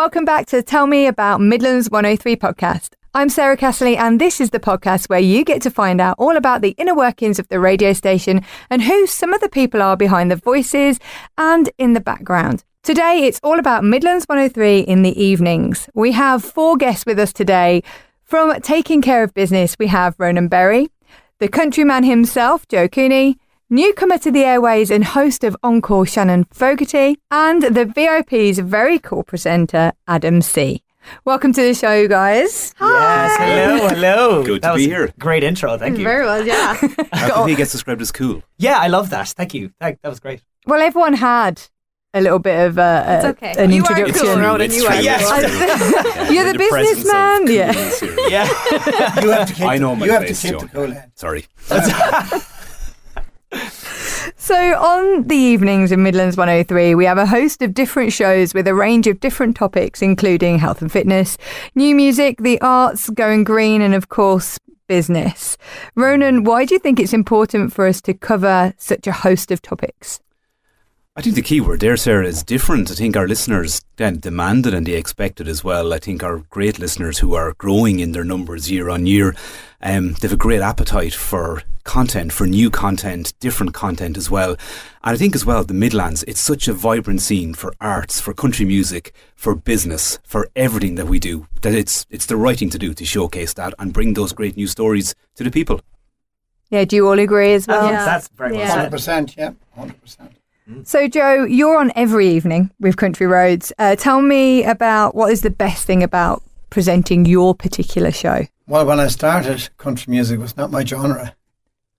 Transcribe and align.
Welcome 0.00 0.24
back 0.24 0.46
to 0.46 0.62
Tell 0.62 0.86
Me 0.86 1.06
About 1.06 1.42
Midlands 1.42 1.90
103 1.90 2.34
podcast. 2.36 2.94
I'm 3.12 3.28
Sarah 3.28 3.54
Castley, 3.54 3.98
and 3.98 4.18
this 4.18 4.40
is 4.40 4.48
the 4.48 4.58
podcast 4.58 5.10
where 5.10 5.20
you 5.20 5.44
get 5.44 5.60
to 5.60 5.70
find 5.70 6.00
out 6.00 6.16
all 6.18 6.38
about 6.38 6.62
the 6.62 6.74
inner 6.78 6.94
workings 6.94 7.38
of 7.38 7.46
the 7.48 7.60
radio 7.60 7.92
station 7.92 8.40
and 8.70 8.80
who 8.80 9.06
some 9.06 9.34
of 9.34 9.42
the 9.42 9.50
people 9.50 9.82
are 9.82 9.98
behind 9.98 10.30
the 10.30 10.36
voices 10.36 10.98
and 11.36 11.68
in 11.76 11.92
the 11.92 12.00
background. 12.00 12.64
Today, 12.82 13.26
it's 13.26 13.40
all 13.42 13.58
about 13.58 13.84
Midlands 13.84 14.24
103 14.24 14.78
in 14.78 15.02
the 15.02 15.22
evenings. 15.22 15.86
We 15.92 16.12
have 16.12 16.42
four 16.42 16.78
guests 16.78 17.04
with 17.04 17.18
us 17.18 17.34
today. 17.34 17.82
From 18.24 18.58
Taking 18.62 19.02
Care 19.02 19.22
of 19.22 19.34
Business, 19.34 19.76
we 19.78 19.88
have 19.88 20.14
Ronan 20.16 20.48
Berry, 20.48 20.88
the 21.40 21.48
countryman 21.48 22.04
himself, 22.04 22.66
Joe 22.68 22.88
Cooney, 22.88 23.38
newcomer 23.70 24.18
to 24.18 24.30
the 24.30 24.44
airways 24.44 24.90
and 24.90 25.04
host 25.04 25.44
of 25.44 25.56
Encore, 25.62 26.04
Shannon 26.04 26.44
Fogerty, 26.52 27.16
and 27.30 27.62
the 27.62 27.84
VIP's 27.84 28.58
very 28.58 28.98
cool 28.98 29.22
presenter, 29.22 29.92
Adam 30.08 30.42
C. 30.42 30.82
Welcome 31.24 31.52
to 31.54 31.62
the 31.62 31.72
show, 31.72 32.06
guys. 32.08 32.74
Yes, 32.80 33.36
hello, 33.38 33.88
hello. 33.88 34.44
Good 34.44 34.62
to 34.62 34.74
be 34.74 34.84
here. 34.86 35.12
Great 35.18 35.42
intro, 35.42 35.78
thank 35.78 35.96
you. 35.98 36.04
Very 36.04 36.24
well, 36.26 36.44
yeah. 36.46 36.74
How 37.12 37.30
come 37.32 37.48
he 37.48 37.54
gets 37.54 37.72
described 37.72 38.02
as 38.02 38.12
cool? 38.12 38.42
Yeah, 38.58 38.78
I 38.78 38.88
love 38.88 39.10
that. 39.10 39.28
Thank 39.28 39.54
you. 39.54 39.72
Thank, 39.80 40.02
that 40.02 40.08
was 40.08 40.20
great. 40.20 40.42
well, 40.66 40.80
everyone 40.80 41.14
had 41.14 41.62
a 42.12 42.20
little 42.20 42.38
bit 42.40 42.66
of 42.66 42.76
uh, 42.76 43.04
a, 43.06 43.16
It's 43.16 43.24
okay. 43.26 43.54
an 43.56 43.70
You 43.70 43.84
are 43.84 43.90
introduction. 43.98 44.26
cool, 44.26 44.36
Ronan, 44.40 44.60
It's 44.62 44.76
you 44.76 44.86
are 44.86 44.92
true. 44.92 45.02
Yes. 45.02 46.30
You're 46.32 46.52
the 46.52 46.58
presence 46.58 46.98
of 46.98 47.04
businessman, 47.06 47.46
yeah. 47.50 47.72
Yeah. 48.28 49.22
You 49.22 49.30
have 49.30 49.48
to 49.48 49.54
keep. 49.54 49.64
I 49.66 49.78
know 49.78 49.94
my 49.96 50.06
You 50.06 50.12
have 50.12 50.22
place, 50.22 50.42
to 50.42 50.48
keep 50.48 50.58
Joe. 50.60 50.66
the 50.66 50.72
cool 50.72 50.90
head. 50.92 51.12
Sorry. 51.14 51.46
So, 54.50 54.76
on 54.80 55.28
the 55.28 55.36
evenings 55.36 55.92
in 55.92 56.02
Midlands 56.02 56.36
103, 56.36 56.96
we 56.96 57.04
have 57.04 57.18
a 57.18 57.24
host 57.24 57.62
of 57.62 57.72
different 57.72 58.12
shows 58.12 58.52
with 58.52 58.66
a 58.66 58.74
range 58.74 59.06
of 59.06 59.20
different 59.20 59.54
topics, 59.54 60.02
including 60.02 60.58
health 60.58 60.82
and 60.82 60.90
fitness, 60.90 61.38
new 61.76 61.94
music, 61.94 62.38
the 62.38 62.60
arts, 62.60 63.10
going 63.10 63.44
green, 63.44 63.80
and 63.80 63.94
of 63.94 64.08
course, 64.08 64.58
business. 64.88 65.56
Ronan, 65.94 66.42
why 66.42 66.64
do 66.64 66.74
you 66.74 66.80
think 66.80 66.98
it's 66.98 67.12
important 67.12 67.72
for 67.72 67.86
us 67.86 68.00
to 68.00 68.12
cover 68.12 68.74
such 68.76 69.06
a 69.06 69.12
host 69.12 69.52
of 69.52 69.62
topics? 69.62 70.18
I 71.14 71.22
think 71.22 71.36
the 71.36 71.42
key 71.42 71.60
word 71.60 71.78
there, 71.78 71.96
Sarah, 71.96 72.26
is 72.26 72.42
different. 72.42 72.90
I 72.90 72.94
think 72.94 73.16
our 73.16 73.28
listeners 73.28 73.84
then 73.98 74.18
demand 74.18 74.66
it 74.66 74.74
and 74.74 74.84
they 74.84 74.94
expect 74.94 75.40
it 75.40 75.46
as 75.46 75.62
well. 75.62 75.92
I 75.92 75.98
think 75.98 76.24
our 76.24 76.38
great 76.50 76.80
listeners 76.80 77.18
who 77.18 77.34
are 77.34 77.54
growing 77.58 78.00
in 78.00 78.10
their 78.10 78.24
numbers 78.24 78.68
year 78.68 78.90
on 78.90 79.06
year, 79.06 79.36
um, 79.80 80.14
they 80.14 80.26
have 80.26 80.32
a 80.32 80.36
great 80.36 80.60
appetite 80.60 81.14
for 81.14 81.62
content, 81.84 82.32
for 82.32 82.46
new 82.46 82.70
content, 82.70 83.32
different 83.40 83.74
content 83.74 84.16
as 84.16 84.30
well. 84.30 84.50
And 85.02 85.14
I 85.14 85.16
think 85.16 85.34
as 85.34 85.44
well, 85.46 85.64
the 85.64 85.74
Midlands, 85.74 86.22
it's 86.24 86.40
such 86.40 86.68
a 86.68 86.72
vibrant 86.72 87.20
scene 87.22 87.54
for 87.54 87.72
arts, 87.80 88.20
for 88.20 88.32
country 88.34 88.64
music, 88.66 89.14
for 89.34 89.54
business, 89.54 90.18
for 90.24 90.48
everything 90.56 90.94
that 90.96 91.06
we 91.06 91.18
do, 91.18 91.46
that 91.62 91.74
it's, 91.74 92.06
it's 92.10 92.26
the 92.26 92.36
right 92.36 92.58
thing 92.58 92.70
to 92.70 92.78
do 92.78 92.94
to 92.94 93.04
showcase 93.04 93.54
that 93.54 93.74
and 93.78 93.92
bring 93.92 94.14
those 94.14 94.32
great 94.32 94.56
new 94.56 94.66
stories 94.66 95.14
to 95.36 95.44
the 95.44 95.50
people. 95.50 95.80
Yeah, 96.70 96.84
do 96.84 96.96
you 96.96 97.08
all 97.08 97.18
agree 97.18 97.54
as 97.54 97.66
well? 97.66 97.88
That's, 97.88 98.04
that's 98.04 98.28
very 98.28 98.52
well 98.52 98.60
Yeah. 98.60 98.68
Hundred 98.68 98.82
said. 98.82 98.90
percent. 98.92 99.34
Yeah, 99.36 99.50
hundred 99.74 100.00
percent. 100.00 100.36
So, 100.84 101.08
Joe, 101.08 101.44
you're 101.44 101.76
on 101.76 101.90
every 101.96 102.28
evening 102.28 102.70
with 102.78 102.96
Country 102.96 103.26
Roads. 103.26 103.72
Uh, 103.76 103.96
tell 103.96 104.22
me 104.22 104.62
about 104.62 105.16
what 105.16 105.32
is 105.32 105.40
the 105.40 105.50
best 105.50 105.84
thing 105.84 106.04
about 106.04 106.44
presenting 106.70 107.26
your 107.26 107.56
particular 107.56 108.12
show. 108.12 108.46
Well, 108.68 108.86
when 108.86 109.00
I 109.00 109.08
started, 109.08 109.68
country 109.78 110.12
music 110.12 110.38
was 110.38 110.56
not 110.56 110.70
my 110.70 110.84
genre. 110.84 111.34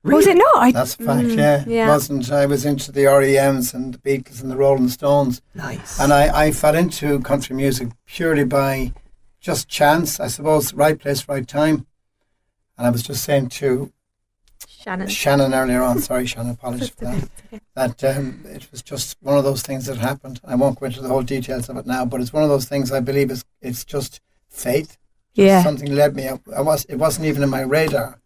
Was 0.03 0.25
it 0.27 0.35
not? 0.37 0.55
I, 0.57 0.71
That's 0.71 0.95
a 0.99 1.03
fact. 1.03 1.27
yeah. 1.29 1.63
yeah. 1.67 1.85
it 1.85 1.89
wasn't. 1.89 2.31
I 2.31 2.45
was 2.47 2.65
into 2.65 2.91
the 2.91 3.01
REMs 3.05 3.73
and 3.73 3.93
the 3.93 3.97
Beatles 3.99 4.41
and 4.41 4.49
the 4.51 4.57
Rolling 4.57 4.89
Stones, 4.89 5.41
Nice. 5.53 5.99
and 5.99 6.11
I, 6.11 6.45
I 6.47 6.51
fell 6.51 6.75
into 6.75 7.19
country 7.19 7.55
music 7.55 7.89
purely 8.05 8.43
by 8.45 8.93
just 9.39 9.67
chance, 9.69 10.19
I 10.19 10.27
suppose. 10.27 10.73
Right 10.73 10.99
place, 10.99 11.27
right 11.29 11.47
time. 11.47 11.85
And 12.77 12.87
I 12.87 12.89
was 12.89 13.03
just 13.03 13.23
saying 13.23 13.49
to 13.49 13.91
Shannon. 14.67 15.07
Shannon 15.07 15.53
earlier 15.53 15.83
on, 15.83 15.99
sorry, 16.09 16.25
Shannon, 16.25 16.53
apologies 16.53 16.89
for 16.89 17.05
that, 17.05 17.29
that 17.75 18.03
um, 18.17 18.41
it 18.45 18.71
was 18.71 18.81
just 18.81 19.17
one 19.21 19.37
of 19.37 19.43
those 19.43 19.61
things 19.61 19.85
that 19.85 19.97
happened. 19.97 20.39
I 20.43 20.55
won't 20.55 20.79
go 20.79 20.87
into 20.87 21.01
the 21.01 21.09
whole 21.09 21.21
details 21.21 21.69
of 21.69 21.77
it 21.77 21.85
now, 21.85 22.05
but 22.05 22.21
it's 22.21 22.33
one 22.33 22.43
of 22.43 22.49
those 22.49 22.65
things 22.65 22.91
I 22.91 23.01
believe 23.01 23.29
is 23.29 23.45
it's 23.61 23.85
just 23.85 24.19
fate. 24.49 24.97
yeah. 25.33 25.61
Something 25.63 25.93
led 25.93 26.15
me. 26.15 26.27
up. 26.27 26.41
I 26.55 26.61
was. 26.61 26.85
It 26.85 26.95
wasn't 26.95 27.27
even 27.27 27.43
in 27.43 27.49
my 27.49 27.61
radar. 27.61 28.19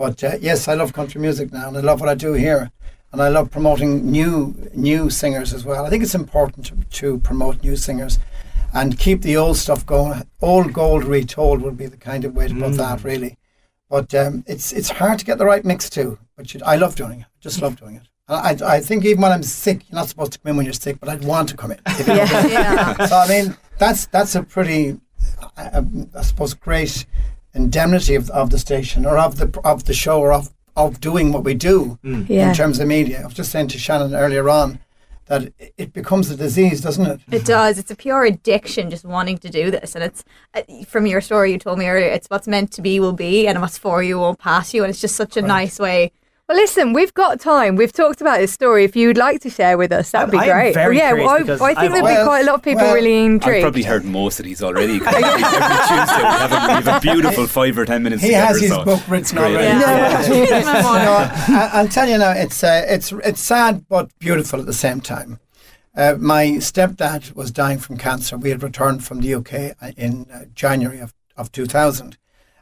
But 0.00 0.24
uh, 0.24 0.38
yes, 0.40 0.66
I 0.66 0.72
love 0.72 0.94
country 0.94 1.20
music 1.20 1.52
now, 1.52 1.68
and 1.68 1.76
I 1.76 1.80
love 1.80 2.00
what 2.00 2.08
I 2.08 2.14
do 2.14 2.32
here, 2.32 2.70
and 3.12 3.20
I 3.20 3.28
love 3.28 3.50
promoting 3.50 4.10
new 4.10 4.70
new 4.72 5.10
singers 5.10 5.52
as 5.52 5.66
well. 5.66 5.84
I 5.84 5.90
think 5.90 6.02
it's 6.02 6.14
important 6.14 6.64
to, 6.68 6.74
to 7.00 7.18
promote 7.18 7.62
new 7.62 7.76
singers, 7.76 8.18
and 8.72 8.98
keep 8.98 9.20
the 9.20 9.36
old 9.36 9.58
stuff 9.58 9.84
going. 9.84 10.22
Old 10.40 10.72
gold 10.72 11.04
retold 11.04 11.60
would 11.60 11.76
be 11.76 11.84
the 11.84 11.98
kind 11.98 12.24
of 12.24 12.34
way 12.34 12.48
to 12.48 12.54
put 12.54 12.78
that, 12.78 13.04
really. 13.04 13.36
But 13.90 14.14
um, 14.14 14.42
it's 14.46 14.72
it's 14.72 14.88
hard 14.88 15.18
to 15.18 15.26
get 15.26 15.36
the 15.36 15.44
right 15.44 15.66
mix 15.66 15.90
too. 15.90 16.18
But 16.34 16.54
you, 16.54 16.62
I 16.64 16.76
love 16.76 16.94
doing 16.94 17.20
it. 17.20 17.26
Just 17.38 17.60
love 17.60 17.78
doing 17.78 17.96
it. 17.96 18.08
I, 18.26 18.56
I 18.76 18.80
think 18.80 19.04
even 19.04 19.20
when 19.20 19.32
I'm 19.32 19.42
sick, 19.42 19.82
you're 19.86 19.96
not 19.96 20.08
supposed 20.08 20.32
to 20.32 20.38
come 20.38 20.52
in 20.52 20.56
when 20.56 20.64
you're 20.64 20.72
sick, 20.72 20.98
but 20.98 21.10
I'd 21.10 21.24
want 21.24 21.50
to 21.50 21.58
come 21.58 21.72
in. 21.72 21.80
if 21.86 22.08
you 22.08 22.14
know 22.14 22.20
what 22.20 22.34
I 22.34 22.42
mean. 22.44 22.52
Yeah. 22.52 23.06
So 23.06 23.16
I 23.18 23.28
mean, 23.28 23.54
that's 23.76 24.06
that's 24.06 24.34
a 24.34 24.42
pretty, 24.44 24.98
I, 25.58 25.84
I 26.16 26.22
suppose, 26.22 26.54
great 26.54 27.04
indemnity 27.54 28.14
of, 28.14 28.30
of 28.30 28.50
the 28.50 28.58
station 28.58 29.04
or 29.06 29.18
of 29.18 29.36
the 29.36 29.60
of 29.64 29.84
the 29.84 29.94
show 29.94 30.20
or 30.20 30.32
of 30.32 30.50
of 30.76 31.00
doing 31.00 31.32
what 31.32 31.44
we 31.44 31.52
do 31.54 31.98
Yeah. 32.02 32.48
in 32.50 32.54
terms 32.54 32.78
of 32.78 32.86
media. 32.86 33.20
I 33.22 33.24
was 33.26 33.34
just 33.34 33.50
saying 33.50 33.68
to 33.68 33.78
Shannon 33.78 34.14
earlier 34.14 34.48
on 34.48 34.78
that 35.26 35.42
it- 35.58 35.74
it 35.76 35.92
becomes 35.92 36.30
a 36.30 36.36
disease, 36.36 36.80
doesn't 36.80 37.06
it? 37.06 37.20
It 37.30 37.44
does. 37.44 37.78
It's 37.78 37.90
a 37.90 37.96
pure 37.96 38.24
addiction 38.24 38.88
just 38.90 39.04
wanting 39.04 39.38
to 39.38 39.48
do 39.50 39.70
this. 39.70 39.94
And 39.94 40.04
it's 40.04 40.24
uh, 40.54 40.62
from 40.86 41.06
your 41.06 41.20
story 41.20 41.52
you 41.52 41.58
told 41.58 41.78
me 41.78 41.86
earlier, 41.88 42.08
it's 42.08 42.28
what's 42.28 42.46
meant 42.48 42.72
to 42.72 42.82
be 42.82 42.98
will 43.00 43.12
be, 43.12 43.46
and 43.48 43.60
what's 43.60 43.78
for 43.78 44.02
you 44.02 44.18
won't 44.18 44.38
pass 44.38 44.72
you. 44.72 44.82
And 44.84 44.90
it's 44.90 45.00
just 45.00 45.16
such 45.16 45.36
a 45.36 45.42
nice 45.42 45.78
way. 45.78 46.12
Well, 46.50 46.58
listen, 46.58 46.92
we've 46.92 47.14
got 47.14 47.38
time. 47.38 47.76
We've 47.76 47.92
talked 47.92 48.20
about 48.20 48.38
this 48.40 48.52
story. 48.52 48.82
If 48.82 48.96
you 48.96 49.06
would 49.06 49.16
like 49.16 49.40
to 49.42 49.50
share 49.50 49.78
with 49.78 49.92
us, 49.92 50.10
that 50.10 50.24
would 50.26 50.32
be 50.32 50.38
I'm 50.38 50.50
great. 50.50 50.74
very 50.74 50.96
yeah, 50.96 51.12
well, 51.12 51.28
I, 51.28 51.34
I 51.36 51.44
think 51.44 51.60
I've 51.60 51.92
there'd 51.92 52.18
be 52.18 52.24
quite 52.24 52.40
a 52.40 52.44
lot 52.44 52.56
of 52.56 52.62
people 52.62 52.82
well, 52.82 52.94
really 52.94 53.24
I've 53.36 53.62
probably 53.62 53.84
heard 53.84 54.04
most 54.04 54.40
of 54.40 54.46
these 54.46 54.60
already. 54.60 54.98
'cause 54.98 55.14
every, 55.14 55.44
every 55.44 55.44
Tuesday 55.44 56.18
we 56.18 56.26
have, 56.26 56.50
a, 56.50 56.66
we 56.66 56.72
have 56.72 56.88
a 56.88 57.00
beautiful 57.00 57.46
five 57.46 57.78
or 57.78 57.84
ten 57.84 58.02
minutes 58.02 58.22
He 58.22 58.30
together. 58.30 58.46
has 58.48 58.60
his 58.60 58.70
so 58.72 58.84
book 58.84 59.00
written 59.08 59.38
great. 59.38 59.54
already. 59.54 59.78
Yeah. 59.78 60.26
you 60.26 60.50
know, 60.50 61.56
I, 61.56 61.70
I'll 61.72 61.86
tell 61.88 62.08
you 62.08 62.18
now, 62.18 62.32
it's 62.32 62.64
uh, 62.64 62.84
it's 62.84 63.12
it's 63.12 63.40
sad 63.40 63.86
but 63.88 64.10
beautiful 64.18 64.58
at 64.58 64.66
the 64.66 64.72
same 64.72 65.00
time. 65.00 65.38
Uh, 65.96 66.16
my 66.18 66.46
stepdad 66.58 67.32
was 67.36 67.52
dying 67.52 67.78
from 67.78 67.96
cancer. 67.96 68.36
We 68.36 68.50
had 68.50 68.64
returned 68.64 69.04
from 69.04 69.20
the 69.20 69.34
UK 69.34 69.76
in 69.96 70.26
uh, 70.34 70.46
January 70.52 70.98
of, 70.98 71.14
of 71.36 71.52
2000. 71.52 72.18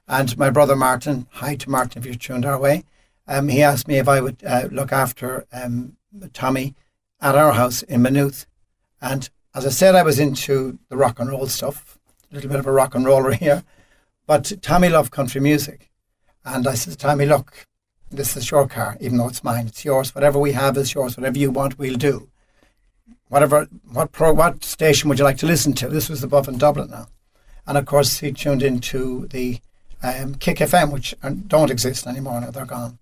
And 0.07 0.37
my 0.37 0.51
brother 0.51 0.77
Martin, 0.77 1.27
hi 1.31 1.55
to 1.55 1.71
Martin 1.71 2.03
if 2.03 2.05
you're 2.05 2.17
tuned 2.17 2.45
our 2.45 2.59
way, 2.59 2.85
um, 3.29 3.49
he 3.49 3.63
asked 3.63 3.87
me 3.87 3.99
if 3.99 4.09
I 4.09 4.21
would 4.21 4.43
uh, 4.45 4.69
look 4.73 4.91
after 4.91 5.47
um, 5.53 5.97
Tommy 6.33 6.75
at 7.21 7.35
our 7.35 7.53
house 7.53 7.83
in 7.83 8.03
Maynooth. 8.03 8.47
And 9.01 9.29
as 9.55 9.67
I 9.67 9.71
said, 9.71 9.95
I 9.95 10.03
was 10.03 10.19
into 10.19 10.79
the 10.89 10.97
rock 10.97 11.21
and 11.21 11.31
roll 11.31 11.47
stuff, 11.47 11.99
a 12.31 12.35
little 12.35 12.51
bit 12.51 12.59
of 12.59 12.67
a 12.67 12.73
rock 12.73 12.95
and 12.95 13.05
roller 13.05 13.33
here. 13.45 13.65
But 14.27 14.53
Tommy 14.63 14.89
loved 14.89 15.13
country 15.13 15.41
music. 15.41 15.91
And 16.45 16.67
I 16.67 16.75
said, 16.75 16.99
Tommy, 16.99 17.27
look, 17.27 17.67
this 18.11 18.37
is 18.37 18.51
your 18.51 18.67
car, 18.67 18.97
even 19.01 19.19
though 19.19 19.29
it's 19.29 19.45
mine, 19.45 19.67
it's 19.67 19.85
yours. 19.85 20.15
Whatever 20.15 20.39
we 20.39 20.53
have 20.53 20.77
is 20.79 20.95
yours. 20.95 21.17
Whatever 21.17 21.39
you 21.39 21.51
want, 21.51 21.79
we'll 21.79 21.97
do. 21.97 22.31
Whatever, 23.29 23.69
what 23.93 24.13
pro, 24.13 24.33
what 24.33 24.65
station 24.65 25.09
would 25.09 25.19
you 25.19 25.25
like 25.25 25.37
to 25.39 25.47
listen 25.47 25.75
to? 25.75 25.89
This 25.89 26.09
was 26.09 26.23
above 26.23 26.49
in 26.49 26.57
Dublin 26.57 26.91
now, 26.91 27.09
and 27.67 27.77
of 27.77 27.85
course 27.85 28.21
he 28.21 28.33
tuned 28.33 28.63
into 28.63 29.27
the 29.27 29.59
um, 30.03 30.37
Kick 30.37 30.59
FM, 30.59 30.91
which 30.91 31.15
uh, 31.23 31.33
don't 31.47 31.71
exist 31.71 32.07
anymore 32.07 32.41
now; 32.41 32.51
they're 32.51 32.65
gone. 32.65 32.99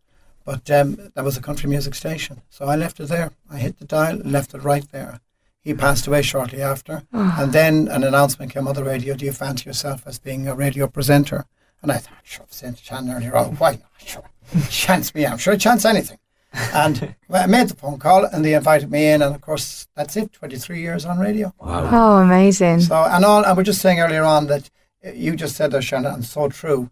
But 0.46 0.70
um, 0.70 1.10
that 1.14 1.24
was 1.24 1.36
a 1.36 1.42
country 1.42 1.68
music 1.68 1.96
station, 1.96 2.40
so 2.50 2.66
I 2.66 2.76
left 2.76 3.00
it 3.00 3.08
there. 3.08 3.32
I 3.50 3.58
hit 3.58 3.80
the 3.80 3.84
dial, 3.84 4.20
and 4.20 4.30
left 4.30 4.54
it 4.54 4.62
right 4.62 4.88
there. 4.92 5.18
He 5.60 5.74
passed 5.74 6.06
away 6.06 6.22
shortly 6.22 6.62
after, 6.62 7.02
and 7.12 7.52
then 7.52 7.88
an 7.88 8.04
announcement 8.04 8.52
came 8.52 8.68
on 8.68 8.76
the 8.76 8.84
radio: 8.84 9.16
"Do 9.16 9.24
you 9.24 9.32
fancy 9.32 9.68
yourself 9.68 10.04
as 10.06 10.20
being 10.20 10.46
a 10.46 10.54
radio 10.54 10.86
presenter?" 10.86 11.46
And 11.82 11.90
I 11.90 11.98
thought, 11.98 12.18
sure, 12.22 12.44
I've 12.44 12.52
seen 12.52 12.76
Shannon 12.76 13.16
earlier 13.16 13.36
on. 13.36 13.56
Why 13.56 13.72
not? 13.72 13.90
Sure, 13.98 14.30
chance 14.70 15.12
me. 15.16 15.26
I'm 15.26 15.36
sure 15.36 15.56
chance 15.56 15.84
anything. 15.84 16.18
And 16.52 17.16
I 17.30 17.46
made 17.46 17.68
the 17.68 17.74
phone 17.74 17.98
call, 17.98 18.24
and 18.24 18.44
they 18.44 18.54
invited 18.54 18.88
me 18.88 19.08
in, 19.08 19.22
and 19.22 19.34
of 19.34 19.40
course 19.40 19.88
that's 19.96 20.16
it. 20.16 20.32
Twenty 20.32 20.58
three 20.58 20.80
years 20.80 21.04
on 21.04 21.18
radio. 21.18 21.52
Wow. 21.58 21.90
Oh, 21.92 22.16
amazing. 22.22 22.82
So 22.82 22.94
and 22.94 23.24
all, 23.24 23.44
I 23.44 23.52
was 23.52 23.66
just 23.66 23.82
saying 23.82 23.98
earlier 23.98 24.22
on 24.22 24.46
that 24.46 24.70
uh, 25.04 25.10
you 25.10 25.34
just 25.34 25.56
said 25.56 25.72
that, 25.72 25.82
Shannon, 25.82 26.14
and 26.14 26.24
so 26.24 26.48
true. 26.48 26.88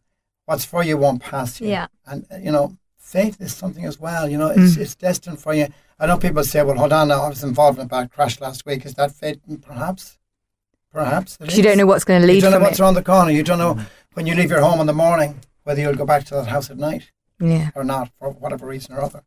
What's 0.46 0.64
for 0.64 0.82
you 0.82 0.98
won't 0.98 1.22
pass 1.22 1.60
you. 1.60 1.68
Yeah. 1.68 1.86
And 2.04 2.26
you 2.42 2.50
know, 2.50 2.76
fate 3.14 3.36
is 3.46 3.54
something 3.62 3.84
as 3.90 3.96
well. 4.06 4.24
You 4.32 4.38
know, 4.40 4.50
it's 4.56 4.74
mm. 4.76 4.82
it's 4.82 4.96
destined 5.06 5.38
for 5.44 5.52
you. 5.58 5.66
I 6.00 6.04
know 6.08 6.18
people 6.26 6.42
say, 6.52 6.60
"Well, 6.66 6.76
hold 6.82 6.92
on 7.00 7.06
now. 7.08 7.20
I 7.26 7.28
was 7.34 7.44
involved 7.52 7.78
in 7.78 7.84
a 7.86 7.92
bad 7.96 8.06
crash 8.14 8.34
last 8.46 8.60
week. 8.68 8.80
Is 8.88 8.94
that 9.00 9.10
fate? 9.20 9.40
Mm, 9.48 9.62
perhaps, 9.70 10.02
perhaps. 10.96 11.36
'Cause 11.36 11.56
you 11.56 11.62
don't 11.66 11.78
know 11.80 11.86
what's 11.92 12.04
going 12.10 12.20
to 12.22 12.26
lead 12.28 12.36
You 12.36 12.40
don't 12.46 12.54
know 12.56 12.64
what's 12.66 12.80
it. 12.80 12.82
around 12.82 12.94
the 13.02 13.08
corner. 13.12 13.30
You 13.38 13.44
don't 13.50 13.62
know 13.64 13.74
mm. 13.74 13.86
when 14.14 14.26
you 14.28 14.34
leave 14.40 14.50
your 14.54 14.64
home 14.68 14.80
in 14.80 14.86
the 14.92 14.98
morning 15.06 15.32
whether 15.64 15.80
you'll 15.80 15.94
go 16.02 16.08
back 16.12 16.24
to 16.26 16.34
that 16.34 16.48
house 16.54 16.68
at 16.70 16.76
night 16.76 17.04
Yeah. 17.40 17.70
or 17.74 17.84
not 17.84 18.06
for 18.18 18.28
whatever 18.42 18.66
reason 18.74 18.90
or 18.94 19.00
other. 19.08 19.22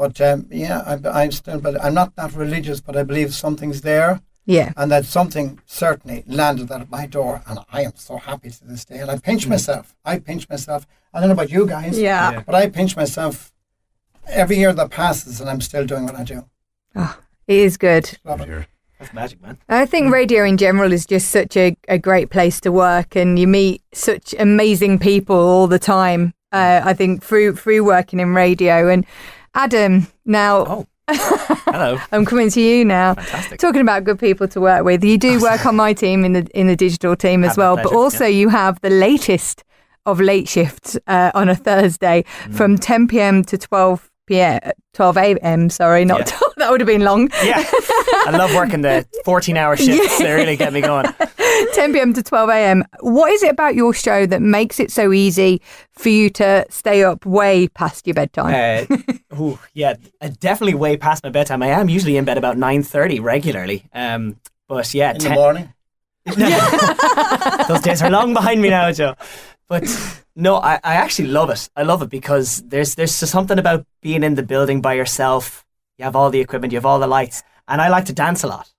But 0.00 0.14
um, 0.28 0.38
yeah, 0.50 0.78
I, 0.90 0.94
I'm 1.22 1.32
still, 1.40 1.60
but 1.66 1.74
I'm 1.84 1.94
not 2.00 2.10
that 2.16 2.32
religious, 2.44 2.80
but 2.86 2.96
I 2.96 3.02
believe 3.10 3.34
something's 3.34 3.82
there. 3.82 4.12
Yeah. 4.46 4.72
And 4.76 4.90
that 4.92 5.06
something 5.06 5.60
certainly 5.64 6.24
landed 6.26 6.70
at 6.70 6.90
my 6.90 7.06
door, 7.06 7.42
and 7.46 7.60
I 7.72 7.82
am 7.82 7.92
so 7.96 8.18
happy 8.18 8.50
to 8.50 8.64
this 8.64 8.84
day. 8.84 8.98
And 8.98 9.10
I 9.10 9.18
pinch 9.18 9.42
mm-hmm. 9.42 9.50
myself. 9.50 9.94
I 10.04 10.18
pinch 10.18 10.48
myself. 10.48 10.86
I 11.12 11.20
don't 11.20 11.28
know 11.28 11.34
about 11.34 11.50
you 11.50 11.66
guys, 11.66 11.98
Yeah. 11.98 12.32
Yeah. 12.32 12.42
but 12.44 12.54
I 12.54 12.68
pinch 12.68 12.96
myself 12.96 13.52
every 14.26 14.56
year 14.56 14.72
that 14.72 14.90
passes, 14.90 15.40
and 15.40 15.48
I'm 15.48 15.60
still 15.60 15.86
doing 15.86 16.04
what 16.04 16.16
I 16.16 16.24
do. 16.24 16.44
Oh, 16.94 17.18
it 17.46 17.58
is 17.58 17.76
good. 17.76 18.18
Love 18.24 18.40
it. 18.42 18.48
Here. 18.48 18.66
That's 18.98 19.12
magic, 19.12 19.42
man. 19.42 19.58
I 19.68 19.86
think 19.86 20.08
mm. 20.08 20.12
radio 20.12 20.44
in 20.44 20.56
general 20.56 20.92
is 20.92 21.04
just 21.04 21.28
such 21.30 21.56
a, 21.56 21.76
a 21.88 21.98
great 21.98 22.30
place 22.30 22.60
to 22.60 22.70
work, 22.70 23.16
and 23.16 23.38
you 23.38 23.46
meet 23.46 23.82
such 23.92 24.34
amazing 24.38 24.98
people 24.98 25.36
all 25.36 25.66
the 25.66 25.78
time. 25.78 26.32
Uh, 26.52 26.82
I 26.84 26.94
think 26.94 27.22
through 27.22 27.56
through 27.56 27.84
working 27.84 28.20
in 28.20 28.34
radio. 28.34 28.88
And 28.88 29.04
Adam, 29.54 30.06
now 30.24 30.86
Oh. 31.08 31.60
Hello. 31.74 31.98
I'm 32.12 32.24
coming 32.24 32.50
to 32.50 32.60
you 32.60 32.84
now. 32.84 33.14
Fantastic. 33.14 33.58
Talking 33.58 33.80
about 33.80 34.04
good 34.04 34.18
people 34.20 34.46
to 34.48 34.60
work 34.60 34.84
with, 34.84 35.02
you 35.02 35.18
do 35.18 35.40
work 35.40 35.66
on 35.66 35.74
my 35.74 35.92
team 35.92 36.24
in 36.24 36.32
the 36.34 36.46
in 36.54 36.68
the 36.68 36.76
digital 36.76 37.16
team 37.16 37.42
as 37.42 37.50
Have 37.50 37.56
well, 37.58 37.74
but 37.76 37.86
pleasure, 37.86 37.96
also 37.96 38.26
you 38.26 38.48
have 38.48 38.80
the 38.80 38.90
latest 38.90 39.64
of 40.06 40.20
late 40.20 40.48
shifts 40.48 40.96
uh, 41.08 41.32
on 41.34 41.48
a 41.48 41.54
Thursday 41.56 42.24
Mm. 42.44 42.54
from 42.54 42.78
10 42.78 43.08
p.m. 43.08 43.42
to 43.44 43.58
12 43.58 44.08
p.m. 44.26 44.60
12 44.92 45.16
a.m. 45.16 45.68
Sorry, 45.70 46.04
not 46.04 46.30
Yeah. 46.30 46.38
that 46.58 46.70
would 46.70 46.80
have 46.80 46.86
been 46.86 47.02
long. 47.02 47.28
Yeah. 47.42 47.64
I 48.26 48.30
love 48.30 48.54
working 48.54 48.82
the 48.82 49.04
14 49.24 49.56
hour 49.56 49.76
shifts. 49.84 50.18
They 50.18 50.32
really 50.32 50.56
get 50.56 50.72
me 50.72 50.80
going. 50.80 51.06
10 51.72 51.92
p.m. 51.92 52.14
to 52.14 52.22
12 52.22 52.50
a.m. 52.50 52.84
What 53.00 53.32
is 53.32 53.42
it 53.42 53.50
about 53.50 53.74
your 53.74 53.94
show 53.94 54.26
that 54.26 54.42
makes 54.42 54.78
it 54.80 54.90
so 54.90 55.12
easy 55.12 55.62
for 55.92 56.08
you 56.08 56.30
to 56.30 56.66
stay 56.70 57.04
up 57.04 57.24
way 57.24 57.68
past 57.68 58.06
your 58.06 58.14
bedtime? 58.14 58.86
Uh, 58.90 58.96
ooh, 59.40 59.58
yeah, 59.72 59.94
uh, 60.20 60.30
definitely 60.40 60.74
way 60.74 60.96
past 60.96 61.24
my 61.24 61.30
bedtime. 61.30 61.62
I 61.62 61.68
am 61.68 61.88
usually 61.88 62.16
in 62.16 62.24
bed 62.24 62.38
about 62.38 62.56
9.30 62.56 63.22
regularly. 63.22 63.84
Um, 63.92 64.36
but 64.68 64.92
yeah, 64.94 65.12
In 65.12 65.18
the 65.18 65.24
10 65.24 65.34
morning, 65.34 65.74
Those 67.68 67.82
days 67.82 68.00
are 68.02 68.10
long 68.10 68.32
behind 68.32 68.62
me 68.62 68.70
now, 68.70 68.90
Joe. 68.92 69.14
But 69.68 69.84
no, 70.34 70.56
I, 70.56 70.80
I 70.82 70.94
actually 70.94 71.28
love 71.28 71.50
it. 71.50 71.68
I 71.76 71.82
love 71.82 72.00
it 72.02 72.08
because 72.08 72.62
there's 72.62 72.94
there's 72.94 73.14
something 73.14 73.58
about 73.58 73.86
being 74.00 74.22
in 74.22 74.34
the 74.34 74.42
building 74.42 74.80
by 74.80 74.94
yourself. 74.94 75.64
You 75.98 76.04
have 76.04 76.16
all 76.16 76.30
the 76.30 76.40
equipment, 76.40 76.72
you 76.72 76.78
have 76.78 76.86
all 76.86 76.98
the 76.98 77.06
lights, 77.06 77.42
and 77.68 77.80
I 77.80 77.88
like 77.88 78.06
to 78.06 78.12
dance 78.12 78.42
a 78.42 78.48
lot. 78.48 78.70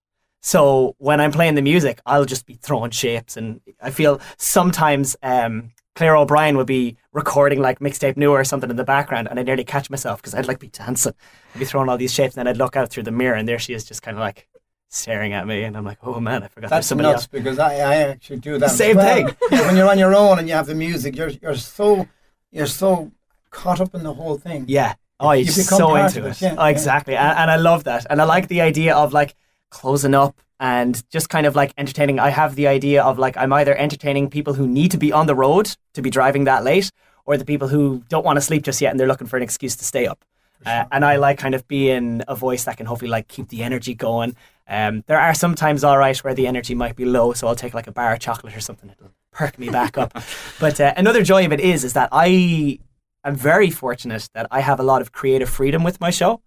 So 0.45 0.95
when 1.00 1.19
I'm 1.19 1.31
playing 1.31 1.56
the 1.56 1.63
music, 1.63 2.00
I'll 2.06 2.24
just 2.24 2.45
be 2.45 2.53
throwing 2.53 2.92
shapes, 2.92 3.36
and 3.36 3.62
I 3.81 3.89
feel 3.89 4.21
sometimes 4.38 5.15
um, 5.24 5.71
Claire 5.95 6.15
O'Brien 6.15 6.56
would 6.56 6.68
be 6.68 6.97
recording 7.13 7.59
like 7.59 7.80
mixtape 7.80 8.15
new 8.15 8.30
or 8.30 8.44
something 8.44 8.69
in 8.69 8.75
the 8.75 8.83
background, 8.83 9.27
and 9.27 9.39
I'd 9.39 9.47
nearly 9.47 9.63
catch 9.63 9.89
myself 9.89 10.21
because 10.21 10.36
I'd 10.36 10.47
like 10.47 10.59
be 10.59 10.68
dancing, 10.68 11.13
I'd 11.56 11.57
be 11.59 11.65
throwing 11.65 11.89
all 11.89 11.97
these 11.97 12.13
shapes, 12.13 12.38
and 12.38 12.45
then 12.45 12.53
I'd 12.53 12.57
look 12.57 12.75
out 12.75 12.92
through 12.92 13.01
the 13.01 13.12
mirror, 13.12 13.33
and 13.33 13.47
there 13.47 13.57
she 13.57 13.74
is, 13.74 13.86
just 13.86 14.03
kind 14.03 14.15
of 14.18 14.21
like 14.21 14.47
staring 14.88 15.33
at 15.33 15.47
me, 15.47 15.63
and 15.63 15.75
I'm 15.75 15.83
like, 15.83 15.97
oh 16.03 16.19
man, 16.19 16.44
I 16.44 16.48
forgot 16.48 16.69
that's 16.69 16.86
somebody 16.86 17.09
nuts 17.09 17.24
else. 17.24 17.27
because 17.27 17.57
I, 17.57 17.77
I 17.77 17.95
actually 17.95 18.38
do 18.38 18.59
that. 18.59 18.69
Same 18.69 18.98
well. 18.98 19.15
thing. 19.15 19.36
When 19.50 19.75
you're 19.75 19.89
on 19.89 19.98
your 19.98 20.13
own 20.13 20.38
and 20.38 20.48
you 20.48 20.53
have 20.53 20.68
the 20.68 20.75
music, 20.75 21.15
you're 21.15 21.30
you're 21.30 21.56
so 21.56 22.07
you're 22.51 22.68
so 22.68 23.12
caught 23.50 23.81
up 23.81 23.95
in 23.95 24.03
the 24.03 24.13
whole 24.13 24.38
thing. 24.38 24.65
Yeah. 24.68 24.94
Oh, 25.19 25.31
you're 25.31 25.39
You 25.39 25.45
just 25.45 25.69
so 25.69 25.95
into 25.95 26.27
it. 26.27 26.33
it, 26.33 26.41
yeah, 26.41 26.56
oh, 26.56 26.65
yeah. 26.65 26.69
exactly. 26.69 27.15
And, 27.15 27.36
and 27.36 27.50
I 27.50 27.56
love 27.56 27.86
that. 27.86 28.06
And 28.12 28.21
I 28.21 28.25
like 28.25 28.48
the 28.48 28.62
idea 28.62 28.95
of 28.95 29.12
like 29.12 29.33
closing 29.75 30.16
up 30.16 30.33
and 30.60 31.04
just 31.10 31.30
kind 31.30 31.45
of 31.45 31.56
like 31.56 31.74
entertaining. 31.77 32.18
I 32.19 32.30
have 32.30 32.56
the 32.56 32.68
idea 32.68 33.04
of 33.04 33.19
like 33.19 33.36
I'm 33.36 33.51
either 33.51 33.75
entertaining 33.75 34.30
people 34.30 34.54
who 34.54 34.68
need 34.68 34.92
to 34.92 34.98
be 34.98 35.12
on 35.12 35.27
the 35.27 35.36
road 35.36 35.75
to 35.95 36.01
be 36.01 36.10
driving 36.10 36.45
that 36.45 36.63
late 36.63 36.89
or 37.25 37.36
the 37.36 37.45
people 37.45 37.68
who 37.68 38.04
don't 38.07 38.25
want 38.25 38.38
to 38.38 38.42
sleep 38.42 38.63
just 38.63 38.80
yet 38.81 38.92
and 38.92 39.00
they're 39.00 39.07
looking 39.07 39.27
for 39.27 39.38
an 39.38 39.44
excuse 39.44 39.75
to 39.75 39.83
stay 39.83 40.07
up. 40.07 40.24
Uh, 40.66 40.86
and 40.92 41.04
I 41.04 41.18
like 41.18 41.38
kind 41.38 41.54
of 41.54 41.68
being 41.68 42.24
a 42.27 42.36
voice 42.36 42.63
that 42.63 42.77
can 42.77 42.86
hopefully 42.86 43.12
like 43.12 43.27
keep 43.27 43.50
the 43.50 43.62
energy 43.63 43.94
going. 43.94 44.36
Um, 44.68 45.04
there 45.07 45.19
are 45.19 45.36
some 45.36 45.54
times, 45.54 45.83
all 45.83 45.98
right, 45.98 46.18
where 46.24 46.33
the 46.33 46.48
energy 46.48 46.74
might 46.74 46.95
be 46.95 47.06
low, 47.06 47.33
so 47.33 47.48
I'll 47.48 47.56
take 47.56 47.74
like 47.74 47.88
a 47.88 47.92
bar 47.92 48.13
of 48.13 48.19
chocolate 48.19 48.56
or 48.56 48.62
something 48.62 48.88
that'll 48.88 49.12
perk 49.31 49.60
me 49.60 49.69
back 49.69 49.98
up. 49.98 50.18
But 50.60 50.80
uh, 50.80 50.94
another 50.98 51.22
joy 51.22 51.45
of 51.45 51.51
it 51.51 51.60
is, 51.60 51.83
is 51.83 51.94
that 51.94 52.10
I 52.12 52.80
am 53.24 53.36
very 53.36 53.69
fortunate 53.69 54.30
that 54.33 54.48
I 54.50 54.62
have 54.62 54.80
a 54.80 54.83
lot 54.83 55.01
of 55.01 55.12
creative 55.12 55.50
freedom 55.50 55.83
with 55.83 56.00
my 56.00 56.10
show, 56.10 56.42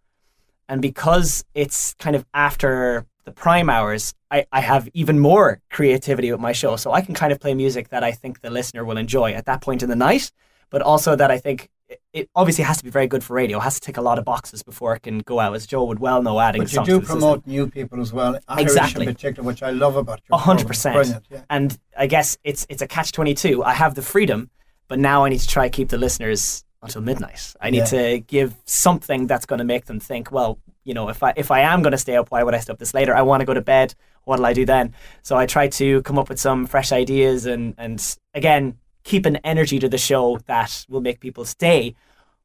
and 0.68 0.82
because 0.82 1.44
it's 1.54 1.94
kind 1.94 2.16
of 2.16 2.24
after 2.32 3.06
the 3.28 3.34
prime 3.34 3.68
hours, 3.68 4.14
I, 4.30 4.46
I 4.52 4.60
have 4.60 4.88
even 4.94 5.18
more 5.18 5.60
creativity 5.70 6.32
with 6.32 6.40
my 6.40 6.52
show. 6.52 6.76
So 6.76 6.92
I 6.92 7.00
can 7.02 7.14
kind 7.14 7.32
of 7.32 7.38
play 7.40 7.54
music 7.54 7.90
that 7.90 8.02
I 8.02 8.12
think 8.12 8.40
the 8.40 8.50
listener 8.50 8.84
will 8.84 8.96
enjoy 8.96 9.32
at 9.32 9.44
that 9.46 9.60
point 9.60 9.82
in 9.82 9.88
the 9.90 9.96
night, 9.96 10.32
but 10.70 10.80
also 10.82 11.14
that 11.14 11.30
I 11.30 11.38
think 11.38 11.68
it, 12.12 12.28
obviously 12.34 12.64
has 12.64 12.78
to 12.78 12.84
be 12.84 12.90
very 12.90 13.06
good 13.06 13.22
for 13.22 13.34
radio. 13.34 13.58
It 13.58 13.62
has 13.62 13.74
to 13.76 13.80
tick 13.80 13.96
a 13.96 14.02
lot 14.02 14.18
of 14.18 14.24
boxes 14.24 14.62
before 14.62 14.94
it 14.96 15.00
can 15.00 15.18
go 15.20 15.40
out, 15.40 15.54
as 15.54 15.66
Joe 15.66 15.84
would 15.84 15.98
well 15.98 16.22
know, 16.22 16.40
adding 16.40 16.62
But 16.62 16.72
you 16.72 16.84
do 16.84 16.84
to 16.84 16.92
the 17.00 17.00
system. 17.00 17.18
promote 17.18 17.46
new 17.46 17.68
people 17.68 18.00
as 18.00 18.12
well, 18.12 18.38
Irish 18.48 18.62
Exactly. 18.62 19.06
in 19.06 19.14
particular, 19.14 19.46
which 19.46 19.62
I 19.62 19.70
love 19.70 19.96
about 19.96 20.20
you. 20.28 20.34
A 20.34 20.38
hundred 20.38 20.66
percent. 20.66 21.20
And 21.50 21.78
I 21.96 22.06
guess 22.06 22.38
it's 22.44 22.66
it's 22.68 22.82
a 22.82 22.86
catch 22.86 23.12
twenty 23.12 23.34
two. 23.34 23.62
I 23.62 23.74
have 23.74 23.94
the 23.94 24.02
freedom, 24.02 24.50
but 24.88 24.98
now 24.98 25.24
I 25.24 25.28
need 25.30 25.40
to 25.40 25.48
try 25.48 25.68
keep 25.68 25.88
the 25.88 25.98
listeners 25.98 26.64
until 26.82 27.02
midnight. 27.02 27.54
I 27.60 27.70
need 27.70 27.86
to 27.86 28.20
give 28.20 28.54
something 28.64 29.26
that's 29.26 29.46
going 29.46 29.58
to 29.58 29.64
make 29.74 29.84
them 29.86 30.00
think. 30.00 30.30
Well, 30.30 30.58
you 30.84 30.94
know, 30.94 31.08
if 31.08 31.22
I 31.22 31.32
if 31.36 31.50
I 31.50 31.60
am 31.60 31.82
going 31.82 31.92
to 31.92 31.98
stay 31.98 32.16
up, 32.16 32.30
why 32.30 32.42
would 32.42 32.54
I 32.54 32.60
stay 32.60 32.72
up 32.72 32.78
this 32.78 32.94
later? 32.94 33.14
I 33.14 33.22
want 33.22 33.40
to 33.40 33.46
go 33.46 33.54
to 33.54 33.60
bed. 33.60 33.94
What'll 34.24 34.46
I 34.46 34.52
do 34.52 34.64
then? 34.64 34.94
So 35.22 35.36
I 35.36 35.46
try 35.46 35.68
to 35.68 36.02
come 36.02 36.18
up 36.18 36.28
with 36.28 36.40
some 36.40 36.66
fresh 36.66 36.92
ideas 36.92 37.46
and 37.46 37.74
and 37.78 38.16
again 38.34 38.78
keep 39.04 39.24
an 39.26 39.36
energy 39.36 39.78
to 39.78 39.88
the 39.88 39.98
show 39.98 40.38
that 40.46 40.84
will 40.88 41.00
make 41.00 41.20
people 41.20 41.44
stay 41.44 41.94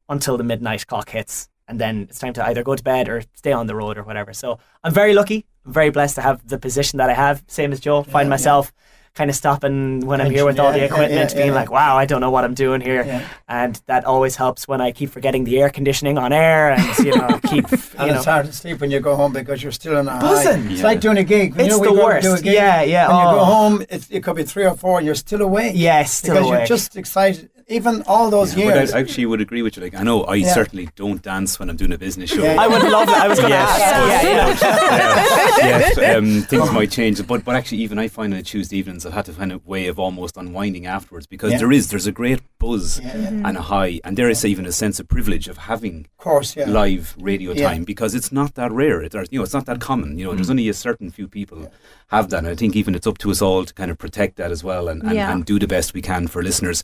until 0.08 0.36
the 0.36 0.44
midnight 0.44 0.86
clock 0.86 1.10
hits. 1.10 1.48
And 1.68 1.80
then 1.80 2.06
it's 2.08 2.18
time 2.18 2.32
to 2.34 2.44
either 2.46 2.62
go 2.62 2.74
to 2.74 2.82
bed 2.82 3.08
or 3.08 3.22
stay 3.34 3.52
on 3.52 3.66
the 3.66 3.74
road 3.74 3.98
or 3.98 4.02
whatever. 4.02 4.32
So 4.32 4.58
I'm 4.82 4.92
very 4.92 5.14
lucky. 5.14 5.46
I'm 5.64 5.72
very 5.72 5.90
blessed 5.90 6.14
to 6.16 6.22
have 6.22 6.46
the 6.46 6.58
position 6.58 6.98
that 6.98 7.10
I 7.10 7.14
have. 7.14 7.42
Same 7.48 7.72
as 7.72 7.80
Joe. 7.80 8.02
Find 8.02 8.26
Yeah, 8.26 8.30
myself 8.30 8.72
kind 9.14 9.30
of 9.30 9.36
stopping 9.36 10.00
when 10.06 10.20
I'm 10.20 10.30
here 10.30 10.44
with 10.44 10.58
all 10.58 10.72
the 10.72 10.78
yeah, 10.78 10.84
yeah, 10.84 10.90
equipment, 10.92 11.30
yeah, 11.32 11.36
being 11.42 11.54
like, 11.54 11.70
wow, 11.70 11.96
I 11.96 12.04
don't 12.04 12.20
know 12.20 12.30
what 12.30 12.44
I'm 12.44 12.54
doing 12.54 12.80
here. 12.80 13.24
And 13.48 13.80
that 13.86 14.04
always 14.04 14.34
helps 14.36 14.66
when 14.66 14.80
I 14.80 14.90
keep 14.90 15.10
forgetting 15.10 15.44
the 15.44 15.60
air 15.60 15.70
conditioning 15.70 16.18
on 16.18 16.32
air 16.32 16.72
and, 16.72 16.98
you 16.98 17.14
know, 17.16 17.38
keep, 17.48 17.70
you 17.70 17.78
And 17.98 18.08
know. 18.10 18.16
it's 18.16 18.24
hard 18.24 18.46
to 18.46 18.52
sleep 18.52 18.80
when 18.80 18.90
you 18.90 18.98
go 19.00 19.14
home 19.14 19.32
because 19.32 19.62
you're 19.62 19.72
still 19.72 19.96
in 19.98 20.08
a 20.08 20.18
Buzzing. 20.20 20.64
high. 20.64 20.72
It's 20.72 20.82
like 20.82 21.00
doing 21.00 21.18
a 21.18 21.24
gig. 21.24 21.54
When 21.54 21.66
It's 21.66 21.74
you 21.76 21.80
know, 21.80 21.84
the 21.84 21.90
we 21.92 21.96
go 21.96 22.02
to 22.02 22.14
worst. 22.14 22.26
Do 22.26 22.34
a 22.34 22.40
gig, 22.40 22.54
Yeah, 22.54 22.82
yeah, 22.82 23.06
When 23.08 23.16
you 23.16 23.22
oh. 23.28 23.34
go 23.38 23.44
home, 23.44 23.84
it's, 23.88 24.10
it 24.10 24.24
could 24.24 24.36
be 24.36 24.42
three 24.42 24.66
or 24.66 24.74
four, 24.76 24.98
and 24.98 25.06
you're 25.06 25.14
still 25.14 25.42
awake. 25.42 25.72
Yeah, 25.76 26.02
still 26.04 26.34
because 26.34 26.48
awake. 26.48 26.58
you're 26.60 26.66
just 26.66 26.96
excited. 26.96 27.50
Even 27.68 28.02
all 28.06 28.28
those 28.30 28.54
Yeah, 28.54 28.66
but 28.66 28.74
years. 28.76 28.92
I 28.92 29.00
actually 29.00 29.24
would 29.26 29.40
agree 29.40 29.62
with 29.62 29.76
you. 29.76 29.82
Like 29.82 29.94
I 29.94 30.02
know 30.02 30.24
I 30.24 30.34
Yeah. 30.36 30.52
certainly 30.52 30.88
don't 30.96 31.22
dance 31.22 31.58
when 31.58 31.70
I'm 31.70 31.76
doing 31.76 31.92
a 31.92 31.98
business 31.98 32.28
show. 32.30 32.42
Yeah, 32.42 32.60
I 32.60 32.66
would 32.68 32.82
love 32.82 33.06
that. 33.06 33.24
I 33.24 33.28
was 33.28 33.38
going 33.38 33.52
to 33.52 33.56
Yes. 33.56 33.80
ask. 33.80 34.24
Yeah, 34.24 35.58
yeah. 35.58 35.96
yes, 35.96 35.98
um, 36.16 36.42
things 36.42 36.70
might 36.72 36.90
change, 36.90 37.26
but 37.26 37.44
but 37.44 37.56
actually, 37.56 37.78
even 37.78 37.98
I 37.98 38.08
find 38.08 38.34
on 38.34 38.42
Tuesday 38.42 38.76
evenings, 38.76 39.06
I've 39.06 39.14
had 39.14 39.24
to 39.26 39.32
find 39.32 39.50
a 39.52 39.58
way 39.64 39.86
of 39.86 39.98
almost 39.98 40.36
unwinding 40.36 40.86
afterwards 40.86 41.26
because 41.26 41.52
Yeah. 41.52 41.58
there 41.58 41.72
is 41.72 41.88
there's 41.88 42.06
a 42.06 42.12
great 42.12 42.40
buzz 42.58 43.00
Yeah, 43.02 43.16
yeah. 43.16 43.28
and 43.48 43.56
a 43.56 43.62
high, 43.62 44.00
and 44.04 44.16
there 44.18 44.28
is 44.28 44.44
even 44.44 44.66
a 44.66 44.72
sense 44.72 45.00
of 45.00 45.08
privilege 45.08 45.48
of 45.48 45.56
having 45.58 46.06
of 46.18 46.24
course, 46.24 46.56
yeah. 46.56 46.66
live 46.68 47.14
radio 47.18 47.52
Yeah. 47.52 47.68
time 47.70 47.84
because 47.84 48.14
it's 48.14 48.30
not 48.30 48.54
that 48.56 48.72
rare. 48.72 49.02
It, 49.02 49.14
or, 49.14 49.24
you 49.30 49.38
know, 49.38 49.44
it's 49.44 49.54
not 49.54 49.66
that 49.66 49.80
common. 49.80 50.18
You 50.18 50.26
know, 50.26 50.34
there's 50.34 50.50
only 50.50 50.68
a 50.68 50.74
certain 50.74 51.10
few 51.10 51.28
people 51.28 51.70
have 52.08 52.28
that. 52.30 52.38
And 52.38 52.48
I 52.48 52.54
think 52.54 52.76
even 52.76 52.94
it's 52.94 53.06
up 53.06 53.18
to 53.18 53.30
us 53.30 53.40
all 53.40 53.64
to 53.64 53.72
kind 53.74 53.90
of 53.90 53.98
protect 53.98 54.36
that 54.36 54.50
as 54.50 54.62
well 54.62 54.88
and, 54.88 55.02
and, 55.02 55.14
Yeah. 55.14 55.32
and 55.32 55.44
do 55.44 55.58
the 55.58 55.66
best 55.66 55.94
we 55.94 56.02
can 56.02 56.26
for 56.28 56.42
listeners. 56.42 56.82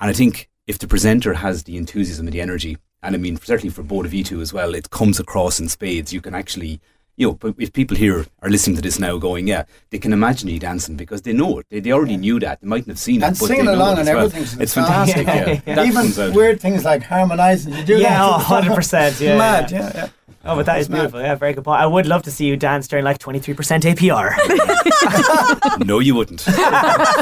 And 0.00 0.10
I 0.10 0.12
think 0.12 0.48
if 0.66 0.78
the 0.78 0.88
presenter 0.88 1.34
has 1.34 1.64
the 1.64 1.76
enthusiasm 1.76 2.26
and 2.26 2.34
the 2.34 2.40
energy, 2.40 2.76
and 3.02 3.14
I 3.14 3.18
mean 3.18 3.36
certainly 3.36 3.70
for 3.70 3.82
both 3.82 4.04
of 4.04 4.14
you 4.14 4.24
two 4.24 4.40
as 4.40 4.52
well, 4.52 4.74
it 4.74 4.90
comes 4.90 5.18
across 5.20 5.60
in 5.60 5.68
spades. 5.68 6.12
You 6.12 6.20
can 6.20 6.34
actually. 6.34 6.80
You 7.18 7.28
know, 7.28 7.32
but 7.32 7.54
if 7.56 7.72
people 7.72 7.96
here 7.96 8.26
are 8.42 8.50
listening 8.50 8.76
to 8.76 8.82
this 8.82 8.98
now, 8.98 9.16
going, 9.16 9.48
yeah, 9.48 9.64
they 9.88 9.98
can 9.98 10.12
imagine 10.12 10.50
you 10.50 10.58
dancing 10.58 10.96
because 10.98 11.22
they 11.22 11.32
know 11.32 11.60
it. 11.60 11.66
They, 11.70 11.80
they 11.80 11.90
already 11.90 12.18
knew 12.18 12.38
that. 12.40 12.60
They 12.60 12.66
mightn't 12.66 12.88
have 12.88 12.98
seen 12.98 13.22
And 13.22 13.34
it, 13.34 13.38
but 13.40 13.46
singing 13.46 13.68
along 13.68 13.92
it 13.96 14.00
and 14.00 14.08
as 14.10 14.14
well. 14.14 14.24
everything's 14.26 14.58
It's 14.60 14.74
fantastic. 14.74 15.26
Oh, 15.28 15.32
yeah, 15.34 15.60
Yeah, 15.66 15.82
yeah. 15.82 15.84
Even 15.84 16.34
weird 16.34 16.60
things 16.60 16.84
like 16.84 17.02
harmonising. 17.04 17.72
You 17.72 17.84
do 17.84 17.96
Yeah, 17.96 18.18
that. 18.18 18.50
oh, 18.68 18.74
100%. 18.74 19.18
Yeah, 19.22 19.38
Mad, 19.38 19.70
yeah. 19.70 20.08
Yeah, 20.46 20.50
yeah. 20.50 20.52
Oh, 20.52 20.56
but 20.56 20.66
that 20.66 20.78
is 20.80 20.88
beautiful. 20.88 21.20
Yeah, 21.20 21.34
very 21.34 21.52
good 21.54 21.64
point. 21.64 21.80
I 21.80 21.86
would 21.86 22.06
love 22.06 22.22
to 22.22 22.30
see 22.30 22.46
you 22.46 22.56
dance 22.56 22.88
during 22.88 23.04
like 23.04 23.18
23% 23.18 23.82
APR. 23.94 25.86
no, 25.86 25.98
you 25.98 26.14
wouldn't. 26.14 26.44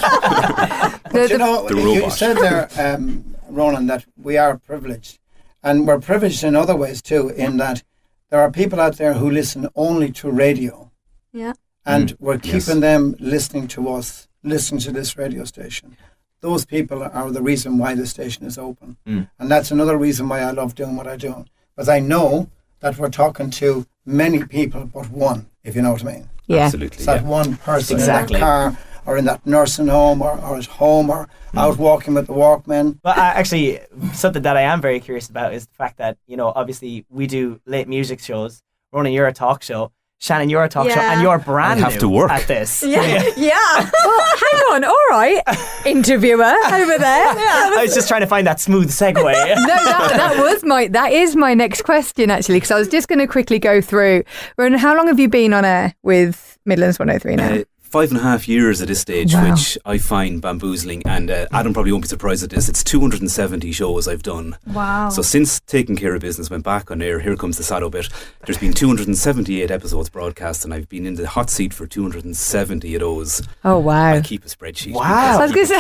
The- 0.04 1.00
But 1.12 1.30
you 1.30 1.38
know, 1.38 1.68
The 1.68 1.74
you- 1.76 1.88
you 1.92 2.00
robot. 2.00 2.12
said 2.18 2.36
there, 2.38 2.68
um, 2.78 3.36
Ronan, 3.48 3.86
that 3.86 4.04
we 4.20 4.36
are 4.36 4.58
privileged. 4.58 5.18
And 5.62 5.86
we're 5.86 6.00
privileged 6.00 6.42
in 6.44 6.56
other 6.56 6.74
ways 6.76 7.00
too, 7.00 7.28
in 7.30 7.56
that 7.58 7.82
there 8.30 8.40
are 8.40 8.50
people 8.50 8.80
out 8.80 8.96
there 8.96 9.14
who 9.14 9.30
listen 9.30 9.68
only 9.76 10.10
to 10.12 10.30
radio. 10.30 10.90
Yeah. 11.32 11.52
And 11.86 12.08
Mm, 12.10 12.16
we're 12.20 12.40
yes. 12.42 12.66
keeping 12.66 12.80
them 12.80 13.14
listening 13.20 13.68
to 13.68 13.88
us, 13.90 14.26
listening 14.42 14.80
to 14.82 14.92
this 14.92 15.16
radio 15.16 15.44
station. 15.44 15.96
Those 16.40 16.64
people 16.66 17.02
are 17.02 17.30
the 17.30 17.42
reason 17.42 17.78
why 17.78 17.94
the 17.94 18.06
station 18.06 18.44
is 18.46 18.58
open. 18.58 18.96
Mm. 19.06 19.28
And 19.38 19.50
that's 19.50 19.70
another 19.70 19.96
reason 19.96 20.28
why 20.28 20.40
I 20.40 20.50
love 20.50 20.74
doing 20.74 20.96
what 20.96 21.06
I 21.06 21.16
do. 21.16 21.44
Because 21.76 21.88
I 21.88 22.00
know 22.00 22.48
that 22.84 22.98
we're 22.98 23.08
talking 23.08 23.48
to 23.50 23.86
many 24.04 24.44
people 24.44 24.84
but 24.84 25.08
one, 25.10 25.46
if 25.64 25.74
you 25.74 25.80
know 25.82 25.92
what 25.92 26.02
I 26.04 26.12
mean. 26.12 26.28
yeah. 26.46 26.66
Absolutely. 26.66 26.96
It's 26.98 27.06
that 27.06 27.22
yeah. 27.22 27.28
one 27.40 27.56
person 27.56 27.96
Exactly. 27.96 28.36
in 28.36 28.40
that 28.40 28.46
car 28.46 28.78
or 29.06 29.16
in 29.16 29.24
that 29.24 29.44
nursing 29.46 29.88
home 29.88 30.20
or, 30.20 30.38
or 30.40 30.56
at 30.58 30.66
home 30.66 31.08
or 31.10 31.28
Mm. 31.54 31.60
out 31.60 31.78
walking 31.78 32.14
with 32.14 32.26
the 32.26 32.32
Walkman. 32.32 32.98
But 33.00 33.16
I, 33.16 33.28
actually, 33.28 33.78
something 34.12 34.42
that 34.42 34.56
I 34.56 34.62
am 34.62 34.80
very 34.80 34.98
curious 34.98 35.28
about 35.28 35.54
is 35.54 35.66
the 35.68 35.74
fact 35.74 35.98
that, 35.98 36.18
you 36.26 36.36
know, 36.36 36.52
obviously 36.56 37.06
we 37.08 37.28
do 37.28 37.60
late 37.64 37.86
music 37.86 38.18
shows. 38.18 38.60
Ronan, 38.92 39.12
you're 39.12 39.28
a 39.28 39.32
talk 39.32 39.62
show. 39.62 39.92
Shannon, 40.24 40.48
you're 40.48 40.64
a 40.64 40.70
talk 40.70 40.88
show, 40.88 40.98
and 40.98 41.20
you're 41.20 41.38
brand 41.38 41.80
I'd 41.80 41.84
have 41.84 41.92
new 41.92 42.00
to 42.00 42.08
work. 42.08 42.30
at 42.30 42.48
this. 42.48 42.82
Yeah, 42.82 43.22
yeah. 43.36 43.90
well, 44.04 44.36
hang 44.40 44.62
on. 44.72 44.84
All 44.84 44.96
right, 45.10 45.42
interviewer 45.84 46.42
over 46.42 46.96
there. 46.96 47.26
I 47.26 47.80
was 47.82 47.94
just 47.94 48.08
trying 48.08 48.22
to 48.22 48.26
find 48.26 48.46
that 48.46 48.58
smooth 48.58 48.88
segue. 48.88 49.14
no, 49.22 49.66
that, 49.66 50.12
that 50.16 50.38
was 50.42 50.64
my 50.64 50.86
that 50.88 51.12
is 51.12 51.36
my 51.36 51.52
next 51.52 51.82
question 51.82 52.30
actually 52.30 52.56
because 52.56 52.70
I 52.70 52.78
was 52.78 52.88
just 52.88 53.06
going 53.06 53.18
to 53.18 53.26
quickly 53.26 53.58
go 53.58 53.82
through. 53.82 54.24
Ron, 54.56 54.72
how 54.72 54.96
long 54.96 55.08
have 55.08 55.20
you 55.20 55.28
been 55.28 55.52
on 55.52 55.66
air 55.66 55.94
with 56.02 56.58
Midlands 56.64 56.98
103 56.98 57.36
now? 57.36 57.56
Uh, 57.56 57.64
five 57.94 58.10
and 58.10 58.18
a 58.18 58.22
half 58.24 58.48
years 58.48 58.82
at 58.82 58.88
this 58.88 59.00
stage, 59.00 59.34
Wow. 59.34 59.50
which 59.50 59.78
I 59.84 59.98
find 59.98 60.42
bamboozling. 60.42 61.02
And 61.06 61.30
uh, 61.30 61.46
Adam 61.52 61.72
probably 61.72 61.92
won't 61.92 62.02
be 62.02 62.08
surprised 62.08 62.42
at 62.42 62.50
this. 62.50 62.68
It's 62.68 62.82
270 62.82 63.70
shows 63.70 64.08
I've 64.08 64.24
done. 64.24 64.56
Wow. 64.66 65.10
So 65.10 65.22
since 65.22 65.60
taking 65.60 65.94
care 65.94 66.12
of 66.14 66.20
business 66.20 66.50
went 66.50 66.64
back 66.64 66.90
on 66.90 67.00
air, 67.00 67.20
here 67.20 67.36
comes 67.36 67.56
the 67.56 67.62
sad 67.62 67.88
bit. 67.92 68.08
There's 68.46 68.58
been 68.58 68.72
278 68.72 69.70
episodes 69.70 70.08
broadcast, 70.08 70.64
and 70.64 70.74
I've 70.74 70.88
been 70.88 71.06
in 71.06 71.14
the 71.14 71.28
hot 71.28 71.50
seat 71.50 71.72
for 71.72 71.86
270 71.86 72.94
of 72.96 73.00
those. 73.00 73.42
oh 73.64 73.78
wow! 73.78 74.14
I 74.14 74.20
keep 74.22 74.44
a 74.44 74.48
spreadsheet. 74.48 74.94
Wow. 74.94 75.38
I 75.38 75.42
was 75.42 75.52
gonna 75.52 75.66
say- 75.66 75.78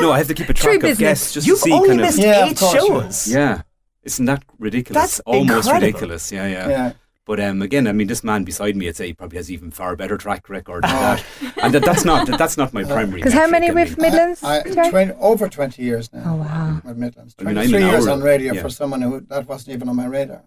no, 0.00 0.12
I 0.12 0.18
have 0.18 0.28
to 0.28 0.34
keep 0.34 0.48
a 0.48 0.54
True 0.54 0.72
track 0.72 0.76
of 0.76 0.82
business. 0.82 0.98
guests 0.98 1.32
just 1.34 1.46
You've 1.46 1.58
to 1.58 1.64
see 1.64 1.72
only 1.72 1.88
kind 1.90 2.00
missed 2.00 2.18
of. 2.18 2.24
Yeah, 2.24 2.44
of 2.44 2.50
eight 2.52 2.58
course 2.58 2.74
you 2.74 2.80
shows. 2.88 3.28
Yeah, 3.28 3.62
isn't 4.04 4.24
that 4.26 4.42
ridiculous? 4.58 5.02
That's 5.02 5.20
Almost 5.20 5.68
incredible. 5.68 5.86
ridiculous. 5.86 6.32
Yeah, 6.32 6.46
yeah. 6.46 6.68
Yeah. 6.68 6.92
But 7.30 7.38
um, 7.38 7.62
again, 7.62 7.86
I 7.86 7.92
mean, 7.92 8.08
this 8.08 8.24
man 8.24 8.42
beside 8.42 8.74
me, 8.74 8.88
I'd 8.88 8.96
say, 8.96 9.06
he 9.06 9.12
probably 9.12 9.36
has 9.36 9.52
even 9.52 9.70
far 9.70 9.94
better 9.94 10.16
track 10.16 10.48
record 10.48 10.82
than 10.82 10.90
that. 10.90 11.24
And 11.62 11.72
that, 11.72 11.84
that's 11.84 12.04
not 12.04 12.26
that's 12.26 12.56
not 12.56 12.72
my 12.72 12.82
primary. 12.82 13.20
Because 13.20 13.34
how 13.34 13.46
many 13.46 13.68
I 13.68 13.72
with 13.72 13.96
mean. 13.96 14.10
Midlands? 14.10 14.42
I, 14.42 14.64
Jerry? 14.64 14.90
20, 14.90 15.12
over 15.20 15.48
20 15.48 15.80
years 15.80 16.12
now. 16.12 16.24
Oh, 16.26 16.34
wow. 16.34 16.80
With 16.84 16.96
Midlands. 16.96 17.36
I 17.38 17.44
mean, 17.44 17.56
I'm 17.56 17.68
23 17.70 17.82
an 17.82 17.88
years 17.88 18.06
on 18.08 18.20
radio 18.20 18.54
yeah. 18.54 18.62
for 18.62 18.68
someone 18.68 19.00
who 19.00 19.20
that 19.20 19.46
wasn't 19.46 19.76
even 19.76 19.88
on 19.88 19.94
my 19.94 20.06
radar. 20.06 20.42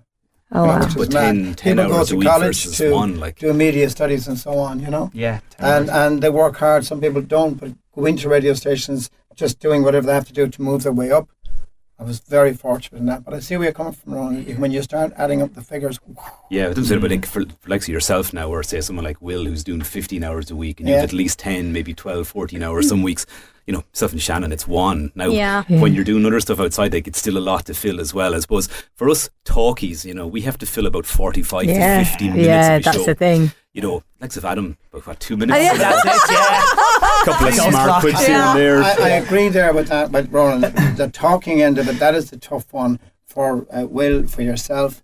oh 0.51 0.59
you 0.59 0.67
know, 0.67 0.73
wow! 0.73 0.79
which 0.79 0.89
is 0.89 0.95
But 0.95 1.13
mad. 1.13 1.35
10 1.35 1.55
10 1.55 1.77
People 1.77 1.89
go 1.89 1.97
hours 1.99 2.09
to 2.09 2.15
a 2.15 2.17
week 2.17 2.27
college 2.27 2.47
versus 2.47 2.77
to 2.79 2.91
one, 2.91 3.17
like- 3.17 3.39
do 3.39 3.53
media 3.53 3.89
studies 3.89 4.27
and 4.27 4.37
so 4.37 4.51
on, 4.57 4.81
you 4.81 4.89
know? 4.89 5.09
Yeah. 5.13 5.39
And 5.59 5.89
and 5.89 6.21
they 6.21 6.29
work 6.29 6.57
hard. 6.57 6.83
Some 6.83 6.99
people 6.99 7.21
don't, 7.21 7.53
but 7.61 7.71
go 7.95 8.05
into 8.05 8.27
radio 8.27 8.53
stations 8.55 9.09
just 9.35 9.59
doing 9.59 9.83
whatever 9.83 10.05
they 10.07 10.13
have 10.13 10.27
to 10.27 10.33
do 10.33 10.49
to 10.49 10.61
move 10.61 10.83
their 10.83 10.91
way 10.91 11.11
up. 11.11 11.29
I 11.99 12.03
was 12.03 12.19
very 12.19 12.53
fortunate 12.53 12.97
in 12.99 13.05
that. 13.05 13.23
But 13.23 13.33
I 13.35 13.39
see 13.39 13.55
where 13.55 13.65
you're 13.65 13.73
coming 13.73 13.93
from, 13.93 14.13
Ron. 14.15 14.43
When 14.59 14.71
you 14.71 14.81
start 14.81 15.13
adding 15.15 15.41
up 15.41 15.53
the 15.53 15.61
figures, 15.61 15.99
Yeah, 16.49 16.65
it 16.65 16.69
doesn't 16.69 16.85
say, 16.85 16.97
but 16.97 17.11
like 17.11 17.25
for, 17.25 17.43
for 17.59 17.69
like 17.69 17.87
yourself 17.87 18.33
now, 18.33 18.49
or 18.49 18.63
say 18.63 18.81
someone 18.81 19.05
like 19.05 19.21
Will 19.21 19.45
who's 19.45 19.63
doing 19.63 19.81
15 19.81 20.23
hours 20.23 20.49
a 20.51 20.55
week 20.55 20.79
and 20.79 20.89
you 20.89 20.95
have 20.95 21.03
at 21.05 21.13
least 21.13 21.39
10, 21.39 21.71
maybe 21.71 21.93
12, 21.93 22.27
14 22.27 22.63
hours 22.63 22.89
some 22.89 23.03
weeks. 23.03 23.25
You 23.67 23.73
know, 23.73 23.83
self 23.93 24.11
and 24.11 24.21
Shannon, 24.21 24.51
it's 24.51 24.67
one. 24.67 25.11
Now, 25.15 25.27
Yeah. 25.27 25.63
when 25.69 25.93
you're 25.93 26.03
doing 26.03 26.25
other 26.25 26.41
stuff 26.41 26.59
outside, 26.59 26.93
like 26.93 27.07
it's 27.07 27.19
still 27.19 27.37
a 27.37 27.39
lot 27.39 27.65
to 27.67 27.73
fill 27.73 28.01
as 28.01 28.13
well. 28.13 28.35
I 28.35 28.39
suppose 28.39 28.67
for 28.95 29.09
us 29.09 29.29
talkies, 29.45 30.03
you 30.03 30.13
know, 30.13 30.27
we 30.27 30.41
have 30.41 30.57
to 30.57 30.65
fill 30.65 30.85
about 30.85 31.05
45 31.05 31.63
Yeah, 31.65 31.99
to 31.99 32.05
50 32.05 32.27
minutes 32.29 32.45
yeah, 32.45 32.75
of 32.75 32.83
that's 32.83 32.97
show. 32.97 33.05
the 33.05 33.15
thing. 33.15 33.51
You 33.73 33.81
know, 33.81 34.03
like 34.21 34.35
if 34.37 34.45
Adam, 34.45 34.77
about 34.91 35.07
what, 35.07 35.19
two 35.19 35.35
minutes? 35.35 35.57
Oh, 35.57 35.61
yeah. 35.61 35.73
That's 35.77 36.29
it, 36.29 36.33
yeah. 36.35 36.65
couple 37.25 37.47
of 37.47 37.53
smart 37.55 37.73
clocks. 37.73 38.01
quips 38.01 38.25
here 38.27 38.35
Yeah. 38.37 38.51
and 38.51 38.59
there. 38.59 38.83
I, 38.83 38.93
I 39.01 39.09
agree 39.17 39.49
there 39.49 39.73
with 39.73 39.87
that, 39.87 40.11
with 40.11 40.31
Roland. 40.31 40.63
the 40.95 41.09
talking 41.11 41.61
end 41.63 41.79
of 41.79 41.87
it, 41.89 41.97
that 41.99 42.13
is 42.13 42.29
the 42.29 42.37
tough 42.37 42.71
one 42.71 42.99
for 43.25 43.65
uh, 43.75 43.85
Will, 43.85 44.27
for 44.27 44.43
yourself, 44.43 45.01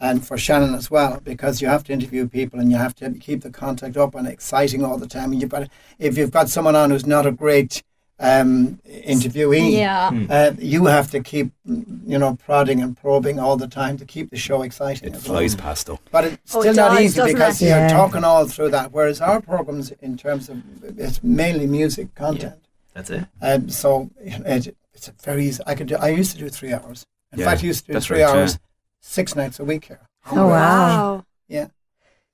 and 0.00 0.26
for 0.26 0.38
Shannon 0.38 0.74
as 0.74 0.90
well, 0.90 1.20
because 1.24 1.60
you 1.60 1.68
have 1.68 1.84
to 1.84 1.92
interview 1.92 2.26
people 2.26 2.58
and 2.58 2.70
you 2.70 2.78
have 2.78 2.94
to 2.96 3.10
keep 3.10 3.42
the 3.42 3.50
contact 3.50 3.98
up 3.98 4.14
and 4.14 4.26
exciting 4.26 4.82
all 4.82 4.96
the 4.96 5.06
time. 5.06 5.32
And 5.32 5.42
you've 5.42 5.50
got, 5.50 5.68
if 5.98 6.16
you've 6.16 6.30
got 6.30 6.48
someone 6.48 6.74
on 6.74 6.90
who's 6.90 7.06
not 7.06 7.26
a 7.26 7.32
great 7.32 7.82
um, 8.18 8.80
interviewee, 8.86 9.72
Yeah. 9.72 10.10
uh, 10.30 10.52
you 10.58 10.86
have 10.86 11.10
to 11.10 11.20
keep, 11.20 11.50
you 11.66 12.18
know, 12.18 12.36
prodding 12.36 12.80
and 12.82 12.96
probing 12.96 13.38
all 13.38 13.56
the 13.56 13.68
time 13.68 13.96
to 13.98 14.04
keep 14.04 14.30
the 14.30 14.36
show 14.38 14.62
exciting. 14.62 15.08
it 15.10 15.16
as 15.16 15.28
well. 15.28 15.38
flies 15.38 15.54
past 15.54 15.86
though. 15.86 15.98
But 16.10 16.24
it's 16.24 16.54
Oh, 16.54 16.60
still 16.60 16.72
it 16.72 16.76
not 16.76 16.92
does, 16.92 17.00
easy 17.04 17.22
because 17.32 17.60
it? 17.62 17.66
you're 17.68 17.76
Yeah. 17.78 17.88
talking 17.88 18.24
all 18.24 18.46
through 18.46 18.70
that. 18.70 18.92
Whereas 18.92 19.20
our 19.20 19.40
programs, 19.40 19.90
in 20.00 20.16
terms 20.16 20.48
of, 20.48 20.62
it's 20.98 21.22
mainly 21.22 21.66
music 21.66 22.14
content. 22.14 22.60
That's 22.94 23.10
it. 23.10 23.26
Um, 23.42 23.68
so 23.68 24.10
it, 24.18 24.74
it's 24.94 25.08
a 25.08 25.12
very 25.22 25.46
easy. 25.46 25.62
I 25.66 25.74
could. 25.74 25.88
Do, 25.88 25.96
I 25.96 26.08
used 26.08 26.32
to 26.32 26.38
do 26.38 26.48
three 26.48 26.72
hours. 26.72 27.04
In 27.32 27.40
Yeah, 27.40 27.46
fact, 27.46 27.62
I 27.62 27.66
used 27.66 27.84
to 27.86 27.92
do 27.92 28.00
three 28.00 28.22
right, 28.22 28.34
hours, 28.34 28.52
yeah. 28.52 28.58
six 29.00 29.36
nights 29.36 29.60
a 29.60 29.64
week 29.64 29.84
here. 29.84 30.00
Oh 30.32 30.46
wow! 30.48 31.24
Yeah, 31.48 31.66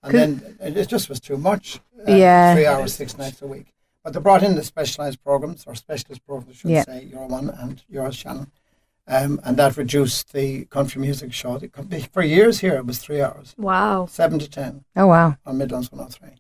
and 0.05 0.11
Could- 0.13 0.21
then 0.21 0.57
it 0.61 0.77
it 0.77 0.89
just 0.89 1.09
was 1.09 1.19
too 1.19 1.37
much. 1.37 1.81
uh, 2.07 2.13
Yeah. 2.13 2.55
three 2.55 2.67
hours, 2.67 2.95
six 2.95 3.19
nights 3.19 3.43
a 3.43 3.47
week. 3.49 3.75
But 4.03 4.15
they 4.15 4.21
brought 4.21 4.43
in 4.43 4.57
the 4.57 4.65
specialised 4.65 5.23
programs 5.23 5.65
or 5.67 5.75
specialist 5.75 6.27
programs, 6.27 6.57
I 6.57 6.59
should 6.59 6.71
Yeah. 6.71 6.85
say, 6.85 7.05
your 7.05 7.27
one 7.27 7.51
and 7.51 7.83
yours, 7.89 8.17
Shannon. 8.17 8.51
Um, 9.07 9.41
and 9.45 9.57
that 9.57 9.77
reduced 9.77 10.33
the 10.33 10.65
country 10.67 11.01
music 11.01 11.33
show. 11.33 11.57
It 11.57 11.73
could 11.73 11.89
be- 11.89 12.03
For 12.13 12.23
years 12.23 12.61
here, 12.61 12.75
it 12.75 12.87
was 12.87 12.99
three 12.99 13.21
hours, 13.21 13.55
Wow. 13.59 14.07
seven 14.07 14.39
to 14.39 14.49
ten 14.49 14.85
Oh 14.97 15.09
wow! 15.09 15.37
on 15.45 15.59
Midlands 15.59 15.91
103. 15.91 16.31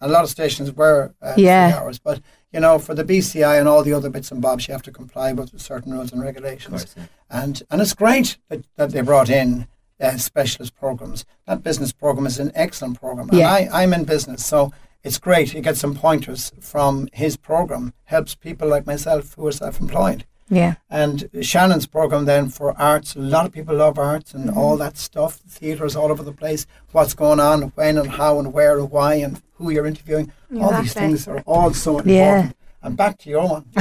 A 0.00 0.06
lot 0.08 0.22
of 0.22 0.30
stations 0.30 0.70
were 0.72 1.12
uh, 1.20 1.34
Yeah. 1.36 1.70
three 1.72 1.78
hours, 1.80 1.98
but 1.98 2.20
you 2.52 2.60
know, 2.60 2.78
for 2.78 2.94
the 2.94 3.04
BCI 3.04 3.58
and 3.58 3.68
all 3.68 3.82
the 3.82 3.92
other 3.92 4.08
bits 4.10 4.30
and 4.30 4.40
bobs, 4.40 4.66
you 4.68 4.72
have 4.72 4.82
to 4.84 4.92
comply 4.92 5.32
with 5.32 5.60
certain 5.60 5.92
rules 5.92 6.12
and 6.12 6.22
regulations. 6.22 6.94
And 7.28 7.62
and 7.70 7.80
it's 7.80 7.94
great 7.94 8.38
that, 8.48 8.64
that 8.76 8.90
they 8.90 9.00
brought 9.02 9.28
in 9.28 9.66
uh, 10.00 10.16
specialist 10.18 10.74
programs. 10.76 11.24
That 11.46 11.64
business 11.64 11.90
program 11.92 12.26
is 12.26 12.38
an 12.38 12.52
excellent 12.54 13.00
program, 13.00 13.28
and 13.28 13.38
Yeah. 13.38 13.52
I, 13.52 13.68
I'm 13.82 13.92
in 13.92 14.04
business, 14.04 14.46
so 14.46 14.72
it's 15.08 15.18
great. 15.18 15.54
You 15.54 15.60
get 15.60 15.76
some 15.76 15.94
pointers 15.94 16.52
from 16.60 17.08
his 17.12 17.36
program. 17.36 17.92
Helps 18.04 18.34
people 18.34 18.68
like 18.68 18.86
myself 18.86 19.34
who 19.34 19.46
are 19.48 19.52
self-employed. 19.52 20.24
Yeah, 20.50 20.74
And 20.88 21.28
Shannon's 21.42 21.86
program 21.86 22.24
then 22.24 22.48
for 22.48 22.72
arts, 22.80 23.14
a 23.14 23.18
lot 23.18 23.44
of 23.44 23.52
people 23.52 23.74
love 23.76 23.98
arts 23.98 24.32
and 24.32 24.44
Mm-hmm. 24.48 24.58
all 24.58 24.76
that 24.78 24.96
stuff. 24.96 25.32
Theatres 25.58 25.94
all 25.94 26.10
over 26.10 26.22
the 26.22 26.32
place. 26.32 26.66
What's 26.92 27.12
going 27.12 27.38
on, 27.50 27.58
when 27.78 27.98
and 27.98 28.08
how 28.20 28.38
and 28.40 28.48
where 28.56 28.78
and 28.78 28.90
why 28.90 29.12
and 29.24 29.42
who 29.56 29.68
you're 29.70 29.86
interviewing. 29.86 30.32
all 30.60 30.72
these 30.80 30.94
things 30.94 31.28
are 31.28 31.40
all 31.46 31.74
so 31.74 31.98
important. 31.98 32.14
Yeah. 32.16 32.50
And 32.82 32.96
back 32.96 33.18
to 33.22 33.28
your 33.34 33.46
one. 33.56 33.64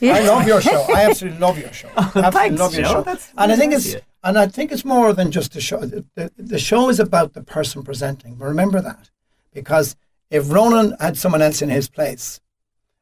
Yeah. 0.00 0.14
I 0.18 0.20
love 0.32 0.46
your 0.46 0.60
show. 0.60 0.80
I 0.94 1.00
absolutely 1.08 1.40
love 1.40 1.58
your 1.58 1.72
show. 1.72 1.88
I 1.96 2.00
absolutely 2.02 2.32
thanks, 2.38 2.60
love 2.60 2.74
your 2.74 2.84
Joe. 2.84 2.92
show. 2.92 3.02
That's 3.02 3.26
and 3.36 3.50
I 3.52 3.56
think 3.56 3.72
nice 3.72 3.86
it's 3.94 4.04
and 4.22 4.34
I 4.38 4.46
think 4.46 4.70
it's 4.74 4.84
more 4.84 5.12
than 5.18 5.28
just 5.38 5.56
a 5.56 5.60
show. 5.60 5.80
The, 5.80 6.04
the, 6.14 6.30
the 6.54 6.58
show 6.60 6.82
is 6.88 7.00
about 7.00 7.32
the 7.32 7.42
person 7.42 7.82
presenting. 7.82 8.38
Remember 8.38 8.80
that, 8.80 9.10
because 9.58 9.96
if 10.36 10.50
Ronan 10.50 10.96
had 10.98 11.16
someone 11.16 11.42
else 11.42 11.60
in 11.62 11.68
his 11.68 11.88
place, 11.88 12.40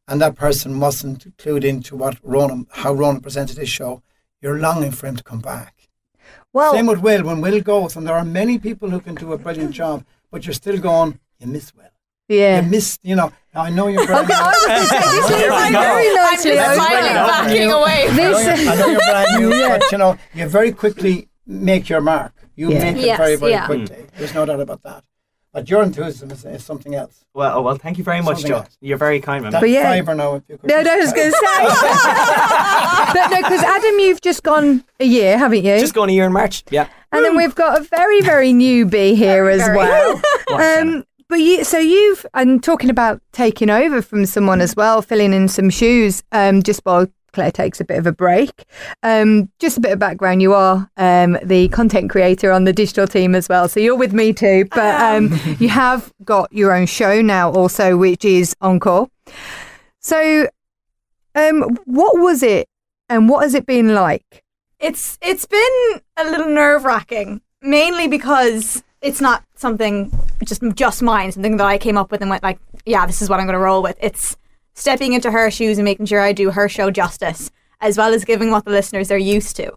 and 0.09 0.21
that 0.21 0.35
person 0.35 0.81
wasn't 0.81 1.37
clued 1.39 1.65
into 1.65 1.95
what 1.97 2.17
Ronan, 2.23 2.67
how 2.83 2.93
Ronan 2.93 3.21
presented 3.21 3.57
his 3.59 3.69
show, 3.69 4.03
you're 4.43 4.59
longing 4.59 4.91
for 4.93 5.07
him 5.07 5.17
to 5.17 5.23
come 5.31 5.41
back. 5.41 5.75
well, 6.53 6.73
Same 6.75 6.87
with 6.87 7.01
Will. 7.01 7.23
When 7.25 7.41
Will 7.41 7.61
goes, 7.61 7.97
and 7.97 8.07
there 8.07 8.17
are 8.17 8.25
many 8.25 8.59
people 8.59 8.91
who 8.91 9.01
can 9.01 9.15
do 9.15 9.33
a 9.33 9.39
brilliant 9.39 9.71
job, 9.73 10.05
but 10.31 10.45
you're 10.47 10.55
still 10.65 10.79
going, 10.79 11.19
you 11.39 11.47
miss 11.47 11.73
Will. 11.77 11.85
yeah. 12.29 12.61
You 12.63 12.69
miss, 12.69 12.99
you 13.03 13.15
know. 13.17 13.31
I 13.55 13.71
know 13.71 13.87
you're. 13.89 14.07
brand 14.07 14.25
Okay, 14.31 14.35
I 14.39 14.47
was 14.47 14.67
going 14.67 14.81
to 14.81 14.87
say 14.87 14.99
this 14.99 15.29
There 15.29 15.53
is 15.53 15.69
we 15.69 15.73
go. 15.75 15.81
very 15.81 16.09
I'm 16.09 16.15
nicely. 16.15 16.51
just 16.53 16.61
I 16.61 16.69
was 16.69 16.77
smiling, 16.87 17.15
gonna- 17.15 17.27
backing 17.33 17.71
away. 17.79 17.99
I 18.09 18.17
know, 18.17 18.39
This- 18.39 18.63
you're, 18.63 18.71
I 18.73 18.75
know 18.77 18.87
you're 18.87 19.01
brand 19.11 19.43
new, 19.43 19.69
but 19.69 19.93
you 19.93 19.99
know 19.99 20.19
you 20.35 20.49
very 20.49 20.73
quickly 20.73 21.29
make 21.47 21.89
your 21.89 22.01
mark. 22.01 22.33
You 22.57 22.71
Yeah. 22.73 22.85
make 22.85 22.97
it 22.99 23.07
Yes, 23.07 23.19
very, 23.19 23.37
very 23.37 23.53
yeah. 23.53 23.67
quickly. 23.67 24.07
There's 24.17 24.35
no 24.35 24.45
doubt 24.47 24.61
about 24.61 24.83
that. 24.83 25.03
But 25.53 25.69
your 25.69 25.83
enthusiasm 25.83 26.31
is, 26.31 26.45
is 26.45 26.65
something 26.65 26.95
else. 26.95 27.25
Well, 27.35 27.59
oh, 27.59 27.63
well, 27.63 27.75
thank 27.77 27.99
you 27.99 28.05
very 28.05 28.23
much, 28.23 28.37
Something 28.37 28.51
Joe. 28.51 28.57
else. 28.59 28.79
You're 28.81 28.99
very 28.99 29.21
kind, 29.21 29.43
man. 29.43 29.51
That 29.51 29.61
But 29.61 29.71
yeah. 29.71 29.83
fiver 29.91 30.15
now, 30.15 30.37
if 30.37 30.45
you 30.49 30.59
could. 30.59 30.69
No, 30.71 30.81
no, 30.81 30.93
I 30.93 30.97
was 30.97 31.13
going 31.13 31.31
to 31.31 31.37
say. 31.37 31.65
but 33.15 33.29
no, 33.31 33.37
because 33.39 33.63
Adam, 33.65 33.99
you've 33.99 34.21
just 34.21 34.45
gone 34.45 34.85
a 35.01 35.05
year, 35.05 35.37
haven't 35.37 35.65
you? 35.65 35.81
Just 35.81 35.95
gone 35.95 36.09
a 36.09 36.13
year 36.13 36.27
in 36.27 36.33
March. 36.33 36.63
Yeah. 36.71 36.89
and 37.11 37.25
then 37.25 37.37
we've 37.37 37.55
got 37.55 37.81
a 37.81 37.85
very, 37.85 38.21
very 38.21 38.53
newbie 38.53 39.17
here 39.17 39.49
as 39.49 39.63
very. 39.63 39.77
well. 39.77 40.23
um, 40.53 41.05
but 41.29 41.41
you, 41.41 41.65
so 41.65 41.79
you've, 41.79 42.25
and 42.35 42.63
talking 42.63 42.91
about 42.91 43.21
taking 43.33 43.71
over 43.71 44.03
from 44.03 44.27
someone 44.27 44.61
as 44.61 44.77
well, 44.77 45.03
filling 45.03 45.33
in 45.33 45.49
some 45.49 45.71
shoes, 45.71 46.23
um, 46.31 46.63
just 46.63 46.81
while 46.85 47.07
Claire 47.33 47.51
takes 47.51 47.81
a 47.81 47.85
bit 47.85 47.99
of 47.99 48.07
a 48.07 48.13
break. 48.13 48.65
Um, 49.03 49.51
just 49.59 49.79
a 49.79 49.81
bit 49.81 49.93
of 49.93 49.99
background: 49.99 50.43
you 50.43 50.55
are 50.55 50.91
um, 50.97 51.39
the 51.43 51.69
content 51.69 52.11
creator 52.11 52.53
on 52.53 52.65
the 52.65 52.73
digital 52.73 53.07
team 53.07 53.35
as 53.35 53.49
well, 53.49 53.69
so 53.69 53.81
you're 53.81 53.97
with 53.97 54.13
me 54.13 54.33
too. 54.33 54.67
But 54.75 55.01
um, 55.01 55.39
you 55.59 55.69
have 55.69 56.13
got 56.25 56.53
your 56.53 56.75
own 56.75 56.87
show 56.87 57.21
now, 57.23 57.51
also, 57.53 57.97
which 57.97 58.25
is 58.25 58.55
Encore. 58.61 59.09
So, 60.01 60.49
um, 61.35 61.79
what 61.85 62.19
was 62.19 62.43
it, 62.43 62.69
and 63.09 63.29
what 63.29 63.43
has 63.43 63.55
it 63.55 63.67
been 63.67 63.95
like? 63.95 64.45
It's 64.79 65.19
it's 65.21 65.45
been 65.45 66.01
a 66.17 66.25
little 66.25 66.49
nerve 66.49 66.85
wracking, 66.85 67.43
mainly 67.63 68.09
because 68.09 68.83
it's 69.03 69.21
not 69.21 69.45
something 69.55 70.11
just 70.45 70.63
just 70.75 71.03
mine, 71.03 71.33
something 71.33 71.57
that 71.59 71.67
I 71.67 71.79
came 71.79 71.97
up 71.97 72.11
with 72.11 72.21
and 72.21 72.31
went 72.31 72.43
like, 72.43 72.59
yeah, 72.87 73.07
this 73.07 73.23
is 73.23 73.29
what 73.29 73.41
I'm 73.41 73.47
going 73.47 73.55
to 73.55 73.61
roll 73.61 73.83
with. 73.83 73.97
It's 74.01 74.37
stepping 74.81 75.13
into 75.13 75.31
her 75.31 75.51
shoes 75.51 75.79
and 75.79 75.85
making 75.85 76.07
sure 76.07 76.21
I 76.21 76.33
do 76.33 76.51
her 76.51 76.69
show 76.69 76.91
justice, 76.91 77.51
as 77.81 77.97
well 77.99 78.13
as 78.15 78.25
giving 78.25 78.51
what 78.51 78.65
the 78.65 78.71
listeners 78.71 79.11
are 79.11 79.19
used 79.19 79.57
to. 79.57 79.73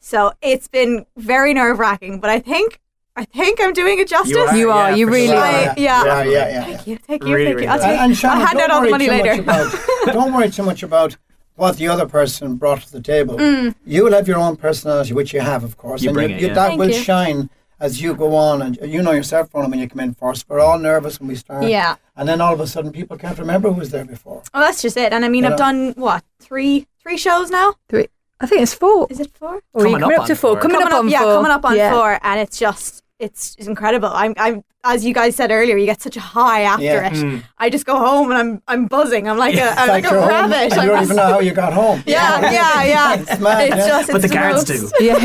So 0.00 0.32
it's 0.40 0.68
been 0.68 1.04
very 1.16 1.52
nerve 1.52 1.78
wracking, 1.78 2.20
but 2.20 2.30
I 2.30 2.38
think 2.38 2.80
I 3.18 3.24
think 3.24 3.60
I'm 3.62 3.72
doing 3.72 3.98
it 3.98 4.08
justice. 4.08 4.36
are, 4.36 4.54
You 4.56 4.70
are, 4.70 4.90
yeah, 4.90 4.96
you 4.96 5.06
really 5.08 5.28
sure. 5.28 5.36
are. 5.36 5.42
I- 5.42 5.74
yeah. 5.78 6.04
yeah, 6.04 6.22
yeah, 6.24 6.48
yeah. 6.48 6.64
Thank 6.64 6.86
you, 6.86 6.96
thank 6.98 7.24
you, 7.24 7.34
Really, 7.34 7.44
thank 7.46 7.56
really 7.56 7.66
you. 7.66 7.72
I'll, 7.72 7.78
take, 7.78 7.88
And, 7.88 8.00
and 8.10 8.16
Shannon, 8.18 8.38
I'll 8.40 8.46
hand 8.46 8.60
out 8.60 8.70
all 8.70 8.82
the 8.82 8.90
money 8.90 9.08
later. 9.08 9.40
About, 9.40 9.74
don't 10.06 10.32
worry 10.34 10.50
too 10.50 10.62
much 10.64 10.82
about 10.82 11.16
what 11.54 11.78
the 11.78 11.88
other 11.88 12.06
person 12.06 12.56
brought 12.56 12.82
to 12.82 12.92
the 12.92 13.00
table. 13.00 13.36
Mm. 13.38 13.74
You 13.86 14.04
will 14.04 14.12
have 14.12 14.28
your 14.28 14.36
own 14.36 14.56
personality, 14.56 15.14
which 15.14 15.32
you 15.32 15.40
have, 15.40 15.64
of 15.64 15.78
course, 15.78 16.02
You 16.02 16.10
and 16.10 16.14
bring 16.14 16.28
you, 16.30 16.36
it, 16.36 16.40
you- 16.42 16.48
yeah. 16.48 16.54
that 16.54 16.68
Thank 16.68 16.78
will 16.78 16.90
you. 16.90 17.02
shine 17.02 17.48
as 17.78 18.00
you 18.00 18.14
go 18.14 18.34
on, 18.34 18.62
and 18.62 18.78
you 18.82 19.02
know 19.02 19.12
yourself, 19.12 19.52
Ronan, 19.54 19.70
when 19.70 19.80
you 19.80 19.88
come 19.88 20.00
in 20.00 20.14
first, 20.14 20.48
we're 20.48 20.60
all 20.60 20.78
nervous 20.78 21.20
when 21.20 21.28
we 21.28 21.34
start. 21.34 21.64
Yeah. 21.64 21.96
And 22.16 22.28
then 22.28 22.40
all 22.40 22.54
of 22.54 22.60
a 22.60 22.66
sudden, 22.66 22.92
people 22.92 23.16
can't 23.18 23.38
remember 23.38 23.68
who 23.70 23.74
was 23.80 23.90
there 23.90 24.04
before. 24.04 24.42
Oh, 24.54 24.60
that's 24.60 24.80
just 24.82 24.96
it. 24.96 25.12
And 25.12 25.24
I 25.24 25.28
mean, 25.28 25.44
You 25.44 25.50
I've 25.50 25.52
know? 25.52 25.56
done 25.58 25.92
what 25.96 26.24
three 26.40 26.86
three 27.02 27.16
shows 27.18 27.50
now. 27.50 27.74
Three. 27.88 28.08
I 28.40 28.46
think 28.46 28.62
it's 28.62 28.74
four. 28.74 29.06
Is 29.10 29.20
it 29.20 29.30
four? 29.34 29.62
Or 29.72 29.82
Coming 29.82 30.00
coming 30.00 30.14
up 30.16 30.20
up 30.22 30.26
to 30.26 30.32
on 30.32 30.36
four. 30.36 30.52
four. 30.54 30.60
Coming, 30.60 30.82
up 30.82 30.92
on 30.92 31.08
yeah, 31.08 31.22
four. 31.22 31.34
coming 31.36 31.50
up 31.52 31.64
on 31.64 31.76
Yeah. 31.76 31.90
four, 31.92 32.18
and 32.22 32.40
it's 32.40 32.58
just 32.58 33.02
it's, 33.18 33.54
it's 33.58 33.66
incredible. 33.68 34.08
I'm 34.12 34.34
I'm 34.36 34.62
as 34.84 35.04
you 35.04 35.12
guys 35.14 35.34
said 35.34 35.50
earlier, 35.50 35.76
you 35.76 35.86
get 35.86 36.00
such 36.00 36.16
a 36.16 36.20
high 36.20 36.60
after 36.62 36.84
Yeah. 36.84 37.06
it. 37.08 37.12
Mm. 37.14 37.42
I 37.58 37.70
just 37.70 37.86
go 37.86 37.96
home 37.98 38.30
and 38.30 38.38
I'm 38.38 38.62
I'm 38.68 38.86
buzzing. 38.86 39.28
I'm 39.28 39.36
like 39.38 39.56
a 39.56 39.70
I'm 39.80 39.88
like, 39.88 40.04
Like 40.04 40.12
a 40.12 40.16
rabbit. 40.16 40.54
and 40.56 40.72
I'm 40.74 40.82
you 40.86 40.92
don't 40.92 41.02
even 41.02 41.16
know 41.16 41.22
how 41.24 41.40
you 41.40 41.52
got 41.52 41.72
home. 41.72 42.02
yeah, 42.06 42.50
yeah, 42.52 42.82
yeah. 42.84 43.14
It's 43.20 43.40
mad, 43.40 43.62
It's 43.68 43.76
yeah. 43.76 43.86
just 43.88 44.06
But 44.12 44.16
it's 44.24 44.28
the 44.28 44.34
guards 44.34 44.68
most, 44.70 44.94
do. 44.98 45.04
Yeah. 45.04 45.16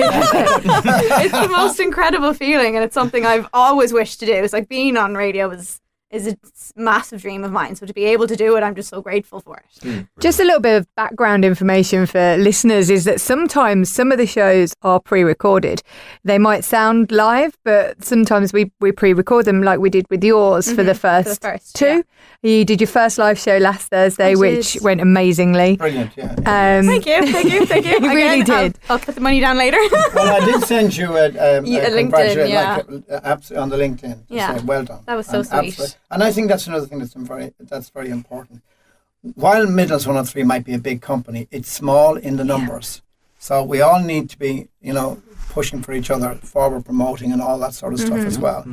it's 1.24 1.32
the 1.32 1.50
most 1.50 1.80
incredible 1.80 2.34
feeling, 2.34 2.76
and 2.76 2.84
it's 2.84 2.94
something 2.94 3.26
I've 3.26 3.48
always 3.54 3.94
wished 3.94 4.20
to 4.22 4.26
do. 4.26 4.34
It's 4.34 4.54
like 4.54 4.68
being 4.68 4.98
on 4.98 5.16
radio 5.16 5.50
is 5.52 5.80
is 6.12 6.28
a 6.28 6.38
massive 6.76 7.22
dream 7.22 7.44
of 7.44 7.52
mine. 7.52 7.76
So 7.76 7.86
to 7.86 7.94
be 7.94 8.06
able 8.06 8.28
to 8.28 8.36
do 8.36 8.56
it, 8.58 8.62
I'm 8.62 8.76
just 8.76 8.90
so 8.90 9.02
grateful 9.02 9.40
for 9.40 9.58
it. 9.58 10.06
Just 10.20 10.40
a 10.40 10.44
little 10.44 10.60
bit 10.60 10.78
of 10.78 10.96
background 10.96 11.46
information 11.46 12.06
for 12.06 12.36
listeners 12.38 12.90
is 12.90 13.06
that 13.06 13.22
sometimes 13.22 13.90
some 13.90 14.12
of 14.12 14.18
the 14.18 14.28
shows 14.28 14.74
are 14.82 15.00
pre-recorded. 15.00 15.82
They 16.24 16.38
might 16.38 16.64
sound 16.66 17.12
live, 17.12 17.58
but 17.64 18.04
sometimes 18.04 18.52
we, 18.54 18.72
we 18.82 18.92
pre-record 18.92 19.46
them 19.46 19.64
like 19.64 19.80
we 19.80 19.90
did 19.90 20.06
with 20.10 20.24
yours 20.24 20.72
for 20.72 20.84
the 20.84 20.96
first, 20.96 21.42
first, 21.42 21.76
two. 21.76 21.86
yeah. 21.86 22.02
You 22.44 22.66
did 22.66 22.82
your 22.82 22.88
first 22.88 23.18
live 23.18 23.38
show 23.40 23.58
last 23.58 23.88
Thursday, 23.90 24.36
which 24.36 24.78
went 24.82 25.00
amazingly. 25.00 25.78
Brilliant, 25.78 26.12
yeah. 26.18 26.32
Um, 26.80 26.86
Thank 26.88 27.06
you, 27.06 27.32
thank 27.32 27.52
you, 27.54 27.66
thank 27.66 27.86
you. 27.86 27.92
You 28.02 28.10
really 28.16 28.42
Again, 28.42 28.56
I'll- 28.56 28.64
did. 28.64 28.80
I'll, 28.90 29.00
put 29.00 29.16
the 29.16 29.22
money 29.22 29.40
down 29.40 29.58
later. 29.58 29.78
well, 30.16 30.42
I 30.42 30.46
did 30.46 30.64
send 30.64 30.98
you 30.98 31.16
a, 31.16 31.28
um, 31.60 31.66
Yeah, 31.66 31.82
a 31.82 31.88
a 31.88 31.90
LinkedIn, 31.92 32.50
yeah. 32.50 32.76
like, 32.88 33.04
uh, 33.10 33.20
abs- 33.24 33.52
on 33.52 33.70
the 33.70 33.78
LinkedIn. 33.78 34.02
to 34.28 34.34
Yeah. 34.34 34.58
say, 34.58 34.64
well 34.66 34.84
done. 34.84 35.02
That 35.06 35.16
was 35.16 35.28
so 35.28 35.40
And 35.40 35.48
sweet. 35.48 35.68
absolute- 35.70 35.98
And 36.12 36.22
I 36.24 36.32
think 36.32 36.50
that's 36.50 36.68
another 36.68 36.86
thing 36.86 37.00
that's 37.00 37.14
very 37.14 37.54
that's 37.60 37.90
very 37.90 38.10
important. 38.10 38.62
While 39.36 39.66
Midlands 39.68 40.06
103 40.08 40.44
might 40.44 40.66
be 40.66 40.74
a 40.74 40.80
big 40.80 41.02
company, 41.02 41.48
it's 41.52 41.70
small 41.72 42.18
in 42.18 42.38
the 42.38 42.44
numbers. 42.44 43.02
So 43.40 43.64
we 43.64 43.82
all 43.82 44.02
need 44.02 44.30
to 44.32 44.38
be, 44.38 44.68
you 44.82 44.94
know, 44.94 45.22
pushing 45.50 45.82
for 45.82 45.94
each 45.94 46.10
other, 46.12 46.36
forward 46.36 46.86
promoting 46.86 47.32
and 47.32 47.42
all 47.42 47.58
that 47.60 47.74
sort 47.74 47.94
of 47.94 48.00
stuff 48.00 48.18
Mm-hmm. 48.20 48.28
as 48.28 48.40
well. 48.40 48.66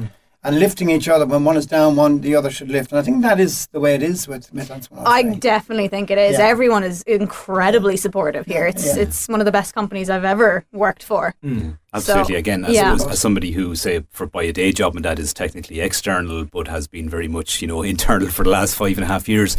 And 0.45 0.61
lifting 0.61 0.89
each 0.89 1.09
other 1.09 1.27
when 1.27 1.43
one 1.45 1.57
is 1.57 1.67
down, 1.67 1.97
one 1.97 2.21
the 2.21 2.37
other 2.37 2.49
should 2.49 2.69
lift. 2.71 2.93
And 2.93 2.99
I 3.01 3.03
think 3.03 3.23
that 3.23 3.41
is 3.41 3.67
the 3.73 3.81
way 3.81 3.97
it 3.97 4.03
is 4.05 4.29
with 4.29 4.55
Midlands 4.55 4.89
I 4.93 5.23
103. 5.23 5.41
definitely 5.41 5.89
think 5.89 6.13
it 6.13 6.19
is. 6.19 6.39
Yeah. 6.39 6.47
Everyone 6.47 6.85
is 6.85 7.03
incredibly 7.03 7.97
supportive 7.97 8.47
here. 8.47 8.65
It's 8.67 8.87
Yeah. 8.87 9.03
it's 9.03 9.27
one 9.27 9.41
of 9.41 9.47
the 9.47 9.53
best 9.53 9.75
companies 9.75 10.09
I've 10.09 10.25
ever 10.25 10.65
worked 10.73 11.03
for. 11.03 11.35
Hmm. 11.43 11.71
Absolutely. 11.93 12.35
So, 12.35 12.39
Again, 12.39 12.65
as, 12.67 12.75
yeah. 12.75 12.93
as, 12.93 13.05
as 13.07 13.19
somebody 13.19 13.51
who, 13.51 13.75
say, 13.75 14.05
for 14.11 14.27
by 14.27 14.45
a 14.45 14.53
day 14.53 14.71
job, 14.73 14.95
and 14.95 15.05
that 15.05 15.19
is 15.19 15.35
technically 15.35 15.81
external, 15.81 16.45
but 16.45 16.69
has 16.69 16.87
been 16.87 17.09
very 17.09 17.27
much, 17.27 17.61
you 17.61 17.67
know, 17.67 17.83
internal 17.95 18.29
for 18.29 18.45
the 18.45 18.51
last 18.51 18.75
five 18.77 18.97
and 18.97 19.05
a 19.05 19.09
half 19.09 19.29
years. 19.29 19.57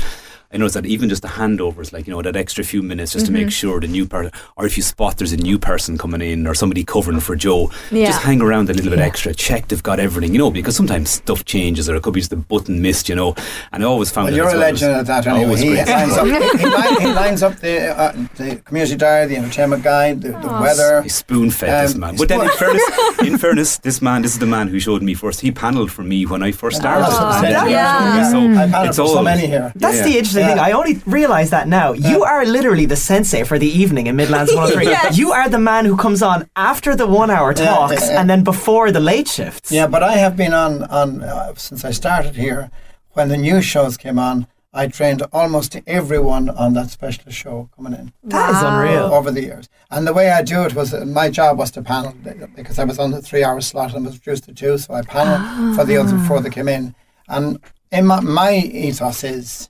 I 0.52 0.58
noticed 0.58 0.74
that 0.74 0.86
even 0.88 1.10
just 1.10 1.22
the 1.22 1.28
handovers, 1.28 1.94
like 1.94 2.08
you 2.08 2.14
know, 2.14 2.24
that 2.24 2.36
extra 2.36 2.64
few 2.64 2.82
minutes 2.82 3.14
just 3.14 3.28
to 3.28 3.32
Mm-hmm. 3.32 3.44
make 3.44 3.52
sure 3.52 3.80
the 3.80 3.88
new 3.88 4.08
person, 4.08 4.32
or 4.58 4.66
if 4.66 4.78
you 4.78 4.82
spot 4.84 5.18
there's 5.18 5.32
a 5.32 5.38
new 5.38 5.60
person 5.60 5.96
coming 5.96 6.22
in 6.22 6.48
or 6.48 6.56
somebody 6.56 6.84
covering 6.84 7.20
for 7.20 7.36
Joe, 7.36 7.70
Yeah. 7.92 8.08
just 8.08 8.22
hang 8.24 8.42
around 8.42 8.68
a 8.70 8.74
little 8.74 8.90
bit 8.90 8.98
extra, 9.00 9.32
check 9.36 9.68
they've 9.68 9.84
got 9.84 10.00
everything, 10.00 10.34
you 10.34 10.40
know, 10.40 10.50
because 10.50 10.76
sometimes 10.76 11.12
stuff 11.12 11.46
changes 11.46 11.88
or 11.88 11.96
it 11.96 12.02
could 12.02 12.16
be 12.16 12.20
just 12.22 12.34
a 12.34 12.36
button 12.36 12.82
missed, 12.82 13.10
you 13.10 13.16
know. 13.16 13.36
And 13.72 13.84
I 13.84 13.86
always 13.86 14.10
found 14.10 14.26
Well, 14.26 14.32
that 14.32 14.38
you're 14.38 14.50
a 14.50 14.54
well, 14.58 14.70
it 14.70 14.72
was 14.72 14.82
legend 14.82 15.00
at 15.02 15.06
that 15.06 15.28
anyway. 15.28 15.44
always 15.46 15.60
He 15.62 15.70
great. 15.70 15.88
lines, 15.88 16.18
up, 16.18 16.26
he, 16.26 16.66
li- 16.66 16.96
he 17.00 17.08
lines 17.14 17.44
up 17.44 17.56
the, 17.60 18.00
uh, 18.00 18.12
the 18.38 18.56
community 18.66 18.96
diary, 18.96 19.28
the 19.28 19.38
entertainment 19.38 19.84
guide, 19.84 20.22
the, 20.22 20.30
the 20.30 20.48
weather. 20.48 21.02
I 21.04 21.08
spoon 21.08 21.52
fed 21.52 21.84
this 21.86 21.94
Um, 21.94 22.00
man. 22.02 22.16
But 22.16 22.28
then, 22.28 22.42
in 22.42 22.50
fairness, 22.50 22.84
in 23.24 23.38
fairness, 23.38 23.78
this 23.78 24.02
man, 24.02 24.24
this 24.24 24.34
is 24.34 24.40
the 24.40 24.48
man 24.48 24.68
who 24.68 24.80
showed 24.80 25.04
me 25.04 25.14
first. 25.14 25.42
He 25.42 25.52
panelled 25.52 25.92
for 25.92 26.02
me 26.04 26.26
when 26.26 26.42
I 26.42 26.52
first 26.54 26.78
started. 26.78 27.04
That's 27.04 27.20
what 27.20 27.56
I'm 27.56 27.70
yeah. 27.70 28.32
So 28.32 28.40
I've 28.40 28.88
it's 28.88 28.98
for 28.98 29.08
so 29.08 29.22
many 29.22 29.46
here. 29.46 29.72
That's 29.76 29.98
Yeah. 29.98 30.04
the 30.06 30.18
interesting 30.18 30.39
Yeah. 30.40 30.48
thing. 30.50 30.60
I 30.60 30.72
only 30.72 31.02
realised 31.06 31.52
that 31.52 31.68
now. 31.68 31.94
You 31.94 32.24
are 32.24 32.46
literally 32.46 32.86
the 32.86 32.96
sensei 32.96 33.44
for 33.44 33.58
the 33.60 33.68
evening 33.82 34.08
in 34.08 34.16
Midlands 34.16 34.52
103. 34.54 34.86
Yes. 34.96 35.18
You 35.18 35.32
are 35.32 35.48
the 35.50 35.60
man 35.60 35.86
who 35.86 35.96
comes 35.98 36.22
on 36.22 36.50
after 36.56 36.96
the 36.96 37.08
one 37.08 37.30
hour 37.30 37.54
talks 37.54 37.94
yeah, 38.02 38.12
yeah. 38.12 38.20
and 38.22 38.30
then 38.30 38.44
before 38.44 38.92
the 38.92 39.00
late 39.00 39.28
shifts. 39.28 39.72
Yeah, 39.72 39.88
but 39.88 40.02
I 40.04 40.14
have 40.14 40.36
been 40.36 40.54
on 40.54 40.84
on 41.00 41.22
uh, 41.24 41.54
since 41.56 41.84
I 41.86 41.92
started 41.92 42.36
here. 42.36 42.70
When 43.14 43.28
the 43.30 43.38
new 43.38 43.62
shows 43.62 43.98
came 43.98 44.20
on, 44.20 44.48
I 44.72 44.88
trained 44.88 45.22
almost 45.34 45.76
everyone 45.88 46.46
on 46.64 46.74
that 46.74 46.90
specialist 46.92 47.38
show 47.38 47.70
coming 47.76 47.94
in 48.00 48.14
That 48.24 48.50
is 48.52 48.62
Wow. 48.62 48.70
unreal. 48.82 49.06
over 49.18 49.32
the 49.32 49.42
years. 49.42 49.66
And 49.92 50.06
the 50.08 50.14
way 50.14 50.28
I 50.30 50.42
do 50.44 50.64
it 50.68 50.74
was 50.76 50.94
uh, 50.94 51.06
my 51.06 51.28
job 51.40 51.58
was 51.58 51.72
to 51.72 51.82
panel 51.82 52.14
because 52.56 52.78
I 52.78 52.86
was 52.92 53.00
on 53.00 53.10
the 53.12 53.22
three 53.22 53.44
hour 53.44 53.60
slot 53.62 53.94
and 53.96 54.06
was 54.06 54.16
reduced 54.20 54.44
to 54.46 54.54
two, 54.54 54.78
so 54.78 54.94
I 54.94 55.02
panel 55.02 55.40
for 55.76 55.84
the 55.86 55.98
others 55.98 56.14
before 56.14 56.40
they 56.42 56.50
came 56.60 56.68
in. 56.78 56.94
And 57.28 57.60
in 57.92 58.06
my, 58.06 58.20
my 58.42 58.54
ethos 58.88 59.24
is 59.24 59.70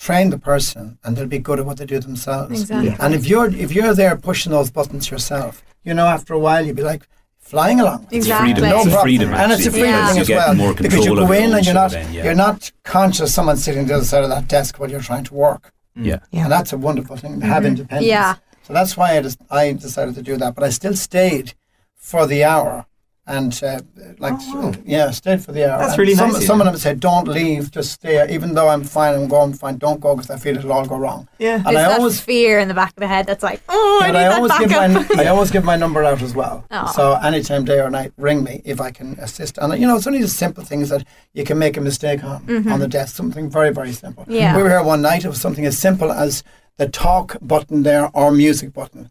train 0.00 0.30
the 0.30 0.38
person 0.38 0.98
and 1.04 1.14
they'll 1.14 1.34
be 1.38 1.38
good 1.38 1.58
at 1.60 1.66
what 1.66 1.76
they 1.76 1.86
do 1.94 2.00
themselves. 2.00 2.62
Exactly. 2.62 2.96
And 2.98 3.14
if 3.14 3.26
you're 3.30 3.50
if 3.64 3.70
you're 3.76 3.94
there 3.94 4.16
pushing 4.16 4.50
those 4.50 4.70
buttons 4.70 5.10
yourself, 5.10 5.62
you 5.84 5.92
know 5.94 6.06
after 6.06 6.32
a 6.34 6.38
while 6.38 6.64
you'll 6.64 6.80
be 6.84 6.88
like 6.92 7.06
flying 7.38 7.78
along. 7.80 8.00
It's 8.04 8.26
Exactly. 8.26 8.54
freedom. 8.54 8.70
No 8.70 8.76
it's 8.76 8.86
a 8.86 8.90
problem. 8.90 9.06
freedom, 9.06 9.30
and 9.34 9.52
it's 9.52 9.66
a 9.66 9.68
actually, 9.68 9.80
freedom 9.80 9.94
Yeah. 9.94 10.12
because 10.12 10.26
thing 10.26 10.36
you 10.36 10.40
as 10.40 10.46
well 10.46 10.54
more 10.62 10.74
because 10.74 11.06
you 11.06 11.14
go 11.26 11.32
in 11.32 11.52
and 11.56 11.64
you're 11.66 11.80
not 11.84 11.90
then, 11.90 12.12
yeah. 12.14 12.24
you're 12.24 12.40
not 12.46 12.72
conscious 12.96 13.34
someone 13.34 13.58
sitting 13.66 13.86
the 13.86 13.94
other 13.98 14.08
side 14.12 14.24
of 14.24 14.30
that 14.30 14.46
desk 14.48 14.78
while 14.78 14.90
you're 14.90 15.08
trying 15.10 15.24
to 15.30 15.34
work, 15.34 15.62
mm. 15.98 16.06
yeah. 16.06 16.18
Yeah. 16.30 16.44
and 16.44 16.52
that's 16.52 16.72
a 16.72 16.78
wonderful 16.78 17.16
thing 17.22 17.40
to 17.40 17.46
have 17.46 17.62
mm-hmm. 17.62 17.72
independence. 17.72 18.06
Yeah. 18.06 18.36
So 18.66 18.72
that's 18.72 18.96
why 18.96 19.16
I, 19.16 19.20
just, 19.22 19.38
I 19.50 19.72
decided 19.72 20.14
to 20.14 20.22
do 20.22 20.36
that, 20.36 20.54
but 20.54 20.62
I 20.62 20.70
still 20.70 20.94
stayed 20.94 21.54
for 21.96 22.26
the 22.26 22.44
hour. 22.44 22.86
And 23.30 23.52
uh, 23.62 23.80
like, 24.18 24.38
yeah, 24.84 25.10
stayed 25.12 25.40
for 25.44 25.52
the 25.52 25.70
hour. 25.70 25.78
That's 25.78 25.92
And 25.92 25.98
really 26.00 26.14
some, 26.14 26.30
nice 26.32 26.38
of 26.38 26.44
Some 26.44 26.60
of 26.60 26.66
them 26.66 26.76
said, 26.76 26.98
"Don't 26.98 27.28
leave, 27.28 27.70
just 27.70 27.92
stay." 27.92 28.14
Even 28.34 28.54
though 28.54 28.68
I'm 28.68 28.82
fine, 28.82 29.14
I'm 29.14 29.28
going 29.28 29.52
fine. 29.54 29.78
Don't 29.78 30.00
go 30.00 30.16
because 30.16 30.30
I 30.30 30.36
feel 30.36 30.56
it'll 30.56 30.72
all 30.72 30.86
go 30.86 30.98
wrong. 30.98 31.28
Yeah. 31.38 31.54
And 31.54 31.68
It's 31.68 31.68
I 31.68 31.82
that 31.88 31.98
always 31.98 32.20
fear 32.20 32.58
in 32.58 32.68
the 32.68 32.74
back 32.74 32.90
of 32.90 32.96
the 32.96 33.06
head 33.06 33.26
that's 33.26 33.42
like, 33.42 33.60
oh, 33.68 34.00
I 34.02 34.10
need 34.10 34.18
I 34.18 34.22
that 34.28 34.32
always 34.32 34.58
give 34.58 34.70
backup. 34.70 35.16
my 35.16 35.24
I 35.24 35.26
always 35.28 35.50
give 35.50 35.64
my 35.64 35.76
number 35.76 36.02
out 36.04 36.22
as 36.22 36.34
well. 36.34 36.64
Aw. 36.70 36.86
So 36.86 37.14
anytime 37.14 37.64
day 37.64 37.80
or 37.80 37.90
night, 37.90 38.12
ring 38.16 38.42
me 38.42 38.62
if 38.64 38.80
I 38.80 38.90
can 38.90 39.12
assist. 39.20 39.58
And 39.58 39.72
you 39.80 39.86
know, 39.86 39.96
it's 39.96 40.06
only 40.08 40.20
the 40.22 40.28
simple 40.28 40.64
things 40.64 40.88
that 40.88 41.04
you 41.32 41.44
can 41.44 41.58
make 41.58 41.76
a 41.76 41.80
mistake 41.80 42.24
on 42.24 42.38
on 42.68 42.80
the 42.80 42.88
desk. 42.88 43.14
Something 43.14 43.48
very 43.48 43.72
very 43.72 43.92
simple. 43.92 44.24
Mm-hmm. 44.24 44.34
Yeah. 44.42 44.56
We 44.56 44.62
were 44.64 44.70
here 44.70 44.82
one 44.82 45.02
night. 45.02 45.24
It 45.24 45.28
was 45.28 45.40
something 45.40 45.66
as 45.66 45.78
simple 45.78 46.10
as 46.10 46.42
the 46.78 46.88
talk 46.88 47.36
button 47.42 47.82
there 47.82 48.10
or 48.14 48.32
music 48.32 48.72
button, 48.72 49.10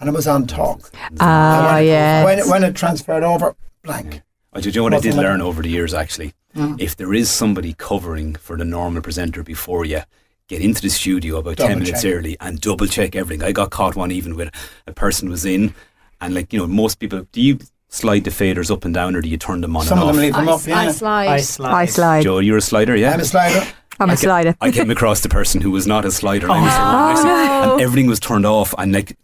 and 0.00 0.08
it 0.08 0.12
was 0.12 0.26
on 0.26 0.46
talk. 0.46 0.90
Ah, 1.20 1.74
when, 1.74 1.84
yes. 1.86 2.24
When 2.24 2.38
it, 2.38 2.46
when 2.46 2.64
it 2.64 2.74
transferred 2.74 3.22
over, 3.22 3.54
blank. 3.82 4.22
Oh, 4.52 4.60
do 4.60 4.68
you 4.68 4.74
know 4.74 4.82
what 4.84 4.94
I 4.94 5.00
did 5.00 5.14
like 5.14 5.24
learn 5.24 5.40
over 5.40 5.62
the 5.62 5.68
years, 5.68 5.94
actually? 5.94 6.32
Mm. 6.56 6.80
If 6.80 6.96
there 6.96 7.14
is 7.14 7.30
somebody 7.30 7.74
covering 7.74 8.34
for 8.34 8.56
the 8.56 8.64
normal 8.64 9.02
presenter 9.02 9.42
before 9.44 9.84
you, 9.84 10.00
get 10.48 10.60
into 10.60 10.82
the 10.82 10.88
studio 10.88 11.36
about 11.36 11.56
Double 11.56 11.68
10 11.68 11.78
minutes 11.78 12.02
check. 12.02 12.12
early 12.12 12.36
and 12.40 12.60
double 12.60 12.86
check 12.88 13.14
everything. 13.14 13.46
I 13.46 13.52
got 13.52 13.70
caught 13.70 13.94
one 13.94 14.10
even 14.10 14.34
with 14.34 14.50
a 14.88 14.92
person 14.92 15.28
was 15.28 15.44
in, 15.44 15.74
and 16.20 16.34
like, 16.34 16.52
you 16.52 16.58
know, 16.58 16.66
most 16.66 16.98
people, 16.98 17.24
do 17.30 17.40
you 17.40 17.58
slide 17.88 18.24
the 18.24 18.30
faders 18.30 18.70
up 18.70 18.84
and 18.84 18.92
down 18.92 19.14
or 19.14 19.20
do 19.20 19.28
you 19.28 19.36
turn 19.36 19.60
them 19.60 19.76
on 19.76 19.84
Some 19.84 19.98
and 20.00 20.08
of 20.10 20.16
them 20.16 20.16
off? 20.16 20.22
leave 20.22 20.34
them 20.34 20.48
I, 20.48 20.52
up. 20.52 20.66
Yeah, 20.66 20.88
I 20.88 20.90
slide. 20.92 21.28
I 21.28 21.40
slide. 21.40 21.72
I 21.72 21.84
slide. 21.86 22.22
Joe, 22.24 22.38
you're 22.40 22.56
a 22.56 22.62
slider, 22.62 22.96
yeah? 22.96 23.12
I'm 23.12 23.20
a 23.20 23.24
slider. 23.24 23.64
I'm 24.00 24.08
a 24.08 24.12
I 24.12 24.16
slider. 24.16 24.56
I 24.60 24.70
came 24.70 24.90
across 24.90 25.20
the 25.20 25.28
person 25.28 25.60
who 25.60 25.70
was 25.70 25.86
not 25.86 26.04
a 26.04 26.10
slider. 26.10 26.50
Oh. 26.50 26.54
and 26.54 26.64
I 26.64 26.68
was 26.68 26.80
Oh, 26.80 27.06
next 27.06 27.20
to 27.22 27.28
him, 27.28 27.68
no. 27.68 27.72
And 27.74 27.82
everything 27.82 28.06
was 28.06 28.18
turned 28.18 28.46
off, 28.46 28.74
and 28.78 28.92
like 28.92 29.16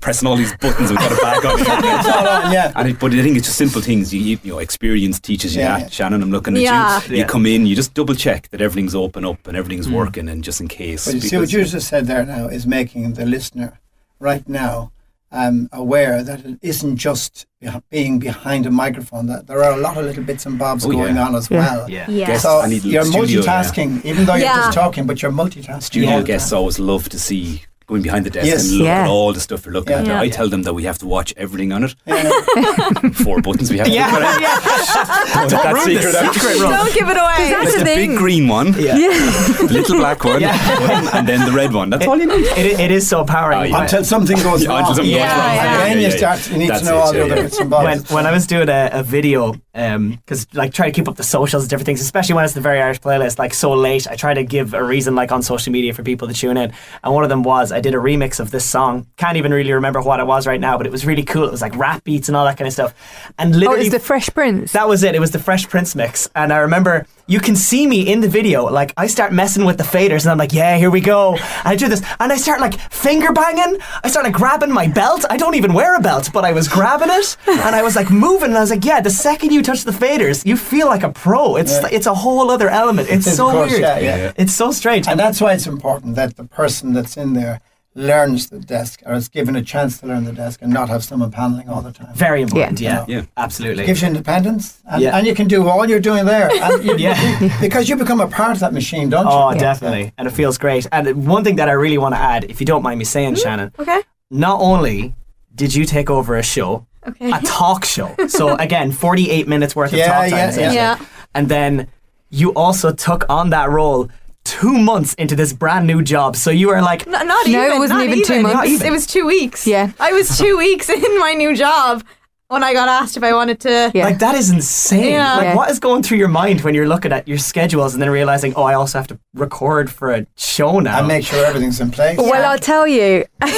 pressing 0.00 0.28
all 0.28 0.36
these 0.36 0.54
buttons 0.56 0.90
and 0.90 0.98
got 0.98 1.12
a 1.12 1.16
bag 1.16 1.44
on. 1.44 1.58
On, 1.58 2.52
yeah. 2.52 2.72
And 2.76 2.88
it, 2.88 2.98
but 2.98 3.12
I 3.12 3.22
think 3.22 3.36
it's 3.36 3.46
just 3.46 3.58
simple 3.58 3.80
things. 3.80 4.12
You, 4.12 4.20
you, 4.20 4.38
you 4.42 4.52
know, 4.52 4.58
experience 4.58 5.18
teaches 5.18 5.54
you 5.56 5.62
Yeah, 5.62 5.78
that. 5.78 5.80
yeah. 5.84 5.88
Shannon, 5.88 6.22
I'm 6.22 6.30
looking 6.30 6.56
at 6.56 6.62
Yeah. 6.62 7.02
you. 7.04 7.16
Yeah. 7.16 7.22
You 7.22 7.24
come 7.24 7.46
in, 7.46 7.66
you 7.66 7.74
just 7.74 7.94
double 7.94 8.14
check 8.14 8.48
that 8.50 8.60
everything's 8.60 8.94
open 8.94 9.24
up 9.24 9.46
and 9.46 9.56
everything's 9.56 9.86
hmm. 9.86 9.94
working, 9.94 10.28
and 10.28 10.44
just 10.44 10.60
in 10.60 10.68
case. 10.68 11.06
But 11.06 11.14
you 11.14 11.20
see 11.20 11.36
what 11.36 11.48
because- 11.48 11.52
you 11.52 11.64
just 11.64 11.88
said 11.88 12.06
there 12.06 12.24
now 12.24 12.48
is 12.48 12.66
making 12.66 13.14
the 13.14 13.24
listener 13.24 13.80
right 14.18 14.46
now 14.48 14.92
um, 15.30 15.68
aware 15.72 16.22
that 16.22 16.44
it 16.44 16.58
isn't 16.62 16.96
just 16.96 17.46
being 17.90 18.18
behind 18.18 18.66
a 18.66 18.70
microphone. 18.70 19.26
That 19.26 19.46
there 19.46 19.62
are 19.62 19.72
a 19.72 19.76
lot 19.76 19.96
of 19.98 20.04
little 20.04 20.22
bits 20.24 20.46
and 20.46 20.58
bobs 20.58 20.84
Oh, 20.86 20.90
going 20.90 21.16
yeah. 21.16 21.26
on 21.26 21.34
as 21.34 21.50
Yeah. 21.50 21.58
well. 21.58 21.90
Yeah. 21.90 22.10
Yeah. 22.10 22.26
Guests, 22.28 22.42
So 22.44 22.60
I 22.60 22.66
you're 22.66 23.04
studio, 23.04 23.42
yeah. 23.42 23.62
multitasking, 23.62 24.04
even 24.04 24.24
though 24.24 24.34
you're 24.36 24.46
just 24.48 24.72
talking, 24.72 25.06
but 25.06 25.20
you're 25.22 25.32
multitasking. 25.32 25.82
Studio 25.82 26.22
guests 26.22 26.52
always 26.52 26.78
love 26.78 27.08
to 27.10 27.18
see 27.18 27.62
going 27.88 28.02
behind 28.02 28.24
the 28.26 28.30
desk 28.30 28.46
Yes. 28.46 28.68
and 28.68 28.78
look 28.78 28.86
Yeah. 28.86 29.02
at 29.04 29.08
all 29.08 29.32
the 29.32 29.40
stuff 29.40 29.64
you're 29.64 29.72
looking 29.72 29.92
Yeah. 29.92 30.00
at. 30.02 30.06
Yeah. 30.06 30.20
I 30.20 30.28
tell 30.28 30.48
them 30.48 30.62
that 30.62 30.74
we 30.74 30.84
have 30.84 30.98
to 30.98 31.06
watch 31.06 31.32
everything 31.36 31.72
on 31.72 31.84
it. 31.84 31.94
Yeah. 32.06 32.30
Four 33.24 33.40
buttons 33.40 33.70
we 33.70 33.78
have 33.78 33.86
to 33.86 33.92
Yeah. 33.92 34.06
look 34.12 34.22
at. 34.22 34.40
yeah. 34.40 35.34
Don't 35.34 35.52
let 35.52 35.62
that 35.62 35.74
ruin 35.74 35.94
the 35.94 36.02
secret 36.02 36.34
secret, 36.34 36.58
Don't 36.58 36.94
give 36.94 37.08
it 37.08 37.16
away. 37.16 37.50
That's 37.50 37.64
Like 37.64 37.72
the 37.72 37.78
the 37.78 37.84
thing. 37.84 38.10
big 38.10 38.18
green 38.18 38.46
one, 38.48 38.68
Yeah. 38.78 38.94
the 38.94 39.68
little 39.70 39.96
black 39.96 40.22
one, 40.22 40.40
Yeah. 40.40 41.16
and 41.16 41.26
then 41.26 41.44
the 41.46 41.52
red 41.52 41.72
one. 41.72 41.88
That's 41.90 42.06
all 42.06 42.18
you 42.18 42.26
need. 42.26 42.44
It, 42.58 42.78
it 42.78 42.90
is 42.90 43.08
so 43.08 43.20
empowering. 43.22 43.58
Oh, 43.60 43.64
yeah. 43.64 43.82
Until 43.82 44.04
something 44.04 44.36
goes 44.36 44.66
wrong. 44.66 44.80
until 44.80 44.94
something 44.96 45.12
goes 45.12 45.20
wrong. 45.22 45.28
yeah, 45.30 45.54
Yeah, 45.54 45.84
Then 45.88 45.98
you 46.00 46.10
start. 46.10 46.50
You 46.50 46.58
need 46.58 46.70
That's 46.70 46.82
to 46.82 46.86
know 46.90 46.96
it, 46.98 47.00
all 47.00 47.12
the 47.12 47.24
other 47.24 47.36
bits 47.42 47.58
and 47.58 47.70
bobs. 47.70 47.84
when 47.84 47.98
when 48.16 48.26
I 48.26 48.32
was 48.32 48.46
doing 48.46 48.68
a, 48.68 48.90
a 48.92 49.02
video, 49.02 49.54
um, 49.74 50.10
because 50.26 50.46
like 50.52 50.72
trying 50.74 50.92
to 50.92 50.96
keep 51.00 51.08
up 51.08 51.16
the 51.16 51.22
socials 51.22 51.62
and 51.64 51.70
different 51.70 51.86
things, 51.86 52.00
especially 52.02 52.34
when 52.34 52.44
it's 52.44 52.54
the 52.54 52.60
very 52.60 52.80
Irish 52.82 53.00
playlist, 53.00 53.38
like 53.38 53.54
so 53.54 53.72
late, 53.72 54.06
I 54.10 54.16
try 54.16 54.34
to 54.34 54.42
give 54.44 54.74
a 54.74 54.82
reason 54.84 55.14
like 55.14 55.32
on 55.32 55.42
social 55.42 55.72
media 55.72 55.94
for 55.94 56.02
people 56.02 56.28
to 56.28 56.34
tune 56.34 56.56
in. 56.56 56.72
And 57.02 57.14
one 57.14 57.22
of 57.22 57.30
them 57.30 57.42
was 57.42 57.72
I 57.78 57.80
did 57.80 57.94
a 57.94 57.98
remix 57.98 58.40
of 58.40 58.50
this 58.50 58.64
song. 58.64 59.06
Can't 59.16 59.36
even 59.36 59.52
really 59.52 59.72
remember 59.72 60.02
what 60.02 60.18
it 60.20 60.26
was 60.26 60.46
right 60.46 60.60
now, 60.60 60.76
but 60.76 60.86
it 60.86 60.90
was 60.92 61.06
really 61.06 61.22
cool. 61.22 61.44
It 61.44 61.50
was 61.52 61.62
like 61.62 61.76
rap 61.76 62.04
beats 62.04 62.28
and 62.28 62.36
all 62.36 62.44
that 62.44 62.58
kind 62.58 62.66
of 62.66 62.72
stuff. 62.72 62.92
And 63.38 63.54
Oh, 63.54 63.58
literally, 63.58 63.80
it's 63.86 63.90
the 63.92 64.00
Fresh 64.00 64.30
Prince. 64.34 64.72
that 64.72 64.88
was 64.88 65.02
it. 65.04 65.14
It 65.14 65.20
was 65.20 65.30
the 65.30 65.38
Fresh 65.38 65.68
Prince 65.68 65.94
mix. 65.94 66.28
And 66.34 66.52
I 66.52 66.58
remember 66.58 67.06
you 67.28 67.38
can 67.40 67.54
see 67.54 67.86
me 67.86 68.00
in 68.12 68.20
the 68.20 68.28
video. 68.28 68.64
Like 68.64 68.92
I 68.96 69.06
start 69.06 69.32
messing 69.32 69.64
with 69.66 69.76
the 69.76 69.84
faders 69.84 70.22
and 70.24 70.30
I'm 70.32 70.38
like, 70.38 70.52
yeah, 70.54 70.76
here 70.78 70.90
we 70.90 71.00
go. 71.00 71.34
And 71.34 71.42
I 71.72 71.76
do 71.76 71.86
this 71.88 72.02
and 72.18 72.32
I 72.32 72.36
start 72.36 72.60
like 72.60 72.74
finger 72.90 73.30
banging. 73.32 73.78
I 74.02 74.08
start 74.08 74.24
like 74.24 74.34
grabbing 74.34 74.72
my 74.72 74.88
belt. 74.88 75.24
I 75.30 75.36
don't 75.36 75.54
even 75.54 75.72
wear 75.74 75.94
a 75.94 76.00
belt, 76.00 76.30
but 76.32 76.44
I 76.44 76.52
was 76.52 76.66
grabbing 76.68 77.10
it 77.10 77.36
and 77.46 77.76
I 77.76 77.82
was 77.82 77.94
like 77.96 78.10
moving. 78.10 78.48
And 78.48 78.56
I 78.56 78.60
was 78.60 78.70
like, 78.70 78.84
yeah, 78.84 79.00
the 79.02 79.10
second 79.10 79.52
you 79.52 79.62
touch 79.62 79.84
the 79.84 79.92
faders, 79.92 80.44
you 80.46 80.56
feel 80.56 80.86
like 80.88 81.02
a 81.04 81.10
pro. 81.10 81.56
It's 81.56 81.72
Yeah. 81.82 81.88
it's 81.92 82.06
a 82.06 82.14
whole 82.14 82.50
other 82.50 82.70
element. 82.70 83.08
It's 83.10 83.30
so 83.36 83.50
course, 83.50 83.70
weird. 83.70 83.82
yeah, 83.82 83.98
yeah. 83.98 84.32
It's 84.36 84.54
so 84.54 84.72
strange. 84.72 85.06
And 85.06 85.20
that's 85.20 85.40
why 85.40 85.52
it's 85.52 85.66
important 85.66 86.16
that 86.16 86.36
the 86.36 86.44
person 86.44 86.94
that's 86.94 87.16
in 87.18 87.34
there 87.34 87.60
learns 87.98 88.48
the 88.50 88.60
desk 88.60 89.02
or 89.04 89.14
is 89.14 89.28
given 89.28 89.56
a 89.56 89.62
chance 89.62 89.98
to 89.98 90.06
learn 90.06 90.24
the 90.24 90.32
desk 90.32 90.62
and 90.62 90.72
not 90.72 90.88
have 90.88 91.02
someone 91.02 91.30
paneling 91.30 91.68
all 91.68 91.82
the 91.82 91.90
time. 91.92 92.14
Very 92.14 92.42
important. 92.42 92.80
Yeah, 92.80 93.04
Yeah. 93.08 93.22
absolutely. 93.36 93.84
gives 93.86 94.00
you 94.02 94.08
independence 94.08 94.78
and, 94.90 95.02
Yeah. 95.02 95.16
and 95.16 95.26
you 95.26 95.34
can 95.34 95.48
do 95.48 95.68
all 95.68 95.84
you're 95.90 95.98
doing 96.10 96.24
there 96.24 96.48
and 96.50 96.84
you, 96.84 96.96
Yeah. 97.08 97.58
because 97.60 97.88
you 97.88 97.96
become 97.96 98.20
a 98.20 98.28
part 98.28 98.52
of 98.52 98.60
that 98.60 98.72
machine 98.72 99.08
don't 99.10 99.26
you 99.26 99.32
Oh, 99.32 99.52
definitely. 99.58 100.12
And 100.16 100.28
it 100.28 100.30
feels 100.30 100.58
great. 100.58 100.86
And 100.92 101.26
one 101.26 101.42
thing 101.44 101.56
that 101.56 101.68
I 101.68 101.72
really 101.72 101.98
want 101.98 102.14
to 102.14 102.20
add, 102.20 102.44
if 102.44 102.60
you 102.60 102.66
don't 102.66 102.82
mind 102.82 102.98
me 103.00 103.04
saying, 103.04 103.34
mm-hmm. 103.34 103.42
Shannon, 103.42 103.72
Okay. 103.78 104.00
not 104.30 104.60
only 104.60 105.14
did 105.54 105.74
you 105.74 105.84
take 105.84 106.08
over 106.08 106.36
a 106.36 106.42
show, 106.42 106.86
Okay. 107.06 107.30
a 107.32 107.40
talk 107.42 107.84
show. 107.84 108.14
So 108.28 108.54
again, 108.66 108.92
48 108.92 109.48
minutes 109.48 109.74
worth 109.74 109.92
of 109.92 109.98
Yeah, 109.98 110.06
talk 110.06 110.20
time. 110.22 110.30
yeah, 110.30 110.48
essentially. 110.48 110.74
yeah. 110.76 110.98
And 111.34 111.48
then 111.48 111.88
you 112.30 112.52
also 112.54 112.92
took 112.92 113.24
on 113.28 113.50
that 113.50 113.70
role 113.70 114.08
two 114.48 114.78
months 114.78 115.14
into 115.14 115.36
this 115.36 115.52
brand 115.52 115.86
new 115.86 116.00
job. 116.02 116.34
So 116.36 116.50
you 116.50 116.68
were 116.68 116.80
like, 116.82 117.06
No, 117.06 117.22
not 117.22 117.46
No, 117.46 117.62
it 117.74 117.78
wasn't 117.78 118.00
not 118.00 118.06
even 118.08 118.22
two 118.24 118.42
months. 118.42 118.56
It 118.56 118.60
was, 118.60 118.70
even. 118.72 118.86
it 118.86 118.90
was 118.90 119.06
two 119.06 119.26
weeks. 119.26 119.66
Yeah. 119.66 119.92
I 120.00 120.12
was 120.12 120.36
two 120.38 120.56
weeks 120.56 120.88
in 120.88 121.18
my 121.20 121.34
new 121.34 121.54
job 121.56 122.02
when 122.48 122.64
I 122.64 122.72
got 122.72 122.88
asked 122.88 123.16
if 123.18 123.22
I 123.22 123.34
wanted 123.34 123.60
to. 123.60 123.90
Yeah. 123.94 124.04
like 124.04 124.20
that 124.20 124.34
is 124.34 124.48
insane. 124.50 125.12
Yeah. 125.12 125.34
Like 125.36 125.44
Yeah. 125.44 125.54
what 125.56 125.70
is 125.70 125.78
going 125.78 126.02
through 126.02 126.16
your 126.18 126.28
mind 126.28 126.62
when 126.62 126.74
you're 126.74 126.88
looking 126.88 127.12
at 127.12 127.28
your 127.28 127.36
schedules 127.38 127.92
and 127.94 128.00
then 128.02 128.08
realizing, 128.10 128.54
oh, 128.56 128.62
I 128.62 128.72
also 128.74 128.98
have 128.98 129.06
to 129.08 129.18
record 129.34 129.90
for 129.90 130.12
a 130.12 130.26
show 130.36 130.80
now. 130.80 130.98
and 131.00 131.08
make 131.08 131.26
sure 131.26 131.44
everything's 131.44 131.78
in 131.80 131.90
place 131.90 132.16
Well, 132.16 132.50
I'll 132.50 132.58
tell 132.58 132.86
you, 132.88 133.24
I, 133.42 133.48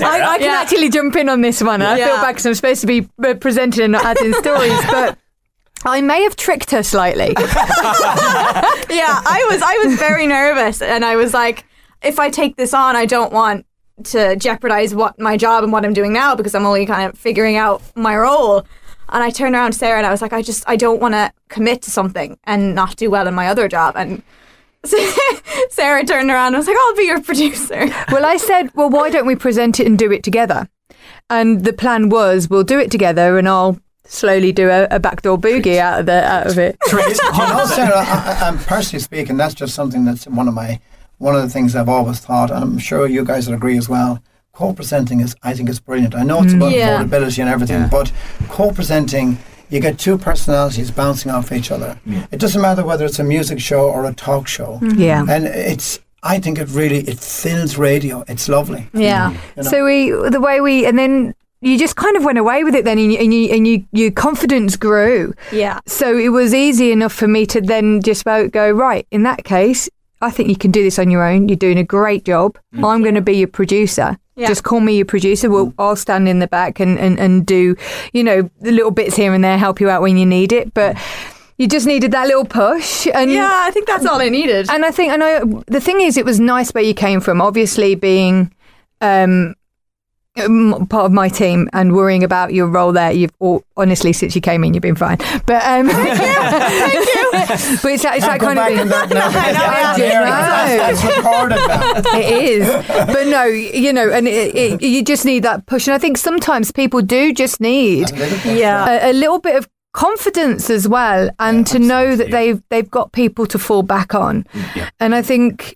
I 0.00 0.36
can 0.38 0.42
Yeah. 0.42 0.60
actually 0.60 0.90
jump 0.90 1.16
in 1.16 1.28
on 1.28 1.40
this 1.40 1.62
one. 1.62 1.80
I 1.82 1.96
feel 1.96 2.06
bad 2.16 2.32
because 2.32 2.46
I'm 2.46 2.54
supposed 2.54 2.80
to 2.82 2.86
be 2.86 3.08
uh, 3.24 3.34
presenting 3.34 3.84
and 3.84 3.92
not 3.92 4.04
adding 4.04 4.32
stories, 4.34 4.78
but 4.90 5.18
I 5.84 6.00
may 6.00 6.22
have 6.22 6.36
tricked 6.36 6.70
her 6.72 6.82
slightly. 6.82 7.34
yeah, 7.38 7.44
I 9.24 9.46
was 9.50 9.62
I 9.62 9.80
was 9.84 9.98
very 9.98 10.26
nervous, 10.26 10.82
and 10.82 11.04
I 11.04 11.16
was 11.16 11.34
like, 11.34 11.64
if 12.02 12.18
I 12.18 12.30
take 12.30 12.56
this 12.56 12.74
on, 12.74 12.96
I 12.96 13.06
don't 13.06 13.32
want 13.32 13.66
to 14.04 14.36
jeopardize 14.36 14.94
what 14.94 15.18
my 15.18 15.36
job 15.36 15.64
and 15.64 15.72
what 15.72 15.84
I'm 15.84 15.94
doing 15.94 16.12
now 16.12 16.34
because 16.34 16.54
I'm 16.54 16.66
only 16.66 16.86
kind 16.86 17.10
of 17.10 17.18
figuring 17.18 17.56
out 17.56 17.82
my 17.94 18.16
role. 18.16 18.66
And 19.08 19.22
I 19.22 19.30
turned 19.30 19.54
around 19.54 19.72
to 19.72 19.78
Sarah 19.78 19.98
and 19.98 20.06
I 20.06 20.10
was 20.10 20.20
like, 20.20 20.32
I 20.32 20.42
just 20.42 20.64
I 20.66 20.76
don't 20.76 21.00
want 21.00 21.14
to 21.14 21.32
commit 21.48 21.82
to 21.82 21.90
something 21.90 22.38
and 22.44 22.74
not 22.74 22.96
do 22.96 23.10
well 23.10 23.28
in 23.28 23.34
my 23.34 23.48
other 23.48 23.68
job. 23.68 23.96
And 23.96 24.22
Sarah 25.70 26.04
turned 26.04 26.30
around 26.30 26.48
and 26.48 26.56
was 26.56 26.66
like, 26.66 26.76
I'll 26.78 26.96
be 26.96 27.04
your 27.04 27.22
producer. 27.22 27.86
well, 28.10 28.26
I 28.26 28.36
said, 28.36 28.74
well, 28.74 28.90
why 28.90 29.10
don't 29.10 29.26
we 29.26 29.36
present 29.36 29.80
it 29.80 29.86
and 29.86 29.98
do 29.98 30.12
it 30.12 30.22
together? 30.22 30.68
And 31.30 31.64
the 31.64 31.72
plan 31.72 32.08
was, 32.08 32.48
we'll 32.50 32.64
do 32.64 32.78
it 32.78 32.90
together, 32.90 33.36
and 33.38 33.48
I'll 33.48 33.78
slowly 34.08 34.52
do 34.52 34.68
a, 34.68 34.86
a 34.90 35.00
backdoor 35.00 35.38
boogie 35.38 35.78
out 35.78 36.00
of 36.00 36.06
the 36.06 36.24
out 36.24 36.46
of 36.46 36.58
it. 36.58 36.76
you 36.90 36.96
know, 36.96 37.64
Sarah, 37.66 37.98
I, 37.98 38.38
I, 38.40 38.48
I'm 38.48 38.58
personally 38.58 39.02
speaking, 39.02 39.36
that's 39.36 39.54
just 39.54 39.74
something 39.74 40.04
that's 40.04 40.26
one 40.26 40.48
of 40.48 40.54
my 40.54 40.80
one 41.18 41.34
of 41.34 41.42
the 41.42 41.48
things 41.48 41.74
I've 41.74 41.88
always 41.88 42.20
thought, 42.20 42.50
and 42.50 42.62
I'm 42.62 42.78
sure 42.78 43.06
you 43.06 43.24
guys 43.24 43.46
will 43.46 43.54
agree 43.54 43.78
as 43.78 43.88
well. 43.88 44.22
Co-presenting 44.52 45.20
is, 45.20 45.34
I 45.42 45.54
think, 45.54 45.68
is 45.68 45.80
brilliant. 45.80 46.14
I 46.14 46.22
know 46.22 46.42
it's 46.42 46.52
mm. 46.52 46.56
about 46.56 46.72
Yeah. 46.72 47.02
affordability 47.02 47.40
and 47.40 47.48
everything, 47.48 47.80
Yeah. 47.82 47.88
but 47.90 48.12
co-presenting, 48.48 49.38
you 49.68 49.80
get 49.80 49.98
two 49.98 50.16
personalities 50.16 50.90
bouncing 50.90 51.30
off 51.30 51.52
each 51.52 51.70
other. 51.70 51.98
It 52.30 52.38
doesn't 52.38 52.60
matter 52.60 52.84
whether 52.84 53.04
it's 53.04 53.18
a 53.18 53.24
music 53.24 53.60
show 53.60 53.88
or 53.88 54.06
a 54.06 54.14
talk 54.14 54.46
show, 54.48 54.78
mm-hmm. 54.82 55.00
Yeah. 55.00 55.24
and 55.28 55.46
it's. 55.46 56.00
I 56.22 56.40
think 56.40 56.58
it 56.58 56.68
really 56.70 56.98
it 57.06 57.20
fills 57.20 57.78
radio. 57.78 58.24
It's 58.26 58.48
lovely. 58.48 58.88
Yeah. 58.92 59.30
You 59.30 59.62
know? 59.62 59.70
So 59.70 59.84
we, 59.84 60.10
the 60.10 60.40
way 60.40 60.60
we, 60.60 60.84
and 60.84 60.98
then 60.98 61.35
you 61.66 61.76
just 61.76 61.96
kind 61.96 62.16
of 62.16 62.24
went 62.24 62.38
away 62.38 62.62
with 62.62 62.74
it. 62.74 62.84
Then, 62.84 62.98
and 62.98 63.12
you, 63.12 63.18
and 63.18 63.34
you, 63.34 63.48
and 63.50 63.66
you 63.66 63.84
your 63.90 64.10
confidence 64.12 64.76
grew. 64.76 65.34
Yeah. 65.50 65.80
So 65.86 66.16
it 66.16 66.28
was 66.28 66.54
easy 66.54 66.92
enough 66.92 67.12
for 67.12 67.26
me 67.26 67.44
to 67.46 67.60
then 67.60 68.00
just 68.02 68.22
about 68.22 68.52
go 68.52 68.70
right. 68.70 69.06
In 69.10 69.24
that 69.24 69.44
case, 69.44 69.90
I 70.22 70.30
think 70.30 70.48
you 70.48 70.56
can 70.56 70.70
do 70.70 70.84
this 70.84 70.98
on 70.98 71.10
your 71.10 71.24
own. 71.24 71.48
You're 71.48 71.56
doing 71.56 71.78
a 71.78 71.84
great 71.84 72.24
job. 72.24 72.56
Mm-hmm. 72.72 72.84
I'm 72.84 73.02
going 73.02 73.16
to 73.16 73.20
be 73.20 73.36
your 73.36 73.48
producer. 73.48 74.16
Yeah. 74.36 74.48
Just 74.48 74.64
call 74.64 74.80
me 74.80 74.96
your 74.96 75.06
producer. 75.06 75.50
We'll, 75.50 75.68
mm-hmm. 75.68 75.80
I'll 75.80 75.96
stand 75.96 76.28
in 76.28 76.38
the 76.38 76.46
back 76.46 76.78
and, 76.78 76.98
and, 76.98 77.18
and 77.18 77.44
do, 77.44 77.74
you 78.12 78.22
know, 78.22 78.48
the 78.60 78.70
little 78.70 78.90
bits 78.90 79.16
here 79.16 79.34
and 79.34 79.42
there, 79.42 79.58
help 79.58 79.80
you 79.80 79.90
out 79.90 80.02
when 80.02 80.16
you 80.16 80.26
need 80.26 80.52
it. 80.52 80.72
But 80.72 80.94
mm-hmm. 80.94 81.42
you 81.58 81.66
just 81.66 81.86
needed 81.86 82.12
that 82.12 82.26
little 82.28 82.44
push. 82.44 83.08
And 83.12 83.30
Yeah, 83.30 83.50
I 83.50 83.70
think 83.72 83.86
that's 83.86 84.06
all 84.06 84.20
I 84.20 84.28
needed. 84.28 84.70
and 84.70 84.84
I 84.84 84.90
think 84.90 85.12
I 85.12 85.16
know 85.16 85.64
the 85.66 85.80
thing 85.80 86.00
is, 86.00 86.16
it 86.16 86.24
was 86.24 86.38
nice 86.38 86.70
where 86.72 86.84
you 86.84 86.94
came 86.94 87.20
from. 87.20 87.40
Obviously, 87.40 87.94
being 87.94 88.52
um, 89.00 89.54
part 90.36 91.06
of 91.06 91.12
my 91.12 91.28
team 91.28 91.68
and 91.72 91.94
worrying 91.94 92.22
about 92.22 92.52
your 92.52 92.66
role 92.66 92.92
there, 92.92 93.10
you've 93.10 93.32
all, 93.38 93.64
honestly 93.76 94.12
since 94.12 94.34
you 94.34 94.40
came 94.40 94.62
in, 94.64 94.74
you've 94.74 94.82
been 94.82 94.94
fine. 94.96 95.18
But 95.46 95.64
um, 95.64 95.88
thank 95.88 96.18
you. 96.20 97.16
But 97.82 97.92
it's 97.92 98.02
that, 98.02 98.16
it's 98.16 98.26
that 98.26 98.40
kind 98.40 98.58
of 98.58 98.66
back 98.66 98.74
thing. 98.76 98.88
that 98.88 99.08
now 99.10 99.28
because 99.28 99.34
I 99.36 99.52
that's 99.52 99.98
know, 99.98 100.04
on 100.04 100.10
air. 100.10 100.22
I 100.22 100.76
That's- 100.76 101.02
that's 101.02 101.16
recorded 101.16 101.56
now. 101.68 102.18
it 102.18 102.44
is. 102.44 102.86
But 103.06 103.26
no, 103.28 103.44
you 103.44 103.92
know, 103.92 104.10
and 104.10 104.26
it, 104.26 104.54
it, 104.54 104.82
you 104.82 105.02
just 105.04 105.24
need 105.24 105.44
that 105.44 105.66
push. 105.66 105.86
And 105.86 105.94
I 105.94 105.98
think 105.98 106.18
sometimes 106.18 106.72
people 106.72 107.02
do 107.02 107.32
just 107.32 107.60
need 107.60 108.10
yeah. 108.44 109.06
a, 109.06 109.10
a 109.10 109.12
little 109.12 109.38
bit 109.38 109.56
of 109.56 109.68
confidence 109.92 110.68
as 110.68 110.86
well 110.86 111.30
and 111.38 111.66
to 111.66 111.78
know 111.78 112.16
that 112.16 112.30
they've 112.30 112.62
they've 112.68 112.90
got 112.90 113.12
people 113.12 113.46
to 113.46 113.58
fall 113.58 113.82
back 113.82 114.14
on 114.14 114.44
Yeah. 114.74 114.90
and 115.00 115.14
i 115.14 115.22
think 115.22 115.74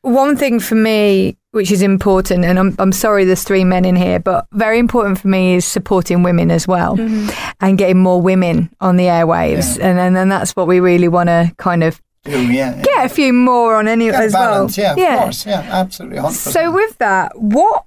one 0.00 0.38
thing 0.38 0.58
for 0.58 0.74
me 0.74 1.36
which 1.52 1.70
is 1.70 1.82
important 1.82 2.44
and 2.44 2.58
I'm, 2.58 2.74
I'm 2.78 2.92
sorry 2.92 3.24
there's 3.24 3.42
three 3.42 3.64
men 3.64 3.84
in 3.84 3.96
here 3.96 4.20
but 4.20 4.46
very 4.52 4.78
important 4.78 5.18
for 5.18 5.28
me 5.28 5.54
is 5.54 5.64
supporting 5.64 6.22
women 6.22 6.50
as 6.50 6.68
well 6.68 6.96
mm-hmm. 6.96 7.30
and 7.60 7.78
getting 7.78 7.98
more 7.98 8.20
women 8.20 8.70
on 8.80 8.96
the 8.96 9.04
airwaves 9.04 9.78
and, 9.80 9.98
and 9.98 10.14
then 10.14 10.28
that's 10.28 10.54
what 10.54 10.66
we 10.66 10.80
really 10.80 11.08
want 11.08 11.28
to 11.28 11.52
kind 11.56 11.82
of 11.82 12.00
Do, 12.24 12.52
yeah. 12.52 12.80
get 12.82 13.06
a 13.06 13.08
few 13.08 13.32
more 13.32 13.76
on 13.76 13.88
any 13.88 14.10
as 14.10 14.32
balance, 14.32 14.76
well 14.76 14.98
yeah, 14.98 15.14
of 15.14 15.20
course, 15.20 15.46
yeah, 15.46 15.68
absolutely. 15.70 16.18
100%. 16.18 16.32
so 16.32 16.72
with 16.72 16.98
that, 16.98 17.32
what 17.40 17.84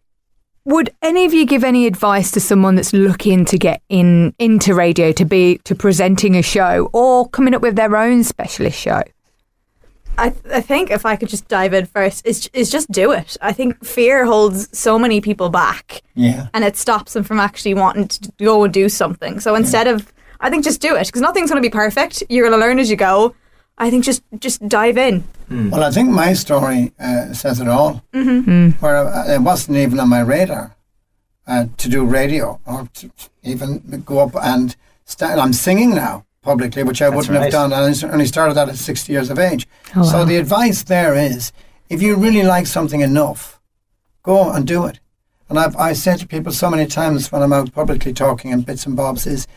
would 0.65 0.91
any 1.01 1.25
of 1.25 1.33
you 1.33 1.45
give 1.45 1.63
any 1.63 1.87
advice 1.87 2.31
to 2.31 2.39
someone 2.39 2.75
that's 2.75 2.93
looking 2.93 3.45
to 3.45 3.57
get 3.57 3.81
in 3.89 4.33
into 4.37 4.75
radio 4.75 5.11
to 5.11 5.25
be 5.25 5.57
to 5.63 5.73
presenting 5.73 6.35
a 6.35 6.41
show 6.43 6.89
or 6.93 7.27
coming 7.29 7.55
up 7.55 7.61
with 7.61 7.75
their 7.75 7.95
own 7.95 8.23
specialist 8.23 8.79
show? 8.79 9.01
I, 10.17 10.33
I 10.51 10.61
think 10.61 10.91
if 10.91 11.05
I 11.05 11.15
could 11.15 11.29
just 11.29 11.47
dive 11.47 11.73
in 11.73 11.85
first, 11.85 12.25
is 12.25 12.49
is 12.53 12.69
just 12.69 12.91
do 12.91 13.11
it. 13.11 13.37
I 13.41 13.53
think 13.53 13.83
fear 13.83 14.25
holds 14.25 14.77
so 14.77 14.99
many 14.99 15.21
people 15.21 15.49
back, 15.49 16.01
yeah. 16.15 16.47
and 16.53 16.63
it 16.63 16.77
stops 16.77 17.13
them 17.13 17.23
from 17.23 17.39
actually 17.39 17.73
wanting 17.73 18.07
to 18.07 18.31
go 18.37 18.63
and 18.63 18.73
do 18.73 18.89
something. 18.89 19.39
So 19.39 19.55
instead 19.55 19.87
of, 19.87 20.13
I 20.39 20.49
think 20.49 20.63
just 20.63 20.81
do 20.81 20.95
it 20.95 21.07
because 21.07 21.21
nothing's 21.21 21.49
going 21.49 21.61
to 21.61 21.67
be 21.67 21.71
perfect. 21.71 22.23
You're 22.29 22.47
going 22.47 22.59
to 22.59 22.65
learn 22.65 22.79
as 22.79 22.89
you 22.89 22.95
go. 22.95 23.35
I 23.77 23.89
think 23.89 24.03
just 24.03 24.21
just 24.39 24.67
dive 24.67 24.97
in. 24.97 25.23
Well, 25.49 25.83
I 25.83 25.91
think 25.91 26.09
my 26.09 26.33
story 26.33 26.93
uh, 26.99 27.33
says 27.33 27.59
it 27.59 27.67
all. 27.67 28.03
Mm-hmm. 28.13 28.79
Where 28.79 29.07
uh, 29.07 29.33
it 29.33 29.41
wasn't 29.41 29.77
even 29.77 29.99
on 29.99 30.09
my 30.09 30.21
radar 30.21 30.75
uh, 31.47 31.65
to 31.77 31.89
do 31.89 32.05
radio 32.05 32.59
or 32.65 32.87
to 32.93 33.11
even 33.43 34.03
go 34.05 34.19
up 34.19 34.35
and 34.35 34.75
start. 35.05 35.39
I'm 35.39 35.53
singing 35.53 35.95
now 35.95 36.25
publicly, 36.45 36.83
which 36.83 37.01
I 37.01 37.09
wouldn't 37.09 37.29
right. 37.29 37.43
have 37.43 37.51
done. 37.51 37.71
And 37.73 37.85
I 37.85 37.89
s- 37.89 38.03
only 38.03 38.25
started 38.25 38.55
that 38.55 38.69
at 38.69 38.75
60 38.75 39.13
years 39.13 39.29
of 39.29 39.37
age. 39.39 39.67
Oh, 39.95 40.03
So 40.03 40.17
wow. 40.19 40.25
the 40.25 40.37
advice 40.37 40.83
there 40.83 41.15
is 41.15 41.51
if 41.89 42.01
you 42.01 42.15
really 42.15 42.43
like 42.43 42.67
something 42.67 43.01
enough, 43.01 43.59
go 44.23 44.51
and 44.51 44.65
do 44.65 44.85
it. 44.85 44.99
And 45.49 45.59
I've, 45.59 45.75
I 45.75 45.93
said 45.93 46.19
to 46.19 46.27
people 46.27 46.51
so 46.51 46.69
many 46.69 46.85
times 46.87 47.31
when 47.31 47.41
I'm 47.43 47.53
out 47.53 47.73
publicly 47.73 48.13
talking 48.13 48.51
and 48.53 48.65
bits 48.65 48.85
and 48.85 48.95
bobs 48.95 49.27
is 49.27 49.47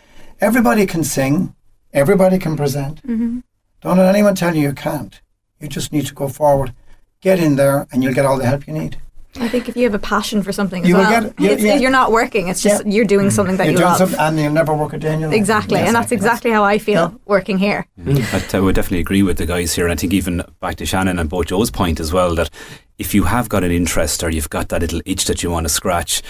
everybody 0.41 0.87
can 0.87 1.05
sing, 1.05 1.55
everybody 1.93 2.39
can 2.39 2.57
present. 2.57 2.97
Mm-hmm. 3.07 3.41
Don't 3.81 3.99
let 3.99 4.15
anyone 4.15 4.35
tell 4.35 4.55
you 4.55 4.63
you 4.63 4.73
can't. 4.73 5.21
You 5.61 5.69
just 5.69 5.93
need 5.93 6.07
to 6.07 6.15
go 6.15 6.29
forward, 6.29 6.75
get 7.21 7.39
in 7.39 7.57
there, 7.57 7.87
and 7.93 8.03
you'll 8.03 8.15
get 8.15 8.27
all 8.27 8.37
the 8.39 8.47
help 8.47 8.67
you 8.67 8.73
need. 8.75 8.99
I 9.41 9.49
think 9.49 9.69
if 9.69 9.77
you 9.77 9.83
have 9.85 9.95
a 9.95 9.99
passion 9.99 10.43
for 10.43 10.53
something 10.53 10.83
as 10.85 10.89
You 10.89 10.95
will 10.97 11.03
well, 11.03 11.23
get- 11.23 11.41
you- 11.41 11.51
it's, 11.51 11.63
yeah. 11.63 11.75
you're 11.77 11.91
not 11.91 12.13
working. 12.13 12.49
It's 12.49 12.63
just 12.63 12.87
Yeah. 12.87 12.93
you're 12.93 13.05
doing 13.05 13.29
mm. 13.29 13.33
something 13.33 13.57
that 13.57 13.65
You're 13.65 13.73
you 13.73 13.79
doing 13.79 13.89
love. 13.89 13.99
something, 13.99 14.19
and 14.21 14.39
you'll 14.39 14.53
never 14.53 14.75
work 14.75 14.93
a 14.93 14.99
day 14.99 15.13
in 15.15 15.21
your 15.21 15.29
life. 15.31 15.37
Exactly, 15.37 15.79
and 15.81 15.95
that's 15.95 16.13
exactly 16.13 16.51
how 16.53 16.63
I 16.63 16.79
feel 16.79 17.21
working 17.27 17.59
here. 17.59 17.87
Mm. 18.01 18.31
But 18.31 18.55
I 18.55 18.61
would 18.61 18.75
definitely 18.77 19.01
agree 19.01 19.23
with 19.23 19.39
the 19.39 19.47
guys 19.47 19.75
here. 19.75 19.87
And 19.87 19.93
I 19.93 19.97
think 19.97 20.13
even 20.13 20.43
back 20.61 20.77
to 20.77 20.87
Shannon 20.87 21.19
and 21.19 21.29
both 21.29 21.47
Joe's 21.47 21.71
point 21.71 21.99
as 22.01 22.13
well 22.13 22.35
that 22.37 22.51
if 22.99 23.13
you 23.15 23.25
have 23.25 23.49
got 23.49 23.65
an 23.65 23.73
interest 23.73 24.23
or 24.23 24.31
you've 24.31 24.51
got 24.51 24.69
that 24.69 24.81
little 24.83 25.01
itch 25.05 25.25
that 25.27 25.43
you 25.43 25.51
want 25.51 25.65
to 25.67 25.73
scratch, 25.73 26.23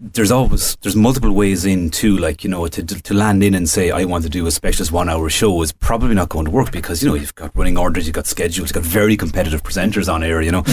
there's 0.00 0.30
always 0.30 0.76
there's 0.76 0.96
multiple 0.96 1.32
ways 1.32 1.66
in 1.66 1.90
too. 1.90 2.16
Like 2.16 2.42
you 2.42 2.50
know, 2.50 2.66
to 2.66 2.82
to 2.82 3.14
land 3.14 3.44
in 3.44 3.54
and 3.54 3.68
say 3.68 3.90
I 3.90 4.04
want 4.04 4.24
to 4.24 4.30
do 4.30 4.46
a 4.46 4.50
specialist 4.50 4.90
one 4.90 5.10
hour 5.10 5.28
show 5.28 5.60
is 5.62 5.72
probably 5.72 6.14
not 6.14 6.30
going 6.30 6.46
to 6.46 6.50
work 6.50 6.72
because 6.72 7.02
you 7.02 7.08
know 7.08 7.14
you've 7.14 7.34
got 7.34 7.54
running 7.54 7.76
orders, 7.76 8.06
you've 8.06 8.14
got 8.14 8.26
schedules, 8.26 8.70
you've 8.70 8.82
got 8.82 8.84
very 8.84 9.16
competitive 9.16 9.62
presenters 9.62 10.12
on 10.12 10.22
air. 10.22 10.40
You 10.40 10.52
know, 10.52 10.62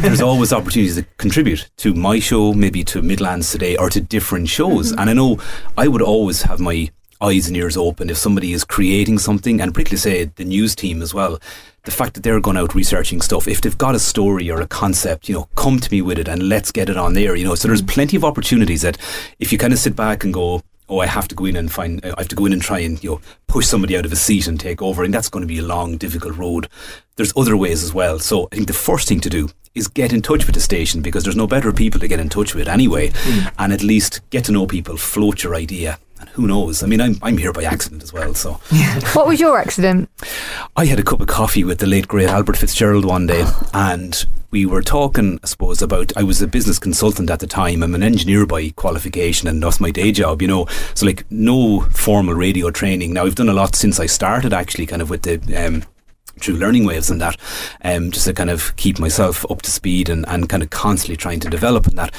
there's 0.00 0.20
always 0.20 0.52
opportunities 0.52 0.96
to 0.96 1.04
contribute 1.18 1.70
to 1.78 1.94
my 1.94 2.18
show, 2.18 2.52
maybe 2.52 2.82
to 2.84 3.02
Midlands 3.02 3.52
today, 3.52 3.76
or 3.76 3.88
to 3.90 4.00
different 4.00 4.48
shows. 4.48 4.90
Mm-hmm. 4.90 5.00
And 5.00 5.10
I 5.10 5.12
know 5.12 5.38
I 5.78 5.86
would 5.86 6.02
always 6.02 6.42
have 6.42 6.58
my 6.58 6.90
eyes 7.22 7.48
and 7.48 7.56
ears 7.56 7.76
open 7.76 8.10
if 8.10 8.16
somebody 8.16 8.52
is 8.52 8.64
creating 8.64 9.18
something, 9.18 9.60
and 9.60 9.74
particularly 9.74 9.98
say 9.98 10.24
the 10.36 10.44
news 10.44 10.74
team 10.74 11.02
as 11.02 11.14
well. 11.14 11.38
The 11.84 11.90
fact 11.90 12.14
that 12.14 12.22
they're 12.22 12.40
going 12.40 12.56
out 12.56 12.74
researching 12.74 13.20
stuff, 13.20 13.48
if 13.48 13.60
they've 13.60 13.76
got 13.76 13.94
a 13.94 13.98
story 13.98 14.50
or 14.50 14.60
a 14.60 14.66
concept, 14.66 15.28
you 15.28 15.34
know, 15.34 15.48
come 15.56 15.80
to 15.80 15.90
me 15.90 16.02
with 16.02 16.18
it 16.18 16.28
and 16.28 16.48
let's 16.48 16.70
get 16.70 16.90
it 16.90 16.96
on 16.96 17.14
there. 17.14 17.34
You 17.34 17.44
know, 17.44 17.54
so 17.54 17.68
there's 17.68 17.82
mm. 17.82 17.88
plenty 17.88 18.16
of 18.16 18.24
opportunities 18.24 18.82
that 18.82 18.98
if 19.38 19.50
you 19.50 19.58
kind 19.58 19.72
of 19.72 19.78
sit 19.78 19.96
back 19.96 20.22
and 20.22 20.34
go, 20.34 20.62
oh, 20.90 20.98
I 20.98 21.06
have 21.06 21.28
to 21.28 21.34
go 21.34 21.46
in 21.46 21.56
and 21.56 21.72
find, 21.72 22.04
I 22.04 22.14
have 22.18 22.28
to 22.28 22.36
go 22.36 22.46
in 22.46 22.52
and 22.52 22.60
try 22.60 22.80
and 22.80 23.02
you 23.02 23.10
know 23.10 23.20
push 23.46 23.66
somebody 23.66 23.96
out 23.96 24.04
of 24.04 24.12
a 24.12 24.16
seat 24.16 24.46
and 24.46 24.60
take 24.60 24.82
over, 24.82 25.04
and 25.04 25.14
that's 25.14 25.30
going 25.30 25.42
to 25.42 25.46
be 25.46 25.60
a 25.60 25.62
long, 25.62 25.96
difficult 25.96 26.36
road. 26.36 26.68
There's 27.16 27.32
other 27.36 27.56
ways 27.56 27.82
as 27.82 27.94
well. 27.94 28.18
So 28.18 28.48
I 28.52 28.56
think 28.56 28.66
the 28.66 28.74
first 28.74 29.08
thing 29.08 29.20
to 29.20 29.30
do 29.30 29.48
is 29.74 29.88
get 29.88 30.12
in 30.12 30.20
touch 30.20 30.46
with 30.46 30.54
the 30.54 30.60
station 30.60 31.00
because 31.00 31.22
there's 31.22 31.36
no 31.36 31.46
better 31.46 31.72
people 31.72 32.00
to 32.00 32.08
get 32.08 32.20
in 32.20 32.28
touch 32.28 32.54
with 32.54 32.68
anyway, 32.68 33.08
mm. 33.08 33.52
and 33.58 33.72
at 33.72 33.82
least 33.82 34.20
get 34.30 34.44
to 34.44 34.52
know 34.52 34.66
people, 34.66 34.96
float 34.96 35.42
your 35.42 35.54
idea. 35.54 35.98
And 36.20 36.28
who 36.30 36.46
knows? 36.46 36.82
I 36.82 36.86
mean, 36.86 37.00
I'm, 37.00 37.16
I'm 37.22 37.38
here 37.38 37.52
by 37.52 37.64
accident 37.64 38.02
as 38.02 38.12
well. 38.12 38.34
So 38.34 38.52
What 39.14 39.26
was 39.26 39.40
your 39.40 39.58
accident? 39.58 40.10
I 40.76 40.84
had 40.84 41.00
a 41.00 41.02
cup 41.02 41.20
of 41.20 41.26
coffee 41.26 41.64
with 41.64 41.78
the 41.78 41.86
late 41.86 42.06
great 42.08 42.28
Albert 42.28 42.58
Fitzgerald 42.58 43.04
one 43.04 43.26
day, 43.26 43.44
and 43.72 44.24
we 44.50 44.66
were 44.66 44.82
talking, 44.82 45.40
I 45.42 45.46
suppose, 45.46 45.80
about. 45.80 46.16
I 46.16 46.22
was 46.22 46.42
a 46.42 46.46
business 46.46 46.78
consultant 46.78 47.30
at 47.30 47.40
the 47.40 47.46
time. 47.46 47.82
I'm 47.82 47.94
an 47.94 48.02
engineer 48.02 48.46
by 48.46 48.70
qualification, 48.70 49.48
and 49.48 49.62
that's 49.62 49.80
my 49.80 49.90
day 49.90 50.12
job. 50.12 50.42
You 50.42 50.48
know, 50.48 50.66
so 50.94 51.06
like 51.06 51.24
no 51.30 51.80
formal 51.92 52.34
radio 52.34 52.70
training. 52.70 53.12
Now 53.14 53.24
I've 53.24 53.34
done 53.34 53.48
a 53.48 53.54
lot 53.54 53.74
since 53.74 53.98
I 53.98 54.06
started, 54.06 54.52
actually, 54.52 54.86
kind 54.86 55.02
of 55.02 55.10
with 55.10 55.22
the. 55.22 55.40
Um, 55.56 55.84
through 56.38 56.56
learning 56.56 56.86
waves 56.86 57.10
and 57.10 57.20
that, 57.20 57.36
um, 57.84 58.10
just 58.10 58.24
to 58.24 58.32
kind 58.32 58.48
of 58.48 58.74
keep 58.76 58.98
myself 58.98 59.44
up 59.50 59.60
to 59.60 59.70
speed 59.70 60.08
and, 60.08 60.26
and 60.26 60.48
kind 60.48 60.62
of 60.62 60.70
constantly 60.70 61.14
trying 61.14 61.38
to 61.38 61.50
develop 61.50 61.86
in 61.86 61.96
that. 61.96 62.14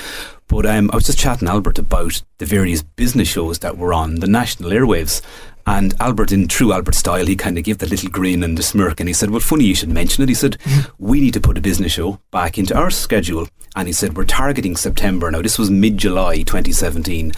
But 0.52 0.66
um, 0.66 0.92
I 0.92 0.96
was 0.96 1.06
just 1.06 1.18
chatting 1.18 1.48
Albert 1.48 1.80
about 1.80 2.22
the 2.40 2.46
various 2.46 2.84
business 2.84 3.30
shows 3.30 3.60
that 3.60 3.78
were 3.78 3.94
on 3.94 4.16
the 4.16 4.28
national 4.28 4.72
airwaves. 4.72 5.22
And 5.66 5.94
Albert, 6.02 6.34
in 6.34 6.50
true 6.50 6.74
Albert 6.74 6.96
style, 6.96 7.26
he 7.26 7.38
kind 7.38 7.58
of 7.58 7.64
gave 7.64 7.78
the 7.78 7.88
little 7.88 8.10
grin 8.10 8.44
and 8.44 8.58
the 8.58 8.62
smirk 8.62 9.00
and 9.00 9.08
he 9.08 9.14
said, 9.14 9.30
Well, 9.30 9.40
funny 9.40 9.64
you 9.64 9.76
should 9.76 9.88
mention 9.88 10.24
it. 10.24 10.28
He 10.28 10.36
said, 10.36 10.58
We 11.00 11.22
need 11.22 11.34
to 11.36 11.40
put 11.40 11.58
a 11.58 11.62
business 11.62 11.94
show 11.94 12.20
back 12.32 12.58
into 12.58 12.76
our 12.76 12.90
schedule. 12.90 13.48
And 13.78 13.88
he 13.88 13.94
said, 13.94 14.18
We're 14.18 14.26
targeting 14.26 14.76
September. 14.76 15.32
Now, 15.32 15.42
this 15.42 15.58
was 15.58 15.72
mid 15.72 15.98
July 15.98 16.40
2017. 16.40 17.32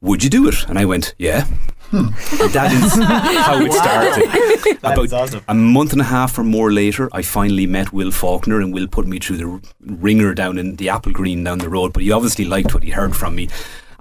Would 0.00 0.24
you 0.24 0.30
do 0.30 0.48
it? 0.48 0.68
And 0.68 0.76
I 0.76 0.86
went, 0.86 1.14
Yeah. 1.18 1.46
Hmm. 1.90 2.06
And 2.40 2.52
that 2.52 2.72
is 2.72 2.94
how 2.94 3.60
it 3.60 3.72
started. 3.72 4.78
About 4.78 5.04
is 5.04 5.12
awesome. 5.12 5.42
a 5.48 5.54
month 5.54 5.92
and 5.92 6.00
a 6.00 6.04
half 6.04 6.38
or 6.38 6.44
more 6.44 6.70
later, 6.72 7.08
I 7.12 7.22
finally 7.22 7.66
met 7.66 7.92
Will 7.92 8.12
Faulkner, 8.12 8.60
and 8.60 8.72
Will 8.72 8.86
put 8.86 9.06
me 9.06 9.18
through 9.18 9.38
the 9.38 9.70
ringer 9.80 10.32
down 10.34 10.58
in 10.58 10.76
the 10.76 10.86
Applegreen 10.86 11.44
down 11.44 11.58
the 11.58 11.68
road. 11.68 11.92
But 11.92 12.04
he 12.04 12.12
obviously 12.12 12.44
liked 12.44 12.72
what 12.74 12.84
he 12.84 12.90
heard 12.90 13.16
from 13.16 13.34
me. 13.34 13.48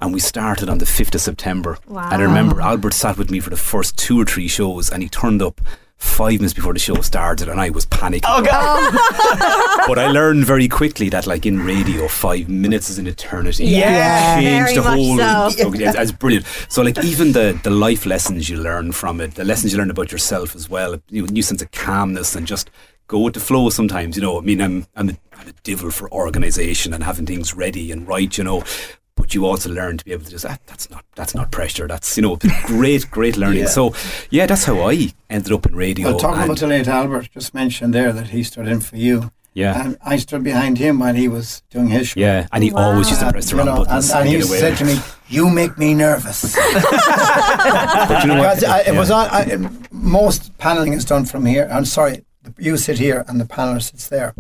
And 0.01 0.13
we 0.13 0.19
started 0.19 0.69
on 0.69 0.77
the 0.77 0.85
5th 0.85 1.15
of 1.15 1.21
September. 1.21 1.77
Wow. 1.87 2.09
And 2.11 2.21
I 2.21 2.25
remember 2.25 2.61
Albert 2.61 2.93
sat 2.93 3.17
with 3.17 3.31
me 3.31 3.39
for 3.39 3.49
the 3.49 3.57
first 3.57 3.97
two 3.97 4.19
or 4.21 4.25
three 4.25 4.47
shows, 4.47 4.89
and 4.89 5.03
he 5.03 5.09
turned 5.09 5.41
up 5.41 5.59
five 5.99 6.39
minutes 6.39 6.53
before 6.53 6.73
the 6.73 6.79
show 6.79 6.95
started, 7.01 7.49
and 7.49 7.59
I 7.59 7.69
was 7.69 7.85
panicking. 7.85 8.25
Oh 8.27 8.41
god! 8.41 8.93
Oh. 8.93 9.83
But 9.87 9.97
I 9.99 10.07
learned 10.11 10.45
very 10.45 10.67
quickly 10.67 11.09
that, 11.09 11.25
like 11.27 11.45
in 11.45 11.59
radio, 11.59 12.07
five 12.07 12.47
minutes 12.47 12.89
is 12.89 12.99
an 12.99 13.07
eternity. 13.07 13.65
Yeah. 13.65 14.39
changed 14.39 14.75
Very 14.75 14.75
the 14.75 14.81
whole. 14.81 15.17
so. 15.51 15.67
Okay, 15.67 15.83
it's, 15.85 15.97
it's 15.97 16.11
brilliant. 16.11 16.45
So, 16.69 16.81
like 16.81 17.03
even 17.03 17.31
the 17.31 17.59
the 17.63 17.69
life 17.69 18.05
lessons 18.05 18.49
you 18.49 18.57
learn 18.57 18.91
from 18.91 19.19
it, 19.21 19.35
the 19.35 19.43
lessons 19.43 19.71
you 19.73 19.79
learn 19.79 19.89
about 19.91 20.11
yourself 20.11 20.55
as 20.55 20.69
well, 20.69 21.01
you 21.09 21.21
know, 21.23 21.27
new 21.31 21.41
sense 21.41 21.61
of 21.61 21.71
calmness 21.71 22.35
and 22.35 22.45
just 22.47 22.69
go 23.07 23.19
with 23.19 23.33
the 23.33 23.39
flow. 23.39 23.69
Sometimes, 23.69 24.15
you 24.15 24.21
know, 24.21 24.37
I 24.37 24.41
mean, 24.41 24.61
I'm 24.61 24.85
I'm 24.95 25.09
a, 25.09 25.17
I'm 25.33 25.47
a 25.47 25.53
devil 25.63 25.89
for 25.91 26.11
organisation 26.11 26.93
and 26.93 27.03
having 27.03 27.25
things 27.25 27.53
ready 27.55 27.91
and 27.91 28.07
right, 28.07 28.37
you 28.37 28.43
know. 28.43 28.63
But 29.19 29.35
you 29.35 29.45
also 29.45 29.69
learn 29.69 29.97
to 29.97 30.05
be 30.05 30.13
able 30.13 30.23
to 30.25 30.31
just 30.31 30.45
ah, 30.45 30.57
that's 30.65 30.89
not 30.89 31.03
that's 31.15 31.35
not 31.35 31.51
pressure. 31.51 31.87
That's 31.87 32.15
you 32.17 32.23
know 32.23 32.37
great 32.65 33.11
great 33.11 33.35
learning. 33.37 33.63
Yeah. 33.63 33.67
So 33.77 33.93
yeah, 34.31 34.45
that's 34.47 34.63
how 34.63 34.79
I 34.89 35.13
ended 35.29 35.51
up 35.51 35.65
in 35.67 35.75
radio. 35.75 36.07
Well, 36.09 36.19
talking 36.19 36.43
about 36.43 36.57
the 36.59 36.67
late 36.67 36.87
Albert, 36.87 37.29
just 37.33 37.53
mentioned 37.53 37.93
there 37.93 38.11
that 38.13 38.29
he 38.29 38.43
stood 38.43 38.67
in 38.67 38.79
for 38.79 38.95
you. 38.97 39.31
yeah. 39.53 39.83
And 39.83 39.97
I 40.05 40.17
stood 40.17 40.43
behind 40.43 40.77
him 40.77 40.99
while 40.99 41.13
he 41.15 41.27
was 41.27 41.63
doing 41.69 41.89
his 41.89 42.07
show. 42.09 42.19
Yeah, 42.21 42.47
and 42.53 42.63
he 42.63 42.71
always 42.71 43.09
used 43.09 43.21
to 43.21 43.31
press 43.31 43.49
the 43.49 43.51
you 43.51 43.57
wrong 43.57 43.65
know, 43.67 43.83
buttons 43.83 44.09
and, 44.09 44.19
and 44.19 44.29
and 44.35 44.43
he 44.43 44.49
away. 44.49 44.59
said 44.59 44.77
to 44.77 44.85
me, 44.85 44.95
"You 45.27 45.49
make 45.49 45.77
me 45.77 45.93
nervous." 45.93 46.55
but 46.55 48.23
you 48.23 48.27
know 48.29 48.39
what? 48.39 48.55
because 48.55 48.63
I, 48.63 48.79
it 48.81 48.93
Yeah. 48.93 48.99
was 48.99 49.11
on. 49.11 49.27
I, 49.31 49.43
most 49.91 50.57
paneling 50.57 50.93
is 50.93 51.05
done 51.05 51.25
from 51.25 51.45
here. 51.45 51.67
I'm 51.71 51.85
sorry, 51.85 52.23
you 52.57 52.77
sit 52.77 52.97
here 52.99 53.25
and 53.27 53.39
the 53.39 53.45
paneler 53.45 53.81
sits 53.81 54.07
there, 54.07 54.33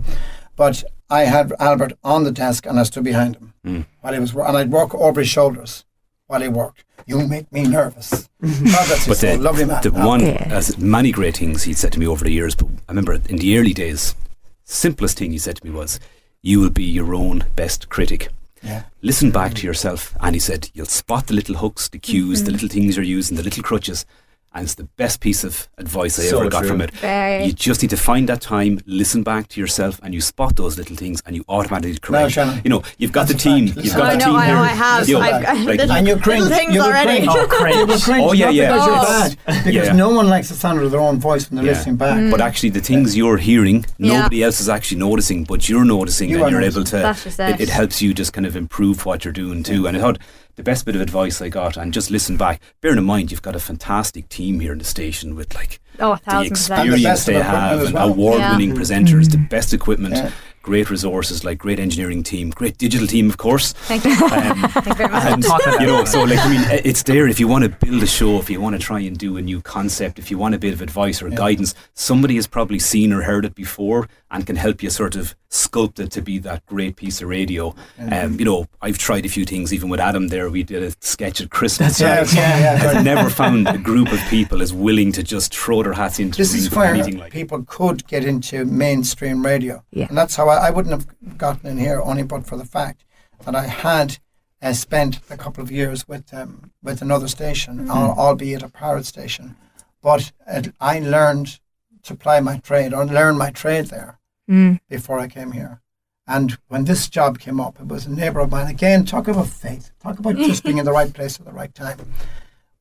but 0.55 0.83
I 1.09 1.21
had 1.21 1.53
Albert 1.59 1.93
on 2.03 2.23
the 2.23 2.31
desk 2.31 2.65
and 2.65 2.79
I 2.79 2.83
stood 2.83 3.03
behind 3.03 3.35
him 3.37 3.53
Mm. 3.65 3.85
while 4.01 4.13
he 4.13 4.19
was, 4.19 4.33
and 4.33 4.55
I'd 4.57 4.71
walk 4.71 4.93
over 4.95 5.19
his 5.19 5.29
shoulders 5.29 5.83
while 6.27 6.41
he 6.41 6.47
worked. 6.47 6.83
You 7.07 7.27
make 7.27 7.51
me 7.51 7.63
nervous. 7.63 8.29
God, 8.41 8.87
But 8.89 9.07
the, 9.07 9.15
soul. 9.15 9.37
lovely 9.39 9.65
man. 9.65 9.81
the 9.81 9.89
Albert. 9.89 10.07
one, 10.07 10.21
Yeah. 10.21 10.47
as 10.51 10.77
many 10.77 11.11
great 11.11 11.37
things 11.37 11.63
he'd 11.63 11.77
said 11.77 11.91
to 11.93 11.99
me 11.99 12.07
over 12.07 12.23
the 12.23 12.31
years, 12.31 12.55
but 12.55 12.67
I 12.87 12.91
remember 12.91 13.13
in 13.27 13.37
the 13.37 13.57
early 13.57 13.73
days, 13.73 14.15
simplest 14.63 15.17
thing 15.17 15.31
he 15.31 15.37
said 15.39 15.57
to 15.57 15.65
me 15.65 15.71
was, 15.71 15.99
"You 16.41 16.59
will 16.61 16.69
be 16.69 16.83
your 16.85 17.13
own 17.15 17.45
best 17.55 17.89
critic." 17.89 18.29
Yeah. 18.63 18.83
Listen 19.01 19.31
back 19.31 19.53
to 19.55 19.65
yourself, 19.67 20.15
and 20.21 20.35
he 20.35 20.39
said, 20.39 20.69
"You'll 20.73 20.85
spot 20.85 21.27
the 21.27 21.33
little 21.33 21.55
hooks, 21.55 21.89
the 21.89 21.97
cues, 21.99 22.39
Mm-hmm. 22.39 22.45
the 22.45 22.51
little 22.51 22.69
things 22.69 22.95
you're 22.95 23.05
using, 23.17 23.35
the 23.37 23.43
little 23.43 23.63
crutches." 23.63 24.05
And 24.51 24.63
it's 24.63 24.73
the 24.73 24.85
best 24.97 25.19
piece 25.21 25.43
of 25.43 25.69
advice 25.77 26.17
I 26.17 26.23
So 26.23 26.39
ever 26.39 26.49
got 26.49 26.61
true. 26.61 26.69
from 26.69 26.81
it. 26.81 26.89
Very. 26.95 27.45
You 27.45 27.53
just 27.53 27.83
need 27.83 27.89
to 27.91 27.97
find 27.97 28.27
that 28.29 28.41
time, 28.41 28.79
listen 28.87 29.21
back 29.21 29.47
to 29.49 29.61
yourself, 29.61 29.99
and 30.01 30.11
you 30.11 30.21
spot 30.21 30.55
those 30.55 30.75
little 30.75 30.95
things, 30.95 31.21
and 31.27 31.35
you 31.35 31.45
automatically 31.47 31.99
correct. 31.99 32.31
Shannon, 32.31 32.59
you 32.63 32.71
know, 32.71 32.81
you've 32.97 33.11
got 33.11 33.27
that's 33.27 33.43
the 33.43 33.49
team. 33.49 33.67
fact. 33.67 33.85
You've 33.85 33.93
got 33.95 34.07
I 34.07 34.13
the 34.13 34.17
back. 34.17 34.27
know, 34.27 34.31
team 34.33 34.35
I 34.41 34.45
here. 34.47 34.55
I 34.57 34.67
have. 34.69 35.07
You 35.07 35.13
know, 35.15 35.21
I've 35.21 35.43
got 35.43 35.57
like- 35.67 35.79
And 35.91 36.07
you 36.07 36.15
cringe. 36.17 36.41
little 36.41 36.57
things 36.57 36.73
you 36.73 36.81
would 36.81 36.87
already. 36.89 37.25
cringe. 37.27 37.27
Oh, 37.29 37.47
cringe. 37.47 37.75
You 37.77 37.85
would 37.85 38.01
cringe. 38.01 38.23
Oh, 38.27 38.31
yeah, 38.33 38.49
yeah. 38.49 38.73
Because 38.73 38.87
Oh. 38.87 38.91
you're 38.91 39.05
bad. 39.05 39.63
Because 39.65 39.87
Yeah. 39.87 39.93
no 39.93 40.09
one 40.09 40.27
likes 40.29 40.49
the 40.49 40.55
sound 40.55 40.81
of 40.81 40.89
their 40.89 40.99
own 40.99 41.19
voice 41.19 41.47
when 41.51 41.57
they're 41.57 41.65
Yeah. 41.65 41.77
listening 41.77 41.97
back. 41.97 42.17
Mm. 42.17 42.31
But 42.31 42.41
actually, 42.41 42.69
the 42.71 42.81
things 42.81 43.15
you're 43.15 43.37
hearing, 43.37 43.85
Yeah. 43.99 44.21
nobody 44.21 44.43
else 44.43 44.59
is 44.59 44.67
actually 44.67 44.97
noticing, 44.97 45.43
but 45.43 45.69
you're 45.69 45.85
noticing, 45.85 46.27
You 46.29 46.41
and 46.43 46.51
you're 46.51 46.61
noticing. 46.61 46.79
able 46.81 46.85
to. 46.89 46.97
That's 46.97 47.23
just 47.23 47.39
It, 47.39 47.49
it. 47.49 47.61
it 47.61 47.69
helps 47.69 48.01
you 48.01 48.15
just 48.15 48.33
kind 48.33 48.47
of 48.47 48.55
improve 48.55 49.05
what 49.05 49.23
you're 49.25 49.31
doing 49.31 49.61
too. 49.61 49.85
And 49.85 49.95
I 49.95 49.99
thought 50.01 50.17
the 50.59 50.63
best 50.63 50.85
bit 50.85 50.93
of 50.93 50.99
advice 50.99 51.41
I 51.41 51.47
got, 51.47 51.77
and 51.77 51.93
just 51.93 52.11
listen 52.11 52.35
back. 52.35 52.61
Bearing 52.81 52.97
in 52.97 53.05
mind, 53.05 53.31
you've 53.31 53.41
got 53.41 53.55
a 53.55 53.59
fantastic 53.59 54.27
team 54.27 54.59
here 54.59 54.73
in 54.73 54.77
the 54.79 54.83
station 54.83 55.33
with 55.33 55.55
like 55.55 55.79
Oh, 56.01 56.11
a 56.11 56.15
the 56.17 56.21
thousand 56.31 56.49
percent. 56.49 56.79
And 56.81 56.89
the 56.91 56.95
experience 56.95 57.25
they 57.25 57.33
have, 57.41 57.81
and 57.85 57.93
well. 57.93 58.09
award-winning 58.09 58.69
Yeah. 58.71 58.75
presenters, 58.75 59.31
the 59.31 59.37
best 59.37 59.73
equipment, 59.73 60.15
Yeah. 60.15 60.31
great 60.61 60.89
resources, 60.89 61.45
like 61.45 61.57
great 61.59 61.79
engineering 61.79 62.23
team, 62.23 62.49
great 62.49 62.77
digital 62.77 63.07
team, 63.07 63.29
of 63.29 63.37
course. 63.37 63.71
Thank 63.87 64.03
you. 64.03 64.11
Um, 64.11 64.19
Thank 64.69 64.85
you 64.87 64.93
very 64.95 65.09
much. 65.09 65.23
and 65.25 65.43
you 65.79 65.87
know, 65.87 66.03
so 66.03 66.23
like 66.23 66.39
I 66.39 66.49
mean, 66.49 66.81
it's 66.83 67.03
there 67.03 67.25
if 67.29 67.39
you 67.39 67.47
want 67.47 67.63
to 67.63 67.69
build 67.85 68.03
a 68.03 68.07
show, 68.07 68.37
if 68.39 68.49
you 68.49 68.59
want 68.59 68.75
to 68.75 68.81
try 68.81 68.99
and 68.99 69.17
do 69.17 69.37
a 69.37 69.41
new 69.41 69.61
concept, 69.61 70.19
if 70.19 70.29
you 70.29 70.37
want 70.37 70.55
a 70.55 70.59
bit 70.59 70.73
of 70.73 70.81
advice 70.81 71.21
or 71.21 71.29
Yeah. 71.29 71.35
guidance, 71.37 71.73
somebody 71.93 72.35
has 72.35 72.47
probably 72.47 72.79
seen 72.79 73.13
or 73.13 73.21
heard 73.23 73.45
it 73.45 73.55
before 73.55 74.09
and 74.31 74.45
can 74.45 74.55
help 74.55 74.83
you 74.83 74.89
sort 74.89 75.15
of 75.15 75.35
sculpt 75.49 75.99
it 75.99 76.11
to 76.11 76.21
be 76.21 76.37
that 76.39 76.65
great 76.67 76.95
piece 76.95 77.21
of 77.21 77.27
radio. 77.27 77.73
Um, 78.11 78.37
you 78.39 78.45
know, 78.45 78.67
I've 78.81 78.97
tried 78.97 79.25
a 79.25 79.29
few 79.29 79.45
things, 79.45 79.73
even 79.73 79.89
with 79.89 79.99
Adam. 79.99 80.27
There, 80.27 80.49
we 80.49 80.63
did 80.63 80.83
a 80.83 80.91
sketch 80.99 81.41
at 81.41 81.49
Christmas. 81.49 81.97
That's 81.97 82.33
Yeah, 82.33 82.59
yeah, 82.59 82.83
yeah. 82.83 82.89
I've 82.91 83.03
never 83.03 83.29
found 83.29 83.67
a 83.67 83.77
group 83.77 84.11
of 84.11 84.19
people 84.29 84.61
as 84.61 84.71
willing 84.71 85.11
to 85.13 85.23
just 85.23 85.55
throw 85.55 85.81
their 85.81 85.93
hats 85.93 86.19
into 86.19 86.37
This 86.37 86.51
the 86.51 86.57
ring 86.57 86.63
is 86.63 86.69
for 86.69 86.79
where 86.79 86.93
anything 86.93 87.17
like. 87.17 87.31
people 87.31 87.63
could 87.67 88.05
get 88.07 88.23
into 88.23 88.65
mainstream 88.65 89.43
radio. 89.43 89.83
Yeah. 89.91 90.07
And 90.07 90.17
that's 90.17 90.35
how 90.35 90.47
I, 90.49 90.67
I 90.67 90.69
wouldn't 90.69 90.93
have 90.93 91.37
gotten 91.37 91.67
in 91.67 91.77
here 91.77 92.01
only 92.01 92.23
but 92.23 92.45
for 92.45 92.57
the 92.57 92.65
fact 92.65 93.05
that 93.45 93.55
I 93.55 93.63
had 93.63 94.19
uh, 94.61 94.73
spent 94.73 95.21
a 95.29 95.37
couple 95.37 95.63
of 95.63 95.71
years 95.71 96.07
with 96.07 96.31
um, 96.33 96.71
with 96.83 97.01
another 97.01 97.27
station, 97.27 97.89
al- 97.89 98.11
albeit 98.17 98.61
a 98.61 98.69
pirate 98.69 99.05
station. 99.05 99.55
But 100.01 100.31
it, 100.47 100.73
I 100.79 100.99
learned 100.99 101.59
to 102.03 102.15
ply 102.15 102.39
my 102.41 102.57
trade 102.57 102.93
or 102.93 103.05
learn 103.05 103.37
my 103.37 103.49
trade 103.49 103.85
there 103.87 104.18
Mm. 104.49 104.79
before 104.89 105.19
I 105.19 105.27
came 105.27 105.51
here. 105.51 105.79
And 106.27 106.57
when 106.67 106.85
this 106.85 107.07
job 107.09 107.39
came 107.39 107.59
up, 107.59 107.79
it 107.79 107.87
was 107.87 108.05
a 108.05 108.11
neighbour 108.11 108.39
of 108.39 108.51
mine. 108.51 108.67
Again, 108.67 109.05
talk 109.05 109.27
about 109.27 109.47
faith. 109.47 109.91
Talk 110.01 110.19
about 110.19 110.35
just 110.37 110.63
being 110.63 110.77
in 110.77 110.85
the 110.85 110.91
right 110.91 111.11
place 111.13 111.39
at 111.39 111.45
the 111.45 111.51
right 111.51 111.73
time. 111.73 111.97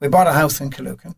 We 0.01 0.09
bought 0.09 0.27
a 0.27 0.33
house 0.33 0.61
in 0.61 0.71
Killucan. 0.71 1.15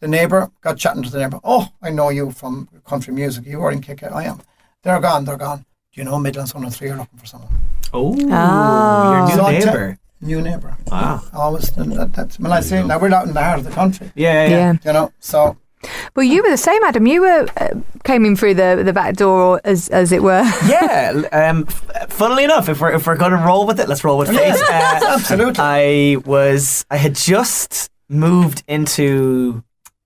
The 0.00 0.08
neighbour 0.08 0.50
got 0.62 0.78
chatting 0.78 1.02
to 1.02 1.10
the 1.10 1.18
neighbour. 1.18 1.40
Oh, 1.44 1.68
I 1.82 1.90
know 1.90 2.08
you 2.08 2.30
from 2.30 2.68
country 2.86 3.12
music. 3.12 3.44
You 3.46 3.58
were 3.58 3.70
in 3.70 3.80
Kick. 3.82 4.02
I 4.02 4.24
am. 4.24 4.40
They're 4.82 5.00
gone. 5.00 5.24
They're 5.26 5.36
gone. 5.36 5.64
Do 5.92 6.00
you 6.00 6.04
know 6.04 6.18
Midlands 6.18 6.54
103 6.54 6.90
are 6.90 6.96
looking 6.96 7.18
for 7.18 7.26
someone? 7.26 7.50
Oh, 7.92 8.16
Ah. 8.30 9.12
your 9.18 9.26
new 9.28 9.34
So 9.36 9.44
I 9.46 9.52
te- 9.58 9.64
neighbour. 9.66 9.98
New 10.22 10.40
neighbour. 10.42 10.76
Wow. 10.86 11.22
Always. 11.34 11.70
That, 11.72 12.12
that's, 12.14 12.38
when 12.38 12.52
I 12.52 12.60
say, 12.60 12.82
now 12.82 12.98
we're 12.98 13.12
out 13.14 13.26
in 13.26 13.34
the 13.34 13.42
heart 13.42 13.58
of 13.58 13.64
the 13.64 13.70
country. 13.70 14.10
Yeah, 14.14 14.46
yeah. 14.46 14.48
Yeah. 14.56 14.72
You 14.84 14.92
know, 14.92 15.12
so 15.20 15.56
Well, 16.14 16.24
you 16.24 16.42
were 16.42 16.50
the 16.50 16.56
same, 16.56 16.82
Adam. 16.84 17.06
You 17.06 17.22
were 17.22 17.46
uh, 17.56 17.68
came 18.04 18.24
in 18.24 18.36
through 18.36 18.54
the 18.54 18.82
the 18.84 18.92
back 18.92 19.16
door, 19.16 19.60
as 19.64 19.88
as 19.88 20.12
it 20.12 20.22
were. 20.22 20.42
yeah. 20.68 21.22
Um, 21.32 21.66
funnily 22.08 22.44
enough, 22.44 22.68
if 22.68 22.80
we're 22.80 22.92
if 22.92 23.06
we're 23.06 23.16
going 23.16 23.32
to 23.32 23.38
roll 23.38 23.66
with 23.66 23.80
it, 23.80 23.88
let's 23.88 24.04
roll 24.04 24.18
with 24.18 24.32
Yeah. 24.32 25.00
Uh, 25.02 25.14
absolutely. 25.14 25.56
I 25.58 26.16
was 26.24 26.84
I 26.90 26.96
had 26.96 27.14
just 27.14 27.90
moved 28.08 28.62
into 28.66 29.62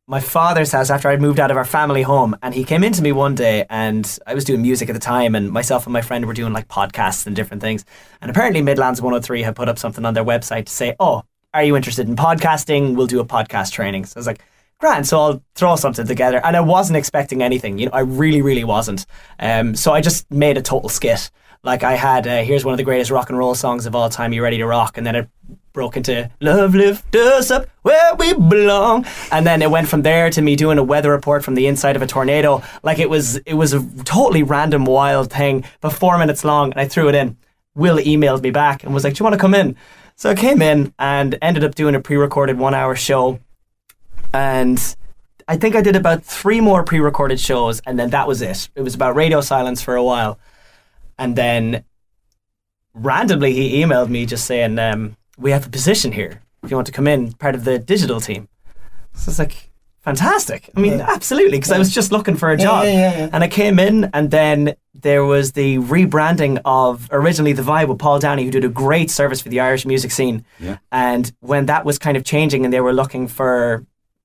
my 0.07 0.21
father's 0.21 0.71
house 0.71 0.91
after 0.91 1.09
I'd 1.09 1.23
moved 1.23 1.41
out 1.41 1.51
of 1.51 1.57
our 1.57 1.65
family 1.65 2.03
home, 2.03 2.37
and 2.43 2.55
he 2.55 2.63
came 2.63 2.85
into 2.85 3.03
me 3.03 3.11
one 3.11 3.35
day, 3.35 3.65
and 3.71 4.19
I 4.27 4.35
was 4.35 4.45
doing 4.45 4.61
music 4.61 4.91
at 4.91 4.93
the 4.93 5.01
time, 5.01 5.35
and 5.35 5.51
myself 5.51 5.87
and 5.87 5.93
my 5.95 6.03
friend 6.03 6.27
were 6.27 6.35
doing 6.35 6.53
like 6.53 6.69
podcasts 6.69 7.27
and 7.27 7.35
different 7.35 7.63
things, 7.63 7.85
and 8.21 8.31
apparently 8.31 8.61
Midlands 8.61 9.01
103 9.01 9.43
had 9.43 9.57
put 9.57 9.69
up 9.69 9.79
something 9.79 10.05
on 10.05 10.15
their 10.15 10.25
website 10.25 10.67
to 10.67 10.73
say, 10.73 10.95
"Oh, 11.01 11.23
are 11.55 11.65
you 11.65 11.75
interested 11.75 12.07
in 12.07 12.17
podcasting? 12.17 12.95
We'll 12.95 13.07
do 13.07 13.21
a 13.21 13.25
podcast 13.25 13.73
training." 13.73 14.05
So 14.05 14.19
I 14.19 14.21
was 14.21 14.27
like. 14.27 14.41
Grand, 14.81 15.07
so 15.07 15.21
I'll 15.21 15.43
throw 15.55 15.77
something 15.77 16.07
together, 16.07 16.41
and 16.45 16.57
I 16.57 16.61
wasn't 16.61 16.97
expecting 16.97 17.43
anything. 17.43 17.79
You 17.79 17.87
know, 17.87 17.93
I 17.93 18.01
really, 18.01 18.43
really 18.43 18.65
wasn't. 18.65 19.07
Um, 19.39 19.75
so 19.75 19.93
I 19.93 20.01
just 20.01 20.31
made 20.31 20.59
a 20.59 20.63
total 20.63 20.89
skit. 20.89 21.31
Like 21.63 21.83
I 21.83 21.95
had, 21.95 22.27
uh, 22.27 22.43
here's 22.43 22.65
one 22.65 22.75
of 22.75 22.79
the 22.79 22.85
greatest 22.85 23.11
rock 23.11 23.31
and 23.31 23.39
roll 23.39 23.55
songs 23.55 23.87
of 23.87 23.95
all 23.95 24.11
time. 24.11 24.33
You 24.35 24.43
ready 24.43 24.59
to 24.59 24.67
rock? 24.67 24.99
And 24.99 25.07
then 25.07 25.17
it 25.17 25.29
broke 25.73 25.97
into 25.97 26.31
"Love 26.41 26.75
Lift 26.75 27.15
Us 27.17 27.51
Up 27.51 27.67
Where 27.83 28.15
We 28.17 28.35
Belong," 28.35 29.07
and 29.33 29.47
then 29.47 29.63
it 29.63 29.71
went 29.71 29.89
from 29.89 30.03
there 30.03 30.29
to 30.29 30.43
me 30.43 30.57
doing 30.57 30.77
a 30.77 30.83
weather 30.83 31.11
report 31.11 31.43
from 31.43 31.55
the 31.55 31.67
inside 31.67 31.97
of 31.97 32.03
a 32.03 32.07
tornado. 32.07 32.63
Like 32.83 32.99
it 32.99 33.09
was, 33.09 33.37
it 33.39 33.55
was 33.55 33.73
a 33.73 33.83
totally 34.05 34.43
random, 34.43 34.85
wild 34.85 35.33
thing, 35.33 35.65
but 35.81 35.91
four 35.91 36.19
minutes 36.19 36.45
long, 36.45 36.73
and 36.73 36.81
I 36.81 36.87
threw 36.87 37.09
it 37.09 37.15
in. 37.15 37.37
Will 37.75 37.97
emailed 37.97 38.43
me 38.43 38.51
back 38.51 38.85
and 38.85 38.93
was 38.93 39.05
like, 39.05 39.15
"Do 39.15 39.23
you 39.23 39.25
want 39.25 39.35
to 39.35 39.41
come 39.41 39.55
in?" 39.55 39.77
So 40.17 40.31
I 40.31 40.35
came 40.35 40.61
in 40.61 40.93
and 40.99 41.39
ended 41.41 41.65
up 41.65 41.75
doing 41.75 41.95
a 41.95 42.01
pre-recorded 42.01 42.57
one-hour 42.57 42.95
show, 42.95 43.41
and 44.35 44.97
I 45.47 45.57
think 45.57 45.77
I 45.77 45.81
did 45.81 45.97
about 45.97 46.25
three 46.25 46.61
more 46.61 46.83
pre-recorded 46.83 47.39
shows, 47.39 47.81
and 47.87 47.99
then 47.99 48.11
that 48.11 48.27
was 48.29 48.43
it. 48.43 48.69
It 48.75 48.83
was 48.83 48.95
about 48.95 49.15
radio 49.15 49.41
silence 49.41 49.81
for 49.81 49.95
a 49.95 50.03
while, 50.03 50.39
and 51.19 51.37
then 51.37 51.85
randomly 52.93 53.53
he 53.53 53.83
emailed 53.83 54.09
me 54.09 54.27
just 54.27 54.45
saying, 54.47 54.79
um, 54.79 55.17
"We 55.39 55.53
have 55.53 55.67
a 55.67 55.71
position 55.71 56.13
here. 56.13 56.43
If 56.63 56.71
you 56.71 56.77
want 56.77 56.87
to 56.87 56.93
come 56.93 57.07
in, 57.07 57.33
part 57.33 57.55
of 57.55 57.65
the 57.65 57.79
digital 57.79 58.21
team." 58.21 58.49
So 59.15 59.31
it's 59.31 59.39
like 59.39 59.71
fantastic. 60.01 60.71
I 60.77 60.81
mean, 60.81 61.01
absolutely, 61.01 61.59
because 61.59 61.73
I 61.73 61.79
was 61.79 61.95
just 61.95 62.11
looking 62.11 62.37
for 62.37 62.51
a 62.51 62.59
Yeah, 62.59 62.65
job, 62.65 62.85
yeah, 62.85 62.91
yeah, 62.93 63.19
yeah. 63.19 63.29
and 63.33 63.45
I 63.45 63.49
came 63.49 63.79
in, 63.79 64.11
and 64.13 64.31
then 64.31 64.75
there 64.95 65.25
was 65.25 65.53
the 65.53 65.79
rebranding 65.79 66.61
of 66.65 67.09
originally 67.13 67.53
the 67.53 67.63
Vibe 67.63 67.89
with 67.89 67.99
Paul 67.99 68.19
Downey, 68.19 68.45
who 68.45 68.51
did 68.51 68.65
a 68.65 68.69
great 68.69 69.11
service 69.11 69.41
for 69.41 69.49
the 69.51 69.61
Irish 69.61 69.87
music 69.87 70.11
scene. 70.11 70.45
Yeah. 70.59 70.79
And 70.91 71.33
when 71.41 71.67
that 71.67 71.85
was 71.85 71.99
kind 71.99 72.17
of 72.17 72.25
changing, 72.25 72.65
and 72.65 72.73
they 72.73 72.81
were 72.81 72.93
looking 72.93 73.29
for 73.29 73.85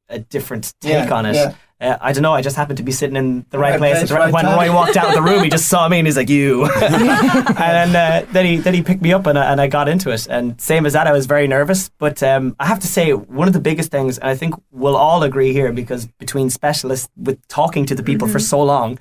a 0.09 0.19
different 0.19 0.73
take 0.81 1.07
Yeah, 1.07 1.13
on 1.13 1.25
it. 1.25 1.35
yeah. 1.35 1.53
Uh, 1.81 1.97
I 2.01 2.11
don't 2.11 2.23
know. 2.23 2.33
I 2.33 2.41
just 2.41 2.57
happened 2.57 2.75
to 2.77 2.83
be 2.83 2.91
sitting 2.91 3.15
in 3.15 3.45
the 3.51 3.57
right, 3.57 3.71
Right 3.71 3.77
place, 3.79 3.97
place, 3.99 4.09
the- 4.09 4.15
right 4.15 4.33
when 4.33 4.43
time. 4.43 4.59
Roy 4.59 4.73
walked 4.75 4.97
out 4.97 5.07
of 5.09 5.13
the 5.15 5.21
room. 5.21 5.43
He 5.45 5.49
just 5.49 5.67
saw 5.69 5.87
me 5.87 5.99
and 5.99 6.05
he's 6.07 6.17
like, 6.17 6.27
"You." 6.27 6.65
and 6.81 7.95
uh, 7.95 8.25
then 8.33 8.45
he 8.45 8.57
then 8.57 8.73
he 8.73 8.81
picked 8.81 9.01
me 9.01 9.13
up 9.13 9.25
and 9.27 9.37
I, 9.39 9.51
and 9.51 9.61
I 9.61 9.67
got 9.67 9.87
into 9.87 10.11
it. 10.11 10.27
And 10.27 10.59
same 10.59 10.85
as 10.85 10.91
that, 10.93 11.07
I 11.07 11.13
was 11.13 11.25
very 11.25 11.47
nervous. 11.47 11.89
But 11.97 12.21
um, 12.21 12.55
I 12.59 12.65
have 12.65 12.79
to 12.79 12.87
say, 12.87 13.13
one 13.13 13.47
of 13.47 13.53
the 13.53 13.59
biggest 13.61 13.91
things, 13.91 14.17
and 14.17 14.29
I 14.29 14.35
think 14.35 14.55
we'll 14.71 14.97
all 14.97 15.23
agree 15.23 15.53
here, 15.53 15.71
because 15.71 16.05
between 16.05 16.49
specialists 16.49 17.09
with 17.15 17.45
talking 17.47 17.85
to 17.85 17.95
the 17.95 18.03
people 18.03 18.27
for 18.27 18.39
so 18.39 18.61
long, 18.61 18.99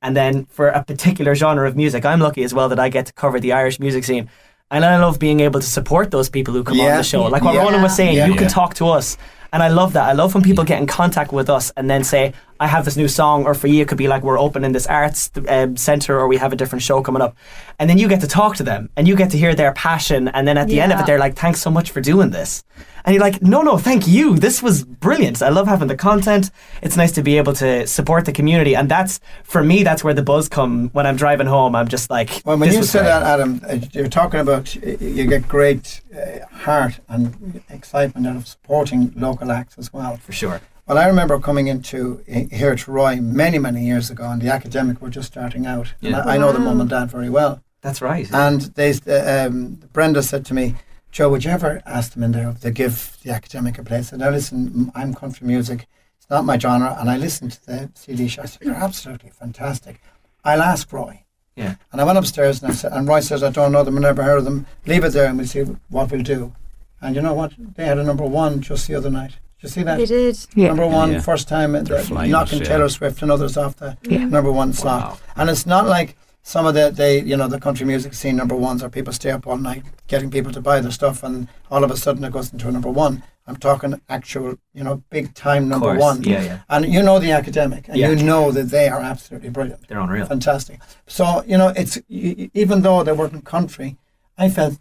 and 0.00 0.16
then 0.16 0.44
for 0.46 0.68
a 0.68 0.84
particular 0.84 1.34
genre 1.34 1.66
of 1.66 1.76
music, 1.76 2.04
I'm 2.04 2.20
lucky 2.20 2.44
as 2.44 2.54
well 2.54 2.68
that 2.68 2.78
I 2.78 2.88
get 2.88 3.06
to 3.06 3.12
cover 3.14 3.40
the 3.40 3.52
Irish 3.52 3.80
music 3.80 4.04
scene. 4.04 4.30
And 4.70 4.84
I 4.84 4.96
love 4.98 5.18
being 5.18 5.40
able 5.40 5.60
to 5.60 5.66
support 5.66 6.10
those 6.12 6.30
people 6.30 6.54
who 6.54 6.62
come 6.64 6.80
on 6.80 6.96
the 6.96 7.02
show. 7.02 7.24
Like 7.24 7.42
what 7.42 7.54
Yeah. 7.54 7.62
Ronan 7.64 7.82
was 7.82 7.94
saying, 7.96 8.16
Yeah. 8.16 8.26
you 8.26 8.34
can 8.36 8.48
talk 8.48 8.74
to 8.74 8.88
us. 8.88 9.18
And 9.52 9.62
I 9.62 9.68
love 9.68 9.92
that. 9.92 10.08
I 10.08 10.12
love 10.12 10.34
when 10.34 10.42
people 10.42 10.64
get 10.64 10.80
in 10.80 10.86
contact 10.86 11.32
with 11.32 11.50
us 11.50 11.70
and 11.76 11.90
then 11.90 12.04
say, 12.04 12.32
I 12.58 12.68
have 12.68 12.84
this 12.84 12.96
new 12.96 13.08
song, 13.08 13.44
or 13.44 13.54
for 13.54 13.66
you, 13.66 13.82
it 13.82 13.88
could 13.88 13.98
be 13.98 14.06
like 14.08 14.22
we're 14.22 14.38
opening 14.38 14.72
this 14.72 14.86
arts 14.86 15.30
um, 15.48 15.76
center 15.76 16.18
or 16.18 16.28
we 16.28 16.36
have 16.36 16.52
a 16.52 16.56
different 16.56 16.82
show 16.82 17.02
coming 17.02 17.20
up. 17.20 17.36
And 17.78 17.90
then 17.90 17.98
you 17.98 18.08
get 18.08 18.20
to 18.20 18.28
talk 18.28 18.56
to 18.56 18.62
them 18.62 18.88
and 18.96 19.08
you 19.08 19.16
get 19.16 19.30
to 19.32 19.36
hear 19.38 19.54
their 19.54 19.72
passion. 19.72 20.28
And 20.28 20.46
then 20.46 20.56
at 20.56 20.68
the 20.68 20.80
end 20.80 20.92
of 20.92 21.00
it, 21.00 21.06
they're 21.06 21.18
like, 21.18 21.34
thanks 21.34 21.60
so 21.60 21.70
much 21.70 21.90
for 21.90 22.00
doing 22.00 22.30
this. 22.30 22.62
And 23.04 23.14
you're 23.14 23.20
like, 23.22 23.42
no, 23.42 23.62
no, 23.62 23.78
thank 23.78 24.06
you. 24.06 24.38
This 24.38 24.62
was 24.62 24.84
brilliant. 24.84 25.42
I 25.42 25.48
love 25.48 25.66
having 25.66 25.88
the 25.88 25.96
content. 25.96 26.52
It's 26.82 26.96
nice 26.96 27.10
to 27.12 27.22
be 27.22 27.36
able 27.36 27.52
to 27.54 27.84
support 27.88 28.26
the 28.26 28.32
community. 28.32 28.76
And 28.76 28.88
that's, 28.88 29.18
for 29.42 29.64
me, 29.64 29.82
that's 29.82 30.04
where 30.04 30.14
the 30.14 30.22
buzz 30.22 30.48
come 30.48 30.88
when 30.90 31.04
I'm 31.04 31.16
driving 31.16 31.48
home. 31.48 31.74
I'm 31.74 31.88
just 31.88 32.10
like, 32.10 32.42
Well, 32.44 32.56
when 32.56 32.68
this 32.68 32.74
you 32.74 32.80
was 32.80 32.90
say 32.90 33.00
great. 33.00 33.08
that, 33.08 33.22
Adam, 33.24 33.60
uh, 33.68 33.78
you're 33.92 34.08
talking 34.08 34.38
about 34.38 34.72
you 34.76 35.26
get 35.26 35.48
great 35.48 36.00
uh, 36.14 36.46
heart 36.64 37.00
and 37.08 37.62
excitement 37.70 38.26
out 38.26 38.36
of 38.36 38.46
supporting 38.46 39.12
local 39.16 39.50
acts 39.50 39.76
as 39.78 39.92
well. 39.92 40.16
For 40.16 40.32
sure. 40.32 40.60
Well, 40.86 40.98
I 40.98 41.06
remember 41.06 41.38
coming 41.38 41.68
into 41.68 42.22
uh, 42.28 42.54
here 42.54 42.74
to 42.74 42.90
Roy 42.90 43.16
many, 43.16 43.58
many 43.58 43.84
years 43.86 44.10
ago, 44.10 44.24
and 44.30 44.42
the 44.42 44.52
academic 44.52 45.00
were 45.00 45.10
just 45.10 45.28
starting 45.28 45.64
out. 45.66 45.94
And 46.02 46.10
Yeah. 46.10 46.20
I, 46.20 46.34
I 46.34 46.38
know 46.38 46.52
the 46.52 46.58
mum 46.58 46.80
and 46.80 46.90
dad 46.90 47.10
very 47.10 47.30
well. 47.30 47.62
That's 47.82 48.02
right. 48.02 48.28
And 48.32 48.60
they, 48.76 48.92
uh, 49.06 49.46
um, 49.46 49.78
Brenda 49.92 50.22
said 50.22 50.44
to 50.46 50.54
me, 50.54 50.74
Joe, 51.10 51.28
would 51.30 51.44
you 51.44 51.50
ever 51.50 51.82
ask 51.84 52.12
them 52.14 52.22
in 52.22 52.32
there 52.32 52.48
if 52.50 52.60
they 52.60 52.70
give 52.70 53.18
the 53.22 53.30
academic 53.30 53.78
a 53.78 53.82
place? 53.84 54.12
And 54.12 54.22
I 54.22 54.26
said, 54.26 54.32
listen, 54.34 54.92
I'm 54.94 55.14
country 55.14 55.46
music. 55.46 55.86
It's 56.18 56.30
not 56.30 56.44
my 56.44 56.58
genre. 56.58 56.96
And 56.98 57.10
I 57.10 57.16
listened 57.16 57.52
to 57.52 57.66
the 57.66 57.90
CD 57.94 58.28
show. 58.28 58.42
I 58.42 58.46
said, 58.46 58.62
you're 58.62 58.74
absolutely 58.74 59.30
fantastic. 59.30 60.00
I'll 60.44 60.62
ask 60.62 60.92
Roy. 60.92 61.24
Yeah. 61.56 61.74
And 61.92 62.00
I 62.00 62.04
went 62.04 62.18
upstairs 62.18 62.62
and 62.62 62.72
I 62.72 62.74
said, 62.74 62.92
and 62.92 63.06
Roy 63.06 63.20
says, 63.20 63.42
I 63.42 63.50
don't 63.50 63.72
know 63.72 63.84
them, 63.84 63.96
I've 63.96 64.02
never 64.02 64.22
heard 64.22 64.38
of 64.38 64.44
them. 64.44 64.66
Leave 64.86 65.04
it 65.04 65.10
there 65.12 65.26
and 65.26 65.36
we'll 65.38 65.46
see 65.46 65.62
what 65.90 66.10
we'll 66.10 66.22
do. 66.22 66.52
And 67.00 67.14
you 67.16 67.22
know 67.22 67.34
what? 67.34 67.52
They 67.76 67.84
had 67.84 67.98
a 67.98 68.04
number 68.04 68.24
one 68.24 68.60
just 68.62 68.86
the 68.88 68.94
other 68.94 69.10
night. 69.10 69.32
Did 69.60 69.62
you 69.64 69.68
see 69.68 69.82
that? 69.82 69.98
They 69.98 70.06
did. 70.06 70.38
Yeah. 70.54 70.68
Number 70.68 70.86
one, 70.86 71.12
Yeah. 71.12 71.20
first 71.20 71.48
time, 71.48 71.72
They're 71.72 71.98
flying 72.02 72.30
knocking 72.30 72.60
yeah. 72.60 72.64
Taylor 72.64 72.88
Swift 72.88 73.22
and 73.22 73.30
others 73.30 73.56
off 73.56 73.76
the 73.76 73.96
Yeah. 74.02 74.24
number 74.24 74.50
one 74.50 74.72
slot. 74.72 75.02
Wow. 75.10 75.18
And 75.36 75.50
it's 75.50 75.66
not 75.66 75.86
like 75.86 76.16
some 76.42 76.66
of 76.66 76.74
the, 76.74 76.90
they, 76.90 77.20
you 77.20 77.36
know, 77.36 77.48
the 77.48 77.60
country 77.60 77.86
music 77.86 78.14
scene 78.14 78.36
number 78.36 78.56
ones, 78.56 78.82
are 78.82 78.88
people 78.90 79.12
stay 79.12 79.30
up 79.30 79.46
all 79.46 79.56
night 79.56 79.84
getting 80.08 80.30
people 80.30 80.52
to 80.52 80.60
buy 80.60 80.80
their 80.80 80.90
stuff, 80.90 81.22
and 81.22 81.48
all 81.70 81.84
of 81.84 81.90
a 81.90 81.96
sudden 81.96 82.24
it 82.24 82.32
goes 82.32 82.52
into 82.52 82.68
a 82.68 82.72
number 82.72 82.90
one. 82.90 83.22
I'm 83.46 83.56
talking 83.56 84.00
actual, 84.08 84.56
you 84.72 84.84
know, 84.84 85.02
big 85.10 85.34
time 85.34 85.68
number 85.68 85.86
course. 85.86 86.00
one. 86.00 86.22
Yeah, 86.22 86.42
yeah. 86.42 86.58
And 86.68 86.86
you 86.92 87.02
know 87.02 87.18
the 87.18 87.32
academic, 87.32 87.88
and 87.88 87.96
Yeah. 87.96 88.10
you 88.10 88.22
know 88.22 88.50
that 88.52 88.70
they 88.70 88.88
are 88.88 89.00
absolutely 89.00 89.48
brilliant, 89.50 89.88
They're 89.88 89.98
unreal. 89.98 90.26
fantastic. 90.26 90.80
So 91.06 91.42
you 91.46 91.58
know, 91.58 91.68
it's 91.76 91.96
y- 92.08 92.34
y- 92.38 92.50
even 92.54 92.82
though 92.82 93.02
they 93.02 93.12
weren't 93.12 93.44
country, 93.44 93.96
I 94.38 94.48
felt 94.48 94.78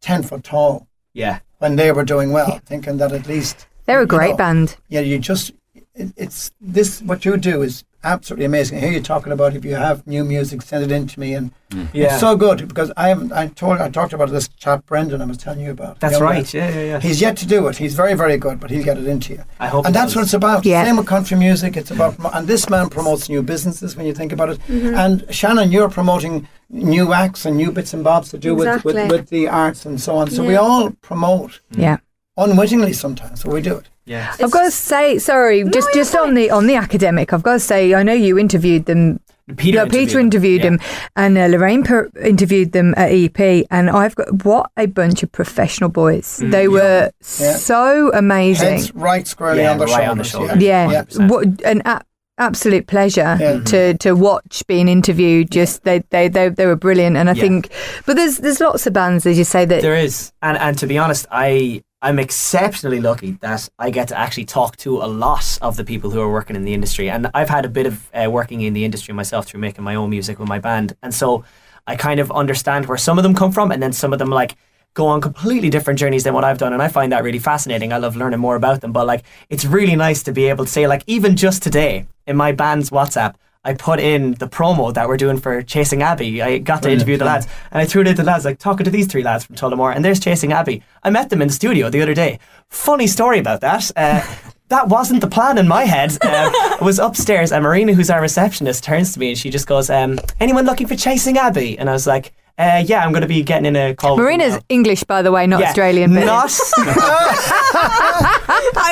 ten 0.00 0.22
foot 0.22 0.44
tall 0.44 0.86
Yeah. 1.14 1.38
when 1.58 1.76
they 1.76 1.90
were 1.90 2.04
doing 2.04 2.30
well, 2.32 2.60
thinking 2.64 2.98
that 2.98 3.12
at 3.12 3.26
least 3.26 3.66
They're 3.86 3.98
a 3.98 4.02
you 4.02 4.06
great 4.06 4.30
know, 4.32 4.36
band. 4.36 4.76
yeah, 4.88 5.00
you 5.00 5.18
just 5.18 5.52
it, 5.96 6.12
it's 6.16 6.52
this 6.60 7.00
what 7.02 7.24
you 7.24 7.36
do 7.36 7.62
is 7.62 7.84
absolutely 8.04 8.44
amazing. 8.44 8.78
I 8.78 8.82
hear 8.82 8.92
you 8.92 9.00
talking 9.00 9.32
about 9.32 9.56
if 9.56 9.64
you 9.64 9.74
have 9.74 10.06
new 10.06 10.24
music, 10.24 10.62
send 10.62 10.84
it 10.84 10.92
in 10.92 11.08
to 11.08 11.18
me, 11.18 11.34
and 11.34 11.50
Yeah. 11.92 12.04
it's 12.12 12.20
so 12.20 12.36
good 12.36 12.68
because 12.68 12.92
I 12.96 13.08
haven't. 13.08 13.32
I 13.32 13.48
told 13.48 13.78
I 13.78 13.88
talked 13.90 14.12
about 14.12 14.30
this 14.30 14.46
chap 14.62 14.86
Brendan 14.86 15.20
I 15.20 15.24
was 15.24 15.38
telling 15.38 15.60
you 15.60 15.72
about. 15.72 15.98
That's 15.98 16.20
right. 16.20 16.44
lad. 16.44 16.54
Yeah, 16.54 16.68
yeah, 16.70 16.84
yeah. 16.92 17.00
He's 17.00 17.20
yet 17.20 17.36
to 17.38 17.46
do 17.46 17.66
it. 17.68 17.76
He's 17.78 17.94
very 17.94 18.14
very 18.14 18.36
good, 18.36 18.60
but 18.60 18.70
he'll 18.70 18.84
get 18.84 18.98
it 18.98 19.06
into 19.08 19.32
you. 19.34 19.42
I 19.58 19.66
hope 19.68 19.86
And 19.86 19.94
that's 19.94 20.12
does. 20.12 20.16
what 20.16 20.22
it's 20.26 20.34
about. 20.34 20.64
Yeah. 20.64 20.84
Same 20.84 20.96
with 20.98 21.06
country 21.06 21.36
music. 21.36 21.76
It's 21.76 21.90
about 21.90 22.14
and 22.34 22.46
this 22.46 22.68
man 22.70 22.88
promotes 22.90 23.28
new 23.28 23.42
businesses 23.42 23.96
when 23.96 24.06
you 24.06 24.12
think 24.14 24.32
about 24.32 24.50
it. 24.50 24.58
Mm-hmm. 24.68 24.94
And 24.94 25.24
Shannon, 25.34 25.72
you're 25.72 25.90
promoting 25.90 26.46
new 26.70 27.12
acts 27.12 27.44
and 27.46 27.56
new 27.56 27.70
bits 27.72 27.92
and 27.94 28.04
bobs 28.04 28.28
to 28.30 28.38
do 28.38 28.54
with, 28.54 28.66
Exactly. 28.68 28.94
with 28.94 29.10
with 29.12 29.28
the 29.30 29.48
arts 29.48 29.84
and 29.86 30.00
so 30.00 30.16
on. 30.16 30.30
So 30.30 30.44
we 30.44 30.54
all 30.56 30.90
promote 31.00 31.60
Yeah. 31.70 31.96
Unwittingly 32.36 32.92
sometimes. 32.92 33.40
So 33.42 33.50
we 33.50 33.60
do 33.62 33.76
it. 33.76 33.88
Yeah. 34.04 34.34
I've 34.42 34.50
got 34.50 34.64
to 34.64 34.70
say, 34.70 35.18
sorry, 35.18 35.64
just 35.64 35.88
just 35.94 36.14
on 36.14 36.34
the 36.34 36.50
on 36.50 36.66
the 36.66 36.76
academic, 36.76 37.32
I've 37.32 37.42
got 37.42 37.54
to 37.54 37.60
say, 37.60 37.94
I 37.94 38.02
know 38.02 38.12
you 38.12 38.38
interviewed 38.38 38.86
them. 38.86 39.20
Peter 39.56 39.78
yeah, 39.78 39.84
Peter 39.84 40.18
interviewed 40.18 40.62
them, 40.62 40.80
and 41.14 41.38
uh, 41.38 41.46
Lorraine 41.46 41.84
per- 41.84 42.10
interviewed 42.24 42.72
them 42.72 42.94
at 42.96 43.12
EP, 43.12 43.64
and 43.70 43.88
I've 43.88 44.16
got 44.16 44.44
what 44.44 44.72
a 44.76 44.86
bunch 44.86 45.22
of 45.22 45.30
professional 45.30 45.88
boys. 45.88 46.40
Mm, 46.40 46.50
they 46.50 46.66
were 46.66 47.12
Yeah. 47.38 47.54
so 47.54 48.10
amazing. 48.12 48.78
Heads 48.78 48.94
right 48.96 49.24
squarely 49.26 49.62
Yeah, 49.62 49.70
on 49.70 49.78
the 49.78 49.86
right 49.86 50.08
on 50.08 50.18
the 50.18 50.24
shoulders. 50.24 50.48
shoulders. 50.50 50.64
yeah, 50.64 50.90
Yeah. 50.90 51.26
what 51.28 51.46
an 51.64 51.80
a- 51.84 52.00
absolute 52.38 52.88
pleasure 52.88 53.36
Yeah. 53.38 53.60
to 53.66 53.94
to 53.98 54.14
watch 54.16 54.64
being 54.66 54.88
interviewed. 54.88 55.52
Just 55.52 55.84
they 55.84 56.02
they 56.10 56.26
they, 56.28 56.48
they 56.48 56.66
were 56.66 56.74
brilliant, 56.74 57.16
and 57.16 57.30
I 57.30 57.34
Yeah. 57.34 57.42
think, 57.42 57.68
but 58.04 58.16
there's 58.16 58.38
there's 58.38 58.58
lots 58.60 58.84
of 58.88 58.94
bands 58.94 59.26
as 59.26 59.38
you 59.38 59.44
say 59.44 59.64
that 59.64 59.80
There 59.80 59.94
is, 59.96 60.32
and 60.42 60.58
and 60.58 60.76
to 60.78 60.88
be 60.88 60.98
honest, 60.98 61.24
I 61.30 61.82
I'm 62.06 62.20
exceptionally 62.20 63.00
lucky 63.00 63.32
that 63.40 63.68
I 63.80 63.90
get 63.90 64.06
to 64.08 64.16
actually 64.16 64.44
talk 64.44 64.76
to 64.76 64.98
a 64.98 65.08
lot 65.08 65.58
of 65.60 65.76
the 65.76 65.82
people 65.82 66.08
who 66.08 66.20
are 66.20 66.30
working 66.30 66.54
in 66.54 66.62
the 66.62 66.72
industry, 66.72 67.10
and 67.10 67.28
I've 67.34 67.48
had 67.48 67.64
a 67.64 67.68
bit 67.68 67.84
of 67.84 68.08
uh, 68.14 68.30
working 68.30 68.60
in 68.60 68.74
the 68.74 68.84
industry 68.84 69.12
myself 69.12 69.46
through 69.46 69.58
making 69.58 69.82
my 69.82 69.96
own 69.96 70.08
music 70.08 70.38
with 70.38 70.48
my 70.48 70.60
band, 70.60 70.94
and 71.02 71.12
so 71.12 71.44
I 71.84 71.96
kind 71.96 72.20
of 72.20 72.30
understand 72.30 72.86
where 72.86 72.96
some 72.96 73.18
of 73.18 73.24
them 73.24 73.34
come 73.34 73.50
from, 73.50 73.72
and 73.72 73.82
then 73.82 73.92
some 73.92 74.12
of 74.12 74.20
them 74.20 74.30
like 74.30 74.54
go 74.94 75.08
on 75.08 75.20
completely 75.20 75.68
different 75.68 75.98
journeys 75.98 76.22
than 76.22 76.32
what 76.32 76.44
I've 76.44 76.58
done, 76.58 76.72
and 76.72 76.80
I 76.80 76.86
find 76.86 77.10
that 77.10 77.24
really 77.24 77.40
fascinating. 77.40 77.92
I 77.92 77.96
love 77.96 78.14
learning 78.14 78.38
more 78.38 78.54
about 78.54 78.82
them, 78.82 78.92
but 78.92 79.04
like 79.08 79.24
it's 79.50 79.64
really 79.64 79.96
nice 79.96 80.22
to 80.22 80.32
be 80.32 80.44
able 80.46 80.64
to 80.64 80.70
say 80.70 80.86
like 80.86 81.02
even 81.08 81.34
just 81.34 81.60
today 81.60 82.06
in 82.24 82.36
my 82.36 82.52
band's 82.52 82.90
WhatsApp. 82.90 83.34
I 83.66 83.74
put 83.74 83.98
in 83.98 84.34
the 84.34 84.46
promo 84.46 84.94
that 84.94 85.08
we're 85.08 85.16
doing 85.16 85.40
for 85.40 85.60
Chasing 85.60 86.00
Abby. 86.00 86.40
I 86.40 86.58
got 86.58 86.84
to 86.84 86.90
interview 86.90 87.16
the 87.16 87.24
lads, 87.24 87.48
and 87.72 87.82
I 87.82 87.84
threw 87.84 88.02
it 88.02 88.06
into 88.06 88.22
the 88.22 88.26
lads, 88.26 88.44
like 88.44 88.60
talking 88.60 88.84
to 88.84 88.90
these 88.90 89.08
three 89.08 89.24
lads 89.24 89.44
from 89.44 89.56
Tullamore, 89.56 89.92
and 89.92 90.04
there's 90.04 90.20
Chasing 90.20 90.52
Abby. 90.52 90.84
I 91.02 91.10
met 91.10 91.30
them 91.30 91.42
in 91.42 91.48
the 91.48 91.54
studio 91.54 91.90
the 91.90 92.00
other 92.00 92.14
day. 92.14 92.38
Funny 92.68 93.08
story 93.08 93.40
about 93.40 93.62
that. 93.62 93.90
Uh, 93.96 94.24
that 94.68 94.86
wasn't 94.86 95.20
the 95.20 95.26
plan 95.26 95.58
in 95.58 95.66
my 95.66 95.82
head. 95.82 96.12
Um, 96.22 96.52
I 96.54 96.78
was 96.80 97.00
upstairs, 97.00 97.50
and 97.50 97.64
Marina, 97.64 97.92
who's 97.92 98.08
our 98.08 98.20
receptionist, 98.20 98.84
turns 98.84 99.14
to 99.14 99.18
me 99.18 99.30
and 99.30 99.38
she 99.38 99.50
just 99.50 99.66
goes, 99.66 99.90
um, 99.90 100.20
"Anyone 100.38 100.64
looking 100.64 100.86
for 100.86 100.94
Chasing 100.94 101.36
Abby?" 101.36 101.76
And 101.76 101.90
I 101.90 101.92
was 101.92 102.06
like. 102.06 102.32
Uh, 102.58 102.82
yeah, 102.86 103.04
I'm 103.04 103.12
going 103.12 103.20
to 103.20 103.28
be 103.28 103.42
getting 103.42 103.66
in 103.66 103.76
a 103.76 103.94
call. 103.94 104.16
Marina's. 104.16 104.58
English, 104.70 105.04
by 105.04 105.20
the 105.20 105.30
way, 105.30 105.46
not 105.46 105.60
Yeah, 105.60 105.68
Australian. 105.68 106.14
But 106.14 106.24
Not. 106.24 106.48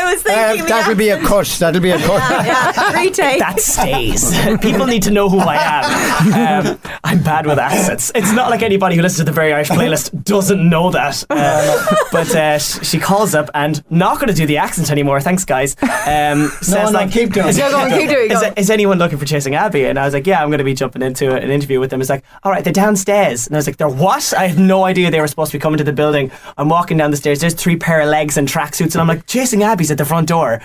I 0.05 0.13
was 0.15 0.27
Uh, 0.27 0.65
that'll 0.67 0.95
be 0.95 1.09
a 1.11 1.21
cut. 1.21 1.47
That'll 1.59 1.81
be 1.81 1.91
a 1.91 1.99
cut. 1.99 2.47
yeah, 2.47 2.93
retake. 2.93 3.39
that 3.41 3.61
stays. 3.61 4.33
People 4.61 4.87
need 4.87 5.03
to 5.05 5.11
know 5.11 5.29
who 5.29 5.39
I 5.39 5.57
am. 5.57 6.67
Um, 6.67 6.79
I'm 7.03 7.23
bad 7.23 7.47
with 7.47 7.59
accents. 7.59 8.11
It's 8.15 8.33
not 8.33 8.51
like 8.51 8.63
anybody 8.63 8.97
who 8.97 9.03
listens 9.03 9.19
to 9.19 9.25
the 9.25 9.33
Very 9.33 9.53
Irish 9.53 9.69
playlist 9.69 10.25
doesn't 10.25 10.69
know 10.69 10.91
that. 10.91 11.25
Uh, 11.31 11.95
but 12.13 12.35
uh, 12.35 12.59
sh- 12.59 12.87
she 12.87 12.99
calls 12.99 13.35
up 13.35 13.51
and 13.55 13.83
not 13.91 14.17
going 14.17 14.29
to 14.29 14.35
do 14.35 14.47
the 14.47 14.59
accent 14.59 14.91
anymore. 14.91 15.21
Thanks, 15.21 15.45
guys. 15.45 15.77
Um, 15.83 16.49
says 16.61 16.91
no, 16.91 16.91
like, 16.91 17.11
keep 17.11 17.33
doing 17.33 17.49
is, 17.49 17.59
it. 17.59 17.61
No, 17.61 17.71
go 17.71 17.79
on, 17.79 17.91
keep 17.91 18.09
doing 18.09 18.31
is, 18.31 18.43
it. 18.43 18.59
is 18.59 18.71
anyone 18.71 18.99
looking 18.99 19.19
for 19.19 19.25
Chasing 19.25 19.55
Abby? 19.55 19.85
And 19.85 19.99
I 19.99 20.05
was 20.05 20.15
like, 20.15 20.27
yeah, 20.27 20.43
I'm 20.43 20.49
going 20.49 20.59
to 20.59 20.65
be 20.65 20.75
jumping 20.75 21.03
into 21.03 21.35
an 21.35 21.51
interview 21.51 21.81
with 21.81 21.91
them. 21.91 22.01
It's 22.01 22.11
like, 22.11 22.25
all 22.43 22.53
right, 22.53 22.63
they're 22.65 22.73
downstairs. 22.73 23.47
And 23.47 23.57
I 23.57 23.59
was 23.59 23.67
like, 23.67 23.77
they're 23.77 23.89
what? 23.89 24.33
I 24.37 24.49
had 24.49 24.59
no 24.59 24.85
idea 24.85 25.11
they 25.11 25.21
were 25.21 25.29
supposed 25.29 25.53
to 25.53 25.59
be 25.59 25.63
coming 25.63 25.79
to 25.79 25.85
the 25.85 25.93
building. 25.93 26.31
I'm 26.57 26.69
walking 26.69 26.97
down 26.97 27.11
the 27.11 27.17
stairs. 27.17 27.41
There's 27.41 27.55
three 27.55 27.77
pair 27.77 28.01
of 28.01 28.09
legs 28.09 28.37
and 28.37 28.49
tracksuits, 28.49 28.93
and 28.95 28.97
I'm 28.97 29.09
like, 29.09 29.27
Chasing 29.27 29.63
Abby's 29.63 29.91
at 29.95 29.99
the 29.99 30.05
front 30.05 30.29
door. 30.29 30.61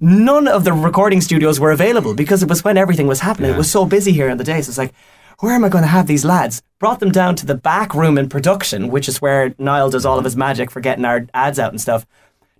None 0.00 0.46
of 0.46 0.64
the 0.64 0.72
recording 0.72 1.20
studios 1.20 1.58
were 1.58 1.70
available 1.70 2.14
because 2.14 2.42
it 2.42 2.48
was 2.48 2.62
when 2.62 2.76
everything 2.76 3.06
was 3.06 3.20
happening. 3.20 3.50
It 3.50 3.56
was 3.56 3.70
so 3.70 3.86
busy 3.86 4.12
here 4.12 4.28
in 4.28 4.38
the 4.38 4.44
days. 4.44 4.68
It's 4.68 4.78
like, 4.78 4.92
where 5.40 5.54
am 5.54 5.64
I 5.64 5.68
going 5.68 5.82
to 5.82 5.88
have 5.88 6.06
these 6.06 6.24
lads? 6.24 6.62
Brought 6.78 7.00
them 7.00 7.10
down 7.10 7.36
to 7.36 7.46
the 7.46 7.54
back 7.54 7.94
room 7.94 8.18
in 8.18 8.28
production, 8.28 8.88
which 8.88 9.08
is 9.08 9.22
where 9.22 9.54
Niall 9.58 9.90
does 9.90 10.04
all 10.04 10.18
of 10.18 10.24
his 10.24 10.36
magic 10.36 10.70
for 10.70 10.80
getting 10.80 11.04
our 11.04 11.26
ads 11.32 11.58
out 11.58 11.72
and 11.72 11.80
stuff. 11.80 12.06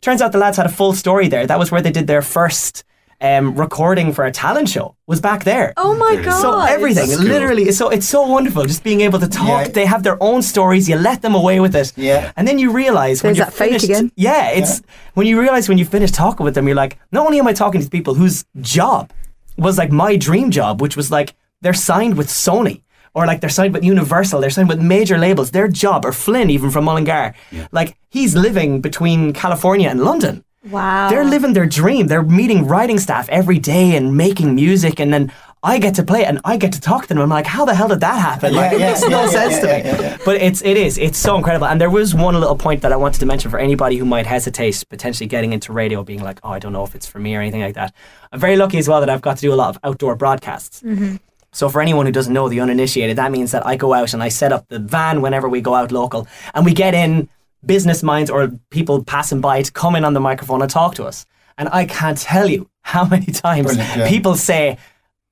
Turns 0.00 0.22
out 0.22 0.32
the 0.32 0.38
lads 0.38 0.56
had 0.56 0.66
a 0.66 0.70
full 0.70 0.92
story 0.92 1.28
there. 1.28 1.46
That 1.46 1.58
was 1.58 1.70
where 1.70 1.82
they 1.82 1.90
did 1.90 2.06
their 2.06 2.22
first 2.22 2.84
um, 3.20 3.54
recording 3.54 4.12
for 4.12 4.24
a 4.24 4.30
talent 4.32 4.68
show. 4.68 4.96
Was 5.06 5.20
back 5.20 5.44
there. 5.44 5.72
oh 5.76 5.94
my 5.96 6.16
god. 6.22 6.40
So 6.40 6.58
everything, 6.60 7.08
That's 7.08 7.20
cool. 7.20 7.28
literally, 7.28 7.72
so 7.72 7.88
it's 7.90 8.08
so 8.08 8.26
wonderful 8.26 8.64
just 8.64 8.82
being 8.84 9.00
able 9.02 9.18
to 9.20 9.28
talk. 9.28 9.66
Yeah. 9.66 9.72
They 9.72 9.86
have 9.86 10.02
their 10.02 10.16
own 10.22 10.42
stories. 10.42 10.88
You 10.88 10.96
let 10.96 11.20
them 11.22 11.34
away 11.34 11.60
with 11.60 11.74
it, 11.76 11.92
Yeah. 11.96 12.32
and 12.36 12.48
then 12.48 12.58
you 12.58 12.72
realize 12.72 13.22
when 13.22 13.28
There's 13.34 13.38
you're 13.38 13.46
that 13.46 13.52
faith 13.54 13.68
finished. 13.68 13.84
again. 13.84 14.12
Yeah, 14.16 14.50
it's 14.50 14.80
when 15.14 15.26
you 15.26 15.38
realize 15.40 15.68
when 15.68 15.78
you 15.78 15.84
finish 15.84 16.10
talking 16.10 16.44
with 16.44 16.54
them, 16.54 16.66
you're 16.66 16.76
like, 16.84 16.98
not 17.12 17.26
only 17.26 17.38
am 17.38 17.46
I 17.46 17.52
talking 17.52 17.82
to 17.82 17.88
people 17.90 18.14
whose 18.14 18.44
job 18.60 19.12
was 19.58 19.76
like 19.78 19.90
my 19.92 20.16
dream 20.16 20.50
job, 20.50 20.80
which 20.80 20.96
was 20.96 21.10
like 21.10 21.34
they're 21.60 21.74
signed 21.74 22.16
with 22.16 22.28
Sony. 22.28 22.80
Or 23.16 23.26
like 23.26 23.40
they're 23.40 23.48
signed 23.48 23.72
with 23.74 23.84
Universal, 23.84 24.40
they're 24.40 24.50
signed 24.50 24.68
with 24.68 24.80
major 24.82 25.16
labels. 25.18 25.52
Their 25.52 25.68
job, 25.68 26.04
or 26.04 26.10
Flynn, 26.10 26.50
even 26.50 26.70
from 26.70 26.84
Mullingar, 26.84 27.32
like 27.70 27.96
he's 28.10 28.34
living 28.34 28.80
between 28.80 29.32
California 29.32 29.88
and 29.88 30.00
London. 30.02 30.42
Wow. 30.70 31.10
They're 31.10 31.24
living 31.24 31.52
their 31.52 31.66
dream. 31.66 32.06
They're 32.06 32.22
meeting 32.22 32.66
writing 32.66 32.98
staff 32.98 33.28
every 33.28 33.58
day 33.58 33.96
and 33.96 34.16
making 34.16 34.54
music, 34.54 34.98
and 35.00 35.12
then 35.12 35.32
I 35.62 35.78
get 35.78 35.94
to 35.94 36.02
play 36.02 36.20
it 36.20 36.28
and 36.28 36.40
I 36.44 36.58
get 36.58 36.74
to 36.74 36.80
talk 36.80 37.06
to 37.06 37.08
them. 37.08 37.20
I'm 37.20 37.30
like, 37.30 37.46
how 37.46 37.64
the 37.64 37.74
hell 37.74 37.88
did 37.88 38.00
that 38.00 38.20
happen? 38.20 38.52
Yeah, 38.52 38.60
like, 38.60 38.72
it 38.72 38.80
yeah, 38.80 38.86
makes 38.88 39.02
yeah, 39.02 39.08
no 39.08 39.22
yeah, 39.22 39.28
sense 39.30 39.52
yeah, 39.54 39.60
to 39.60 39.66
me. 39.66 39.88
yeah, 39.88 40.00
yeah. 40.10 40.18
But 40.22 40.36
it's 40.42 40.62
it 40.62 40.76
is 40.76 40.98
it's 40.98 41.16
so 41.16 41.36
incredible. 41.36 41.66
And 41.66 41.80
there 41.80 41.88
was 41.88 42.14
one 42.14 42.38
little 42.38 42.56
point 42.56 42.82
that 42.82 42.92
I 42.92 42.96
wanted 42.96 43.20
to 43.20 43.26
mention 43.26 43.50
for 43.50 43.58
anybody 43.58 43.96
who 43.96 44.04
might 44.04 44.26
hesitate 44.26 44.84
potentially 44.90 45.26
getting 45.26 45.54
into 45.54 45.72
radio, 45.72 46.02
being 46.04 46.22
like, 46.22 46.38
oh, 46.42 46.50
I 46.50 46.58
don't 46.58 46.74
know 46.74 46.84
if 46.84 46.94
it's 46.94 47.06
for 47.06 47.18
me 47.18 47.34
or 47.34 47.40
anything 47.40 47.62
like 47.62 47.76
that. 47.76 47.94
I'm 48.30 48.40
very 48.40 48.56
lucky 48.56 48.76
as 48.76 48.88
well 48.88 49.00
that 49.00 49.08
I've 49.08 49.22
got 49.22 49.38
to 49.38 49.40
do 49.40 49.54
a 49.54 49.56
lot 49.56 49.70
of 49.70 49.78
outdoor 49.84 50.16
broadcasts. 50.16 50.82
Mm-hmm. 50.82 51.16
So 51.52 51.70
for 51.70 51.80
anyone 51.80 52.04
who 52.04 52.12
doesn't 52.12 52.32
know 52.32 52.48
the 52.50 52.60
uninitiated, 52.60 53.16
that 53.16 53.32
means 53.32 53.52
that 53.52 53.64
I 53.64 53.76
go 53.76 53.94
out 53.94 54.12
and 54.12 54.22
I 54.22 54.28
set 54.28 54.52
up 54.52 54.68
the 54.68 54.80
van 54.80 55.22
whenever 55.22 55.48
we 55.48 55.62
go 55.62 55.74
out 55.74 55.92
local, 55.92 56.26
and 56.52 56.66
we 56.66 56.74
get 56.74 56.94
in 56.94 57.28
business 57.66 58.02
minds 58.02 58.30
or 58.30 58.48
people 58.70 59.04
passing 59.04 59.40
by 59.40 59.62
to 59.62 59.72
come 59.72 59.96
in 59.96 60.04
on 60.04 60.14
the 60.14 60.20
microphone 60.20 60.62
and 60.62 60.70
talk 60.70 60.94
to 60.96 61.04
us. 61.04 61.26
And 61.58 61.68
I 61.68 61.86
can't 61.86 62.18
tell 62.18 62.48
you 62.48 62.68
how 62.82 63.04
many 63.06 63.26
times 63.26 63.76
yeah. 63.76 64.08
people 64.08 64.34
say, 64.36 64.78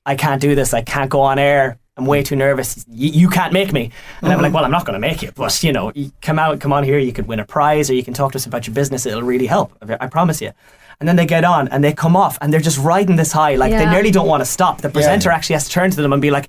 "I 0.07 0.17
can't 0.17 0.41
do 0.41 0.55
this. 0.55 0.73
I 0.75 0.83
can't 0.83 1.11
go 1.11 1.21
on 1.21 1.39
air. 1.39 1.79
I'm 1.97 2.07
way 2.07 2.23
too 2.23 2.37
nervous. 2.37 2.85
Y- 2.89 3.13
you 3.13 3.29
can't 3.29 3.53
make 3.53 3.73
me." 3.73 3.91
And 4.21 4.33
I'm 4.33 4.39
like, 4.39 4.47
mm-hmm. 4.47 4.55
"Well, 4.55 4.65
I'm 4.65 4.71
not 4.71 4.87
going 4.87 4.95
to 4.95 5.07
make 5.09 5.23
you, 5.23 5.33
but 5.33 5.63
you 5.63 5.73
know, 5.73 5.93
you 5.95 6.13
come 6.23 6.39
out, 6.39 6.61
come 6.61 6.73
on 6.73 6.85
here. 6.85 6.99
You 6.99 7.13
could 7.13 7.27
win 7.27 7.41
a 7.41 7.45
prize, 7.45 7.91
or 7.91 7.95
you 7.95 8.05
can 8.05 8.15
talk 8.15 8.33
to 8.33 8.37
us 8.37 8.47
about 8.47 8.67
your 8.67 8.75
business. 8.75 9.05
It'll 9.07 9.23
really 9.23 9.47
help. 9.47 9.73
I 10.01 10.07
promise 10.07 10.41
you." 10.41 10.53
And 11.03 11.09
then 11.09 11.17
they 11.17 11.27
get 11.27 11.43
on 11.45 11.67
and 11.73 11.83
they 11.83 11.93
come 11.93 12.15
off 12.15 12.39
and 12.41 12.53
they're 12.53 12.61
just 12.71 12.79
riding 12.79 13.17
this 13.17 13.33
high. 13.33 13.57
Like 13.57 13.73
they 13.73 13.83
Yeah. 13.87 13.91
nearly 13.91 14.13
don't 14.13 14.29
want 14.29 14.41
to 14.41 14.45
stop. 14.45 14.81
The 14.83 14.89
presenter 14.89 15.31
actually 15.33 15.55
has 15.55 15.65
to 15.65 15.71
turn 15.71 15.91
to 15.91 16.01
them 16.01 16.13
and 16.13 16.23
be 16.23 16.31
like, 16.31 16.47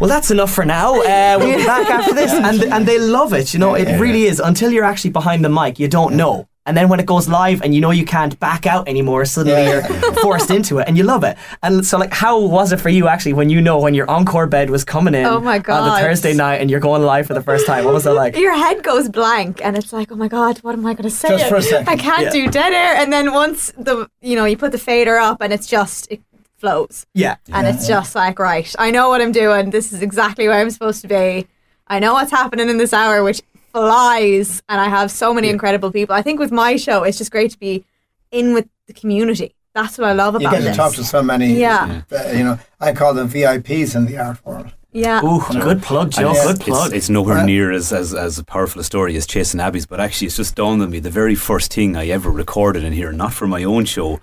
"Well, 0.00 0.08
that's 0.08 0.30
enough 0.30 0.50
for 0.50 0.64
now. 0.64 0.94
Uh, 0.94 1.36
we'll 1.38 1.58
be 1.58 1.66
back 1.66 1.90
after 1.90 2.14
this." 2.14 2.32
And 2.48 2.64
and 2.74 2.86
they 2.86 2.98
love 2.98 3.34
it. 3.34 3.52
You 3.52 3.60
know, 3.60 3.74
it 3.74 4.00
really 4.00 4.24
is. 4.24 4.40
Until 4.40 4.70
you're 4.72 4.86
actually 4.92 5.10
behind 5.10 5.44
the 5.44 5.50
mic, 5.50 5.78
you 5.78 5.86
don't 5.86 6.14
know. 6.16 6.46
And 6.66 6.76
then 6.76 6.88
when 6.90 7.00
it 7.00 7.06
goes 7.06 7.26
live 7.28 7.62
and 7.62 7.74
you 7.74 7.80
know 7.80 7.90
you 7.90 8.04
can't 8.04 8.38
back 8.38 8.66
out 8.66 8.86
anymore, 8.86 9.24
suddenly 9.24 9.62
Yeah. 9.62 9.88
you're 9.88 10.12
forced 10.22 10.50
into 10.50 10.78
it 10.78 10.86
and 10.86 10.96
you 10.98 11.04
love 11.04 11.24
it. 11.24 11.36
And 11.62 11.84
so, 11.86 11.96
like, 11.98 12.12
how 12.12 12.38
was 12.38 12.70
it 12.70 12.78
for 12.80 12.90
you 12.90 13.08
actually 13.08 13.32
when 13.32 13.48
you 13.48 13.60
know 13.62 13.78
when 13.78 13.94
your 13.94 14.08
encore 14.10 14.46
bed 14.46 14.68
was 14.68 14.84
coming 14.84 15.14
in 15.14 15.24
Oh 15.24 15.40
my 15.40 15.58
God. 15.58 15.88
on 15.88 15.94
the 16.00 16.06
Thursday 16.06 16.34
night 16.34 16.60
and 16.60 16.70
you're 16.70 16.78
going 16.80 17.02
live 17.02 17.26
for 17.26 17.34
the 17.34 17.42
first 17.42 17.66
time? 17.66 17.84
What 17.86 17.94
was 17.94 18.06
it 18.06 18.10
like? 18.10 18.36
your 18.36 18.54
head 18.54 18.82
goes 18.82 19.08
blank 19.08 19.64
and 19.64 19.76
it's 19.76 19.92
like, 19.92 20.12
oh 20.12 20.16
my 20.16 20.28
god, 20.28 20.58
what 20.58 20.74
am 20.74 20.84
I 20.86 20.92
going 20.92 21.04
to 21.04 21.10
say? 21.10 21.28
Just 21.30 21.48
for 21.48 21.56
a 21.56 21.62
second. 21.62 21.88
I 21.88 21.96
can't 21.96 22.24
Yeah. 22.24 22.30
do 22.30 22.50
dead 22.50 22.72
air. 22.74 22.94
And 22.96 23.10
then 23.12 23.32
once 23.32 23.72
the 23.78 24.08
you 24.20 24.36
know 24.36 24.44
you 24.44 24.56
put 24.58 24.72
the 24.72 24.78
fader 24.78 25.16
up 25.16 25.40
and 25.40 25.52
it's 25.54 25.66
just 25.66 26.08
it 26.10 26.20
flows 26.58 27.06
Yeah. 27.14 27.36
and 27.52 27.66
it's 27.66 27.88
just 27.88 28.14
like 28.14 28.38
right, 28.38 28.72
I 28.78 28.90
know 28.90 29.08
what 29.08 29.22
I'm 29.22 29.32
doing. 29.32 29.70
This 29.70 29.92
is 29.94 30.02
exactly 30.02 30.46
where 30.46 30.60
I'm 30.60 30.70
supposed 30.70 31.00
to 31.02 31.08
be. 31.08 31.46
I 31.88 31.98
know 31.98 32.12
what's 32.12 32.30
happening 32.30 32.68
in 32.68 32.76
this 32.76 32.92
hour, 32.92 33.24
which 33.24 33.40
flies, 33.72 34.62
and 34.68 34.80
I 34.80 34.88
have 34.88 35.10
so 35.10 35.32
many 35.34 35.48
incredible 35.48 35.90
people. 35.92 36.14
I 36.14 36.22
think 36.22 36.38
with 36.40 36.52
my 36.52 36.76
show, 36.76 37.02
it's 37.04 37.18
just 37.18 37.30
great 37.30 37.50
to 37.52 37.58
be 37.58 37.84
in 38.30 38.52
with 38.54 38.68
the 38.86 38.92
community. 38.92 39.54
That's 39.74 39.96
what 39.98 40.08
I 40.08 40.12
love 40.12 40.34
about 40.34 40.40
it. 40.40 40.42
You 40.42 40.48
about 40.48 40.56
get 40.58 40.62
to 40.62 40.68
this. 40.68 40.76
talk 40.76 40.94
to 40.94 41.04
so 41.04 41.22
many. 41.22 41.54
Yeah. 41.54 42.02
uh, 42.10 42.30
you 42.32 42.42
know, 42.44 42.58
I 42.80 42.92
call 42.92 43.14
them 43.14 43.28
VIPs 43.28 43.94
in 43.94 44.06
the 44.06 44.18
art 44.18 44.44
world. 44.44 44.72
yeah. 44.92 45.24
Ooh, 45.24 45.40
good 45.52 45.80
plug, 45.82 46.10
Joe. 46.10 46.32
Yeah. 46.34 46.44
Good 46.46 46.56
It's, 46.56 46.64
plug. 46.64 46.92
it's 46.92 47.08
nowhere 47.08 47.38
Uh, 47.38 47.44
near 47.46 47.70
as, 47.70 47.92
as, 47.92 48.12
as 48.12 48.42
powerful 48.42 48.80
a 48.80 48.84
story 48.84 49.14
as 49.16 49.26
Chasing 49.28 49.60
Abby's, 49.60 49.86
but 49.86 50.00
actually, 50.00 50.26
it's 50.26 50.36
just 50.36 50.56
dawned 50.56 50.82
on 50.82 50.90
me 50.90 50.98
the 50.98 51.10
very 51.10 51.36
first 51.36 51.72
thing 51.72 51.96
I 51.96 52.08
ever 52.08 52.30
recorded 52.30 52.82
in 52.82 52.92
here, 52.92 53.12
not 53.12 53.32
for 53.32 53.46
my 53.46 53.62
own 53.62 53.84
show, 53.84 54.18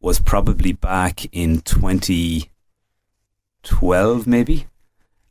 was 0.00 0.20
probably 0.20 0.72
back 0.72 1.24
in 1.34 1.60
2012, 1.62 4.26
maybe. 4.26 4.66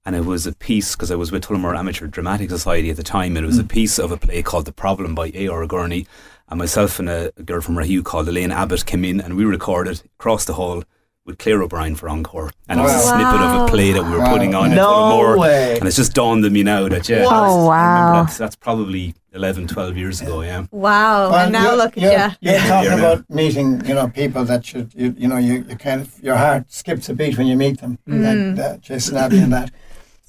And 0.04 0.16
it 0.16 0.26
was 0.26 0.47
a 0.47 0.54
piece, 0.54 0.95
because 0.95 1.12
I 1.12 1.16
was 1.16 1.32
with 1.32 1.45
Tullamore 1.45 1.78
Amateur 1.78 2.08
Dramatic 2.08 2.49
Society 2.49 2.89
at 2.89 2.97
the 2.97 3.04
time, 3.04 3.38
and 3.38 3.43
it 3.43 3.47
was 3.47 3.60
a 3.60 3.64
piece 3.64 3.99
of 3.99 4.12
a 4.12 4.18
play 4.18 4.41
called 4.41 4.66
The 4.66 4.72
Problem 4.72 5.14
by 5.14 5.32
A.R. 5.36 5.68
Gurney. 5.68 6.08
And 6.49 6.58
myself 6.58 6.97
and 6.97 7.08
a 7.08 7.32
girl 7.45 7.62
from 7.62 7.78
Rahue 7.78 8.02
called 8.04 8.28
Elaine 8.28 8.49
Abbott 8.52 8.86
came 8.88 9.06
in, 9.06 9.22
and 9.22 9.36
we 9.38 9.45
recorded 9.45 10.02
across 10.20 10.43
the 10.45 10.54
hall 10.54 10.84
with 11.24 11.38
Claire 11.38 11.62
O'Brien 11.62 11.93
for 11.95 12.10
Encore. 12.10 12.49
And 12.68 12.80
it 12.80 12.84
was 12.84 12.95
a 12.95 12.99
snippet 13.10 13.41
of 13.41 13.62
a 13.62 13.68
play 13.68 13.91
that 13.91 14.04
we 14.04 14.10
were 14.10 14.18
Wow. 14.20 14.32
putting 14.34 14.56
on 14.56 14.72
in 14.72 14.76
No 14.76 14.88
Tullamore. 14.91 15.38
way. 15.39 15.78
And 15.78 15.88
it's 15.88 15.97
just 15.97 16.14
dawned 16.16 16.43
on 16.43 16.52
me 16.52 16.64
now 16.64 16.89
that, 16.89 17.08
yeah. 17.08 17.26
Oh, 17.28 17.68
wow. 17.68 18.24
That's, 18.24 18.39
that's 18.39 18.56
probably 18.56 19.14
11, 19.34 19.68
12 19.68 19.95
years 19.97 20.20
ago, 20.20 20.41
yeah. 20.41 20.66
Wow. 20.72 21.30
Well, 21.30 21.36
and 21.41 21.54
now 21.54 21.66
you're- 21.66 21.78
look 21.78 21.95
you're, 21.95 22.12
at 22.12 22.38
you. 22.41 22.49
You're 22.52 22.60
talking 22.62 22.91
Yeah. 22.91 22.97
about 22.97 23.30
meeting, 23.30 23.86
you 23.86 23.93
know, 23.93 24.08
people 24.10 24.43
that 24.45 24.66
should, 24.66 24.93
you, 24.95 25.14
you 25.16 25.28
know, 25.28 25.38
you, 25.38 25.64
you 25.70 25.76
kind 25.76 26.02
of, 26.02 26.12
your 26.24 26.38
heart 26.38 26.74
skips 26.74 27.08
a 27.08 27.14
beat 27.14 27.38
when 27.38 27.45
you 27.45 27.56
meet 27.56 27.80
them, 27.82 27.99
like 28.08 28.58
uh, 28.60 28.78
Chasing 28.78 29.16
Abby 29.16 29.38
and 29.41 29.54
that. 29.54 29.72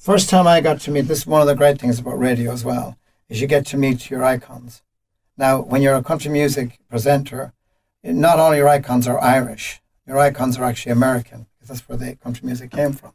First 0.03 0.29
time 0.29 0.47
I 0.47 0.59
got 0.59 0.81
to 0.81 0.91
meet, 0.91 1.07
this 1.07 1.19
is 1.19 1.25
one 1.25 1.39
of 1.39 1.47
the 1.47 1.55
great 1.55 1.79
things 1.79 1.97
about 1.97 2.19
radio 2.19 2.51
as 2.51 2.65
well, 2.65 2.97
is 3.29 3.39
you 3.39 3.47
get 3.47 3.65
to 3.67 3.77
meet 3.77 4.09
your 4.09 4.21
icons. 4.21 4.81
Now, 5.37 5.61
when 5.61 5.81
you're 5.81 5.95
a 5.95 6.03
country 6.03 6.29
music 6.29 6.77
presenter, 6.89 7.53
not 8.03 8.37
all 8.37 8.53
your 8.53 8.67
icons 8.67 9.07
are 9.07 9.17
Irish, 9.23 9.81
your 10.05 10.19
icons 10.19 10.57
are 10.57 10.65
actually 10.65 10.91
American, 10.91 11.47
because 11.55 11.69
that's 11.69 11.87
where 11.87 11.97
the 11.97 12.17
country 12.17 12.45
music 12.45 12.71
came 12.71 12.91
from. 12.91 13.13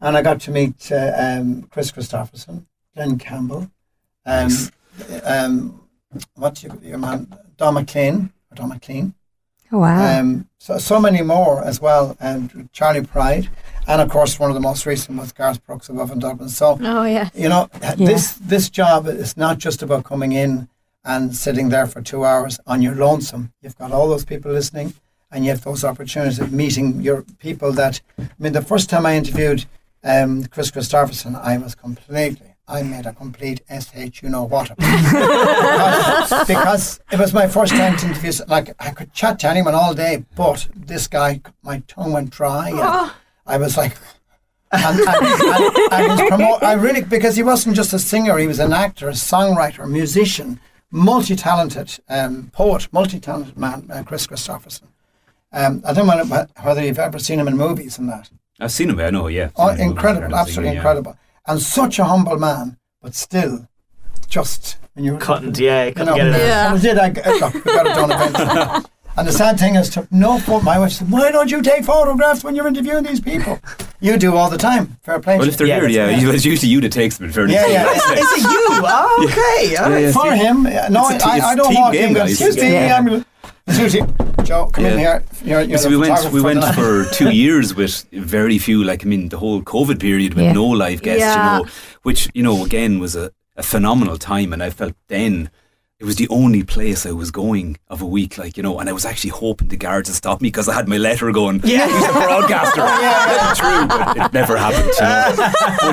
And 0.00 0.16
I 0.16 0.22
got 0.22 0.40
to 0.40 0.50
meet 0.50 0.90
uh, 0.90 1.12
um, 1.14 1.64
Kris 1.64 1.92
Kristofferson, 1.92 2.64
Glen 2.94 3.18
Campbell, 3.18 3.70
um, 4.24 4.50
um, 5.24 5.82
what's 6.36 6.62
your, 6.62 6.74
your 6.82 6.96
man, 6.96 7.36
Don 7.58 7.74
McLean, 7.74 8.32
or 8.50 8.54
Don 8.54 8.70
McLean. 8.70 9.12
Wow. 9.70 10.20
Um, 10.20 10.48
so, 10.56 10.78
so 10.78 10.98
many 10.98 11.20
more 11.20 11.62
as 11.62 11.82
well, 11.82 12.16
and 12.18 12.70
Charley 12.72 13.02
Pride, 13.02 13.50
and 13.88 14.00
of 14.00 14.08
course 14.10 14.38
one 14.38 14.50
of 14.50 14.54
the 14.54 14.60
most 14.70 14.86
recent 14.86 15.18
was 15.18 15.32
Garth 15.32 15.64
Brooks 15.66 15.88
above 15.88 16.10
in 16.12 16.18
Dublin. 16.20 16.48
So 16.48 16.78
Oh 16.80 17.04
yeah. 17.04 17.28
you 17.34 17.48
know 17.48 17.68
this 17.96 18.34
this 18.34 18.70
job 18.70 19.06
is 19.08 19.36
not 19.36 19.58
just 19.58 19.82
about 19.82 20.04
coming 20.04 20.32
in 20.32 20.68
and 21.04 21.34
sitting 21.34 21.70
there 21.70 21.86
for 21.86 22.00
two 22.02 22.24
hours 22.24 22.60
on 22.66 22.82
your 22.82 22.94
lonesome. 22.94 23.52
You've 23.62 23.78
got 23.78 23.92
all 23.92 24.08
those 24.08 24.24
people 24.26 24.52
listening, 24.52 24.92
and 25.32 25.44
you 25.44 25.50
have 25.50 25.62
those 25.64 25.82
opportunities 25.84 26.38
of 26.38 26.52
meeting 26.52 27.00
your 27.00 27.22
people. 27.38 27.72
That 27.72 28.00
I 28.18 28.28
mean, 28.38 28.52
the 28.52 28.62
first 28.72 28.90
time 28.90 29.06
I 29.06 29.16
interviewed 29.16 29.64
um, 30.04 30.44
Kris 30.46 30.70
Kristofferson, 30.70 31.34
I 31.40 31.56
was 31.56 31.74
completely. 31.74 32.44
I 32.70 32.82
made 32.82 33.06
a 33.06 33.14
complete 33.14 33.62
sh 33.70 34.22
you 34.22 34.28
know 34.28 34.44
what 34.44 34.68
because, 34.76 36.46
because 36.46 37.00
it 37.10 37.18
was 37.18 37.32
my 37.32 37.46
first 37.48 37.72
time 37.72 37.96
to 37.96 38.06
interview. 38.06 38.28
s- 38.28 38.42
Like 38.46 38.74
I 38.78 38.90
could 38.90 39.12
chat 39.14 39.38
to 39.40 39.48
anyone 39.48 39.74
all 39.74 39.94
day, 39.94 40.24
but 40.36 40.68
this 40.76 41.06
guy, 41.08 41.40
my 41.62 41.82
tongue 41.88 42.12
went 42.12 42.28
dry. 42.30 42.68
And 42.68 43.10
I 43.48 43.56
was 43.56 43.76
like, 43.76 43.96
and, 44.72 45.00
and, 45.00 45.08
and, 45.08 45.92
and 45.92 46.12
his 46.12 46.30
promo- 46.30 46.62
I 46.62 46.74
really 46.74 47.02
because 47.02 47.36
he 47.36 47.42
wasn't 47.42 47.74
just 47.74 47.92
a 47.92 47.98
singer; 47.98 48.36
he 48.38 48.46
was 48.46 48.58
an 48.60 48.72
actor, 48.72 49.08
a 49.08 49.12
songwriter, 49.12 49.84
a 49.84 49.86
musician, 49.88 50.60
multi-talented 50.90 51.98
um, 52.08 52.50
poet, 52.52 52.88
multi-talented 52.92 53.56
man, 53.58 53.88
uh, 53.90 54.02
Kris 54.02 54.26
Kristofferson. 54.26 54.84
Um, 55.52 55.82
I 55.86 55.94
don't 55.94 56.06
know 56.06 56.46
whether 56.62 56.84
you've 56.84 56.98
ever 56.98 57.18
seen 57.18 57.40
him 57.40 57.48
in 57.48 57.56
movies 57.56 57.98
and 57.98 58.08
that. 58.10 58.30
I've 58.60 58.72
seen 58.72 58.90
him. 58.90 59.00
I 59.00 59.10
know. 59.10 59.28
Yeah. 59.28 59.50
Oh, 59.56 59.68
Seen 59.68 59.76
him 59.76 59.82
in 59.82 59.90
incredible, 59.92 60.24
absolutely 60.34 60.52
singing, 60.52 60.72
yeah. 60.72 60.78
incredible. 60.78 61.18
And 61.46 61.60
such 61.62 61.98
a 61.98 62.04
humble 62.04 62.38
man, 62.38 62.76
but 63.00 63.14
still 63.14 63.66
just 64.28 64.76
when 64.94 65.04
you 65.04 65.16
Couldn't, 65.16 65.58
yeah, 65.58 65.86
you 65.86 66.04
know, 66.04 66.14
get 66.14 66.26
it. 66.26 66.38
Yeah. 66.38 66.72
I 66.74 66.78
did. 66.78 66.98
I, 66.98 67.06
I, 67.24 67.38
look, 67.38 67.54
we 67.54 67.72
got 67.72 67.86
it 67.86 67.94
done 67.94 68.10
eventually. 68.12 68.84
And 69.18 69.28
the 69.28 69.32
sad 69.32 69.58
thing 69.58 69.74
is, 69.76 69.90
took 69.90 70.10
no 70.12 70.38
photo. 70.38 70.64
My 70.64 70.78
wife 70.78 70.92
said, 70.92 71.10
"Why 71.10 71.30
don't 71.30 71.50
you 71.50 71.60
take 71.62 71.84
photographs 71.84 72.42
when 72.44 72.54
you're 72.54 72.66
interviewing 72.68 73.04
these 73.04 73.20
people? 73.20 73.58
You 74.00 74.16
do 74.16 74.36
all 74.36 74.48
the 74.48 74.58
time. 74.58 74.96
Fair 75.02 75.18
play. 75.20 75.38
Well, 75.38 75.48
if 75.48 75.56
they're 75.56 75.66
Yeah, 75.66 75.80
here, 75.88 76.06
that's 76.06 76.22
yeah, 76.22 76.32
it's 76.32 76.44
usually 76.44 76.70
you 76.70 76.80
that 76.82 76.92
takes 76.92 77.18
them. 77.18 77.26
In 77.26 77.32
fairness. 77.32 77.54
Yeah, 77.56 77.66
yeah. 77.66 77.90
Is, 77.90 78.02
is 78.02 78.44
it 78.44 78.50
you? 78.52 78.64
Oh, 78.80 79.26
okay. 79.28 79.76
all 79.76 79.90
right. 79.90 80.02
yeah. 80.04 80.12
for 80.12 80.32
him. 80.32 80.62
No, 80.92 81.08
It's 81.10 81.24
a 81.24 81.26
te- 81.26 81.40
I, 81.40 81.50
I 81.50 81.54
don't 81.56 81.72
team 81.72 81.80
walk 81.80 81.92
game, 81.92 82.08
in. 82.10 82.14
going, 82.14 82.26
guys. 82.28 82.40
Excuse 82.40 82.56
me, 82.56 82.76
I'm 82.78 83.04
gonna- 83.06 83.24
excuse 83.66 83.94
me, 83.94 84.00
Joe, 84.44 84.70
come 84.72 84.84
in 84.86 84.98
here. 84.98 85.24
You're, 85.44 85.62
you're 85.62 85.78
so 85.78 85.88
we 85.90 85.96
went 85.96 86.14
we 86.32 86.38
for 86.40 86.44
went 86.44 86.60
the 86.60 86.72
for 86.72 87.04
two 87.12 87.30
years 87.30 87.74
with 87.74 88.06
very 88.12 88.56
few 88.58 88.84
like 88.84 89.04
I 89.04 89.08
mean 89.08 89.28
the 89.30 89.38
whole 89.38 89.62
COVID 89.62 89.98
period 90.00 90.34
with 90.34 90.44
Yeah. 90.44 90.52
no 90.52 90.64
live 90.64 91.02
guests 91.02 91.20
Yeah. 91.20 91.58
you 91.58 91.64
know 91.64 91.70
which 92.02 92.28
you 92.34 92.42
know 92.44 92.64
again 92.64 92.98
was 93.00 93.14
a, 93.16 93.30
a 93.56 93.62
phenomenal 93.62 94.16
time 94.16 94.52
and 94.52 94.62
I 94.62 94.70
felt 94.70 94.94
then 95.08 95.50
it 96.00 96.04
was 96.04 96.14
the 96.14 96.28
only 96.28 96.62
place 96.62 97.04
I 97.06 97.10
was 97.10 97.32
going 97.32 97.76
of 97.88 98.00
a 98.02 98.06
week 98.06 98.38
like 98.38 98.56
you 98.56 98.62
know 98.62 98.78
and 98.78 98.88
I 98.88 98.92
was 98.92 99.04
actually 99.04 99.30
hoping 99.30 99.66
the 99.68 99.76
guards 99.76 100.08
would 100.08 100.14
stop 100.14 100.40
me 100.40 100.46
because 100.48 100.68
I 100.68 100.74
had 100.74 100.86
my 100.88 100.96
letter 100.96 101.30
going 101.32 101.60
Yeah. 101.64 101.86
he's 101.88 102.08
a 102.08 102.12
broadcaster 102.12 102.80
yeah. 102.86 103.54
true 103.54 103.88
but 103.88 104.16
it 104.16 104.32
never 104.32 104.56
happened 104.56 104.92
you 105.82 105.92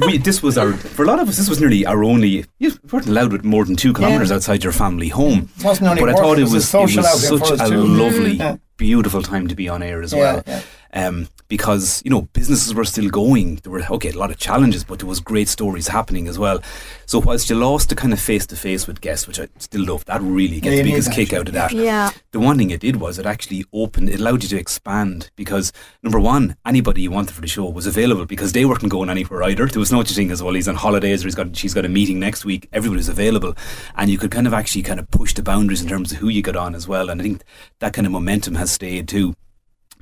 know 0.00 0.06
we, 0.06 0.16
this 0.18 0.42
was 0.42 0.56
our 0.56 0.72
for 0.72 1.02
a 1.02 1.06
lot 1.06 1.20
of 1.20 1.28
us 1.28 1.36
this 1.36 1.48
was 1.50 1.60
nearly 1.60 1.84
our 1.84 2.02
only 2.02 2.46
you 2.58 2.72
weren't 2.90 3.06
allowed 3.06 3.32
with 3.32 3.44
more 3.44 3.64
than 3.66 3.76
two 3.76 3.92
kilometres 3.92 4.32
outside 4.32 4.64
your 4.64 4.72
family 4.72 5.08
home 5.08 5.48
It 5.58 5.64
wasn't 5.64 5.88
only 5.88 6.00
but 6.00 6.08
I 6.10 6.14
thought 6.14 6.38
it 6.38 6.44
was 6.48 6.72
it 6.74 6.78
was 6.96 7.22
such 7.22 7.60
a 7.60 7.68
lovely, 7.76 8.32
Yeah. 8.32 8.56
beautiful 8.78 9.22
time 9.22 9.48
to 9.48 9.54
be 9.54 9.68
on 9.68 9.82
air 9.82 10.02
as 10.02 10.12
Yeah, 10.14 10.42
well. 10.46 10.62
Yeah. 10.92 11.08
Um, 11.08 11.28
because 11.52 12.00
you 12.02 12.10
know 12.10 12.22
businesses 12.32 12.74
were 12.74 12.84
still 12.84 13.10
going. 13.10 13.56
There 13.56 13.70
were 13.70 13.84
okay 13.90 14.08
a 14.08 14.16
lot 14.16 14.30
of 14.30 14.38
challenges, 14.38 14.84
but 14.84 15.00
there 15.00 15.06
was 15.06 15.20
great 15.20 15.48
stories 15.48 15.88
happening 15.88 16.26
as 16.26 16.38
well. 16.38 16.62
So 17.04 17.18
whilst 17.18 17.50
you 17.50 17.56
lost 17.56 17.90
the 17.90 17.94
kind 17.94 18.14
of 18.14 18.20
face 18.20 18.46
to 18.46 18.56
face 18.56 18.86
with 18.86 19.02
guests, 19.02 19.28
which 19.28 19.38
I 19.38 19.48
still 19.58 19.84
love, 19.84 20.06
that 20.06 20.22
really 20.22 20.60
gets 20.60 20.76
you 20.76 20.82
the 20.82 20.90
biggest 20.90 21.12
kick 21.12 21.34
out 21.34 21.48
of 21.48 21.52
that. 21.52 21.70
Yeah. 21.72 22.10
The 22.30 22.40
one 22.40 22.56
thing 22.56 22.70
it 22.70 22.80
did 22.80 22.96
was 22.96 23.18
it 23.18 23.26
actually 23.26 23.66
opened, 23.70 24.08
it 24.08 24.18
allowed 24.18 24.42
you 24.42 24.48
to 24.48 24.56
expand 24.56 25.30
because 25.36 25.74
number 26.02 26.18
one, 26.18 26.56
anybody 26.64 27.02
you 27.02 27.10
wanted 27.10 27.34
for 27.34 27.42
the 27.42 27.46
show 27.48 27.68
was 27.68 27.86
available 27.86 28.24
because 28.24 28.52
they 28.52 28.64
weren't 28.64 28.88
going 28.88 29.10
anywhere 29.10 29.42
either. 29.42 29.66
There 29.66 29.78
was 29.78 29.92
no 29.92 30.02
such 30.02 30.16
thing 30.16 30.30
as 30.30 30.42
well, 30.42 30.54
he's 30.54 30.68
on 30.68 30.76
holidays 30.76 31.22
or 31.22 31.26
he's 31.26 31.34
got 31.34 31.54
she's 31.54 31.74
got 31.74 31.84
a 31.84 31.90
meeting 31.90 32.18
next 32.18 32.46
week. 32.46 32.66
Everybody's 32.72 33.10
available, 33.10 33.54
and 33.94 34.10
you 34.10 34.16
could 34.16 34.30
kind 34.30 34.46
of 34.46 34.54
actually 34.54 34.84
kind 34.84 34.98
of 34.98 35.10
push 35.10 35.34
the 35.34 35.42
boundaries 35.42 35.82
in 35.82 35.88
terms 35.88 36.12
of 36.12 36.18
who 36.18 36.30
you 36.30 36.40
got 36.40 36.56
on 36.56 36.74
as 36.74 36.88
well. 36.88 37.10
And 37.10 37.20
I 37.20 37.24
think 37.24 37.42
that 37.80 37.92
kind 37.92 38.06
of 38.06 38.12
momentum 38.12 38.54
has 38.54 38.70
stayed 38.70 39.06
too. 39.06 39.34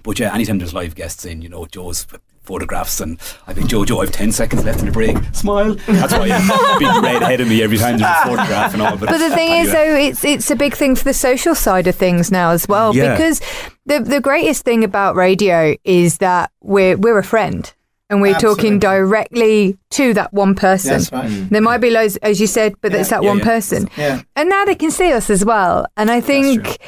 But 0.02 0.18
yeah, 0.18 0.34
anytime 0.34 0.58
there's 0.58 0.74
live 0.74 0.94
guests 0.94 1.24
in, 1.24 1.42
you 1.42 1.48
know, 1.48 1.66
Joe's 1.66 2.06
photographs 2.42 3.00
and 3.00 3.20
I 3.46 3.52
think 3.54 3.68
Joe, 3.68 3.84
Joe, 3.84 4.00
I've 4.00 4.10
ten 4.10 4.32
seconds 4.32 4.64
left 4.64 4.80
in 4.80 4.86
the 4.86 4.92
break. 4.92 5.16
Smile. 5.32 5.74
That's 5.86 6.12
why 6.12 6.28
I'm 6.32 6.78
big 6.78 7.02
red 7.04 7.22
ahead 7.22 7.40
of 7.40 7.48
me 7.48 7.62
every 7.62 7.78
time 7.78 7.98
there's 7.98 8.10
a 8.10 8.24
photograph 8.28 8.72
and 8.72 8.82
all. 8.82 8.96
But, 8.96 9.10
But 9.10 9.18
the 9.18 9.30
thing 9.30 9.52
is, 9.52 9.70
though, 9.72 9.94
it's 9.94 10.24
it's 10.24 10.50
a 10.50 10.56
big 10.56 10.74
thing 10.74 10.96
for 10.96 11.04
the 11.04 11.14
social 11.14 11.54
side 11.54 11.86
of 11.86 11.94
things 11.94 12.32
now 12.32 12.50
as 12.50 12.66
well. 12.66 12.94
Yeah. 12.96 13.12
Because 13.14 13.40
the 13.86 14.00
the 14.00 14.20
greatest 14.20 14.64
thing 14.64 14.82
about 14.84 15.14
radio 15.16 15.76
is 15.84 16.18
that 16.18 16.50
we're 16.62 16.96
we're 16.96 17.18
a 17.18 17.24
friend. 17.24 17.72
And 18.12 18.20
we're 18.20 18.34
talking 18.34 18.80
directly 18.80 19.78
to 19.90 20.12
that 20.14 20.32
one 20.32 20.56
person. 20.56 20.90
That's 20.94 21.12
right. 21.12 21.30
Mm. 21.30 21.48
There 21.50 21.60
might 21.60 21.78
be 21.78 21.90
loads, 21.90 22.16
as 22.16 22.40
you 22.40 22.48
said, 22.48 22.74
but 22.80 22.90
Yeah. 22.90 22.98
it's 22.98 23.10
that 23.10 23.22
Yeah, 23.22 23.28
one 23.28 23.38
yeah. 23.38 23.44
person. 23.44 23.88
Yeah. 23.96 24.22
And 24.34 24.48
now 24.48 24.64
they 24.64 24.74
can 24.74 24.90
see 24.90 25.12
us 25.12 25.30
as 25.30 25.44
well. 25.44 25.86
And 25.96 26.10
I 26.10 26.20
think 26.20 26.78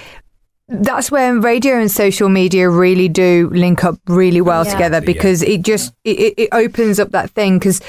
that's 0.80 1.10
where 1.10 1.38
radio 1.38 1.78
and 1.78 1.90
social 1.90 2.28
media 2.28 2.68
really 2.70 3.08
do 3.08 3.50
link 3.52 3.84
up 3.84 3.96
really 4.06 4.40
well 4.40 4.64
Yeah. 4.64 4.72
together 4.72 4.96
Exactly, 4.98 5.12
yeah. 5.14 5.18
because 5.22 5.42
it 5.42 5.62
just 5.62 5.94
it, 6.04 6.18
it- 6.18 6.34
it 6.38 6.48
opens 6.52 6.98
up 6.98 7.10
that 7.10 7.30
thing 7.30 7.58
because 7.58 7.80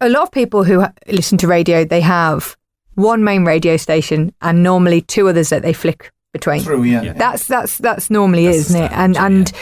a 0.00 0.08
lot 0.08 0.22
of 0.24 0.30
people 0.32 0.64
who 0.64 0.84
listen 1.06 1.38
to 1.38 1.46
radio 1.46 1.84
they 1.84 2.00
have 2.00 2.56
one 2.94 3.22
main 3.24 3.44
radio 3.44 3.76
station 3.76 4.32
and 4.42 4.62
normally 4.62 5.00
two 5.02 5.28
others 5.28 5.50
that 5.50 5.62
they 5.62 5.72
flick 5.72 6.10
between 6.32 6.62
True, 6.62 6.82
yeah. 6.82 7.02
Yeah. 7.02 7.12
that's 7.14 7.46
that's 7.46 7.78
that's 7.78 8.10
normally 8.10 8.46
That's 8.46 8.58
is, 8.58 8.70
isn't 8.70 8.82
it 8.82 8.92
and 8.92 9.14
standard, 9.14 9.48
and 9.48 9.52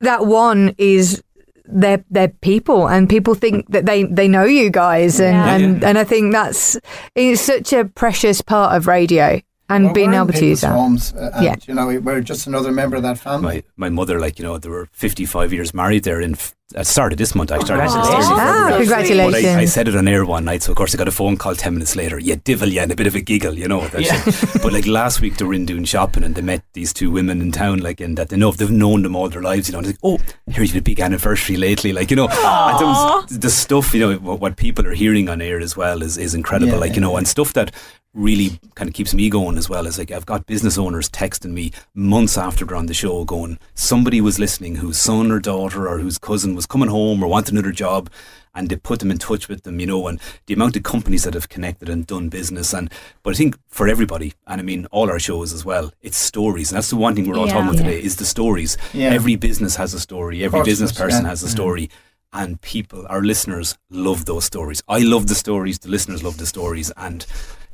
that 0.00 0.26
one 0.26 0.74
is 0.78 1.22
they're 1.64 2.04
they're 2.10 2.28
people 2.28 2.86
and 2.88 3.08
people 3.08 3.34
think 3.34 3.66
that 3.70 3.86
they 3.86 4.04
they 4.04 4.28
know 4.28 4.44
you 4.44 4.70
guys 4.70 5.20
and 5.20 5.34
Yeah. 5.36 5.54
and, 5.56 5.84
and 5.84 5.98
I 5.98 6.04
think 6.04 6.32
that's 6.32 6.78
it's 7.14 7.40
such 7.40 7.72
a 7.72 7.84
precious 7.86 8.40
part 8.42 8.76
of 8.76 8.86
radio 8.86 9.40
and 9.68 9.84
Well, 9.86 9.94
being 9.94 10.10
we're 10.10 10.16
able 10.22 10.32
to 10.32 10.46
use 10.46 10.60
people's 10.60 10.60
that 10.60 10.72
Homes, 10.72 11.12
uh, 11.14 11.30
and, 11.34 11.44
Yeah. 11.44 11.54
you 11.66 11.74
know, 11.74 11.86
we're 12.00 12.20
just 12.20 12.46
another 12.46 12.72
member 12.72 12.96
of 12.96 13.02
that 13.02 13.18
family. 13.18 13.64
my 13.76 13.88
my 13.88 13.88
mother, 13.90 14.20
like 14.20 14.38
you 14.38 14.44
know, 14.44 14.58
they 14.58 14.68
were 14.68 14.88
55 14.92 15.52
years 15.52 15.72
married 15.74 16.04
there 16.04 16.20
in 16.20 16.34
f- 16.72 16.76
at 16.76 16.84
the 16.86 16.90
start 16.90 17.12
of 17.12 17.18
this 17.18 17.34
month. 17.34 17.52
I 17.52 17.58
started 17.60 17.82
Congratulations. 17.88 18.26
ah, 18.30 18.66
So 18.70 18.76
congratulations 18.78 19.42
But 19.44 19.56
I, 19.56 19.60
I 19.60 19.64
said 19.66 19.88
it 19.88 19.96
on 19.96 20.08
air 20.08 20.24
one 20.24 20.44
night, 20.44 20.62
so 20.62 20.72
of 20.72 20.76
course 20.76 20.94
I 20.94 20.98
got 20.98 21.08
a 21.08 21.12
phone 21.12 21.36
call 21.36 21.54
ten 21.54 21.74
minutes 21.74 21.96
later. 21.96 22.18
Yeah, 22.18 22.36
divil, 22.42 22.68
yeah, 22.68 22.82
and 22.82 22.92
a 22.92 22.96
bit 22.96 23.06
of 23.06 23.14
a 23.14 23.20
giggle, 23.20 23.54
you 23.58 23.68
know. 23.68 23.88
Yeah. 23.98 24.22
but 24.62 24.72
like 24.72 24.86
last 24.86 25.20
week, 25.20 25.36
they 25.36 25.44
were 25.44 25.54
in 25.54 25.66
doing 25.66 25.84
shopping 25.84 26.24
and 26.24 26.34
they 26.34 26.42
met 26.42 26.62
these 26.72 26.92
two 26.92 27.10
women 27.10 27.40
in 27.40 27.52
town, 27.52 27.78
like, 27.80 28.00
and 28.00 28.16
that 28.18 28.28
they 28.30 28.36
know 28.36 28.50
they've 28.52 28.70
known 28.70 29.02
them 29.02 29.14
all 29.16 29.28
their 29.28 29.42
lives, 29.42 29.68
you 29.68 29.72
know. 29.72 29.78
And 29.78 29.86
they're 29.86 29.92
like, 30.02 30.20
oh, 30.20 30.52
here's 30.52 30.72
your 30.74 30.82
big 30.82 31.00
anniversary 31.00 31.56
lately, 31.56 31.92
like, 31.92 32.10
you 32.10 32.16
know. 32.16 32.28
And 32.28 32.86
was, 32.86 33.38
the 33.38 33.50
stuff, 33.50 33.94
you 33.94 34.00
know, 34.00 34.16
what, 34.18 34.40
what 34.40 34.56
people 34.56 34.86
are 34.86 34.92
hearing 34.94 35.28
on 35.28 35.40
air 35.40 35.60
as 35.60 35.76
well 35.76 36.02
is 36.02 36.18
is 36.18 36.34
incredible, 36.34 36.74
Yeah, 36.74 36.78
like, 36.80 36.94
you 36.94 37.00
know, 37.00 37.16
and 37.16 37.26
stuff 37.28 37.52
that 37.54 37.72
really 38.14 38.58
kind 38.74 38.88
of 38.88 38.94
keeps 38.94 39.12
me 39.12 39.28
going 39.28 39.58
as 39.58 39.68
well. 39.68 39.86
Is 39.86 39.98
like 39.98 40.10
I've 40.10 40.24
got 40.24 40.46
business 40.46 40.78
owners 40.78 41.10
texting 41.10 41.50
me 41.52 41.70
months 41.94 42.38
after 42.38 42.64
they're 42.64 42.74
on 42.76 42.86
the 42.86 42.94
show, 42.94 43.24
going, 43.24 43.58
somebody 43.74 44.22
was 44.22 44.38
listening 44.38 44.76
whose 44.76 44.96
son 44.98 45.30
or 45.30 45.38
daughter 45.38 45.86
or 45.86 45.98
whose 45.98 46.16
cousin 46.16 46.54
was 46.56 46.66
coming 46.66 46.88
home 46.88 47.22
or 47.22 47.28
wanted 47.28 47.52
another 47.52 47.72
job, 47.72 48.10
and 48.54 48.68
they 48.68 48.76
put 48.76 49.00
them 49.00 49.10
in 49.10 49.18
touch 49.18 49.48
with 49.48 49.62
them, 49.64 49.78
you 49.78 49.86
know, 49.86 50.08
and 50.08 50.18
the 50.46 50.54
amount 50.54 50.76
of 50.76 50.82
companies 50.82 51.24
that 51.24 51.34
have 51.34 51.48
connected 51.48 51.88
and 51.88 52.06
done 52.06 52.28
business. 52.28 52.72
And 52.72 52.90
but 53.22 53.34
I 53.34 53.36
think 53.36 53.56
for 53.68 53.86
everybody, 53.86 54.32
and 54.46 54.60
I 54.60 54.64
mean 54.64 54.86
all 54.86 55.10
our 55.10 55.18
shows 55.18 55.52
as 55.52 55.64
well, 55.64 55.92
it's 56.02 56.16
stories, 56.16 56.70
and 56.72 56.76
that's 56.78 56.90
the 56.90 56.96
one 56.96 57.14
thing 57.14 57.28
we're 57.28 57.36
all 57.38 57.46
Yeah. 57.46 57.52
talking 57.52 57.68
about 57.68 57.84
Yeah. 57.84 57.90
today 57.90 58.02
is 58.02 58.16
the 58.16 58.24
stories. 58.24 58.76
Yeah. 58.92 59.10
Every 59.10 59.36
business 59.36 59.76
has 59.76 59.94
a 59.94 60.00
story. 60.00 60.42
Every 60.42 60.58
course 60.58 60.66
business 60.66 60.92
person 60.92 61.22
yeah. 61.24 61.30
has 61.30 61.42
a 61.42 61.48
story. 61.48 61.90
And 62.32 62.60
people, 62.60 63.06
our 63.08 63.22
listeners, 63.22 63.78
love 63.88 64.24
those 64.24 64.44
stories. 64.44 64.82
I 64.88 64.98
love 64.98 65.26
the 65.28 65.34
stories. 65.34 65.78
The 65.78 65.88
listeners 65.88 66.22
love 66.22 66.36
the 66.38 66.44
stories. 66.46 66.90
And 66.96 67.24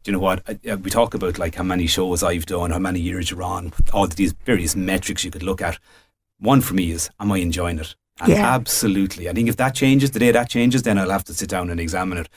do 0.03 0.11
you 0.11 0.13
know 0.13 0.21
what? 0.21 0.43
I, 0.47 0.71
uh, 0.71 0.77
we 0.77 0.91
talk 0.91 1.15
about 1.15 1.39
like 1.39 1.55
how 1.57 1.65
many 1.65 1.87
shows 1.87 2.23
I've 2.23 2.47
done, 2.47 2.71
how 2.71 2.79
many 2.79 3.01
years 3.01 3.31
you're 3.31 3.43
on, 3.43 3.73
all 3.93 4.07
these 4.07 4.33
various 4.45 4.77
metrics 4.77 5.25
you 5.25 5.31
could 5.31 5.43
look 5.43 5.63
at. 5.63 5.79
One 6.39 6.61
for 6.61 6.75
me 6.75 6.91
is, 6.93 7.09
am 7.19 7.33
I 7.33 7.39
enjoying 7.39 7.79
it? 7.79 7.95
And 8.21 8.33
Yeah. 8.33 8.55
absolutely. 8.55 9.29
I 9.29 9.33
think 9.33 9.49
if 9.49 9.57
that 9.57 9.75
changes, 9.75 10.11
the 10.11 10.19
day 10.19 10.31
that 10.31 10.49
changes, 10.49 10.83
then 10.83 10.99
I'll 10.99 11.11
have 11.11 11.25
to 11.25 11.35
sit 11.35 11.49
down 11.49 11.71
and 11.71 11.81
examine 11.81 12.19
it. 12.19 12.29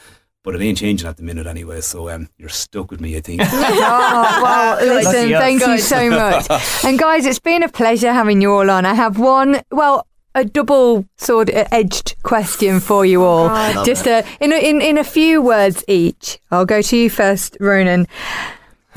But 0.44 0.54
it 0.56 0.62
ain't 0.62 0.78
changing 0.78 1.08
at 1.10 1.18
the 1.18 1.24
minute 1.24 1.48
anyway. 1.48 1.82
So 1.82 2.08
um, 2.10 2.30
you're 2.38 2.50
stuck 2.50 2.92
with 2.92 3.02
me, 3.02 3.18
I 3.18 3.20
think. 3.22 3.42
Oh, 3.52 4.40
well, 4.44 4.78
listen, 4.96 5.30
thank 5.32 5.66
you 5.66 5.80
so 5.80 6.10
much. 6.10 6.48
And 6.86 7.00
guys, 7.00 7.26
it's 7.26 7.40
been 7.40 7.64
a 7.64 7.70
pleasure 7.70 8.14
having 8.14 8.42
you 8.42 8.52
all 8.54 8.70
on. 8.70 8.86
I 8.86 8.94
have 8.94 9.18
one, 9.18 9.62
well, 9.72 10.06
a 10.36 10.46
double 10.46 11.06
sword 11.18 11.50
edged 11.54 12.16
question 12.24 12.80
for 12.80 13.06
you 13.06 13.24
all. 13.24 13.48
God. 13.48 13.86
Just 13.86 14.06
a, 14.06 14.24
in, 14.40 14.52
a, 14.52 14.58
in, 14.58 14.82
in 14.82 14.98
a 15.00 15.04
few 15.04 15.42
words 15.42 15.84
each. 15.88 16.40
I'll 16.52 16.66
go 16.66 16.82
to 16.82 16.98
you 16.98 17.10
first, 17.10 17.58
Ronan. 17.60 18.06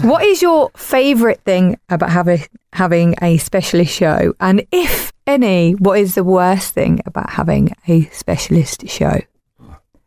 What 0.02 0.24
is 0.24 0.42
your 0.42 0.70
favourite 0.76 1.40
thing 1.42 1.78
about 1.88 2.10
having 2.10 2.44
having 2.72 3.14
a 3.22 3.36
specialist 3.38 3.92
show? 3.94 4.34
And 4.38 4.64
if 4.70 5.12
any, 5.28 5.72
what 5.72 5.98
is 5.98 6.14
the 6.14 6.24
worst 6.24 6.72
thing 6.72 7.00
about 7.04 7.30
having 7.30 7.74
a 7.86 8.04
specialist 8.06 8.88
show? 8.88 9.20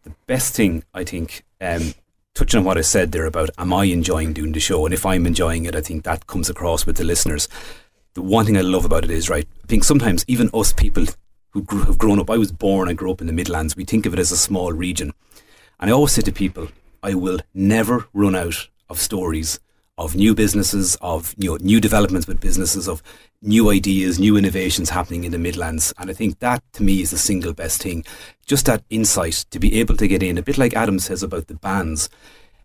The 0.04 0.14
best 0.26 0.56
thing 0.56 0.84
I 0.94 1.04
think, 1.04 1.44
um, 1.62 1.94
touching 2.34 2.58
on 2.58 2.66
what 2.66 2.80
I 2.80 2.82
said 2.82 3.12
there 3.12 3.28
about, 3.28 3.52
am 3.58 3.72
I 3.72 3.86
enjoying 3.86 4.34
doing 4.34 4.52
the 4.52 4.60
show? 4.60 4.84
And 4.84 4.94
if 4.94 5.06
I'm 5.06 5.28
enjoying 5.28 5.66
it, 5.66 5.76
I 5.76 5.82
think 5.82 6.04
that 6.04 6.26
comes 6.26 6.50
across 6.50 6.88
with 6.88 6.98
the 6.98 7.04
listeners. 7.04 7.48
The 8.16 8.24
one 8.24 8.46
thing 8.46 8.58
I 8.58 8.62
love 8.62 8.84
about 8.84 9.04
it 9.04 9.12
is 9.12 9.30
right. 9.30 9.48
I 9.64 9.68
think 9.68 9.84
sometimes 9.84 10.26
even 10.28 10.50
us 10.56 10.74
people 10.74 11.06
who 11.52 11.62
grew, 11.62 11.84
have 11.84 12.00
grown 12.00 12.20
up, 12.20 12.32
I 12.32 12.38
was 12.38 12.52
born 12.52 12.90
and 12.90 12.98
grew 12.98 13.12
up 13.12 13.22
in 13.22 13.28
the 13.28 13.34
Midlands. 13.34 13.76
We 13.76 13.86
think 13.86 14.08
of 14.08 14.14
it 14.14 14.20
as 14.20 14.32
a 14.32 14.38
small 14.38 14.74
region, 14.74 15.14
and 15.80 15.90
I 15.90 15.94
always 15.94 16.14
say 16.14 16.22
to 16.24 16.32
people, 16.32 16.70
I 17.04 17.14
will 17.14 17.40
never 17.54 18.08
run 18.14 18.36
out 18.36 18.68
of 18.90 19.00
stories 19.00 19.60
of 19.98 20.16
new 20.16 20.34
businesses, 20.34 20.98
of 21.02 21.36
you 21.38 21.52
know, 21.52 21.58
new 21.62 21.80
developments 21.80 22.28
with 22.28 22.40
businesses, 22.40 22.88
of 22.88 23.04
new 23.42 23.72
ideas, 23.72 24.20
new 24.20 24.38
innovations 24.38 24.92
happening 24.92 25.24
in 25.24 25.32
the 25.32 25.40
Midlands. 25.40 25.94
And 25.98 26.10
I 26.10 26.14
think 26.14 26.40
that 26.40 26.64
to 26.74 26.84
me 26.84 27.02
is 27.02 27.12
the 27.12 27.18
single 27.18 27.54
best 27.54 27.82
thing. 27.82 28.06
Just 28.46 28.66
that 28.68 28.84
insight 28.90 29.46
to 29.52 29.60
be 29.60 29.80
able 29.80 29.98
to 29.98 30.08
get 30.08 30.22
in, 30.22 30.38
a 30.38 30.44
bit 30.44 30.58
like 30.58 30.76
Adam 30.76 31.00
says 31.00 31.24
about 31.24 31.48
the 31.48 31.56
bands, 31.56 32.10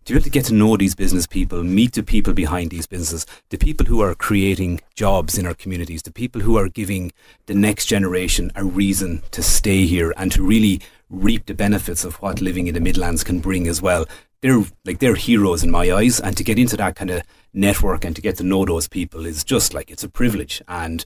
to 0.05 0.13
be 0.13 0.17
able 0.17 0.23
to 0.23 0.29
get 0.29 0.45
to 0.45 0.53
know 0.53 0.77
these 0.77 0.95
business 0.95 1.27
people, 1.27 1.63
meet 1.63 1.93
the 1.93 2.03
people 2.03 2.33
behind 2.33 2.69
these 2.69 2.87
businesses, 2.87 3.25
the 3.49 3.57
people 3.57 3.85
who 3.85 4.01
are 4.01 4.15
creating 4.15 4.79
jobs 4.95 5.37
in 5.37 5.45
our 5.45 5.53
communities, 5.53 6.03
the 6.03 6.11
people 6.11 6.41
who 6.41 6.57
are 6.57 6.69
giving 6.69 7.11
the 7.47 7.55
next 7.55 7.87
generation 7.87 8.51
a 8.55 8.63
reason 8.63 9.21
to 9.31 9.43
stay 9.43 9.85
here 9.85 10.13
and 10.15 10.31
to 10.31 10.43
really 10.43 10.79
reap 11.09 11.45
the 11.45 11.53
benefits 11.53 12.05
of 12.05 12.15
what 12.21 12.41
living 12.41 12.67
in 12.67 12.73
the 12.73 12.79
Midlands 12.79 13.23
can 13.23 13.39
bring 13.39 13.67
as 13.67 13.81
well. 13.81 14.05
They're 14.41 14.63
like 14.85 14.99
they're 14.99 15.15
heroes 15.15 15.63
in 15.63 15.71
my 15.71 15.91
eyes, 15.91 16.19
and 16.19 16.37
to 16.37 16.43
get 16.43 16.59
into 16.59 16.77
that 16.77 16.95
kind 16.95 17.09
of 17.09 17.23
network 17.57 18.05
and 18.05 18.15
to 18.15 18.21
get 18.21 18.37
to 18.37 18.43
know 18.43 18.63
those 18.65 18.87
people 18.87 19.25
is 19.25 19.43
just 19.43 19.73
like 19.73 19.91
it's 19.91 20.03
a 20.03 20.09
privilege. 20.09 20.61
And 20.67 21.03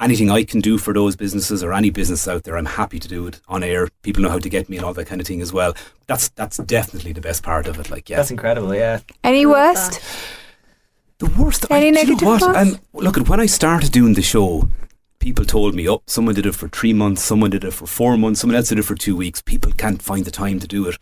anything 0.00 0.30
I 0.30 0.44
can 0.44 0.60
do 0.60 0.76
for 0.76 0.92
those 0.92 1.16
businesses 1.16 1.62
or 1.62 1.72
any 1.72 1.90
business 1.90 2.28
out 2.28 2.44
there, 2.44 2.56
I'm 2.56 2.66
happy 2.66 2.98
to 2.98 3.08
do 3.08 3.26
it 3.26 3.40
on 3.48 3.62
air. 3.62 3.88
People 4.02 4.22
know 4.22 4.30
how 4.30 4.38
to 4.38 4.48
get 4.48 4.68
me 4.68 4.76
and 4.76 4.84
all 4.84 4.94
that 4.94 5.06
kind 5.06 5.20
of 5.20 5.26
thing 5.26 5.40
as 5.40 5.52
well. 5.52 5.74
That's 6.06 6.28
that's 6.30 6.58
definitely 6.58 7.12
the 7.12 7.20
best 7.20 7.42
part 7.42 7.66
of 7.66 7.78
it. 7.78 7.90
Like, 7.90 8.10
yeah, 8.10 8.16
That's 8.16 8.30
incredible. 8.30 8.74
Yeah. 8.74 9.00
Any 9.22 9.46
worst? 9.46 10.00
the 11.18 11.26
worst. 11.26 11.66
Any 11.70 11.76
I, 11.76 11.80
do 11.80 11.86
you 11.86 11.92
know 11.92 12.00
negative 12.00 12.28
what? 12.28 12.40
thoughts? 12.40 12.78
Look, 12.92 13.18
at 13.18 13.28
when 13.28 13.40
I 13.40 13.46
started 13.46 13.92
doing 13.92 14.14
the 14.14 14.22
show, 14.22 14.68
people 15.18 15.44
told 15.44 15.74
me, 15.74 15.88
"Oh, 15.88 16.02
someone 16.06 16.34
did 16.34 16.46
it 16.46 16.54
for 16.54 16.68
three 16.68 16.92
months, 16.92 17.22
someone 17.22 17.50
did 17.50 17.64
it 17.64 17.72
for 17.72 17.86
four 17.86 18.16
months, 18.16 18.40
someone 18.40 18.56
else 18.56 18.68
did 18.68 18.78
it 18.78 18.84
for 18.84 18.94
two 18.94 19.16
weeks." 19.16 19.40
People 19.40 19.72
can't 19.72 20.02
find 20.02 20.24
the 20.24 20.30
time 20.30 20.58
to 20.60 20.66
do 20.66 20.88
it. 20.88 20.98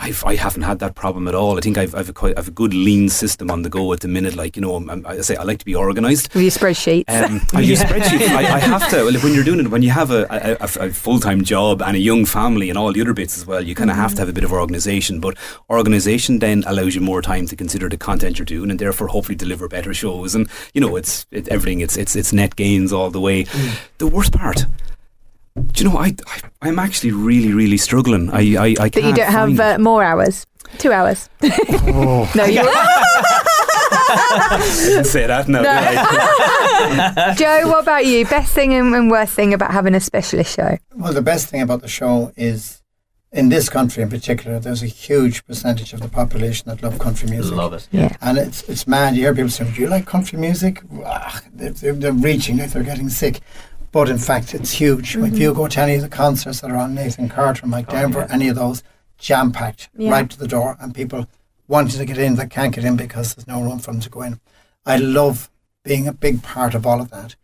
I've, 0.00 0.24
I 0.24 0.34
haven't 0.34 0.62
had 0.62 0.78
that 0.78 0.94
problem 0.94 1.28
at 1.28 1.34
all. 1.34 1.58
I 1.58 1.60
think 1.60 1.76
I've, 1.76 1.94
I've, 1.94 2.08
a 2.08 2.12
quite, 2.14 2.38
I've 2.38 2.48
a 2.48 2.50
good 2.50 2.72
lean 2.72 3.10
system 3.10 3.50
on 3.50 3.62
the 3.62 3.68
go 3.68 3.92
at 3.92 4.00
the 4.00 4.08
minute. 4.08 4.34
Like 4.34 4.56
you 4.56 4.62
know, 4.62 4.74
I'm, 4.74 5.04
I 5.06 5.20
say 5.20 5.36
I 5.36 5.42
like 5.42 5.58
to 5.58 5.64
be 5.66 5.76
organised. 5.76 6.34
With 6.34 6.42
your 6.42 6.50
spreadsheets. 6.50 7.04
Um, 7.08 7.42
I 7.52 7.60
use 7.60 7.82
spreadsheets. 7.82 8.28
I, 8.28 8.54
I 8.54 8.58
have 8.60 8.88
to. 8.90 9.04
Well, 9.04 9.12
when 9.20 9.34
you're 9.34 9.44
doing 9.44 9.60
it, 9.60 9.68
when 9.68 9.82
you 9.82 9.90
have 9.90 10.10
a, 10.10 10.26
a, 10.30 10.84
a, 10.86 10.90
full 10.90 11.20
time 11.20 11.44
job 11.44 11.82
and 11.82 11.96
a 11.96 12.00
young 12.00 12.24
family 12.24 12.70
and 12.70 12.78
all 12.78 12.92
the 12.94 13.00
other 13.02 13.12
bits 13.12 13.36
as 13.36 13.46
well, 13.46 13.62
you 13.62 13.74
kind 13.74 13.90
of 13.90 13.96
have 13.96 14.14
to 14.14 14.20
have 14.22 14.28
a 14.30 14.32
bit 14.32 14.44
of 14.44 14.52
organisation. 14.52 15.20
But 15.20 15.36
organisation 15.68 16.38
then 16.38 16.64
allows 16.66 16.94
you 16.94 17.02
more 17.02 17.20
time 17.20 17.46
to 17.48 17.56
consider 17.56 17.90
the 17.90 17.98
content 17.98 18.38
you're 18.38 18.46
doing 18.46 18.70
and 18.70 18.78
therefore 18.78 19.08
hopefully 19.08 19.36
deliver 19.36 19.68
better 19.68 19.92
shows. 19.92 20.34
And 20.34 20.48
you 20.72 20.80
know, 20.80 20.96
it's 20.96 21.26
it, 21.30 21.46
everything. 21.48 21.80
It's 21.80 21.98
it's 21.98 22.16
it's 22.16 22.32
net 22.32 22.56
gains 22.56 22.90
all 22.90 23.10
the 23.10 23.20
way. 23.20 23.44
The 23.98 24.06
worst 24.06 24.32
part. 24.32 24.64
Do 25.72 25.84
you 25.84 25.90
know? 25.90 25.98
I, 25.98 26.14
I 26.26 26.40
I'm 26.62 26.78
actually 26.78 27.12
really 27.12 27.52
really 27.52 27.76
struggling. 27.76 28.30
I 28.30 28.40
I, 28.56 28.66
I 28.80 28.88
that 28.88 28.96
you 28.96 29.02
can't 29.02 29.16
don't 29.16 29.32
have 29.32 29.60
uh, 29.60 29.78
more 29.78 30.02
hours. 30.02 30.46
Two 30.78 30.92
hours. 30.92 31.28
Oh, 31.42 32.30
No, 32.36 32.44
you 32.44 32.60
I 34.12 34.84
didn't 34.86 35.04
say 35.04 35.26
that. 35.26 35.48
No. 35.48 35.62
Joe, 37.34 37.68
what 37.68 37.82
about 37.82 38.06
you? 38.06 38.24
Best 38.26 38.52
thing 38.54 38.74
and, 38.74 38.94
and 38.94 39.10
worst 39.10 39.34
thing 39.34 39.52
about 39.54 39.70
having 39.72 39.94
a 39.94 40.00
specialist 40.00 40.56
show? 40.56 40.78
Well, 40.94 41.12
the 41.12 41.22
best 41.22 41.48
thing 41.48 41.62
about 41.62 41.82
the 41.82 41.88
show 41.88 42.32
is, 42.36 42.82
in 43.32 43.48
this 43.48 43.68
country 43.68 44.02
in 44.02 44.08
particular, 44.08 44.58
there's 44.58 44.82
a 44.82 44.86
huge 44.86 45.44
percentage 45.46 45.92
of 45.92 46.00
the 46.00 46.08
population 46.08 46.68
that 46.68 46.82
love 46.82 46.98
country 46.98 47.28
music. 47.28 47.54
Love 47.54 47.72
it. 47.74 47.88
Yeah. 47.92 48.16
And 48.20 48.38
it's 48.38 48.62
it's 48.68 48.86
mad. 48.86 49.14
You 49.14 49.22
hear 49.22 49.34
people 49.34 49.50
say, 49.50 49.70
"Do 49.70 49.80
you 49.80 49.88
like 49.88 50.06
country 50.06 50.38
music?" 50.38 50.82
They're, 51.52 51.70
they're, 51.70 51.92
they're 51.92 52.12
reaching 52.12 52.58
like 52.58 52.70
they're 52.70 52.82
getting 52.82 53.08
sick. 53.08 53.40
But 53.92 54.08
in 54.08 54.18
fact, 54.18 54.54
it's 54.54 54.72
huge. 54.72 55.16
If 55.16 55.38
you 55.38 55.50
mm-hmm. 55.50 55.56
go 55.56 55.66
to 55.66 55.80
any 55.80 55.96
of 55.96 56.02
the 56.02 56.08
concerts 56.08 56.60
that 56.60 56.70
are 56.70 56.76
on 56.76 56.94
Nathan 56.94 57.28
Carter, 57.28 57.66
Mike 57.66 57.86
Oh, 57.88 57.92
Denver, 57.92 58.26
yeah. 58.28 58.34
any 58.34 58.48
of 58.48 58.56
those, 58.56 58.82
jam 59.18 59.50
packed 59.50 59.88
Yeah. 59.96 60.10
right 60.10 60.30
to 60.30 60.38
the 60.38 60.46
door, 60.46 60.76
and 60.80 60.94
people 60.94 61.26
wanting 61.66 61.98
to 61.98 62.04
get 62.04 62.18
in 62.18 62.36
that 62.36 62.50
can't 62.50 62.74
get 62.74 62.84
in 62.84 62.96
because 62.96 63.34
there's 63.34 63.46
no 63.48 63.62
room 63.62 63.78
for 63.78 63.92
them 63.92 64.00
to 64.00 64.10
go 64.10 64.22
in. 64.22 64.40
I 64.86 64.96
love 64.96 65.50
being 65.84 66.06
a 66.06 66.12
big 66.12 66.42
part 66.42 66.74
of 66.74 66.86
all 66.86 67.00
of 67.00 67.10
that. 67.10 67.34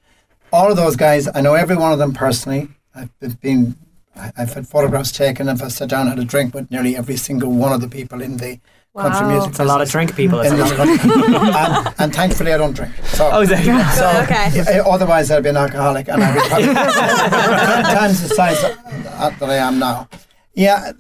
All 0.53 0.71
of 0.71 0.77
those 0.77 0.97
guys, 0.97 1.29
I 1.35 1.41
know 1.41 1.55
every 1.55 1.77
one 1.77 1.93
of 1.93 1.99
them 1.99 2.13
personally. 2.13 2.69
I've 2.95 3.41
been, 3.41 3.77
I've 4.15 4.55
had 4.55 4.69
photographs 4.69 5.13
taken. 5.13 5.49
If 5.49 5.63
I 5.63 5.69
sat 5.69 5.89
down 5.89 6.03
and 6.03 6.11
had 6.11 6.19
a 6.19 6.25
drink 6.25 6.55
with 6.55 6.71
nearly 6.71 6.97
every 6.97 7.17
single 7.17 7.51
one 7.51 7.73
of 7.73 7.81
the 7.81 7.89
people 7.89 8.23
in 8.23 8.37
the 8.37 8.61
country 8.97 9.27
Wow. 9.27 9.33
music. 9.33 9.51
It's 9.51 9.61
a 9.61 9.65
lot 9.65 9.81
of 9.83 9.89
drink 9.91 10.15
people. 10.17 10.41
It's 10.41 10.51
in 10.51 10.57
this 10.59 10.71
of- 10.71 10.77
country. 10.77 11.11
and, 11.13 11.95
and 11.99 12.15
thankfully, 12.15 12.53
I 12.53 12.59
don't 12.59 12.75
drink. 12.75 12.93
So, 13.05 13.29
Oh, 13.33 13.45
there 13.47 13.61
you 13.61 13.67
go. 13.79 13.85
so 13.95 14.09
okay. 14.25 14.51
yeah, 14.55 14.83
otherwise, 14.87 15.31
I'd 15.31 15.43
be 15.43 15.51
an 15.51 15.57
alcoholic, 15.57 16.09
and 16.09 16.23
I'd 16.23 16.35
be 16.35 16.49
probably 16.49 16.67
ten 16.75 17.85
times 17.85 18.23
the 18.29 18.35
size 18.35 18.61
that, 18.63 19.39
that 19.39 19.51
I 19.51 19.57
am 19.57 19.79
now. 19.79 20.09
Yeah, 20.55 20.93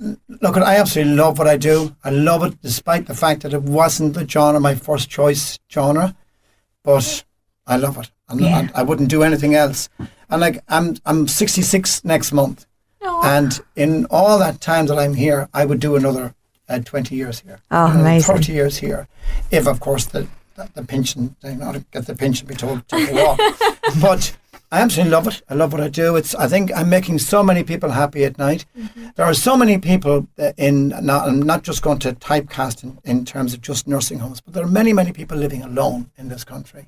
look, 0.43 0.57
I 0.59 0.77
absolutely 0.77 1.15
love 1.15 1.39
what 1.39 1.49
I 1.49 1.57
do. 1.57 1.97
I 2.05 2.11
love 2.11 2.43
it, 2.45 2.61
despite 2.61 3.07
the 3.07 3.15
fact 3.15 3.43
that 3.43 3.55
it 3.55 3.63
wasn't 3.63 4.13
the 4.15 4.29
genre, 4.29 4.61
my 4.61 4.75
first 4.75 5.09
choice 5.09 5.59
genre, 5.73 6.15
but 6.83 7.25
I 7.67 7.77
love 7.79 7.97
it. 7.99 8.11
And 8.29 8.41
Yeah. 8.41 8.69
I, 8.75 8.81
I 8.81 8.83
wouldn't 8.83 9.09
do 9.09 9.23
anything 9.23 9.55
else. 9.55 9.89
And 10.29 10.41
like, 10.43 10.63
I'm 10.69 10.97
I'm 11.07 11.27
66 11.29 12.05
next 12.05 12.33
month, 12.33 12.67
and 13.01 13.59
in 13.77 14.05
all 14.11 14.39
that 14.41 14.61
time 14.61 14.87
that 14.87 14.99
I'm 14.99 15.15
here, 15.15 15.49
I 15.55 15.65
would 15.65 15.81
do 15.81 15.97
another 15.97 16.35
uh, 16.69 16.79
20 16.81 17.15
years 17.15 17.41
here. 17.41 17.61
Oh, 17.71 17.87
amazing. 17.87 18.35
30 18.35 18.53
years 18.53 18.77
here, 18.79 19.09
if 19.51 19.67
of 19.67 19.81
course 19.81 20.07
the 20.07 20.27
the, 20.57 20.71
the 20.75 20.83
pension, 20.83 21.37
you 21.45 21.55
know, 21.55 21.85
get 21.91 22.07
the 22.07 22.15
pension, 22.15 22.47
be 22.47 22.55
told 22.55 22.89
to 22.89 23.13
walk. 23.13 23.39
but 24.01 24.35
I 24.73 24.81
absolutely 24.81 25.13
love 25.13 25.27
it. 25.29 25.43
I 25.51 25.55
love 25.55 25.73
what 25.73 25.83
I 25.83 25.89
do. 25.89 26.17
It's 26.17 26.35
I 26.35 26.49
think 26.49 26.73
I'm 26.75 26.89
making 26.89 27.19
so 27.19 27.43
many 27.43 27.63
people 27.63 27.91
happy 27.91 28.25
at 28.25 28.39
night. 28.39 28.65
There 29.17 29.27
are 29.27 29.35
so 29.35 29.57
many 29.57 29.79
people 29.79 30.27
in 30.57 30.89
not 30.89 31.29
I'm 31.29 31.43
not 31.43 31.63
just 31.63 31.83
going 31.83 31.99
to 32.01 32.15
typecast 32.15 32.83
in, 32.83 32.99
in 33.05 33.25
terms 33.25 33.55
of 33.55 33.61
just 33.61 33.87
nursing 33.87 34.19
homes, 34.19 34.41
but 34.41 34.55
there 34.55 34.65
are 34.65 34.69
many 34.69 34.93
many 34.93 35.13
people 35.13 35.37
living 35.37 35.63
alone 35.63 36.11
in 36.17 36.29
this 36.29 36.43
country. 36.43 36.87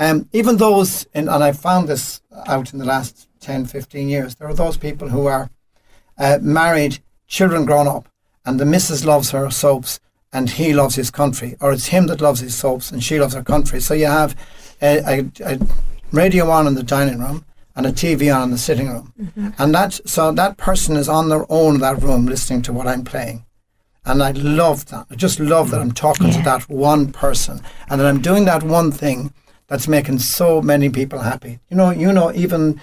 Um, 0.00 0.28
even 0.32 0.58
those, 0.58 1.08
in, 1.12 1.28
and 1.28 1.42
I 1.42 1.50
found 1.50 1.88
this 1.88 2.22
out 2.46 2.72
in 2.72 2.78
the 2.78 2.84
last 2.84 3.28
10, 3.40 3.66
15 3.66 4.08
years, 4.08 4.36
there 4.36 4.46
are 4.48 4.54
those 4.54 4.76
people 4.76 5.08
who 5.08 5.26
are 5.26 5.50
uh, 6.18 6.38
married, 6.40 7.00
children 7.26 7.64
grown 7.64 7.88
up, 7.88 8.08
and 8.44 8.58
the 8.58 8.64
missus 8.64 9.04
loves 9.04 9.30
her 9.30 9.50
soaps 9.50 10.00
and 10.32 10.50
he 10.50 10.74
loves 10.74 10.94
his 10.94 11.10
country, 11.10 11.56
or 11.60 11.72
it's 11.72 11.88
him 11.88 12.06
that 12.06 12.20
loves 12.20 12.40
his 12.40 12.54
soaps 12.54 12.90
and 12.90 13.02
she 13.02 13.18
loves 13.18 13.34
her 13.34 13.42
country. 13.42 13.80
So 13.80 13.94
you 13.94 14.06
have 14.06 14.36
a, 14.82 14.98
a, 14.98 15.54
a 15.54 15.58
radio 16.12 16.50
on 16.50 16.66
in 16.66 16.74
the 16.74 16.82
dining 16.82 17.18
room 17.18 17.44
and 17.74 17.86
a 17.86 17.92
TV 17.92 18.34
on 18.34 18.42
in 18.42 18.50
the 18.50 18.58
sitting 18.58 18.88
room, 18.88 19.12
mm-hmm. 19.20 19.50
and 19.58 19.74
that 19.74 20.00
so 20.04 20.32
that 20.32 20.56
person 20.56 20.96
is 20.96 21.08
on 21.08 21.28
their 21.28 21.50
own 21.50 21.76
in 21.76 21.80
that 21.80 22.02
room 22.02 22.26
listening 22.26 22.62
to 22.62 22.72
what 22.72 22.86
I'm 22.86 23.04
playing. 23.04 23.44
And 24.04 24.22
I 24.22 24.30
love 24.30 24.86
that. 24.86 25.06
I 25.10 25.16
just 25.16 25.38
love 25.38 25.70
that 25.70 25.78
mm. 25.78 25.82
I'm 25.82 25.92
talking 25.92 26.30
to 26.30 26.42
that 26.42 26.68
one 26.70 27.12
person 27.12 27.60
and 27.90 28.00
that 28.00 28.06
I'm 28.06 28.22
doing 28.22 28.46
that 28.46 28.62
one 28.62 28.90
thing 28.90 29.27
that's 29.68 29.86
making 29.86 30.18
so 30.18 30.62
many 30.62 30.88
people 30.88 31.18
happy. 31.18 31.58
You 31.68 31.76
know, 31.76 31.90
you 31.90 32.10
know, 32.12 32.32
even 32.32 32.80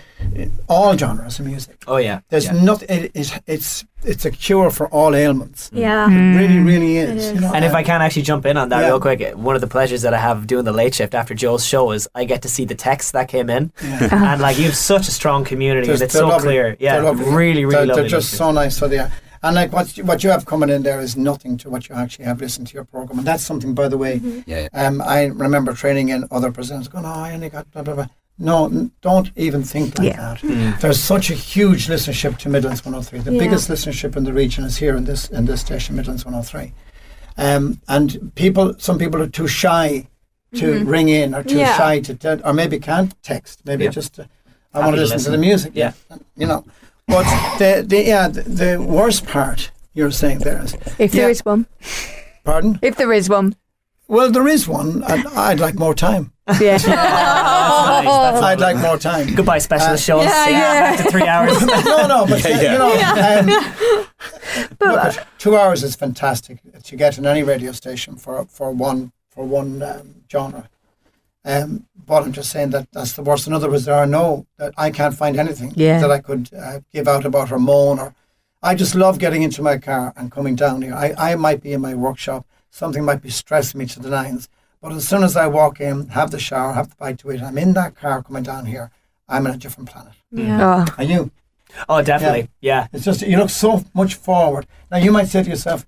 all 0.69 0.95
genres 0.95 1.39
of 1.39 1.45
music. 1.47 1.83
Oh 1.88 1.97
yeah. 1.97 2.19
There's 2.29 2.45
yeah. 2.45 2.61
nothing. 2.63 2.88
It, 2.89 3.11
it, 3.15 3.41
it's 3.47 3.83
it's 4.03 4.23
a 4.23 4.29
cure 4.29 4.69
for 4.69 4.88
all 4.89 5.15
ailments. 5.15 5.71
Mm. 5.71 5.79
Yeah. 5.79 6.05
It 6.05 6.38
really, 6.38 6.59
really 6.59 6.93
mm. 6.93 7.03
It 7.03 7.17
is. 7.17 7.25
is. 7.25 7.33
You 7.33 7.41
know, 7.41 7.51
And 7.55 7.65
if 7.65 7.73
I 7.73 7.81
can 7.81 8.03
actually 8.03 8.21
jump 8.21 8.45
in 8.45 8.55
on 8.55 8.69
that 8.69 8.81
Yeah. 8.81 8.88
real 8.89 8.99
quick, 8.99 9.19
one 9.36 9.55
of 9.55 9.61
the 9.61 9.67
pleasures 9.67 10.03
that 10.03 10.13
I 10.13 10.19
have 10.19 10.45
doing 10.45 10.63
the 10.63 10.73
late 10.73 10.93
shift 10.93 11.15
after 11.15 11.33
Joel's 11.33 11.65
show 11.65 11.91
is 11.91 12.07
I 12.13 12.23
get 12.25 12.43
to 12.43 12.49
see 12.49 12.65
the 12.65 12.75
texts 12.75 13.11
that 13.13 13.29
came 13.29 13.49
in, 13.49 13.71
Yeah. 13.83 14.33
and 14.33 14.41
like 14.41 14.59
you 14.59 14.65
have 14.65 14.75
such 14.75 15.07
a 15.07 15.11
strong 15.11 15.43
community, 15.43 15.88
They're- 15.88 15.95
and 15.95 16.03
it's 16.03 16.13
so 16.13 16.27
lovely. 16.27 16.49
clear. 16.49 16.77
Yeah, 16.79 16.99
They're 17.01 17.13
really, 17.13 17.65
really 17.65 17.75
they're, 17.77 17.86
lovely. 17.88 18.01
They're 18.03 18.09
just 18.09 18.31
so 18.33 18.51
nice. 18.51 18.77
So 18.77 18.88
they 18.88 18.99
are. 18.99 19.11
And 19.46 19.56
like 19.56 19.72
what 19.72 19.96
you- 19.96 20.04
what 20.04 20.24
you 20.24 20.32
have 20.32 20.46
coming 20.46 20.70
in 20.72 20.82
there 20.82 21.00
is 21.00 21.16
nothing 21.16 21.56
to 21.58 21.70
what 21.70 21.88
you 21.88 21.93
actually 21.96 22.26
have 22.26 22.41
listened 22.41 22.66
to 22.70 22.74
your 22.74 22.84
program, 22.84 23.20
and 23.20 23.28
that's 23.28 23.43
something, 23.46 23.76
by 23.76 23.88
the 23.88 23.98
way. 23.98 24.20
Yeah. 24.48 24.68
Um, 24.74 25.02
I 25.02 25.26
remember 25.26 25.74
training 25.74 26.10
in 26.10 26.26
other 26.32 26.52
presenters 26.52 26.89
going, 26.89 27.06
"Oh, 27.06 27.10
I 27.28 27.32
only 27.34 27.50
got 27.50 27.70
blah 27.72 27.84
blah 27.84 27.93
blah." 27.93 28.08
No, 28.39 28.66
n- 28.66 28.91
don't 29.02 29.30
even 29.36 29.64
think 29.64 30.00
like 30.00 30.08
Yeah. 30.10 30.36
that. 30.41 30.82
There's 30.82 31.00
such 31.00 31.30
a 31.30 31.36
huge 31.36 31.88
listenership 31.88 32.38
to 32.39 32.50
Midlands 32.50 32.84
103. 32.84 33.20
The 33.20 33.34
Yeah. 33.34 33.39
biggest 33.43 33.70
listenership 33.70 34.16
in 34.18 34.24
the 34.24 34.34
region 34.34 34.64
is 34.66 34.78
here 34.78 34.96
in 34.98 35.04
this 35.06 35.28
in 35.30 35.46
this 35.46 35.62
station, 35.62 35.96
Midlands 35.96 36.26
103. 36.26 36.74
Um, 37.38 37.80
and 37.88 38.32
people, 38.36 38.74
some 38.80 38.98
people 38.98 39.22
are 39.22 39.28
too 39.28 39.48
shy 39.48 40.08
to 40.56 40.84
ring 40.86 41.08
in, 41.10 41.36
or 41.36 41.43
too 41.43 41.58
Yeah. 41.60 41.78
shy 41.78 42.00
to, 42.00 42.14
te- 42.16 42.41
or 42.43 42.54
maybe 42.54 42.80
can't 42.80 43.14
text. 43.22 43.60
Maybe 43.66 43.84
Yeah. 43.84 43.91
just, 43.91 44.20
uh, 44.20 44.24
I 44.74 44.80
want 44.80 44.91
to 44.96 44.96
to 44.96 45.02
listen, 45.14 45.20
to 45.26 45.32
the 45.32 45.38
music. 45.38 45.74
Yeah. 45.76 45.91
you 46.36 46.48
know. 46.48 46.64
But 47.08 47.26
the, 47.60 47.84
the 47.88 48.03
yeah 48.03 48.28
the, 48.28 48.41
the 48.41 48.82
worst 48.82 49.26
part 49.28 49.72
you're 49.93 50.12
saying 50.12 50.39
there 50.39 50.62
is, 50.64 50.74
If 50.99 51.12
there 51.12 51.24
Yeah. 51.26 51.30
is 51.30 51.41
one. 51.45 51.66
pardon. 52.43 52.80
If 52.82 52.95
there 52.97 53.14
is 53.14 53.30
one. 53.30 53.56
Well, 54.08 54.30
there 54.32 54.47
is 54.47 54.68
one, 54.68 55.03
and 55.08 55.28
I'd 55.30 55.60
like 55.60 55.80
more 55.80 55.95
time. 55.95 56.32
Yeah. 56.62 56.78
That's 56.78 56.86
nice, 56.88 58.06
that's 58.06 58.41
I'd 58.43 58.60
like 58.60 58.78
more 58.78 58.97
time. 58.99 59.34
Goodbye, 59.34 59.58
specialist 59.60 60.03
Uh, 60.10 60.14
shows. 60.14 60.26
yeah, 60.26 60.49
yeah. 60.49 60.82
back 60.95 61.06
to 61.06 61.12
three 61.12 61.28
hours. 61.34 61.60
no, 61.66 62.08
no, 62.08 62.26
but 62.28 62.43
Yeah, 62.43 62.62
yeah. 62.62 62.72
you 62.74 63.47
know, 63.47 63.56
um, 63.58 64.06
But, 64.80 64.88
look, 64.89 65.18
uh, 65.18 65.24
two 65.39 65.58
hours 65.58 65.84
is 65.84 65.95
fantastic 65.95 66.60
to 66.84 66.95
get 66.95 67.18
in 67.18 67.26
any 67.26 67.41
radio 67.43 67.72
station 67.72 68.16
for 68.16 68.45
for 68.45 68.72
one 68.72 69.12
for 69.30 69.43
one 69.45 69.82
um, 69.82 70.16
genre. 70.32 70.70
Um, 71.43 71.88
but 72.06 72.24
I'm 72.24 72.32
just 72.34 72.51
saying 72.51 72.70
that 72.72 72.88
that's 72.91 73.14
the 73.14 73.24
worst. 73.24 73.47
In 73.47 73.53
other 73.53 73.70
words, 73.70 73.86
there 73.86 73.95
are 73.95 74.06
no 74.08 74.45
that 74.58 74.74
I 74.78 74.91
can't 74.91 75.16
find 75.16 75.38
anything 75.38 75.74
Yeah. 75.76 75.99
that 75.99 76.12
I 76.12 76.20
could 76.20 76.49
uh, 76.53 76.80
give 76.93 77.08
out 77.08 77.26
about 77.26 77.51
or 77.51 77.60
moan 77.60 77.99
or. 77.99 78.14
I 78.64 78.74
just 78.74 78.95
love 78.95 79.20
getting 79.20 79.43
into 79.43 79.62
my 79.62 79.78
car 79.78 80.12
and 80.18 80.32
coming 80.32 80.56
down 80.56 80.82
here. 80.82 80.95
I, 80.95 81.14
I 81.18 81.36
might 81.36 81.62
be 81.62 81.72
in 81.74 81.82
my 81.82 81.93
workshop, 81.93 82.47
something 82.72 83.06
might 83.06 83.22
be 83.22 83.30
stressing 83.30 83.78
me 83.78 83.86
to 83.86 83.99
the 83.99 84.10
nines, 84.10 84.49
but 84.82 84.91
as 84.91 85.08
soon 85.08 85.24
as 85.24 85.36
I 85.38 85.45
walk 85.45 85.80
in, 85.80 86.08
have 86.10 86.32
the 86.32 86.39
shower, 86.39 86.74
have 86.74 86.89
the 86.89 86.95
bite 86.95 87.20
to 87.20 87.32
eat, 87.32 87.43
I'm 87.43 87.60
in 87.60 87.74
that 87.74 87.95
car 87.95 88.24
coming 88.24 88.41
down 88.43 88.66
here. 88.66 88.89
I'm 89.30 89.45
in 89.45 89.53
a 89.53 89.58
different 89.58 89.89
planet. 89.91 90.14
Yeah. 90.32 90.86
oh, 90.88 90.93
Are 90.97 91.03
you? 91.03 91.30
Oh, 91.88 92.01
definitely. 92.01 92.49
Yeah. 92.60 92.88
It's 92.91 93.06
just 93.06 93.22
you 93.22 93.38
look 93.38 93.49
so 93.51 93.84
much 93.93 94.16
forward. 94.16 94.66
Now 94.89 94.97
you 94.97 95.12
might 95.12 95.28
say 95.28 95.43
to 95.43 95.49
yourself, 95.49 95.86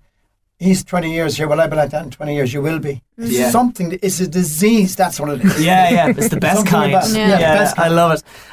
he's 0.58 0.82
20 0.84 1.12
years 1.12 1.36
here. 1.36 1.46
Well, 1.48 1.60
I'll 1.60 1.68
be 1.68 1.76
like 1.76 1.90
that 1.90 2.04
in 2.04 2.10
20 2.10 2.34
years. 2.34 2.52
You 2.52 2.62
will 2.62 2.78
be. 2.78 3.02
It's 3.16 3.32
Yeah. 3.32 3.50
something. 3.50 3.98
It's 4.02 4.20
a 4.20 4.26
disease. 4.26 4.96
That's 4.96 5.20
what 5.20 5.30
it 5.30 5.44
is. 5.44 5.64
Yeah, 5.64 5.90
yeah, 5.90 6.08
it's 6.08 6.28
the 6.30 6.40
best 6.40 6.66
kind. 6.66 6.92
about 6.92 7.08
it. 7.10 7.16
Yeah. 7.16 7.28
Yeah, 7.28 7.38
Yeah, 7.38 7.52
the 7.54 7.58
best 7.64 7.78
I 7.78 7.88
love 7.88 8.12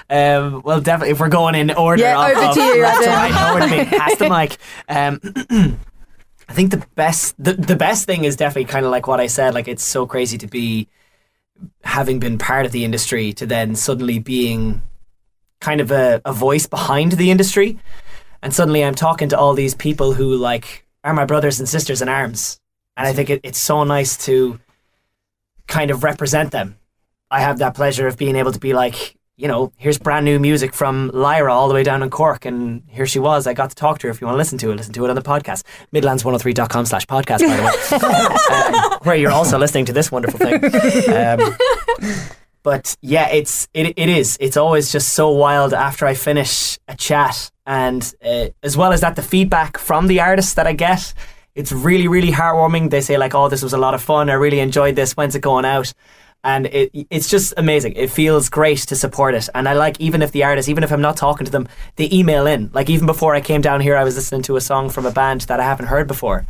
it. 0.10 0.14
Um, 0.14 0.62
well, 0.64 0.82
definitely, 0.82 1.12
if 1.12 1.20
we're 1.20 1.30
going 1.30 1.56
in 1.56 1.72
order, 1.72 2.04
Yeah, 2.04 2.24
of, 2.32 2.38
over 2.38 2.46
of 2.50 2.54
to 2.56 2.62
you, 2.62 2.82
left 2.82 3.04
to 3.04 3.10
Adam. 3.10 3.36
right, 3.36 3.50
over 3.52 3.60
to 3.62 3.68
me, 3.78 3.86
past 3.98 4.20
the 4.20 4.30
mic. 4.30 4.58
Um, 4.88 5.80
I 6.50 6.54
think 6.54 6.70
the 6.72 6.86
best, 6.94 7.34
the, 7.44 7.54
the 7.54 7.76
best 7.76 8.06
thing 8.06 8.24
is 8.24 8.36
definitely 8.36 8.66
kind 8.66 8.86
of 8.86 8.92
like 8.92 9.08
what 9.08 9.20
I 9.20 9.26
said. 9.28 9.56
Like, 9.56 9.68
it's 9.68 9.84
so 9.84 10.06
crazy 10.06 10.38
to 10.38 10.48
be 10.48 10.88
having 11.84 12.20
been 12.20 12.38
part 12.38 12.66
of 12.68 12.72
the 12.72 12.86
industry 12.86 13.34
to 13.34 13.46
then 13.48 13.76
suddenly 13.76 14.20
being 14.20 14.84
kind 15.60 15.82
of 15.82 15.90
a, 15.90 16.22
a 16.24 16.34
voice 16.34 16.68
behind 16.68 17.14
the 17.14 17.32
industry, 17.32 17.80
and 18.44 18.54
suddenly 18.54 18.84
I'm 18.84 18.94
talking 18.94 19.30
to 19.30 19.38
all 19.40 19.56
these 19.56 19.74
people 19.74 20.14
who 20.14 20.36
like 20.36 20.85
are 21.06 21.14
my 21.14 21.26
brothers 21.26 21.60
and 21.60 21.70
sisters 21.70 22.02
in 22.02 22.10
arms, 22.10 22.60
and 22.98 23.08
I 23.08 23.14
think 23.14 23.30
it, 23.30 23.42
it's 23.44 23.60
so 23.60 23.84
nice 23.84 24.18
to 24.26 24.60
kind 25.68 25.92
of 25.92 26.04
represent 26.04 26.52
them. 26.52 26.78
I 27.30 27.42
have 27.42 27.60
that 27.60 27.76
pleasure 27.76 28.08
of 28.08 28.18
being 28.18 28.36
able 28.36 28.52
to 28.52 28.60
be 28.60 28.74
like, 28.74 29.16
you 29.38 29.48
know, 29.48 29.72
here's 29.78 30.00
brand 30.00 30.26
new 30.26 30.40
music 30.40 30.74
from 30.74 31.12
Lyra 31.14 31.54
all 31.54 31.68
the 31.68 31.74
way 31.74 31.84
down 31.84 32.02
in 32.02 32.10
Cork, 32.10 32.46
and 32.46 32.84
here 32.88 33.06
she 33.06 33.20
was. 33.20 33.46
I 33.46 33.54
got 33.54 33.70
to 33.70 33.76
talk 33.76 34.00
to 34.00 34.08
her. 34.08 34.12
If 34.12 34.20
you 34.20 34.26
want 34.26 34.36
to 34.36 34.40
listen 34.40 34.58
to 34.60 34.72
it, 34.72 34.76
listen 34.76 34.94
to 34.94 35.06
it 35.06 35.10
on 35.10 35.16
the 35.16 35.22
podcast. 35.22 35.64
Midlands103.com 35.94 36.86
slash 36.86 37.06
podcast, 37.06 37.40
by 37.40 37.56
the 37.56 37.64
way, 37.64 38.84
um, 38.94 39.00
where 39.04 39.16
you're 39.16 39.32
also 39.32 39.60
listening 39.60 39.86
to 39.86 39.94
this 39.94 40.12
wonderful 40.12 40.40
thing. 40.40 40.62
Um, 41.16 41.56
but 42.66 42.98
yeah, 43.02 43.28
it's 43.30 43.68
it, 43.76 43.94
it 43.96 44.10
is. 44.10 44.38
It's 44.42 44.58
always 44.58 44.92
just 44.92 45.14
so 45.14 45.30
wild 45.30 45.72
after 45.72 46.08
I 46.08 46.16
finish 46.16 46.80
a 46.88 46.96
chat, 46.96 47.52
and 47.68 48.02
uh, 48.26 48.48
as 48.64 48.76
well 48.76 48.92
as 48.92 49.02
that, 49.02 49.16
the 49.16 49.22
feedback 49.22 49.78
from 49.78 50.08
the 50.08 50.20
artists 50.20 50.56
that 50.56 50.66
I 50.66 50.74
get, 50.74 51.14
it's 51.54 51.72
really 51.72 52.08
really 52.08 52.32
heartwarming. 52.32 52.90
They 52.90 53.02
say 53.02 53.18
like, 53.20 53.36
"Oh, 53.36 53.50
this 53.50 53.62
was 53.62 53.74
a 53.74 53.78
lot 53.78 53.94
of 53.94 54.02
fun. 54.02 54.32
I 54.32 54.34
really 54.34 54.60
enjoyed 54.60 54.96
this. 54.96 55.16
When's 55.16 55.36
it 55.36 55.42
going 55.42 55.64
out?" 55.64 55.94
And 56.44 56.66
it 56.66 56.90
it's 57.12 57.30
just 57.30 57.54
amazing. 57.56 57.94
It 57.94 58.10
feels 58.10 58.50
great 58.50 58.80
to 58.90 58.96
support 58.96 59.36
it, 59.36 59.48
and 59.54 59.70
I 59.70 59.74
like 59.74 60.02
even 60.02 60.24
if 60.24 60.32
the 60.32 60.44
artists, 60.44 60.68
even 60.68 60.84
if 60.84 60.92
I'm 60.92 61.02
not 61.02 61.18
talking 61.18 61.46
to 61.46 61.52
them, 61.52 61.68
they 61.98 62.10
email 62.12 62.48
in. 62.48 62.72
Like 62.74 62.90
even 62.90 63.06
before 63.06 63.36
I 63.36 63.42
came 63.42 63.62
down 63.62 63.80
here, 63.80 63.96
I 63.96 64.04
was 64.04 64.16
listening 64.16 64.42
to 64.44 64.56
a 64.56 64.62
song 64.62 64.90
from 64.90 65.06
a 65.06 65.12
band 65.12 65.42
that 65.42 65.60
I 65.60 65.66
haven't 65.66 65.90
heard 65.94 66.08
before, 66.08 66.48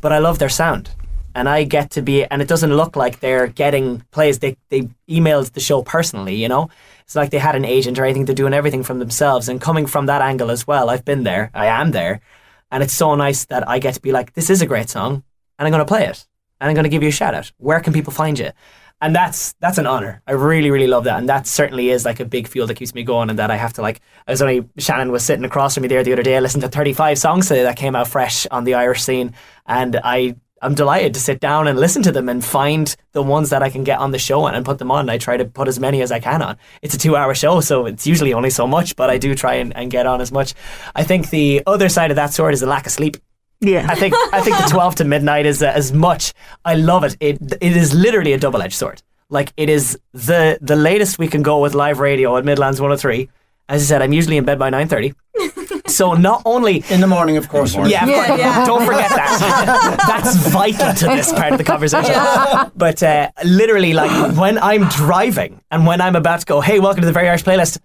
but 0.00 0.12
I 0.12 0.18
love 0.18 0.38
their 0.38 0.48
sound 0.48 0.90
and 1.38 1.48
I 1.48 1.62
get 1.62 1.92
to 1.92 2.02
be, 2.02 2.24
and 2.24 2.42
it 2.42 2.48
doesn't 2.48 2.74
look 2.74 2.96
like 2.96 3.20
they're 3.20 3.46
getting 3.46 4.00
plays. 4.10 4.40
They 4.40 4.56
they 4.70 4.88
emailed 5.08 5.52
the 5.52 5.60
show 5.60 5.82
personally, 5.82 6.34
you 6.34 6.48
know. 6.48 6.68
It's 7.04 7.14
like 7.14 7.30
they 7.30 7.38
had 7.38 7.54
an 7.54 7.64
agent 7.64 7.96
or 7.96 8.04
anything. 8.04 8.24
They're 8.24 8.34
doing 8.34 8.52
everything 8.52 8.82
from 8.82 8.98
themselves, 8.98 9.48
and 9.48 9.60
coming 9.60 9.86
from 9.86 10.06
that 10.06 10.20
angle 10.20 10.50
as 10.50 10.66
well. 10.66 10.90
I've 10.90 11.04
been 11.04 11.22
there. 11.22 11.52
I 11.54 11.66
am 11.66 11.92
there, 11.92 12.20
and 12.72 12.82
it's 12.82 12.92
so 12.92 13.14
nice 13.14 13.44
that 13.46 13.68
I 13.68 13.78
get 13.78 13.94
to 13.94 14.00
be 14.00 14.10
like, 14.10 14.32
this 14.32 14.50
is 14.50 14.60
a 14.62 14.66
great 14.66 14.90
song, 14.90 15.22
and 15.58 15.66
I'm 15.66 15.70
going 15.70 15.86
to 15.86 15.94
play 15.94 16.06
it, 16.06 16.26
and 16.60 16.68
I'm 16.68 16.74
going 16.74 16.90
to 16.90 16.90
give 16.90 17.04
you 17.04 17.10
a 17.10 17.20
shout 17.20 17.36
out. 17.36 17.52
Where 17.58 17.78
can 17.78 17.92
people 17.92 18.12
find 18.12 18.36
you? 18.36 18.50
And 19.00 19.14
that's 19.14 19.54
that's 19.60 19.78
an 19.78 19.86
honor. 19.86 20.22
I 20.26 20.32
really 20.32 20.72
really 20.72 20.88
love 20.88 21.04
that, 21.04 21.20
and 21.20 21.28
that 21.28 21.46
certainly 21.46 21.90
is 21.90 22.04
like 22.04 22.18
a 22.18 22.24
big 22.24 22.48
fuel 22.48 22.66
that 22.66 22.74
keeps 22.74 22.94
me 22.94 23.04
going. 23.04 23.30
And 23.30 23.38
that 23.38 23.52
I 23.52 23.56
have 23.56 23.74
to 23.74 23.82
like. 23.82 24.00
I 24.26 24.32
was 24.32 24.42
only 24.42 24.68
Shannon 24.76 25.12
was 25.12 25.24
sitting 25.24 25.44
across 25.44 25.74
from 25.74 25.82
me 25.82 25.88
there 25.88 26.02
the 26.02 26.14
other 26.14 26.24
day. 26.24 26.36
I 26.36 26.40
listened 26.40 26.62
to 26.62 26.68
35 26.68 27.16
songs 27.16 27.46
today 27.46 27.62
that 27.62 27.76
came 27.76 27.94
out 27.94 28.08
fresh 28.08 28.44
on 28.50 28.64
the 28.64 28.74
Irish 28.74 29.04
scene, 29.04 29.34
and 29.66 30.00
I 30.02 30.34
I'm 30.62 30.74
delighted 30.74 31.14
to 31.14 31.20
sit 31.20 31.40
down 31.40 31.68
and 31.68 31.78
listen 31.78 32.02
to 32.02 32.12
them 32.12 32.28
and 32.28 32.44
find 32.44 32.94
the 33.12 33.22
ones 33.22 33.50
that 33.50 33.62
I 33.62 33.70
can 33.70 33.84
get 33.84 33.98
on 33.98 34.10
the 34.10 34.18
show 34.18 34.46
and, 34.46 34.56
and 34.56 34.64
put 34.64 34.78
them 34.78 34.90
on. 34.90 35.08
I 35.08 35.18
try 35.18 35.36
to 35.36 35.44
put 35.44 35.68
as 35.68 35.78
many 35.78 36.02
as 36.02 36.10
I 36.12 36.20
can 36.20 36.42
on. 36.42 36.56
It's 36.82 36.94
a 36.94 36.98
two 36.98 37.16
hour 37.16 37.34
show, 37.34 37.60
so 37.60 37.86
it's 37.86 38.06
usually 38.06 38.32
only 38.34 38.50
so 38.50 38.66
much, 38.66 38.96
but 38.96 39.10
I 39.10 39.18
do 39.18 39.34
try 39.34 39.54
and, 39.54 39.74
and 39.76 39.90
get 39.90 40.06
on 40.06 40.20
as 40.20 40.32
much. 40.32 40.54
I 40.94 41.04
think 41.04 41.30
the 41.30 41.62
other 41.66 41.88
side 41.88 42.10
of 42.10 42.16
that 42.16 42.32
sword 42.32 42.54
is 42.54 42.60
the 42.60 42.66
lack 42.66 42.86
of 42.86 42.92
sleep. 42.92 43.16
Yeah. 43.60 43.86
I 43.88 43.94
think 43.94 44.14
I 44.32 44.40
think 44.40 44.56
the 44.58 44.64
12 44.70 44.96
to 44.96 45.04
midnight 45.04 45.46
is 45.46 45.62
uh, 45.62 45.66
as 45.66 45.92
much. 45.92 46.32
I 46.64 46.74
love 46.74 47.04
it. 47.04 47.16
It 47.20 47.38
it 47.60 47.76
is 47.76 47.94
literally 47.94 48.32
a 48.32 48.38
double 48.38 48.62
edged 48.62 48.74
sword. 48.74 49.02
Like 49.30 49.52
it 49.56 49.68
is 49.68 49.98
the 50.12 50.58
the 50.60 50.76
latest 50.76 51.18
we 51.18 51.28
can 51.28 51.42
go 51.42 51.60
with 51.60 51.74
live 51.74 51.98
radio 51.98 52.36
at 52.36 52.44
Midlands 52.44 52.80
103. 52.80 53.28
As 53.68 53.82
I 53.82 53.84
said, 53.84 54.02
I'm 54.02 54.12
usually 54.12 54.38
in 54.38 54.44
bed 54.44 54.58
by 54.58 54.70
9:30. 54.70 55.14
So 55.88 56.14
not 56.14 56.42
only 56.44 56.84
In 56.90 57.00
the 57.00 57.06
morning, 57.06 57.36
of 57.36 57.48
course. 57.48 57.74
yeah, 57.74 58.04
of 58.04 58.10
course. 58.26 58.66
don't 58.66 58.84
forget 58.86 59.08
that. 59.10 60.04
That's 60.06 60.36
vital 60.48 60.92
to 60.94 61.06
this 61.16 61.32
part 61.32 61.52
of 61.52 61.58
the 61.58 61.64
conversation. 61.64 62.14
But 62.76 63.02
uh, 63.02 63.30
literally, 63.44 63.92
like 63.92 64.36
when 64.36 64.58
I'm 64.58 64.88
driving 64.88 65.60
and 65.70 65.86
when 65.86 66.00
I'm 66.00 66.16
about 66.16 66.40
to 66.40 66.46
go, 66.46 66.60
hey, 66.60 66.78
welcome 66.80 67.00
to 67.02 67.06
the 67.06 67.12
Very 67.12 67.28
Irish 67.28 67.44
Playlist. 67.44 67.78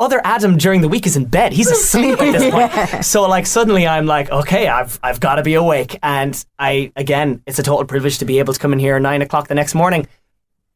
Other 0.00 0.20
Adam 0.22 0.58
during 0.58 0.80
the 0.80 0.88
week 0.88 1.08
is 1.08 1.16
in 1.16 1.24
bed. 1.24 1.52
He's 1.52 1.68
asleep 1.68 2.22
at 2.22 2.32
this 2.32 2.50
point. 2.92 3.04
So 3.04 3.22
like 3.28 3.46
suddenly 3.46 3.84
I'm 3.84 4.06
like, 4.06 4.30
okay, 4.30 4.68
I've 4.68 5.00
I've 5.02 5.18
got 5.18 5.36
to 5.36 5.42
be 5.42 5.54
awake. 5.54 5.98
And 6.04 6.32
I 6.56 6.92
again, 6.94 7.42
it's 7.48 7.58
a 7.58 7.64
total 7.64 7.84
privilege 7.84 8.18
to 8.18 8.24
be 8.24 8.38
able 8.38 8.52
to 8.52 8.60
come 8.60 8.72
in 8.72 8.78
here 8.78 8.94
at 8.94 9.02
nine 9.02 9.22
o'clock 9.22 9.48
the 9.48 9.56
next 9.56 9.74
morning. 9.74 10.06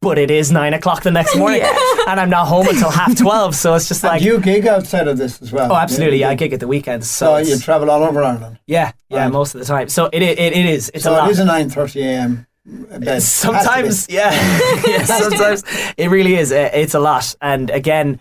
But 0.03 0.17
it 0.19 0.29
is 0.29 0.51
nine 0.51 0.73
o'clock 0.73 1.01
the 1.03 1.11
next 1.11 1.35
morning, 1.41 1.61
and 2.07 2.19
I'm 2.19 2.29
not 2.29 2.47
home 2.47 2.67
until 2.67 2.91
half 2.91 3.17
twelve. 3.17 3.55
So 3.55 3.73
it's 3.75 3.87
just 3.87 4.03
like, 4.03 4.17
And 4.21 4.25
you 4.25 4.39
gig 4.39 4.67
outside 4.67 5.07
of 5.07 5.17
this 5.17 5.41
as 5.41 5.51
well. 5.51 5.71
oh, 5.71 5.75
absolutely, 5.75 6.17
yeah, 6.19 6.29
I 6.29 6.35
gig 6.35 6.53
at 6.53 6.59
the 6.59 6.67
weekends. 6.67 7.09
So, 7.09 7.41
So 7.43 7.49
you 7.49 7.57
travel 7.59 7.89
all 7.89 8.03
over 8.03 8.21
Ireland. 8.23 8.59
yeah, 8.67 8.91
yeah, 9.09 9.23
Right. 9.23 9.31
most 9.31 9.55
of 9.55 9.59
the 9.61 9.65
time. 9.65 9.87
So 9.89 10.09
it 10.11 10.21
it, 10.21 10.37
it 10.39 10.65
is. 10.65 10.91
It's 10.93 11.03
So 11.05 11.11
a 11.11 11.17
lot. 11.17 11.29
it 11.29 11.31
is 11.31 11.39
a 11.39 11.45
9.30 11.45 12.01
a.m. 12.03 12.47
bed. 12.99 13.21
sometimes, 13.23 14.07
yeah, 14.09 14.31
yeah, 14.87 15.03
sometimes 15.05 15.63
it 15.97 16.09
really 16.09 16.35
is. 16.35 16.51
It's 16.51 16.93
a 16.93 16.99
lot, 16.99 17.35
and 17.41 17.69
again, 17.69 18.19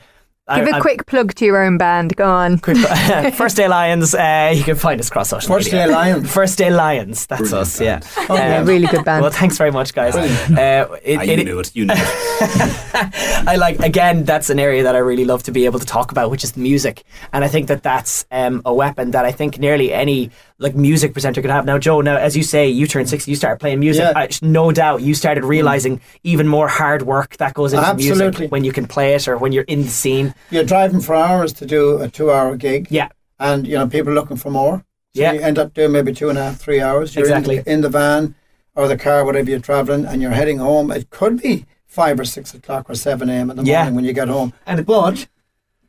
Give 0.49 0.67
I- 0.67 0.71
a 0.71 0.73
I'm- 0.75 0.83
quick 0.83 1.07
plug 1.07 1.35
to 1.37 1.45
your 1.45 1.63
own 1.65 1.79
band. 1.79 2.17
Go 2.17 2.29
on. 2.29 2.59
quick. 2.59 2.77
First 3.35 3.57
Day 3.57 3.69
Lions. 3.69 4.13
Uh, 4.13 4.53
you 4.55 4.65
can 4.65 4.75
find 4.75 4.99
us 5.01 5.09
across 5.09 5.29
social 5.29 5.49
First 5.55 5.67
media. 5.73 5.87
Day 5.87 5.93
Lions. 5.93 6.33
First 6.35 6.59
Day 6.59 6.71
Lions. 6.71 7.27
That's 7.27 7.43
Brilliant 7.43 7.63
us. 7.63 7.81
Yeah. 7.81 7.99
band. 8.01 8.27
Oh, 8.29 8.35
Yeah, 8.35 8.65
really 8.65 8.87
good 8.89 9.05
band. 9.05 9.23
Well, 9.23 9.31
thanks 9.31 9.57
very 9.57 9.71
much, 9.71 9.95
guys. 9.95 10.17
Uh, 10.17 10.99
it, 11.05 11.19
Ah, 11.19 11.23
you 11.23 11.33
it- 11.35 11.45
knew 11.45 11.61
it. 11.61 11.71
You 11.77 11.85
knew 11.87 11.95
it. 11.97 13.49
I 13.49 13.55
like 13.57 13.79
again. 13.81 14.25
That's 14.25 14.51
an 14.51 14.59
area 14.59 14.83
that 14.83 14.97
I 14.97 14.99
really 14.99 15.25
love 15.25 15.45
to 15.45 15.53
be 15.53 15.65
able 15.65 15.79
to 15.79 15.87
talk 15.87 16.11
about, 16.11 16.31
which 16.31 16.43
is 16.45 16.57
music, 16.57 17.05
and 17.33 17.45
I 17.45 17.49
think 17.49 17.69
that 17.69 17.83
that's 17.85 18.27
um, 18.33 18.63
a 18.65 18.75
weapon 18.75 19.13
that 19.13 19.25
I 19.25 19.31
think 19.33 19.59
nearly 19.59 19.93
any 19.93 20.31
like 20.63 20.75
music 20.75 21.13
presenter 21.13 21.43
could 21.43 21.51
have. 21.51 21.65
Now, 21.67 21.79
Joe, 21.79 22.01
now 22.01 22.17
as 22.17 22.37
you 22.37 22.43
say, 22.43 22.69
you 22.69 22.87
turned 22.87 23.09
sixty, 23.09 23.31
you 23.33 23.37
started 23.37 23.59
playing 23.61 23.81
music. 23.81 24.03
Yeah. 24.05 24.13
I, 24.17 24.29
no 24.41 24.73
doubt, 24.73 25.03
you 25.03 25.15
started 25.15 25.45
mm. 25.45 25.49
realizing 25.49 26.01
even 26.23 26.49
more 26.49 26.69
hard 26.69 27.03
work 27.03 27.37
that 27.39 27.53
goes 27.55 27.73
into 27.73 27.87
Absolutely. 27.87 28.25
music 28.31 28.53
when 28.53 28.65
you 28.65 28.73
can 28.73 28.87
play 28.87 29.15
it 29.15 29.29
or 29.29 29.37
when 29.37 29.53
you're 29.53 29.65
in 29.65 29.83
the 29.83 29.89
scene. 29.89 30.35
You're 30.51 30.65
driving 30.65 31.01
for 31.01 31.15
hours 31.15 31.53
to 31.55 31.67
do 31.67 31.99
a 32.01 32.09
two-hour 32.09 32.57
gig. 32.57 32.87
Yeah, 32.91 33.09
And, 33.39 33.67
you 33.67 33.77
know, 33.77 33.87
people 33.89 34.13
are 34.13 34.15
looking 34.15 34.37
for 34.37 34.51
more. 34.51 34.79
So 35.15 35.21
Yeah. 35.23 35.33
you 35.33 35.41
end 35.41 35.59
up 35.59 35.75
doing 35.75 35.93
maybe 35.93 36.15
two 36.15 36.29
and 36.31 36.39
a 36.39 36.43
half, 36.45 36.57
three 36.59 36.81
hours. 36.81 37.15
You're 37.15 37.25
Exactly. 37.25 37.59
In 37.59 37.65
the, 37.65 37.73
in 37.73 37.81
the 37.83 37.89
van 37.91 38.35
or 38.75 38.89
the 38.89 38.97
car, 38.97 39.25
whatever 39.25 39.51
you're 39.51 39.59
traveling, 39.61 40.07
and 40.07 40.23
you're 40.23 40.31
heading 40.31 40.59
home. 40.59 40.91
It 40.91 41.11
could 41.11 41.43
be 41.43 41.67
five 41.87 42.19
or 42.19 42.25
six 42.25 42.55
o'clock 42.55 42.89
or 42.89 42.95
seven 42.95 43.29
a.m. 43.29 43.51
in 43.51 43.57
the 43.59 43.65
Yeah. 43.65 43.79
morning 43.81 43.97
when 43.97 44.05
you 44.07 44.15
get 44.15 44.29
home. 44.29 44.55
and 44.67 44.87
But 44.87 45.27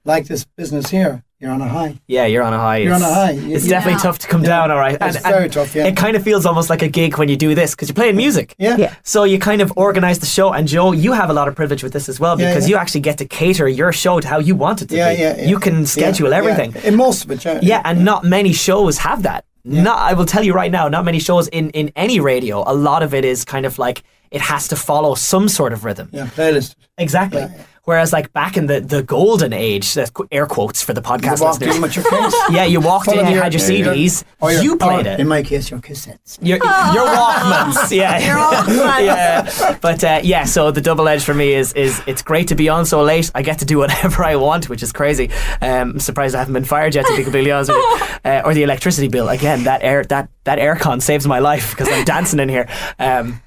like 0.03 0.25
this 0.25 0.43
business 0.57 0.89
here, 0.89 1.23
you're 1.43 1.51
on 1.51 1.61
a 1.61 1.67
high. 1.67 1.99
yeah, 2.07 2.25
you're 2.25 2.41
on 2.41 2.53
a 2.53 2.57
high. 2.57 2.77
You're 2.77 2.93
on 2.93 3.01
a 3.01 3.13
high. 3.13 3.31
You- 3.31 3.55
It's 3.55 3.65
you- 3.65 3.69
definitely 3.69 3.99
Yeah. 3.99 4.07
tough 4.07 4.19
to 4.19 4.27
come 4.27 4.41
Yeah. 4.43 4.49
down. 4.49 4.71
All 4.71 4.77
right, 4.79 4.97
It's 5.01 5.19
very 5.21 5.49
tough, 5.49 5.75
yeah. 5.75 5.85
It 5.89 5.95
kind 5.97 6.15
of 6.15 6.23
feels 6.23 6.45
almost 6.45 6.69
like 6.69 6.81
a 6.81 6.87
gig 6.87 7.17
when 7.19 7.27
you 7.27 7.35
do 7.35 7.53
this 7.53 7.71
because 7.71 7.89
you're 7.89 7.95
playing 8.01 8.15
music. 8.15 8.55
Yeah. 8.57 8.77
Yeah. 8.77 8.93
So 9.03 9.25
you 9.25 9.37
kind 9.39 9.61
of 9.61 9.71
organize 9.75 10.19
the 10.19 10.25
show, 10.25 10.47
and 10.53 10.67
Joe, 10.67 10.93
you 10.93 11.11
have 11.13 11.29
a 11.29 11.33
lot 11.33 11.47
of 11.49 11.55
privilege 11.55 11.83
with 11.83 11.93
this 11.93 12.07
as 12.07 12.17
well 12.19 12.35
because 12.37 12.63
yeah. 12.63 12.69
you 12.71 12.81
actually 12.81 13.01
get 13.01 13.17
to 13.17 13.25
cater 13.25 13.67
your 13.67 13.91
show 13.91 14.19
to 14.21 14.27
how 14.27 14.39
you 14.39 14.55
want 14.55 14.81
it 14.81 14.87
to 14.89 14.95
Yeah, 14.95 15.13
be. 15.13 15.21
yeah, 15.21 15.35
yeah. 15.37 15.45
You 15.51 15.59
can 15.59 15.85
schedule 15.85 16.29
Yeah, 16.31 16.37
everything. 16.37 16.71
Yeah. 16.75 16.87
In 16.89 16.95
most 16.95 17.25
of 17.25 17.31
it, 17.31 17.43
yeah. 17.45 17.59
Yeah, 17.61 17.81
and 17.83 18.05
not 18.05 18.23
many 18.23 18.53
shows 18.53 18.97
have 18.99 19.23
that. 19.23 19.43
Not, 19.65 19.97
I 20.09 20.13
will 20.13 20.25
tell 20.25 20.43
you 20.43 20.53
right 20.53 20.71
now, 20.71 20.89
not 20.89 21.03
many 21.05 21.19
shows 21.19 21.47
in 21.47 21.69
in 21.71 21.91
any 21.95 22.19
radio. 22.19 22.63
A 22.67 22.75
lot 22.89 23.01
of 23.01 23.13
it 23.13 23.23
is 23.23 23.45
kind 23.45 23.65
of 23.65 23.79
like 23.79 24.03
it 24.29 24.41
has 24.41 24.67
to 24.69 24.75
follow 24.75 25.15
some 25.15 25.47
sort 25.47 25.71
of 25.73 25.85
rhythm. 25.85 26.07
Yeah, 26.11 26.27
playlist. 26.37 26.75
Exactly. 26.97 27.45
Whereas, 27.85 28.13
like 28.13 28.31
back 28.31 28.55
in 28.55 28.67
the, 28.67 28.79
the 28.79 29.03
golden 29.03 29.51
age, 29.51 29.93
that's 29.93 30.09
air 30.31 30.45
quotes 30.45 30.81
for 30.81 30.93
the 30.93 31.01
You 31.01 31.07
podcast 31.07 31.41
walked 31.41 31.59
listeners. 31.61 31.81
with 31.81 31.95
your. 31.97 32.29
Yeah, 32.49 32.63
you 32.63 32.79
walked 32.79 33.09
in, 33.11 33.27
you 33.27 33.41
had 33.41 33.53
your 33.53 33.61
CDs, 33.61 34.23
or 34.39 34.51
your- 34.53 34.63
you 34.63 34.77
played 34.77 35.05
it. 35.05 35.19
In 35.19 35.27
my 35.27 35.43
case, 35.43 35.69
your 35.69 35.79
cassettes. 35.81 36.37
Your, 36.41 36.57
your 36.57 37.07
Walkmans, 37.07 37.91
yeah, 37.95 38.19
Your 38.19 38.37
Walkmans. 38.37 39.05
yeah. 39.05 39.77
But 39.81 40.03
uh, 40.03 40.21
yeah, 40.23 40.45
so 40.45 40.71
the 40.71 40.79
double 40.81 41.07
edge 41.09 41.23
for 41.23 41.33
me 41.33 41.53
is 41.53 41.73
is 41.73 42.01
it's 42.07 42.21
great 42.21 42.47
to 42.49 42.55
be 42.55 42.69
on 42.69 42.85
so 42.85 43.01
late. 43.03 43.29
I 43.35 43.41
get 43.41 43.59
to 43.59 43.65
do 43.65 43.77
whatever 43.79 44.23
I 44.23 44.37
want, 44.37 44.69
which 44.69 44.81
is 44.81 44.91
crazy. 44.93 45.29
Um, 45.61 45.91
I'm 45.93 45.99
surprised 45.99 46.35
I 46.35 46.39
haven't 46.39 46.53
been 46.53 46.63
fired 46.65 46.95
yet, 46.95 47.05
to 47.07 47.17
be 47.17 47.23
completely 47.23 47.51
honest 47.51 47.71
with 47.71 47.77
you. 47.79 48.07
Uh, 48.31 48.41
or 48.45 48.53
the 48.53 48.63
electricity 48.63 49.09
bill 49.09 49.27
again. 49.29 49.63
That 49.65 49.83
air 49.83 50.03
that 50.05 50.29
that 50.45 50.57
aircon 50.57 51.01
saves 51.01 51.27
my 51.27 51.39
life 51.39 51.71
because 51.71 51.89
I'm 51.89 52.05
dancing 52.05 52.39
in 52.39 52.47
here. 52.49 52.67
Um, 52.99 53.41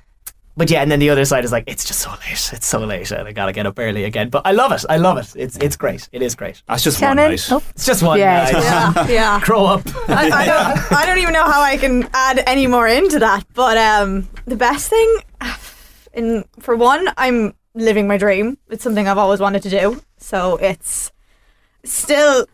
but 0.57 0.70
yeah, 0.70 0.80
and 0.82 0.90
then 0.90 0.98
the 0.98 1.11
other 1.11 1.24
side 1.24 1.44
is 1.44 1.52
like 1.52 1.64
it's 1.66 1.84
just 1.84 2.00
so 2.00 2.11
late. 2.11 2.50
It's 2.52 2.66
so 2.66 2.78
late, 2.80 3.11
and 3.11 3.28
I 3.28 3.32
gotta 3.32 3.52
get 3.52 3.66
up 3.66 3.78
early 3.78 4.04
again. 4.04 4.30
But 4.30 4.42
I 4.46 4.52
love 4.52 4.72
it. 4.72 4.84
I 4.88 4.96
love 4.96 5.18
it. 5.18 5.32
It's 5.36 5.57
it's 5.59 5.76
great. 5.76 6.09
It 6.12 6.22
is 6.22 6.34
great. 6.34 6.62
That's 6.66 6.82
just 6.82 6.98
Shannon? 6.98 7.24
one 7.24 7.30
night. 7.30 7.48
Oh, 7.50 7.62
It's 7.70 7.86
just 7.86 8.02
one 8.02 8.18
Yeah, 8.18 8.44
night. 8.44 8.62
Yeah, 8.62 9.09
yeah. 9.09 9.40
Grow 9.42 9.64
up. 9.66 9.82
I, 10.09 10.30
I 10.30 10.46
don't. 10.46 10.92
I 10.92 11.07
don't 11.07 11.18
even 11.18 11.34
know 11.34 11.44
how 11.44 11.61
I 11.61 11.76
can 11.76 12.09
add 12.12 12.42
any 12.46 12.66
more 12.66 12.88
into 12.88 13.18
that. 13.18 13.44
But 13.54 13.76
um, 13.76 14.28
the 14.46 14.57
best 14.57 14.88
thing, 14.88 15.18
in 16.14 16.44
for 16.61 16.74
one, 16.76 17.09
I'm 17.16 17.54
living 17.74 18.09
my 18.09 18.16
dream. 18.16 18.57
It's 18.70 18.82
something 18.82 19.07
I've 19.07 19.18
always 19.18 19.40
wanted 19.40 19.62
to 19.64 19.70
do. 19.70 20.02
So 20.18 20.57
it's 20.57 21.12
still. 21.84 22.46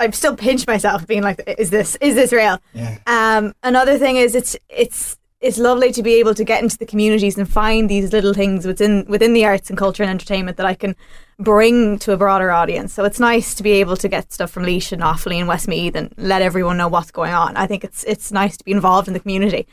I've 0.00 0.14
still 0.14 0.36
pinched 0.36 0.68
myself, 0.68 1.08
being 1.08 1.24
like, 1.24 1.42
"Is 1.58 1.70
this 1.70 1.96
is 2.00 2.14
this 2.14 2.32
real?" 2.32 2.60
Yeah. 2.72 2.98
Um, 3.08 3.52
another 3.64 3.98
thing 3.98 4.14
is 4.14 4.36
it's 4.36 4.56
it's 4.68 5.17
it's 5.40 5.58
lovely 5.58 5.92
to 5.92 6.02
be 6.02 6.14
able 6.14 6.34
to 6.34 6.44
get 6.44 6.62
into 6.62 6.76
the 6.78 6.86
communities 6.86 7.38
and 7.38 7.48
find 7.48 7.88
these 7.88 8.12
little 8.12 8.34
things 8.34 8.66
within 8.66 9.04
within 9.08 9.34
the 9.34 9.44
arts 9.44 9.68
and 9.68 9.78
culture 9.78 10.02
and 10.02 10.10
entertainment 10.10 10.56
that 10.56 10.66
I 10.66 10.74
can 10.74 10.96
bring 11.38 11.98
to 12.00 12.12
a 12.12 12.16
broader 12.16 12.50
audience. 12.50 12.92
So 12.92 13.04
it's 13.04 13.20
nice 13.20 13.54
to 13.54 13.62
be 13.62 13.72
able 13.72 13.96
to 13.98 14.08
get 14.08 14.32
stuff 14.32 14.50
from 14.50 14.64
Laois 14.64 14.92
and 14.92 15.02
Offaly 15.02 15.36
and 15.36 15.46
Westmeath 15.46 15.94
and 15.94 16.12
let 16.16 16.42
everyone 16.42 16.76
know 16.76 16.88
what's 16.88 17.12
going 17.12 17.32
on. 17.32 17.56
I 17.56 17.66
think 17.66 17.84
it's 17.84 18.02
it's 18.04 18.32
nice 18.32 18.56
to 18.56 18.64
be 18.64 18.72
involved 18.72 19.06
in 19.06 19.14
the 19.14 19.20
community. 19.20 19.68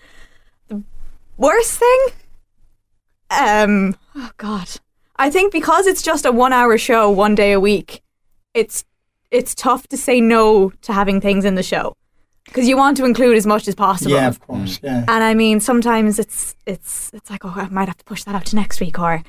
The 0.67 0.83
worst 1.37 1.79
thing, 1.79 2.05
um, 3.31 3.97
oh 4.15 4.29
god, 4.37 4.69
I 5.15 5.31
think 5.31 5.51
because 5.51 5.87
it's 5.87 6.03
just 6.03 6.25
a 6.25 6.31
one-hour 6.31 6.77
show, 6.77 7.09
one 7.09 7.33
day 7.33 7.53
a 7.53 7.59
week, 7.59 8.03
it's 8.53 8.85
it's 9.31 9.55
tough 9.55 9.87
to 9.87 9.97
say 9.97 10.21
no 10.21 10.69
to 10.83 10.93
having 10.93 11.19
things 11.19 11.43
in 11.43 11.55
the 11.55 11.63
show 11.63 11.95
because 12.45 12.67
you 12.67 12.77
want 12.77 12.97
to 12.97 13.05
include 13.05 13.37
as 13.37 13.45
much 13.45 13.67
as 13.67 13.75
possible. 13.75 14.11
Yeah, 14.11 14.27
of 14.27 14.39
course. 14.39 14.79
Mm. 14.79 14.83
Yeah. 14.83 15.05
And 15.07 15.23
I 15.23 15.33
mean, 15.33 15.59
sometimes 15.59 16.19
it's 16.19 16.55
it's 16.65 17.11
it's 17.13 17.29
like, 17.29 17.43
oh, 17.45 17.53
I 17.55 17.67
might 17.69 17.87
have 17.87 17.97
to 17.97 18.05
push 18.05 18.23
that 18.23 18.35
up 18.35 18.43
to 18.45 18.55
next 18.55 18.79
week, 18.79 18.99
or 18.99 19.23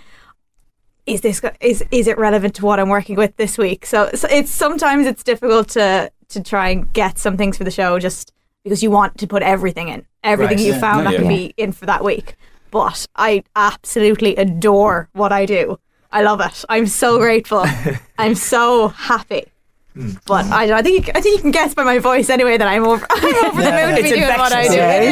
is 1.07 1.21
this 1.21 1.41
is 1.61 1.85
is 1.91 2.07
it 2.07 2.19
relevant 2.19 2.55
to 2.57 2.65
what 2.65 2.79
I'm 2.81 2.89
working 2.89 3.17
with 3.17 3.37
this 3.37 3.57
week? 3.59 3.87
So, 3.87 4.11
so 4.15 4.29
it's 4.31 4.51
sometimes 4.51 5.07
it's 5.07 5.23
difficult 5.23 5.69
to 5.71 6.11
to 6.29 6.43
try 6.43 6.71
and 6.71 6.93
get 6.93 7.19
some 7.19 7.37
things 7.37 7.57
for 7.57 7.65
the 7.65 7.71
show 7.71 7.99
just 7.99 8.33
because 8.65 8.83
you 8.83 8.91
want 8.91 9.17
to 9.19 9.27
put 9.27 9.43
everything 9.43 9.89
in, 9.89 10.05
everything 10.25 10.59
Right, 10.59 10.67
you 10.67 10.73
yeah. 10.73 10.81
found 10.81 11.05
No, 11.05 11.11
that 11.11 11.13
yeah. 11.15 11.19
can 11.21 11.29
be 11.29 11.55
in 11.57 11.73
for 11.73 11.87
that 11.87 12.03
week. 12.05 12.37
But 12.73 13.07
I 13.15 13.45
absolutely 13.55 14.35
adore 14.37 15.09
what 15.13 15.31
I 15.33 15.47
do. 15.47 15.79
I 16.11 16.23
love 16.23 16.41
it. 16.41 16.65
I'm 16.69 16.87
so 16.89 17.19
grateful. 17.19 17.65
I'm 18.19 18.35
so 18.35 18.89
happy. 18.89 19.45
But 20.27 20.45
I, 20.47 20.79
I 20.79 20.83
think 20.83 21.07
you, 21.07 21.13
I 21.15 21.21
think 21.21 21.37
you 21.37 21.43
can 21.43 21.51
guess 21.53 21.75
by 21.75 21.83
my 21.85 21.99
voice 21.99 22.29
anyway 22.29 22.59
that 22.59 22.69
I'm 22.69 22.85
over 22.85 23.07
I'm 23.11 23.45
over 23.47 23.63
the 23.63 23.71
moon 23.73 23.95
to 23.95 24.01
It's 24.01 24.03
be 24.03 24.09
doing 24.21 24.23
what 24.39 24.53
I 24.53 24.65
do. 24.69 24.75
infectious. 24.75 24.77
Yeah, 24.77 24.97
it 24.97 25.03
it 25.03 25.09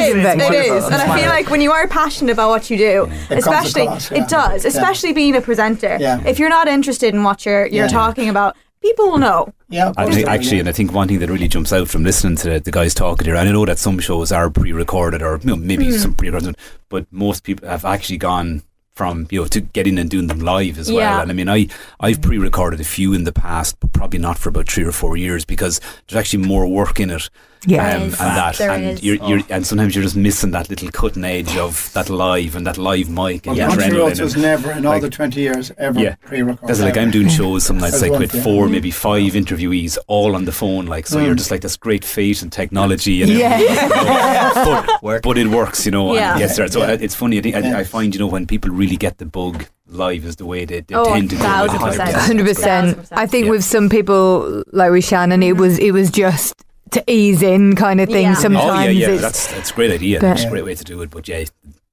is 0.67 0.83
is. 0.83 0.87
It 0.89 0.93
And 0.93 1.01
I 1.01 1.19
feel 1.19 1.29
like 1.29 1.49
when 1.49 1.61
you 1.61 1.71
are 1.71 1.87
passionate 1.87 2.31
about 2.33 2.49
what 2.49 2.69
you 2.69 2.77
do, 2.77 3.03
It 3.05 3.09
comes 3.43 3.47
especially 3.47 3.81
across, 3.83 4.11
yeah. 4.11 4.23
it 4.23 4.29
does, 4.29 4.63
Yeah. 4.63 4.69
especially 4.69 5.13
being 5.13 5.35
a 5.35 5.41
presenter. 5.41 5.97
Yeah. 5.99 6.21
If 6.25 6.37
you're 6.39 6.49
not 6.49 6.67
interested 6.67 7.13
in 7.15 7.23
what 7.23 7.45
you're 7.45 7.65
you're 7.65 7.85
Yeah. 7.85 8.01
talking 8.03 8.29
about, 8.29 8.55
people 8.81 9.09
will 9.09 9.17
know. 9.17 9.51
Yeah, 9.69 9.91
I 9.97 10.03
course 10.03 10.15
think 10.17 10.27
actually, 10.27 10.57
yeah. 10.57 10.59
and 10.59 10.69
I 10.69 10.73
think 10.73 10.93
one 10.93 11.07
thing 11.07 11.17
that 11.19 11.29
really 11.31 11.47
jumps 11.47 11.73
out 11.73 11.87
from 11.89 12.03
listening 12.03 12.35
to 12.37 12.49
the, 12.51 12.59
the 12.59 12.71
guys 12.71 12.93
talking 12.93 13.25
here, 13.25 13.35
and 13.35 13.49
I 13.49 13.51
know 13.51 13.65
that 13.65 13.79
some 13.79 13.97
shows 13.97 14.31
are 14.31 14.51
pre-recorded 14.51 15.23
or 15.23 15.39
you 15.41 15.47
know, 15.49 15.55
maybe 15.55 15.85
Hmm. 15.85 15.97
some 15.97 16.13
pre-recorded, 16.13 16.55
but 16.89 17.07
most 17.11 17.43
people 17.43 17.67
have 17.67 17.83
actually 17.85 18.17
gone 18.19 18.61
from 18.95 19.27
you 19.29 19.41
know 19.41 19.47
to 19.47 19.61
getting 19.61 19.99
and 19.99 20.09
doing 20.09 20.27
them 20.27 20.39
live 20.39 20.77
as 20.79 20.91
well. 20.91 21.21
And 21.21 21.29
I 21.31 21.33
mean, 21.33 21.49
I 21.49 21.67
I've 21.99 22.21
pre-recorded 22.21 22.79
a 22.79 22.85
few 22.85 23.13
in 23.13 23.25
the 23.25 23.33
past, 23.33 23.79
but 23.79 23.93
probably 23.93 24.19
not 24.19 24.37
for 24.37 24.49
about 24.49 24.69
three 24.69 24.85
or 24.85 24.91
four 24.91 25.17
years 25.17 25.45
because 25.45 25.79
there's 26.07 26.19
actually 26.19 26.45
more 26.45 26.65
work 26.67 26.99
in 26.99 27.09
it. 27.09 27.29
Yeah. 27.67 27.95
um, 27.95 27.99
There 27.99 28.03
and 28.03 28.11
that, 28.37 28.55
There 28.57 28.71
and 28.71 28.83
is. 28.85 29.03
you're, 29.03 29.15
you're, 29.27 29.41
and 29.49 29.65
sometimes 29.65 29.95
you're 29.95 30.03
just 30.03 30.15
missing 30.15 30.51
that 30.51 30.69
little 30.69 30.89
cutting 30.91 31.23
edge 31.23 31.57
of 31.57 31.91
that 31.93 32.09
live 32.09 32.55
and 32.55 32.67
that 32.67 32.77
live 32.77 33.09
mic 33.09 33.45
Well, 33.45 33.55
the 33.55 33.61
Country 33.67 33.97
Roads 33.97 34.21
was 34.21 34.35
never 34.35 34.71
in 34.71 34.85
all 34.85 34.93
like- 34.93 35.01
the 35.01 35.09
20 35.09 35.39
years 35.39 35.71
ever 35.77 35.99
Yeah. 35.99 36.15
pre-recorded. 36.25 36.61
Because 36.61 36.81
like 36.81 36.97
I'm 36.97 37.11
doing 37.11 37.27
shows 37.27 37.65
some 37.65 37.77
nights 37.79 37.95
As 37.95 38.01
like 38.03 38.19
with 38.19 38.43
four, 38.43 38.67
maybe 38.67 38.91
five 38.91 39.33
interviewees 39.33 39.97
all 40.07 40.35
on 40.35 40.45
the 40.45 40.51
phone, 40.51 40.85
like 40.85 41.07
so 41.07 41.17
Mm. 41.19 41.25
you're 41.25 41.35
just 41.35 41.49
like 41.51 41.61
this 41.61 41.75
great 41.75 42.05
fate 42.05 42.41
and 42.41 42.51
technology 42.51 43.21
and 43.23 43.31
Yeah. 43.31 43.57
everything, 43.59 44.97
but, 45.01 45.21
but 45.23 45.37
it 45.37 45.47
works, 45.47 45.85
you 45.85 45.91
know, 45.91 46.13
Yeah. 46.13 46.33
and 46.33 46.39
it 46.41 46.43
gets 46.45 46.57
there. 46.57 46.67
So 46.67 46.79
Yeah. 46.81 46.91
uh, 46.93 46.97
it's 47.01 47.15
funny. 47.15 47.39
I, 47.39 47.41
think, 47.41 47.55
Yeah. 47.55 47.77
I, 47.77 47.79
I 47.79 47.83
find 47.83 48.13
you 48.13 48.19
know 48.19 48.27
when 48.27 48.45
people 48.45 48.71
really 48.71 48.97
get 48.97 49.17
the 49.17 49.25
bug 49.25 49.65
live 49.87 50.25
is 50.25 50.35
the 50.35 50.45
way 50.45 50.65
they, 50.65 50.81
they 50.81 50.95
Oh, 50.95 51.05
tend 51.05 51.29
to 51.31 51.35
do 51.35 51.41
it. 51.41 51.45
thousand 51.45 51.81
live. 51.81 51.91
percent. 51.91 52.09
Yeah. 52.11 52.19
hundred 52.19 52.45
Thousand 52.47 52.55
percent. 52.55 52.97
percent. 52.97 53.19
I 53.19 53.25
think 53.27 53.45
Yeah. 53.45 53.51
with 53.51 53.63
some 53.63 53.89
people, 53.89 54.63
like 54.71 54.91
with 54.91 55.03
Shannon, 55.05 55.41
it 55.43 55.57
was 55.57 55.77
it 55.79 55.91
was 55.91 56.09
just 56.11 56.53
to 56.91 57.03
ease 57.11 57.41
in 57.41 57.75
kind 57.75 57.99
of 58.01 58.09
thing. 58.09 58.23
Yeah. 58.23 58.33
Sometimes 58.35 58.65
Oh 58.65 58.83
yeah, 58.83 58.89
yeah, 58.89 59.09
it's 59.11 59.21
that's 59.21 59.47
that's 59.53 59.71
a 59.71 59.73
great 59.73 59.91
idea. 59.91 60.19
But- 60.19 60.27
That's 60.27 60.43
a 60.43 60.49
great 60.49 60.65
way 60.65 60.75
to 60.75 60.83
do 60.83 61.01
it. 61.01 61.09
But 61.09 61.27
yeah, 61.27 61.39
you 61.39 61.47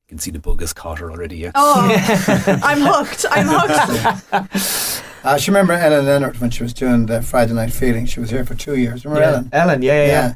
can 0.08 0.18
see 0.18 0.30
the 0.30 0.38
bug 0.38 0.60
has 0.60 0.72
caught 0.72 0.98
her 0.98 1.10
already. 1.10 1.38
Yeah. 1.38 1.52
Oh, 1.54 1.90
I'm 2.62 2.80
hooked. 2.80 3.24
I'm 3.30 3.46
hooked. 3.48 5.02
Uh, 5.24 5.36
she 5.38 5.50
remember 5.50 5.72
Ellen 5.72 6.04
Leonard 6.06 6.38
when 6.40 6.50
she 6.50 6.62
was 6.62 6.72
doing 6.74 7.06
the 7.06 7.22
Friday 7.22 7.54
Night 7.54 7.72
Feeling. 7.72 8.06
She 8.06 8.20
was 8.20 8.30
here 8.30 8.44
for 8.44 8.54
two 8.54 8.76
years. 8.76 9.04
Remember 9.04 9.22
Yeah. 9.22 9.30
Ellen? 9.32 9.48
Ellen, 9.52 9.82
yeah, 9.82 10.00
yeah, 10.04 10.06
yeah. 10.06 10.34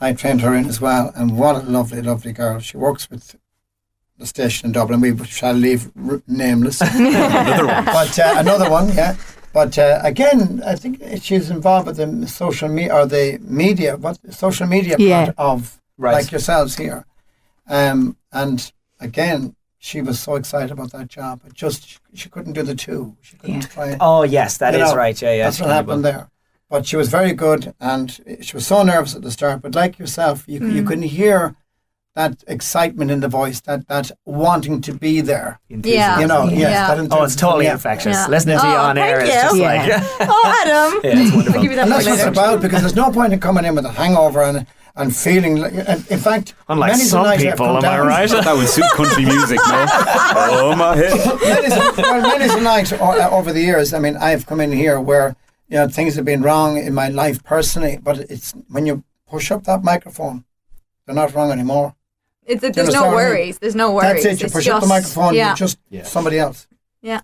I 0.00 0.12
trained 0.12 0.42
her 0.42 0.54
in 0.54 0.66
as 0.66 0.78
well, 0.80 1.10
and 1.16 1.38
what 1.38 1.56
a 1.56 1.60
lovely, 1.60 2.02
lovely 2.02 2.32
girl. 2.32 2.58
She 2.60 2.76
works 2.76 3.08
with 3.08 3.34
the 4.18 4.26
station 4.26 4.66
in 4.66 4.72
Dublin. 4.72 5.00
We 5.00 5.16
shall 5.24 5.54
leave 5.54 5.90
nameless. 6.28 6.80
Another 6.94 7.66
one. 7.66 7.84
but 7.86 8.18
uh, 8.18 8.34
another 8.36 8.70
one, 8.70 8.88
yeah. 8.92 9.16
But 9.56 9.78
uh, 9.78 10.00
again, 10.04 10.62
I 10.66 10.74
think 10.74 10.94
she's 11.22 11.48
involved 11.48 11.86
with 11.86 11.96
the 11.96 12.28
social 12.28 12.68
media 12.68 12.94
or 12.94 13.06
the 13.06 13.38
media, 13.40 13.96
what 13.96 14.18
social 14.30 14.66
media 14.66 14.96
Yeah. 14.98 15.24
part 15.24 15.34
of 15.38 15.80
Right. 15.96 16.12
like 16.18 16.30
yourselves 16.30 16.76
here. 16.76 17.06
Um, 17.66 18.18
and 18.42 18.58
again, 19.00 19.56
she 19.78 20.02
was 20.02 20.16
so 20.20 20.34
excited 20.34 20.70
about 20.76 20.92
that 20.92 21.08
job. 21.08 21.40
It 21.46 21.54
just 21.54 21.80
she, 21.88 21.96
she 22.20 22.28
couldn't 22.28 22.52
do 22.52 22.62
the 22.62 22.74
two. 22.74 23.16
She 23.22 23.34
couldn't 23.38 23.62
Yeah. 23.62 23.74
try. 23.76 23.96
Oh 23.98 24.24
yes, 24.24 24.58
that 24.58 24.74
You 24.74 24.82
is 24.84 24.90
know, 24.90 24.96
right. 25.04 25.22
Yeah, 25.22 25.32
yeah. 25.38 25.44
That's 25.44 25.60
what 25.62 25.70
happened 25.70 26.04
there. 26.04 26.28
But 26.68 26.84
she 26.88 26.96
was 27.02 27.08
very 27.08 27.32
good, 27.32 27.62
and 27.80 28.04
she 28.46 28.52
was 28.58 28.66
so 28.66 28.82
nervous 28.82 29.14
at 29.16 29.22
the 29.22 29.30
start. 29.38 29.62
But 29.62 29.74
like 29.74 29.98
yourself, 29.98 30.36
you 30.46 30.58
you 30.76 30.82
Mm. 30.82 30.88
can 30.90 31.02
hear 31.18 31.38
that 32.16 32.42
excitement 32.48 33.10
in 33.10 33.20
the 33.20 33.28
voice, 33.28 33.60
that 33.68 33.86
that 33.88 34.10
wanting 34.24 34.80
to 34.80 34.92
be 34.92 35.20
there. 35.20 35.60
Yeah. 35.68 36.18
You 36.20 36.26
know, 36.26 36.44
Yeah. 36.48 36.58
yes. 36.58 36.70
Yeah. 36.72 36.94
That 36.96 37.08
Oh, 37.12 37.22
it's 37.24 37.36
totally 37.36 37.66
yeah. 37.66 37.72
infectious. 37.74 38.16
Yeah. 38.16 38.26
Listening 38.34 38.58
to 38.58 38.66
you 38.66 38.72
Oh, 38.72 38.88
on 38.90 38.98
air 38.98 39.18
thank 39.20 39.28
is 39.28 39.34
just 39.44 39.56
Yeah. 39.56 39.72
like 39.72 40.28
Oh, 40.32 40.54
Adam. 40.62 41.00
Yeah, 41.04 41.10
it's 41.20 41.32
wonderful. 41.34 41.54
I'll 41.56 41.62
give 41.62 41.70
you 41.72 41.76
that 41.76 41.82
And 41.84 41.92
that's 41.92 42.04
what 42.06 42.14
it's 42.14 42.24
later. 42.24 42.30
about 42.30 42.60
because 42.62 42.80
there's 42.80 42.96
no 42.96 43.10
point 43.12 43.32
in 43.34 43.38
coming 43.38 43.64
in 43.64 43.74
with 43.76 43.84
a 43.84 43.92
hangover 43.92 44.42
and 44.42 44.66
and 44.98 45.14
feeling. 45.14 45.56
Like, 45.56 45.74
and 45.74 46.06
in 46.10 46.18
fact, 46.18 46.54
Unlike 46.70 46.92
many's 46.92 47.04
the 47.04 47.10
some 47.10 47.24
night 47.24 47.34
I've 47.40 47.50
people, 47.52 47.66
come 47.66 47.76
am 47.76 47.84
I 47.84 47.96
down- 47.96 48.06
right? 48.06 48.30
that 48.30 48.56
would 48.56 48.66
suit 48.76 48.90
country 48.94 49.24
music, 49.26 49.58
no? 49.68 49.86
Oh 50.56 50.74
my 50.74 50.96
head. 50.96 51.12
many's, 51.50 51.76
well, 51.98 52.20
many 52.22 52.48
the 52.48 52.60
night 52.62 52.90
uh, 52.94 53.28
over 53.30 53.52
the 53.52 53.60
years. 53.60 53.92
I 53.92 53.98
mean, 53.98 54.16
I've 54.16 54.46
come 54.46 54.60
in 54.62 54.72
here 54.72 54.98
where 54.98 55.36
you 55.68 55.76
know 55.76 55.86
things 55.88 56.14
have 56.14 56.24
been 56.24 56.40
wrong 56.40 56.78
in 56.78 56.94
my 56.94 57.08
life 57.08 57.44
personally, 57.44 57.98
but 58.02 58.20
it's 58.34 58.54
when 58.70 58.86
you 58.86 59.04
push 59.28 59.50
up 59.50 59.64
that 59.64 59.84
microphone, 59.84 60.44
they're 61.04 61.14
not 61.22 61.34
wrong 61.34 61.50
anymore. 61.52 61.94
It's, 62.46 62.62
you 62.62 62.70
there's 62.72 62.88
no 62.94 63.04
understand 63.04 63.04
I 63.04 63.08
mean? 63.08 63.14
worries. 63.14 63.58
There's 63.58 63.74
no 63.74 63.92
worries. 63.92 64.22
That's 64.24 64.36
it. 64.36 64.40
You 64.40 64.46
It's 64.46 64.54
push 64.54 64.68
up 64.68 64.80
the 64.80 64.86
microphone, 64.88 65.34
Yeah. 65.34 65.48
you're 65.48 65.56
just 65.56 65.78
Yeah. 65.90 66.04
somebody 66.04 66.38
else. 66.38 66.66
yeah. 67.02 67.20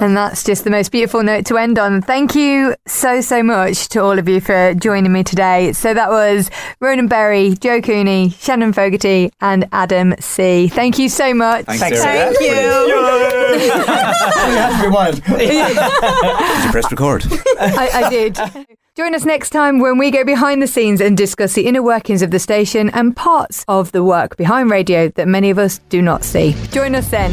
And 0.00 0.16
that's 0.16 0.42
just 0.42 0.64
the 0.64 0.70
most 0.70 0.90
beautiful 0.90 1.22
note 1.22 1.44
to 1.46 1.58
end 1.58 1.78
on. 1.78 2.00
Thank 2.00 2.34
you 2.34 2.74
so, 2.86 3.20
so 3.20 3.42
much 3.42 3.88
to 3.90 4.02
all 4.02 4.18
of 4.18 4.26
you 4.26 4.40
for 4.40 4.72
joining 4.72 5.12
me 5.12 5.22
today. 5.22 5.74
So 5.74 5.92
that 5.92 6.08
was 6.08 6.50
Ronan 6.80 7.08
Berry, 7.08 7.54
Joe 7.60 7.82
Cooney, 7.82 8.30
Shannon 8.30 8.72
Fogerty, 8.72 9.30
and 9.42 9.68
Adam 9.70 10.14
C. 10.18 10.68
Thank 10.68 10.98
you 10.98 11.10
so 11.10 11.34
much. 11.34 11.66
Thanks, 11.66 11.82
Thanks, 11.82 12.00
Sarah. 12.00 12.32
Thank 12.32 12.40
you. 12.40 12.46
you 13.66 13.70
have 13.72 14.76
to 14.82 14.88
be 14.88 14.94
wild. 14.94 15.22
Did 15.24 16.64
you 16.64 16.70
press 16.70 16.90
record? 16.90 17.24
I, 17.60 17.90
I 18.04 18.08
did. 18.10 18.38
Join 18.94 19.14
us 19.14 19.24
next 19.24 19.48
time 19.50 19.78
when 19.78 19.96
we 19.96 20.10
go 20.10 20.22
behind 20.22 20.60
the 20.60 20.66
scenes 20.66 21.00
and 21.00 21.16
discuss 21.16 21.54
the 21.54 21.66
inner 21.66 21.82
workings 21.82 22.20
of 22.20 22.30
the 22.30 22.38
station 22.38 22.90
and 22.90 23.16
parts 23.16 23.64
of 23.66 23.90
the 23.92 24.04
work 24.04 24.36
behind 24.36 24.70
radio 24.70 25.08
that 25.14 25.26
many 25.26 25.48
of 25.48 25.58
us 25.58 25.78
do 25.88 26.02
not 26.02 26.22
see. 26.22 26.54
Join 26.72 26.94
us 26.94 27.08
then. 27.08 27.32